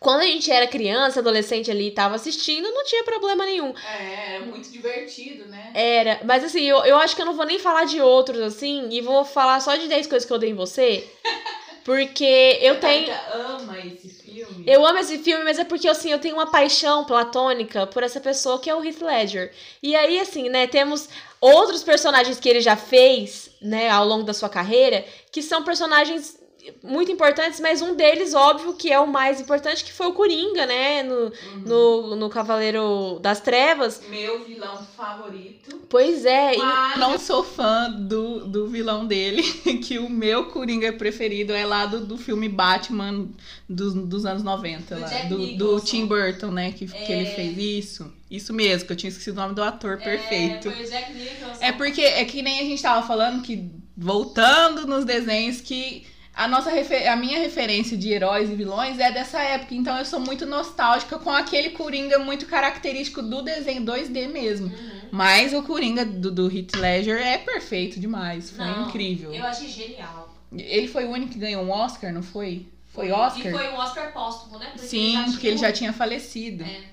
quando 0.02 0.22
a 0.22 0.26
gente 0.26 0.52
era 0.52 0.66
criança, 0.66 1.20
adolescente 1.20 1.70
ali 1.70 1.90
e 1.90 1.92
tava 1.92 2.16
assistindo, 2.16 2.72
não 2.72 2.84
tinha 2.84 3.04
problema 3.04 3.46
nenhum. 3.46 3.72
É, 4.00 4.38
é 4.38 4.40
muito 4.40 4.68
divertido, 4.72 5.46
né? 5.46 5.72
Era. 5.76 6.22
Mas 6.26 6.44
assim, 6.44 6.64
eu, 6.64 6.84
eu 6.84 6.98
acho 6.98 7.16
que 7.16 7.22
eu 7.22 7.26
não 7.28 7.36
vou 7.36 7.46
nem 7.46 7.60
falar 7.60 7.86
de 7.86 8.02
outros, 8.02 8.40
assim, 8.40 8.90
e 8.90 9.00
vou 9.00 9.24
falar 9.24 9.60
só 9.60 9.76
de 9.76 9.88
10 9.88 10.08
coisas 10.08 10.26
que 10.26 10.34
eu 10.34 10.38
odeio 10.38 10.54
em 10.54 10.56
você. 10.56 11.08
Porque 11.86 12.60
eu 12.62 12.80
tenho. 12.80 13.14
ama 13.32 13.78
esse 13.80 14.10
filme. 14.10 14.64
Eu 14.66 14.84
amo 14.86 14.98
esse 14.98 15.20
filme, 15.20 15.44
mas 15.44 15.60
é 15.60 15.64
porque, 15.64 15.88
assim, 15.88 16.12
eu 16.12 16.20
tenho 16.20 16.36
uma 16.36 16.50
paixão 16.50 17.06
platônica 17.06 17.88
por 17.88 18.04
essa 18.04 18.20
pessoa 18.20 18.60
que 18.60 18.70
é 18.70 18.76
o 18.76 18.84
Heath 18.84 19.02
Ledger. 19.02 19.52
E 19.82 19.96
aí, 19.96 20.20
assim, 20.20 20.48
né, 20.48 20.68
temos 20.68 21.10
outros 21.40 21.84
personagens 21.84 22.40
que 22.40 22.48
ele 22.48 22.62
já 22.62 22.76
fez, 22.76 23.50
né, 23.60 23.90
ao 23.90 24.06
longo 24.06 24.24
da 24.24 24.34
sua 24.34 24.48
carreira, 24.48 25.04
que 25.32 25.42
são 25.42 25.64
personagens 25.64 26.40
muito 26.84 27.12
importantes, 27.12 27.60
mas 27.60 27.82
um 27.82 27.96
deles, 27.96 28.34
óbvio, 28.34 28.74
que 28.74 28.92
é 28.92 29.00
o 29.00 29.08
mais 29.08 29.40
importante, 29.42 29.84
que 29.84 29.92
foi 29.92 30.08
o 30.08 30.14
Coringa, 30.14 30.66
né, 30.66 31.02
no, 31.04 31.16
Uhum. 31.16 31.32
no, 31.66 32.16
no 32.16 32.30
Cavaleiro 32.30 33.20
das 33.22 33.40
Trevas. 33.40 34.02
Meu 34.10 34.44
vilão 34.46 34.78
favorito. 34.96 35.82
Pois 35.90 36.26
é, 36.26 36.56
e- 36.56 36.58
Mas 36.58 37.00
não 37.00 37.18
sou 37.18 37.44
fã 37.44 37.90
do, 37.92 38.46
do 38.46 38.68
vilão 38.68 39.06
dele, 39.06 39.42
que 39.86 39.98
o 40.00 40.10
meu 40.10 40.46
Coringa 40.46 40.94
preferido 40.94 41.54
é 41.54 41.66
lá 41.66 41.86
do, 41.86 42.06
do 42.06 42.18
filme 42.18 42.48
Batman 42.48 43.28
dos, 43.68 43.94
dos 43.94 44.26
anos 44.26 44.44
90, 44.44 44.96
Do 44.96 45.02
lá, 45.02 45.08
do, 45.30 45.58
do. 45.58 45.80
Tim 45.82 46.06
Burton, 46.06 46.52
né? 46.52 46.72
Que, 46.72 46.86
que 46.86 47.12
ele 47.12 47.24
É. 47.24 47.34
fez 47.36 47.58
isso. 47.58 48.14
Isso 48.30 48.54
mesmo, 48.54 48.88
que 48.88 48.94
eu 48.94 48.98
tinha 48.98 49.10
esquecido 49.10 49.34
o 49.38 49.42
nome 49.42 49.54
do 49.56 49.62
ator 49.64 49.98
perfeito. 49.98 50.70
É, 50.70 50.72
foi 50.72 50.84
o 50.86 50.90
Jack 50.90 51.14
Nicholson. 51.14 51.58
É 51.64 51.72
porque 51.74 52.02
é 52.02 52.24
que 52.24 52.42
nem 52.42 52.60
a 52.60 52.64
gente 52.64 52.82
tava 52.82 53.06
falando 53.06 53.42
que, 53.42 53.70
voltando 53.98 54.88
nos 54.88 55.04
desenhos, 55.06 55.60
que 55.60 56.06
a 56.34 56.48
nossa 56.48 56.70
a 56.72 57.16
minha 57.16 57.40
referência 57.40 57.98
de 57.98 58.10
heróis 58.12 58.50
e 58.50 58.56
vilões 58.56 58.98
é 59.00 59.12
dessa 59.12 59.42
época. 59.42 59.76
Então 59.76 59.98
eu 59.98 60.06
sou 60.06 60.20
muito 60.20 60.46
nostálgica 60.46 61.18
com 61.20 61.30
aquele 61.30 61.72
Coringa 61.72 62.20
muito 62.20 62.46
característico 62.46 63.22
do 63.22 63.42
desenho 63.42 63.82
2D 63.84 64.28
mesmo. 64.32 64.68
Uhum. 64.68 65.02
Mas 65.12 65.54
o 65.54 65.62
Coringa 65.64 66.06
do, 66.06 66.32
do 66.32 66.48
Heath 66.56 66.76
Ledger 66.76 67.18
é 67.22 67.38
perfeito 67.38 68.00
demais. 68.00 68.52
Foi 68.52 68.66
Não, 68.66 68.88
incrível. 68.88 69.34
Eu 69.34 69.44
achei 69.46 69.68
genial. 69.68 70.34
Ele 70.54 70.88
foi 70.88 71.06
o 71.06 71.10
único 71.12 71.34
que 71.34 71.40
ganhou 71.40 71.64
um 71.64 71.70
Oscar, 71.70 72.14
não 72.14 72.24
foi? 72.24 72.66
Foi 72.94 73.08
E 73.08 73.12
Oscar? 73.12 73.52
foi 73.52 73.70
um 73.70 73.76
Oscar 73.76 74.12
póstumo, 74.12 74.58
né? 74.58 74.68
Porque 74.74 74.88
Sim, 74.88 75.14
já 75.14 75.24
porque 75.26 75.48
ele 75.48 75.58
já 75.58 75.68
tinha- 75.68 75.74
tinha 75.74 75.94
falecido. 75.94 76.64
É. 76.64 76.91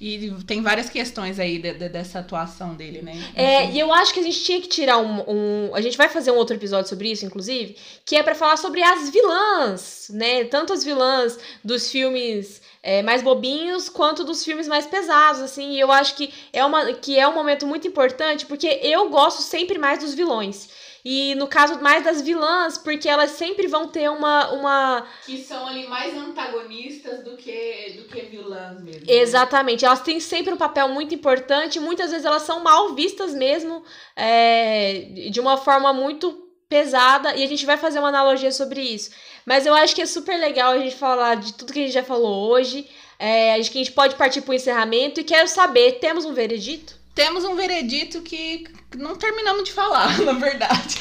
E 0.00 0.32
tem 0.46 0.62
várias 0.62 0.88
questões 0.88 1.38
aí 1.38 1.58
de- 1.58 1.74
de- 1.74 1.88
dessa 1.90 2.20
atuação 2.20 2.74
dele, 2.74 3.02
né? 3.02 3.12
É, 3.34 3.70
e 3.70 3.78
eu 3.78 3.92
acho 3.92 4.14
que 4.14 4.20
a 4.20 4.22
gente 4.22 4.42
tinha 4.42 4.58
que 4.58 4.66
tirar 4.68 4.96
um, 4.96 5.24
um- 5.28 5.74
A 5.74 5.80
gente 5.82 5.98
vai 5.98 6.08
fazer 6.08 6.30
um 6.30 6.36
outro 6.36 6.56
episódio 6.56 6.88
sobre 6.88 7.10
isso, 7.10 7.26
inclusive, 7.26 7.76
que 8.04 8.16
é 8.16 8.22
pra 8.22 8.34
falar 8.34 8.56
sobre 8.56 8.82
as 8.82 9.10
vilãs, 9.10 10.10
né? 10.14 10.44
Tanto 10.44 10.72
as 10.72 10.82
vilãs 10.82 11.38
dos 11.62 11.90
filmes 11.90 12.62
é, 12.82 13.02
mais 13.02 13.22
bobinhos 13.22 13.90
quanto 13.90 14.24
dos 14.24 14.42
filmes 14.42 14.66
mais 14.66 14.86
pesados, 14.86 15.42
assim. 15.42 15.72
E 15.74 15.80
eu 15.80 15.92
acho 15.92 16.14
que 16.14 16.32
é, 16.50 16.64
uma, 16.64 16.94
que 16.94 17.18
é 17.18 17.28
um 17.28 17.34
momento 17.34 17.66
muito 17.66 17.86
importante, 17.86 18.46
porque 18.46 18.80
eu 18.82 19.10
gosto 19.10 19.42
sempre 19.42 19.76
mais 19.78 19.98
dos 19.98 20.14
vilões. 20.14 20.68
E 21.04 21.34
no 21.36 21.46
caso 21.46 21.80
mais 21.80 22.04
das 22.04 22.20
vilãs, 22.20 22.76
porque 22.76 23.08
elas 23.08 23.32
sempre 23.32 23.66
vão 23.66 23.88
ter 23.88 24.10
uma. 24.10 24.50
uma 24.52 25.06
Que 25.24 25.38
são 25.38 25.66
ali 25.66 25.86
mais 25.86 26.16
antagonistas 26.16 27.24
do 27.24 27.36
que, 27.36 27.94
do 27.96 28.04
que 28.04 28.20
vilãs 28.22 28.82
mesmo. 28.82 29.04
Exatamente, 29.08 29.84
elas 29.84 30.00
têm 30.00 30.20
sempre 30.20 30.52
um 30.52 30.58
papel 30.58 30.88
muito 30.88 31.14
importante, 31.14 31.80
muitas 31.80 32.10
vezes 32.10 32.26
elas 32.26 32.42
são 32.42 32.60
mal 32.60 32.94
vistas 32.94 33.32
mesmo, 33.32 33.82
é, 34.14 35.28
de 35.30 35.40
uma 35.40 35.56
forma 35.56 35.92
muito 35.92 36.48
pesada, 36.68 37.34
e 37.34 37.42
a 37.42 37.48
gente 37.48 37.66
vai 37.66 37.76
fazer 37.76 37.98
uma 37.98 38.08
analogia 38.08 38.52
sobre 38.52 38.80
isso. 38.80 39.10
Mas 39.44 39.66
eu 39.66 39.74
acho 39.74 39.94
que 39.94 40.02
é 40.02 40.06
super 40.06 40.38
legal 40.38 40.72
a 40.72 40.78
gente 40.78 40.94
falar 40.94 41.34
de 41.34 41.54
tudo 41.54 41.72
que 41.72 41.80
a 41.80 41.82
gente 41.82 41.94
já 41.94 42.04
falou 42.04 42.48
hoje, 42.50 42.88
é, 43.18 43.54
acho 43.54 43.70
que 43.70 43.78
a 43.78 43.82
gente 43.82 43.92
pode 43.92 44.14
partir 44.14 44.42
para 44.42 44.52
o 44.52 44.54
encerramento, 44.54 45.20
e 45.20 45.24
quero 45.24 45.48
saber, 45.48 45.98
temos 45.98 46.24
um 46.24 46.32
veredito? 46.32 46.94
Temos 47.14 47.44
um 47.44 47.56
veredito 47.56 48.22
que 48.22 48.64
não 48.96 49.16
terminamos 49.16 49.64
de 49.64 49.72
falar, 49.72 50.18
na 50.22 50.32
verdade. 50.32 50.96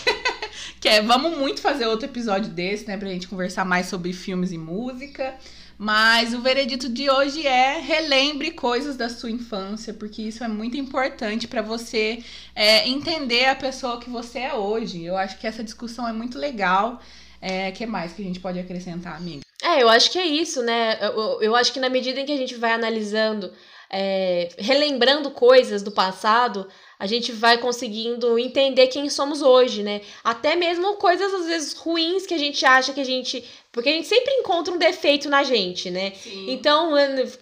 que 0.79 0.87
é, 0.87 1.01
vamos 1.01 1.37
muito 1.37 1.61
fazer 1.61 1.85
outro 1.87 2.05
episódio 2.05 2.49
desse, 2.51 2.87
né? 2.87 2.97
Pra 2.97 3.09
gente 3.09 3.27
conversar 3.27 3.65
mais 3.65 3.87
sobre 3.87 4.13
filmes 4.13 4.51
e 4.51 4.57
música. 4.57 5.35
Mas 5.81 6.33
o 6.33 6.41
veredito 6.41 6.89
de 6.89 7.09
hoje 7.09 7.47
é 7.47 7.79
relembre 7.79 8.51
coisas 8.51 8.97
da 8.97 9.07
sua 9.07 9.31
infância, 9.31 9.93
porque 9.93 10.21
isso 10.21 10.43
é 10.43 10.47
muito 10.49 10.75
importante 10.75 11.47
pra 11.47 11.61
você 11.61 12.21
é, 12.53 12.85
entender 12.89 13.45
a 13.45 13.55
pessoa 13.55 13.97
que 13.97 14.09
você 14.09 14.39
é 14.39 14.53
hoje. 14.53 15.05
Eu 15.05 15.15
acho 15.15 15.37
que 15.39 15.47
essa 15.47 15.63
discussão 15.63 16.05
é 16.07 16.11
muito 16.11 16.37
legal. 16.37 17.01
É, 17.41 17.71
que 17.71 17.85
mais 17.85 18.11
que 18.11 18.21
a 18.21 18.25
gente 18.25 18.41
pode 18.41 18.59
acrescentar, 18.59 19.15
amiga? 19.15 19.39
É, 19.63 19.81
eu 19.81 19.87
acho 19.87 20.11
que 20.11 20.19
é 20.19 20.25
isso, 20.25 20.61
né? 20.61 20.97
Eu- 21.01 21.41
eu 21.41 21.55
acho 21.55 21.71
que 21.71 21.79
na 21.79 21.89
medida 21.89 22.19
em 22.19 22.25
que 22.25 22.33
a 22.33 22.37
gente 22.37 22.55
vai 22.55 22.73
analisando, 22.73 23.49
é, 23.89 24.49
relembrando 24.57 25.31
coisas 25.31 25.81
do 25.81 25.91
passado, 25.91 26.67
a 26.99 27.07
gente 27.07 27.31
vai 27.31 27.57
conseguindo 27.57 28.37
entender 28.37 28.87
quem 28.87 29.09
somos 29.09 29.41
hoje, 29.41 29.81
né? 29.81 30.01
Até 30.21 30.57
mesmo 30.57 30.95
coisas 30.95 31.33
às 31.33 31.45
vezes 31.45 31.73
ruins 31.73 32.27
que 32.27 32.33
a 32.33 32.37
gente 32.37 32.65
acha 32.65 32.93
que 32.93 32.99
a 32.99 33.05
gente. 33.05 33.41
Porque 33.71 33.87
a 33.87 33.93
gente 33.93 34.07
sempre 34.07 34.33
encontra 34.33 34.73
um 34.73 34.77
defeito 34.77 35.29
na 35.29 35.41
gente, 35.43 35.89
né? 35.89 36.11
Sim. 36.21 36.51
Então, 36.51 36.91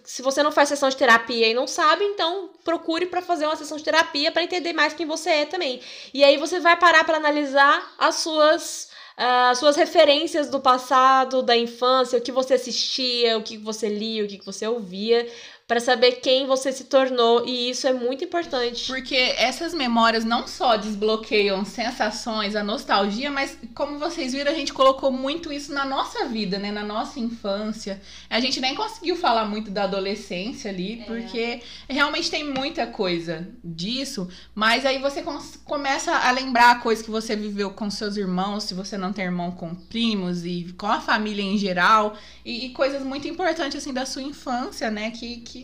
se 0.04 0.22
você 0.22 0.44
não 0.44 0.52
faz 0.52 0.70
sessão 0.70 0.90
de 0.90 0.96
terapia 0.96 1.48
e 1.48 1.56
não 1.56 1.66
sabe, 1.66 2.06
então 2.06 2.52
procure 2.64 3.08
pra 3.08 3.22
fazer 3.22 3.48
uma 3.48 3.56
sessão 3.56 3.78
de 3.78 3.84
terapia 3.84 4.32
pra 4.32 4.44
entender 4.44 4.74
mais 4.74 4.94
quem 4.94 5.08
você 5.08 5.30
é 5.30 5.46
também. 5.46 5.82
E 6.14 6.24
aí 6.24 6.38
você 6.38 6.60
vai 6.60 6.78
parar 6.78 7.04
pra 7.04 7.18
analisar 7.18 7.96
as 7.98 8.18
suas 8.18 8.90
uh, 9.18 9.56
suas 9.56 9.76
referências 9.76 10.50
do 10.50 10.60
passado, 10.60 11.42
da 11.42 11.58
infância, 11.58 12.20
o 12.20 12.22
que 12.22 12.32
você 12.32 12.54
assistia, 12.54 13.38
o 13.38 13.42
que 13.42 13.58
você 13.58 13.90
lia, 13.90 14.24
o 14.24 14.28
que 14.28 14.46
você 14.46 14.68
ouvia 14.68 15.28
para 15.68 15.82
saber 15.82 16.14
quem 16.14 16.48
você 16.48 16.72
se 16.72 16.86
tornou 16.86 17.46
e 17.46 17.70
isso 17.70 17.86
é 17.86 17.92
muito 17.92 18.24
importante. 18.24 18.88
Porque 18.88 19.16
essas 19.38 19.74
memórias 19.74 20.24
não 20.24 20.48
só 20.48 20.78
desbloqueiam 20.78 21.66
sensações, 21.66 22.56
a 22.56 22.64
nostalgia, 22.64 23.30
mas 23.30 23.58
como 23.76 24.00
vocês 24.00 24.32
viram, 24.32 24.50
a 24.50 24.56
gente 24.56 24.72
colocou 24.72 25.12
muito 25.12 25.52
isso 25.52 25.74
na 25.74 25.84
nossa 25.84 26.26
vida, 26.26 26.58
né, 26.58 26.72
na 26.72 26.84
nossa 26.84 27.20
infância. 27.20 28.02
A 28.30 28.40
gente 28.40 28.62
nem 28.62 28.76
conseguiu 28.76 29.18
falar 29.18 29.44
muito 29.44 29.70
da 29.70 29.84
adolescência 29.84 30.72
ali, 30.72 31.02
é. 31.02 31.04
porque 31.04 31.62
realmente 31.90 32.32
tem 32.32 32.46
muita 32.46 32.88
coisa 32.88 33.50
disso, 33.62 34.30
mas 34.56 34.86
aí 34.86 35.00
você 35.00 35.22
começa 35.66 36.14
a 36.16 36.32
lembrar 36.32 36.82
coisas 36.82 37.04
que 37.04 37.12
você 37.12 37.36
viveu 37.36 37.72
com 37.72 37.92
seus 37.92 38.16
irmãos, 38.16 38.64
se 38.64 38.74
você 38.74 38.98
não 38.98 39.12
tem 39.12 39.26
irmão 39.26 39.52
com 39.52 39.76
primos 39.76 40.46
e 40.46 40.74
com 40.78 40.88
a 40.88 41.02
família 41.02 41.44
em 41.44 41.58
geral, 41.58 42.16
e, 42.46 42.68
e 42.68 42.70
coisas 42.70 43.04
muito 43.04 43.28
importantes 43.28 43.76
assim 43.76 43.94
da 43.94 44.06
sua 44.06 44.22
infância, 44.22 44.90
né, 44.90 45.12
que, 45.12 45.42
que 45.42 45.57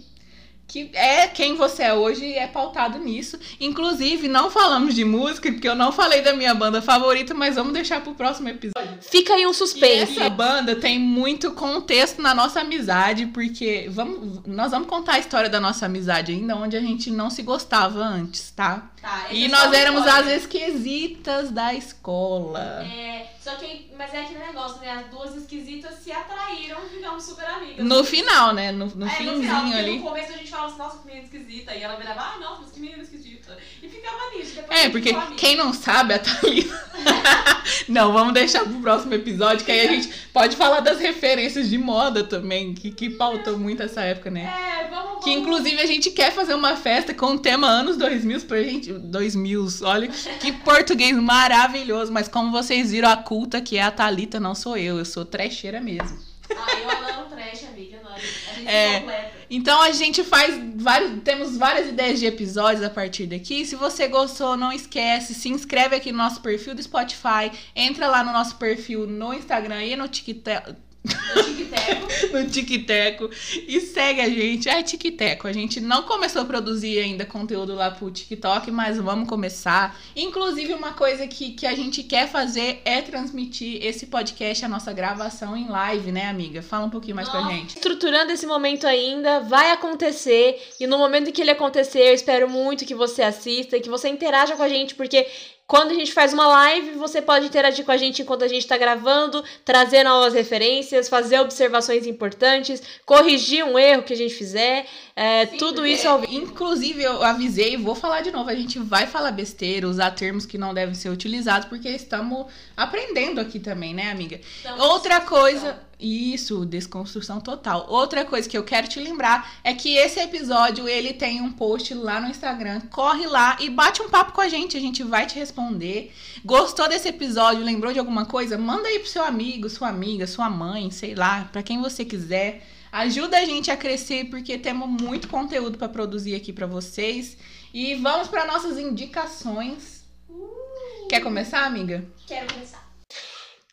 que 0.67 0.89
é 0.93 1.27
quem 1.27 1.55
você 1.55 1.83
é 1.83 1.93
hoje 1.93 2.25
e 2.25 2.33
é 2.33 2.47
pautado 2.47 2.97
nisso. 2.97 3.37
Inclusive, 3.59 4.27
não 4.27 4.49
falamos 4.49 4.95
de 4.95 5.05
música, 5.05 5.51
porque 5.51 5.67
eu 5.67 5.75
não 5.75 5.91
falei 5.91 6.21
da 6.21 6.33
minha 6.33 6.53
banda 6.53 6.81
favorita, 6.81 7.33
mas 7.33 7.55
vamos 7.55 7.73
deixar 7.73 8.01
pro 8.01 8.15
próximo 8.15 8.49
episódio. 8.49 8.97
Fica 9.01 9.33
aí 9.33 9.45
um 9.45 9.53
suspense. 9.53 10.13
E 10.13 10.19
essa 10.19 10.29
banda 10.29 10.75
tem 10.75 10.97
muito 10.99 11.51
contexto 11.51 12.21
na 12.21 12.33
nossa 12.33 12.61
amizade, 12.61 13.27
porque 13.27 13.87
vamos, 13.91 14.41
nós 14.47 14.71
vamos 14.71 14.87
contar 14.87 15.13
a 15.13 15.19
história 15.19 15.49
da 15.49 15.59
nossa 15.59 15.85
amizade 15.85 16.31
ainda, 16.31 16.55
onde 16.55 16.75
a 16.75 16.81
gente 16.81 17.11
não 17.11 17.29
se 17.29 17.43
gostava 17.43 17.99
antes, 17.99 18.51
tá? 18.51 18.89
Tá, 19.01 19.27
e 19.31 19.45
é 19.45 19.47
nós 19.49 19.71
éramos 19.73 20.07
as 20.07 20.27
esquisitas 20.27 21.51
da 21.51 21.73
escola. 21.73 22.83
É, 22.85 23.32
só 23.43 23.55
que, 23.55 23.91
mas 23.97 24.13
é 24.13 24.21
aquele 24.21 24.39
negócio, 24.39 24.79
né? 24.79 24.89
As 24.89 25.07
duas 25.07 25.35
esquisitas 25.35 25.95
se 26.01 26.13
atraíram 26.13 26.79
e 26.85 26.95
ficamos 26.95 27.23
super 27.25 27.45
amigas. 27.45 27.85
No 27.85 28.01
final, 28.01 28.53
né? 28.53 28.71
No, 28.71 28.85
no 28.85 29.05
é, 29.05 29.09
finzinho 29.09 29.35
no 29.35 29.41
final, 29.43 29.79
ali. 29.79 29.97
No 29.97 30.03
começo 30.03 30.31
a 30.31 30.37
gente 30.37 30.49
falava 30.49 30.69
assim, 30.69 30.77
nossa, 30.77 30.97
que 30.99 31.05
menina 31.07 31.25
esquisita. 31.25 31.75
E 31.75 31.83
ela 31.83 31.97
virava, 31.97 32.21
ah, 32.21 32.39
nossa, 32.39 32.61
mas 32.61 32.71
que 32.71 32.79
menina 32.79 33.03
esquisita. 33.03 33.57
E 33.81 33.89
ficava 33.89 34.17
nisso. 34.33 34.55
Depois 34.55 34.79
é, 34.79 34.87
porque 34.87 35.13
quem 35.35 35.57
não 35.57 35.73
sabe, 35.73 36.13
a 36.13 36.19
Thalita. 36.19 36.91
não, 37.89 38.13
vamos 38.13 38.33
deixar 38.33 38.63
pro 38.63 38.79
próximo 38.79 39.13
episódio, 39.13 39.65
que 39.65 39.71
aí 39.73 39.87
a 39.87 39.91
gente 39.91 40.09
pode 40.31 40.55
falar 40.55 40.79
das 40.79 40.99
referências 40.99 41.69
de 41.69 41.77
moda 41.77 42.23
também, 42.23 42.73
que, 42.73 42.91
que 42.91 43.09
pautam 43.09 43.59
muito 43.59 43.83
essa 43.83 44.03
época, 44.03 44.31
né? 44.31 44.43
É, 44.43 44.87
vamos, 44.87 45.05
vamos. 45.05 45.23
Que 45.25 45.31
inclusive 45.31 45.81
a 45.81 45.85
gente 45.85 46.11
quer 46.11 46.31
fazer 46.31 46.53
uma 46.53 46.77
festa 46.77 47.13
com 47.13 47.33
o 47.33 47.39
tema 47.39 47.67
anos 47.67 47.97
2000 47.97 48.41
pra 48.41 48.61
gente 48.61 48.93
2000, 48.93 49.67
olha 49.83 50.07
que 50.07 50.51
português 50.51 51.17
maravilhoso. 51.17 52.11
Mas 52.11 52.27
como 52.29 52.51
vocês 52.51 52.91
viram, 52.91 53.09
a 53.09 53.17
culta 53.33 53.59
que 53.59 53.77
é 53.77 53.81
a 53.81 53.89
Thalita 53.89 54.39
não 54.39 54.53
sou 54.53 54.77
eu, 54.77 54.99
eu 54.99 55.05
sou 55.05 55.25
trecheira 55.25 55.81
mesmo. 55.81 56.19
Ah, 56.55 56.79
eu 56.79 56.87
adoro 56.87 57.29
trash, 57.29 57.63
amiga. 57.63 57.99
A 58.05 58.19
gente 58.19 58.67
é, 58.67 59.31
então 59.49 59.81
a 59.81 59.91
gente 59.91 60.23
faz 60.23 60.53
vários. 60.75 61.23
Temos 61.23 61.57
várias 61.57 61.89
ideias 61.89 62.19
de 62.19 62.27
episódios 62.27 62.83
a 62.83 62.91
partir 62.91 63.25
daqui. 63.25 63.65
Se 63.65 63.75
você 63.75 64.07
gostou, 64.07 64.55
não 64.55 64.71
esquece, 64.71 65.33
se 65.33 65.49
inscreve 65.49 65.95
aqui 65.95 66.11
no 66.11 66.19
nosso 66.19 66.41
perfil 66.41 66.75
do 66.75 66.83
Spotify, 66.83 67.51
entra 67.75 68.07
lá 68.07 68.23
no 68.23 68.31
nosso 68.31 68.55
perfil 68.57 69.07
no 69.07 69.33
Instagram 69.33 69.83
e 69.83 69.95
no 69.95 70.07
TikTok 70.07 70.75
no 71.03 71.43
TikTeco. 71.43 72.07
no 72.33 72.49
TikTeco. 72.49 73.29
E 73.67 73.81
segue 73.81 74.21
a 74.21 74.29
gente. 74.29 74.69
É 74.69 74.81
TikTeco. 74.81 75.47
A 75.47 75.51
gente 75.51 75.81
não 75.81 76.03
começou 76.03 76.41
a 76.41 76.45
produzir 76.45 76.99
ainda 76.99 77.25
conteúdo 77.25 77.75
lá 77.75 77.91
pro 77.91 78.09
TikTok, 78.09 78.71
mas 78.71 78.97
vamos 78.97 79.27
começar. 79.27 79.99
Inclusive, 80.15 80.73
uma 80.73 80.93
coisa 80.93 81.27
que, 81.27 81.51
que 81.51 81.65
a 81.65 81.75
gente 81.75 82.03
quer 82.03 82.27
fazer 82.27 82.81
é 82.85 83.01
transmitir 83.01 83.83
esse 83.83 84.05
podcast, 84.05 84.63
a 84.63 84.69
nossa 84.69 84.93
gravação 84.93 85.57
em 85.57 85.67
live, 85.67 86.11
né, 86.11 86.27
amiga? 86.27 86.61
Fala 86.61 86.85
um 86.85 86.89
pouquinho 86.89 87.15
mais 87.15 87.27
Nossa. 87.27 87.41
pra 87.41 87.55
gente. 87.55 87.75
Estruturando 87.75 88.31
esse 88.31 88.45
momento 88.45 88.87
ainda, 88.87 89.41
vai 89.41 89.71
acontecer. 89.71 90.61
E 90.79 90.87
no 90.87 90.97
momento 90.97 91.31
que 91.31 91.41
ele 91.41 91.51
acontecer, 91.51 92.09
eu 92.09 92.13
espero 92.13 92.49
muito 92.49 92.85
que 92.85 92.95
você 92.95 93.21
assista 93.21 93.77
e 93.77 93.81
que 93.81 93.89
você 93.89 94.07
interaja 94.07 94.55
com 94.55 94.63
a 94.63 94.69
gente, 94.69 94.95
porque 94.95 95.27
quando 95.65 95.91
a 95.91 95.93
gente 95.93 96.11
faz 96.11 96.33
uma 96.33 96.45
live, 96.45 96.91
você 96.91 97.21
pode 97.21 97.45
interagir 97.45 97.85
com 97.85 97.91
a 97.91 97.97
gente 97.97 98.21
enquanto 98.21 98.43
a 98.43 98.47
gente 98.47 98.63
está 98.63 98.77
gravando, 98.77 99.43
trazer 99.63 100.03
novas 100.03 100.33
referências, 100.33 101.07
fazer 101.07 101.39
observações 101.39 102.05
importantes, 102.05 102.81
corrigir 103.05 103.63
um 103.65 103.79
erro 103.79 104.03
que 104.03 104.13
a 104.13 104.15
gente 104.15 104.33
fizer. 104.33 104.85
É, 105.15 105.45
Sim, 105.45 105.57
tudo 105.57 105.87
isso 105.87 106.07
ao 106.07 106.23
Inclusive, 106.25 107.03
eu 107.03 107.23
avisei, 107.23 107.77
vou 107.77 107.95
falar 107.95 108.21
de 108.21 108.31
novo, 108.31 108.49
a 108.49 108.55
gente 108.55 108.77
vai 108.79 109.07
falar 109.07 109.31
besteira, 109.31 109.87
usar 109.87 110.11
termos 110.11 110.45
que 110.45 110.57
não 110.57 110.73
devem 110.73 110.95
ser 110.95 111.09
utilizados, 111.09 111.67
porque 111.67 111.89
estamos 111.89 112.45
aprendendo 112.75 113.39
aqui 113.39 113.59
também, 113.59 113.93
né, 113.93 114.11
amiga? 114.11 114.39
Então, 114.59 114.77
Outra 114.79 115.21
coisa. 115.21 115.79
Isso, 116.03 116.65
desconstrução 116.65 117.39
total. 117.39 117.85
Outra 117.87 118.25
coisa 118.25 118.49
que 118.49 118.57
eu 118.57 118.63
quero 118.65 118.89
te 118.89 118.99
lembrar 118.99 119.53
é 119.63 119.73
que 119.73 119.95
esse 119.95 120.19
episódio 120.19 120.85
ele 120.85 121.13
tem 121.13 121.39
um 121.39 121.49
post 121.49 121.93
lá 121.93 122.19
no 122.19 122.27
Instagram. 122.27 122.81
Corre 122.91 123.25
lá 123.25 123.55
e 123.61 123.69
bate 123.69 124.01
um 124.01 124.09
papo 124.09 124.33
com 124.33 124.41
a 124.41 124.49
gente, 124.49 124.75
a 124.75 124.81
gente 124.81 125.01
vai 125.01 125.25
te 125.25 125.39
responder. 125.39 126.13
Gostou 126.43 126.89
desse 126.89 127.07
episódio? 127.07 127.63
Lembrou 127.63 127.93
de 127.93 127.99
alguma 127.99 128.25
coisa? 128.25 128.57
Manda 128.57 128.89
aí 128.89 128.99
pro 128.99 129.07
seu 129.07 129.23
amigo, 129.23 129.69
sua 129.69 129.87
amiga, 129.87 130.27
sua 130.27 130.49
mãe, 130.49 130.91
sei 130.91 131.15
lá, 131.15 131.47
para 131.49 131.63
quem 131.63 131.81
você 131.81 132.03
quiser. 132.03 132.67
Ajuda 132.91 133.37
a 133.37 133.45
gente 133.45 133.71
a 133.71 133.77
crescer 133.77 134.25
porque 134.25 134.57
temos 134.57 134.89
muito 135.01 135.29
conteúdo 135.29 135.77
para 135.77 135.87
produzir 135.87 136.35
aqui 136.35 136.51
para 136.51 136.67
vocês. 136.67 137.37
E 137.73 137.95
vamos 137.95 138.27
para 138.27 138.45
nossas 138.45 138.77
indicações. 138.77 140.03
Uh. 140.29 141.07
Quer 141.07 141.21
começar, 141.21 141.63
amiga? 141.63 142.03
Quero 142.27 142.53
começar. 142.53 142.85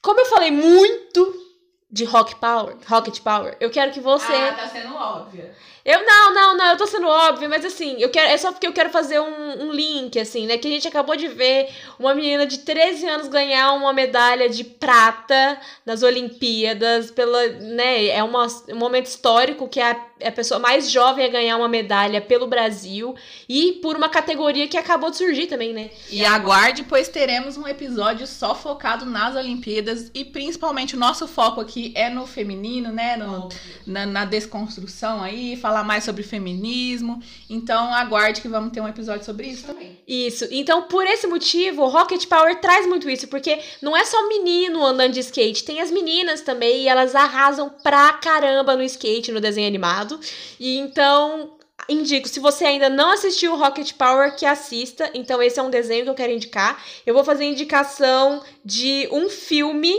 Como 0.01 0.21
eu 0.21 0.27
falei 0.27 0.53
muito 0.53 1.50
de 1.91 2.05
Rock 2.05 2.37
Power, 2.37 2.77
Rocket 2.87 3.21
Power, 3.21 3.57
eu 3.61 3.71
quero 3.71 3.93
que 3.93 4.01
você. 4.01 4.33
Ah, 4.33 4.53
tá 4.53 4.67
sendo 4.67 4.95
óbvia. 4.95 5.55
Eu 5.85 6.05
não, 6.05 6.35
não, 6.35 6.57
não, 6.57 6.67
eu 6.67 6.77
tô 6.77 6.87
sendo 6.87 7.09
óbvio, 7.09 7.49
mas 7.49 7.65
assim, 7.65 7.97
eu 7.99 8.11
quero, 8.11 8.29
é 8.29 8.37
só 8.37 8.53
porque 8.53 8.67
eu 8.67 8.73
quero 8.73 8.91
fazer 8.91 9.19
um, 9.19 9.65
um 9.65 9.73
link, 9.73 10.19
assim, 10.19 10.47
né? 10.47 10.59
Que 10.59 10.69
a 10.69 10.71
gente 10.71 10.87
acabou 10.87 11.17
de 11.17 11.27
ver 11.29 11.71
uma 11.99 12.15
menina 12.15 12.47
de 12.47 12.59
13 12.59 13.07
anos 13.09 13.29
ganhar 13.29 13.73
uma 13.73 13.93
medalha 13.93 14.49
de 14.49 14.63
prata 14.63 15.59
nas 15.85 16.03
Olimpíadas, 16.03 17.11
pela, 17.11 17.47
né? 17.49 18.09
É 18.09 18.23
uma, 18.23 18.47
um 18.69 18.77
momento 18.77 19.07
histórico 19.07 19.69
que 19.69 19.81
a, 19.81 19.97
a 20.23 20.31
pessoa 20.31 20.61
mais 20.61 20.91
jovem 20.91 21.25
a 21.25 21.29
ganhar 21.29 21.57
uma 21.57 21.69
medalha 21.69 22.21
pelo 22.21 22.47
Brasil 22.47 23.15
e 23.49 23.73
por 23.81 23.97
uma 23.97 24.09
categoria 24.09 24.69
que 24.69 24.77
acabou 24.77 25.11
de 25.11 25.17
surgir 25.17 25.47
também, 25.47 25.73
né? 25.73 25.91
E 26.11 26.25
aguarde, 26.25 26.83
pois 26.83 27.09
teremos 27.09 27.57
um 27.57 27.67
episódio 27.67 28.27
só 28.27 28.55
focado 28.55 29.07
nas 29.07 29.35
Olimpíadas 29.35 30.11
e 30.13 30.27
principalmente 30.27 30.95
o 30.95 30.99
nosso 30.99 31.27
foco 31.27 31.61
aqui 31.61 31.93
é 31.97 32.11
no 32.11 32.27
feminino, 32.27 32.93
né? 32.93 33.17
No, 33.17 33.49
na, 33.87 34.05
na 34.05 34.25
desconstrução 34.27 35.23
aí, 35.23 35.57
falar 35.71 35.85
mais 35.85 36.03
sobre 36.03 36.25
feminismo. 36.25 37.23
Então 37.49 37.95
aguarde 37.95 38.41
que 38.41 38.49
vamos 38.49 38.73
ter 38.73 38.81
um 38.81 38.89
episódio 38.89 39.25
sobre 39.25 39.47
isso 39.47 39.67
também. 39.67 40.01
Isso. 40.07 40.49
Então, 40.51 40.83
por 40.83 41.07
esse 41.07 41.29
motivo, 41.29 41.83
o 41.83 41.89
Rocket 41.89 42.27
Power 42.27 42.61
traz 42.61 42.87
muito 42.87 43.09
isso, 43.09 43.29
porque 43.29 43.61
não 43.81 43.97
é 43.97 44.05
só 44.05 44.29
menino 44.29 44.85
andando 44.85 45.13
de 45.13 45.21
skate, 45.21 45.63
tem 45.63 45.81
as 45.81 45.91
meninas 45.91 46.41
também, 46.41 46.83
e 46.83 46.89
elas 46.89 47.15
arrasam 47.15 47.71
pra 47.83 48.13
caramba 48.15 48.75
no 48.75 48.83
skate, 48.83 49.31
no 49.31 49.41
desenho 49.41 49.69
animado. 49.69 50.19
E 50.59 50.77
então, 50.79 51.57
indico, 51.89 52.29
se 52.29 52.41
você 52.41 52.65
ainda 52.65 52.91
não 52.91 53.13
assistiu 53.13 53.53
o 53.53 53.57
Rocket 53.57 53.93
Power, 53.93 54.35
que 54.35 54.45
assista. 54.45 55.09
Então, 55.15 55.41
esse 55.41 55.61
é 55.61 55.63
um 55.63 55.71
desenho 55.71 56.03
que 56.03 56.11
eu 56.11 56.15
quero 56.15 56.33
indicar. 56.33 56.83
Eu 57.07 57.15
vou 57.15 57.23
fazer 57.23 57.45
indicação 57.45 58.43
de 58.65 59.09
um 59.13 59.31
filme 59.31 59.95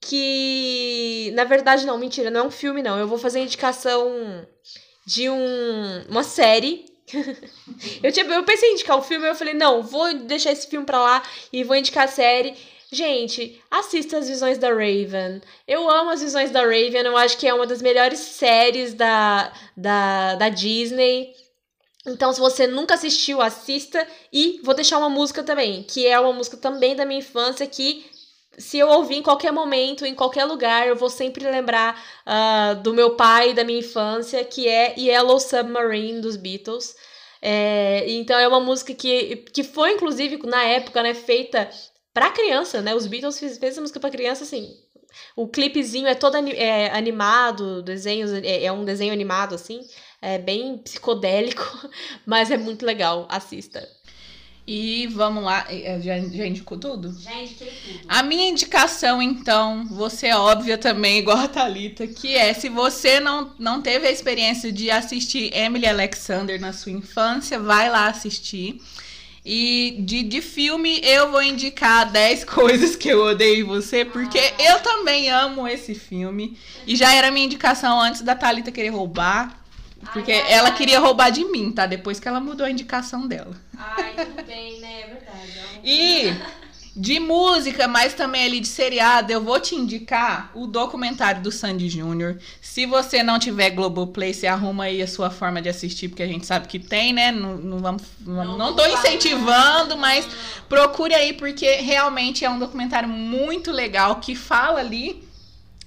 que. 0.00 1.32
Na 1.36 1.44
verdade, 1.44 1.86
não, 1.86 1.98
mentira, 1.98 2.30
não 2.30 2.40
é 2.40 2.44
um 2.44 2.50
filme, 2.50 2.82
não. 2.82 2.98
Eu 2.98 3.06
vou 3.06 3.18
fazer 3.18 3.40
indicação 3.40 4.44
de 5.08 5.30
um, 5.30 6.04
uma 6.06 6.22
série. 6.22 6.84
eu, 8.02 8.12
tinha, 8.12 8.26
eu 8.26 8.44
pensei 8.44 8.68
em 8.68 8.72
indicar 8.74 8.98
o 8.98 9.02
filme, 9.02 9.26
eu 9.26 9.34
falei, 9.34 9.54
não, 9.54 9.82
vou 9.82 10.12
deixar 10.12 10.52
esse 10.52 10.68
filme 10.68 10.84
pra 10.84 11.00
lá 11.00 11.22
e 11.50 11.64
vou 11.64 11.74
indicar 11.74 12.04
a 12.04 12.08
série. 12.08 12.54
Gente, 12.92 13.58
assista 13.70 14.18
as 14.18 14.28
visões 14.28 14.58
da 14.58 14.68
Raven. 14.68 15.40
Eu 15.66 15.88
amo 15.88 16.10
as 16.10 16.20
visões 16.20 16.50
da 16.50 16.60
Raven, 16.60 17.06
eu 17.06 17.16
acho 17.16 17.38
que 17.38 17.48
é 17.48 17.54
uma 17.54 17.66
das 17.66 17.80
melhores 17.80 18.18
séries 18.18 18.92
da, 18.92 19.50
da, 19.74 20.34
da 20.34 20.48
Disney. 20.50 21.34
Então, 22.06 22.30
se 22.32 22.40
você 22.40 22.66
nunca 22.66 22.94
assistiu, 22.94 23.40
assista. 23.40 24.06
E 24.30 24.60
vou 24.62 24.74
deixar 24.74 24.98
uma 24.98 25.10
música 25.10 25.42
também, 25.42 25.82
que 25.82 26.06
é 26.06 26.20
uma 26.20 26.32
música 26.34 26.56
também 26.58 26.94
da 26.94 27.06
minha 27.06 27.20
infância, 27.20 27.66
que 27.66 28.04
se 28.58 28.78
eu 28.78 28.88
ouvir 28.88 29.16
em 29.16 29.22
qualquer 29.22 29.52
momento, 29.52 30.04
em 30.04 30.14
qualquer 30.14 30.44
lugar, 30.44 30.86
eu 30.86 30.96
vou 30.96 31.08
sempre 31.08 31.48
lembrar 31.48 32.00
uh, 32.26 32.82
do 32.82 32.92
meu 32.92 33.16
pai, 33.16 33.54
da 33.54 33.64
minha 33.64 33.78
infância, 33.78 34.44
que 34.44 34.68
é 34.68 34.94
Yellow 34.98 35.38
Submarine 35.38 36.20
dos 36.20 36.36
Beatles. 36.36 36.94
É, 37.40 38.04
então 38.10 38.38
é 38.38 38.48
uma 38.48 38.60
música 38.60 38.92
que, 38.94 39.36
que 39.52 39.62
foi, 39.62 39.92
inclusive, 39.92 40.38
na 40.44 40.64
época, 40.64 41.02
né, 41.02 41.14
feita 41.14 41.70
para 42.12 42.30
criança, 42.30 42.82
né? 42.82 42.94
Os 42.94 43.06
Beatles 43.06 43.38
fez, 43.38 43.58
fez 43.58 43.72
essa 43.72 43.80
música 43.80 44.00
para 44.00 44.10
criança, 44.10 44.42
assim. 44.44 44.76
O 45.36 45.48
clipezinho 45.48 46.06
é 46.06 46.14
todo 46.14 46.36
é, 46.36 46.90
animado, 46.90 47.82
desenhos, 47.82 48.32
é, 48.32 48.64
é 48.64 48.72
um 48.72 48.84
desenho 48.84 49.12
animado, 49.12 49.54
assim. 49.54 49.80
É 50.20 50.38
bem 50.38 50.78
psicodélico, 50.78 51.62
mas 52.26 52.50
é 52.50 52.56
muito 52.56 52.84
legal. 52.84 53.26
Assista. 53.30 53.88
E 54.70 55.06
vamos 55.06 55.42
lá, 55.42 55.64
eh, 55.70 55.98
já, 55.98 56.18
já 56.18 56.46
indicou 56.46 56.76
tudo? 56.76 57.18
Já 57.18 57.32
indiquei 57.40 57.68
tudo. 57.68 58.00
A 58.06 58.22
minha 58.22 58.50
indicação, 58.50 59.22
então, 59.22 59.86
você 59.86 60.26
é 60.26 60.36
óbvia 60.36 60.76
também, 60.76 61.20
igual 61.20 61.38
a 61.38 61.48
Thalita, 61.48 62.06
que 62.06 62.36
é 62.36 62.52
se 62.52 62.68
você 62.68 63.18
não, 63.18 63.50
não 63.58 63.80
teve 63.80 64.06
a 64.06 64.10
experiência 64.10 64.70
de 64.70 64.90
assistir 64.90 65.50
Emily 65.56 65.86
Alexander 65.86 66.60
na 66.60 66.74
sua 66.74 66.92
infância, 66.92 67.58
vai 67.58 67.88
lá 67.88 68.08
assistir. 68.08 68.78
E 69.42 69.96
de, 70.00 70.22
de 70.22 70.42
filme, 70.42 71.00
eu 71.02 71.30
vou 71.30 71.42
indicar 71.42 72.12
10 72.12 72.44
coisas 72.52 72.94
que 72.94 73.08
eu 73.08 73.24
odeio 73.24 73.60
em 73.60 73.66
você, 73.66 74.04
porque 74.04 74.52
eu 74.58 74.80
também 74.80 75.30
amo 75.30 75.66
esse 75.66 75.94
filme. 75.94 76.58
E 76.86 76.94
já 76.94 77.14
era 77.14 77.30
minha 77.30 77.46
indicação 77.46 77.98
antes 77.98 78.20
da 78.20 78.34
Thalita 78.34 78.70
querer 78.70 78.90
roubar. 78.90 79.64
Porque 80.12 80.32
Ai, 80.32 80.52
ela 80.52 80.68
ai. 80.68 80.74
queria 80.76 80.98
roubar 81.00 81.30
de 81.30 81.44
mim, 81.44 81.70
tá? 81.70 81.86
Depois 81.86 82.18
que 82.18 82.26
ela 82.28 82.40
mudou 82.40 82.64
a 82.66 82.70
indicação 82.70 83.26
dela. 83.26 83.54
Ai, 83.76 84.14
tudo 84.14 84.42
bem, 84.46 84.80
né? 84.80 85.02
É 85.02 85.06
verdade. 85.06 85.52
não- 85.74 85.80
E 85.84 86.34
de 86.96 87.20
música, 87.20 87.86
mas 87.86 88.12
também 88.14 88.44
ali 88.44 88.58
de 88.58 88.66
seriado, 88.66 89.30
eu 89.30 89.40
vou 89.40 89.60
te 89.60 89.76
indicar 89.76 90.50
o 90.52 90.66
documentário 90.66 91.40
do 91.40 91.52
Sandy 91.52 91.88
Júnior. 91.88 92.38
Se 92.60 92.86
você 92.86 93.22
não 93.22 93.38
tiver 93.38 93.70
Globoplay, 93.70 94.34
você 94.34 94.48
arruma 94.48 94.84
aí 94.84 95.00
a 95.00 95.06
sua 95.06 95.30
forma 95.30 95.62
de 95.62 95.68
assistir, 95.68 96.08
porque 96.08 96.24
a 96.24 96.26
gente 96.26 96.44
sabe 96.44 96.66
que 96.66 96.78
tem, 96.80 97.12
né? 97.12 97.30
Não, 97.30 97.56
não, 97.56 97.78
vamos, 97.78 98.02
não, 98.26 98.58
Não 98.58 98.74
tô 98.74 98.84
incentivando, 98.86 99.96
mas 99.96 100.26
procure 100.68 101.14
aí, 101.14 101.34
porque 101.34 101.76
realmente 101.76 102.44
é 102.44 102.50
um 102.50 102.58
documentário 102.58 103.08
muito 103.08 103.70
legal 103.70 104.16
que 104.16 104.34
fala 104.34 104.80
ali 104.80 105.22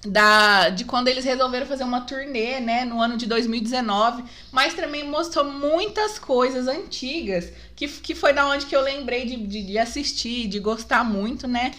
da, 0.04 0.68
de 0.70 0.84
quando 0.84 1.06
eles 1.08 1.24
resolveram 1.24 1.64
fazer 1.66 1.84
uma 1.84 2.00
turnê, 2.00 2.58
né, 2.58 2.84
no 2.84 3.00
ano 3.00 3.16
de 3.16 3.24
2019, 3.26 4.24
mas 4.50 4.74
também 4.74 5.08
mostrou 5.08 5.44
muitas 5.44 6.18
coisas 6.18 6.66
antigas, 6.66 7.52
que, 7.76 7.86
que 7.86 8.14
foi 8.14 8.32
da 8.32 8.46
onde 8.48 8.66
que 8.66 8.74
eu 8.74 8.80
lembrei 8.80 9.24
de, 9.24 9.36
de, 9.46 9.62
de 9.62 9.78
assistir, 9.78 10.48
de 10.48 10.58
gostar 10.58 11.04
muito, 11.04 11.46
né, 11.46 11.70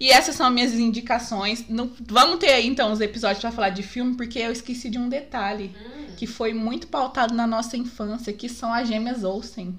e 0.00 0.10
essas 0.10 0.34
são 0.34 0.50
minhas 0.50 0.74
indicações. 0.74 1.64
Não- 1.68 1.90
vamos 2.00 2.38
ter 2.38 2.50
aí, 2.52 2.66
então, 2.66 2.90
os 2.92 3.00
episódios 3.00 3.40
pra 3.40 3.52
falar 3.52 3.70
de 3.70 3.82
filme, 3.82 4.16
porque 4.16 4.38
eu 4.40 4.50
esqueci 4.52 4.88
de 4.90 4.98
um 4.98 5.08
detalhe, 5.08 5.74
Hum, 5.76 6.06
que 6.16 6.26
foi 6.26 6.52
muito 6.52 6.88
pautado 6.88 7.32
na 7.34 7.46
nossa 7.46 7.76
infância, 7.76 8.32
que 8.32 8.48
são 8.48 8.72
as 8.74 8.88
gêmeas 8.88 9.22
Olsen. 9.22 9.78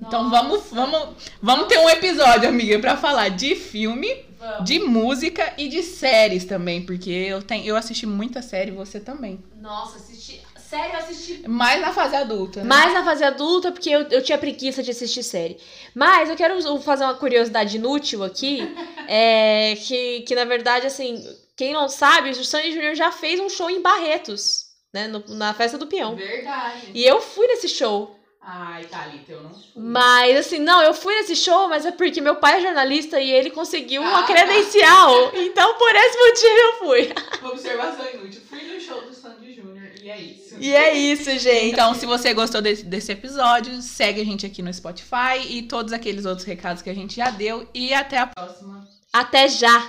Então 0.00 0.24
nossa. 0.24 0.42
vamos, 0.42 0.64
vamos, 0.70 1.08
vamos 1.42 1.66
ter 1.66 1.78
um 1.78 1.88
episódio, 1.90 2.48
amiga, 2.48 2.78
pra 2.78 2.96
falar 2.96 3.28
de 3.30 3.54
filme, 3.54 4.08
Vamos. 4.40 4.64
de 4.64 4.78
música 4.80 5.52
e 5.58 5.68
de 5.68 5.82
séries 5.82 6.46
também, 6.46 6.84
porque 6.84 7.10
eu 7.10 7.42
tenho, 7.42 7.64
eu 7.66 7.76
assisti 7.76 8.06
muita 8.06 8.40
série, 8.40 8.70
você 8.70 8.98
também. 8.98 9.38
Nossa, 9.60 9.98
assisti. 9.98 10.40
Sério, 10.56 10.92
eu 10.94 10.98
assisti. 11.00 11.48
Mais 11.48 11.80
na 11.80 11.92
fase 11.92 12.14
adulta, 12.16 12.60
né? 12.60 12.66
Mais 12.66 12.94
na 12.94 13.04
fase 13.04 13.22
adulta, 13.24 13.70
porque 13.72 13.90
eu, 13.90 14.02
eu 14.02 14.22
tinha 14.22 14.38
preguiça 14.38 14.82
de 14.82 14.90
assistir 14.92 15.22
série. 15.24 15.58
Mas 15.94 16.30
eu 16.30 16.36
quero 16.36 16.60
fazer 16.80 17.04
uma 17.04 17.14
curiosidade 17.14 17.76
inútil 17.76 18.22
aqui. 18.24 18.60
é, 19.08 19.74
que, 19.76 20.20
que, 20.20 20.34
na 20.34 20.44
verdade, 20.44 20.86
assim, 20.86 21.22
quem 21.56 21.72
não 21.72 21.88
sabe, 21.88 22.30
o 22.30 22.44
Sandy 22.44 22.72
Júnior 22.72 22.94
já 22.94 23.10
fez 23.10 23.40
um 23.40 23.48
show 23.48 23.68
em 23.68 23.82
Barretos, 23.82 24.66
né? 24.94 25.08
no- 25.08 25.24
na 25.34 25.52
festa 25.52 25.76
do 25.76 25.86
peão. 25.88 26.14
Verdade. 26.14 26.92
E 26.94 27.04
eu 27.04 27.20
fui 27.20 27.46
nesse 27.48 27.68
show. 27.68 28.16
Ai, 28.42 28.84
Thalita, 28.84 29.32
eu 29.32 29.42
não 29.42 29.50
fui. 29.50 29.60
Mas, 29.76 30.36
assim, 30.38 30.58
não, 30.58 30.82
eu 30.82 30.94
fui 30.94 31.14
nesse 31.14 31.36
show, 31.36 31.68
mas 31.68 31.84
é 31.84 31.92
porque 31.92 32.20
meu 32.22 32.36
pai 32.36 32.56
é 32.58 32.62
jornalista 32.62 33.20
e 33.20 33.30
ele 33.30 33.50
conseguiu 33.50 34.00
uma 34.00 34.20
Ah. 34.20 34.26
credencial. 34.26 35.30
Então, 35.34 35.74
por 35.76 35.94
esse 35.94 36.18
motivo, 36.18 36.58
eu 36.58 36.72
fui. 36.78 37.12
Observação 37.52 38.06
inútil. 38.14 38.40
Fui 38.48 38.62
no 38.62 38.80
show 38.80 39.02
do 39.02 39.12
Sandy 39.14 39.52
Júnior 39.52 39.90
e 40.02 40.08
é 40.10 40.18
isso. 40.20 40.56
E 40.58 40.72
é 40.74 40.94
isso, 40.94 41.30
gente. 41.38 41.66
Então, 41.72 41.94
se 41.94 42.06
você 42.06 42.32
gostou 42.32 42.62
desse, 42.62 42.82
desse 42.84 43.12
episódio, 43.12 43.80
segue 43.82 44.22
a 44.22 44.24
gente 44.24 44.46
aqui 44.46 44.62
no 44.62 44.72
Spotify 44.72 45.38
e 45.48 45.62
todos 45.62 45.92
aqueles 45.92 46.24
outros 46.24 46.46
recados 46.46 46.82
que 46.82 46.88
a 46.90 46.94
gente 46.94 47.16
já 47.16 47.28
deu. 47.30 47.68
E 47.74 47.92
até 47.92 48.16
a 48.18 48.26
próxima. 48.26 48.88
Até 49.12 49.48
já. 49.48 49.86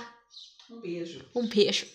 Um 0.70 0.78
beijo. 0.78 1.24
Um 1.34 1.46
beijo. 1.46 1.86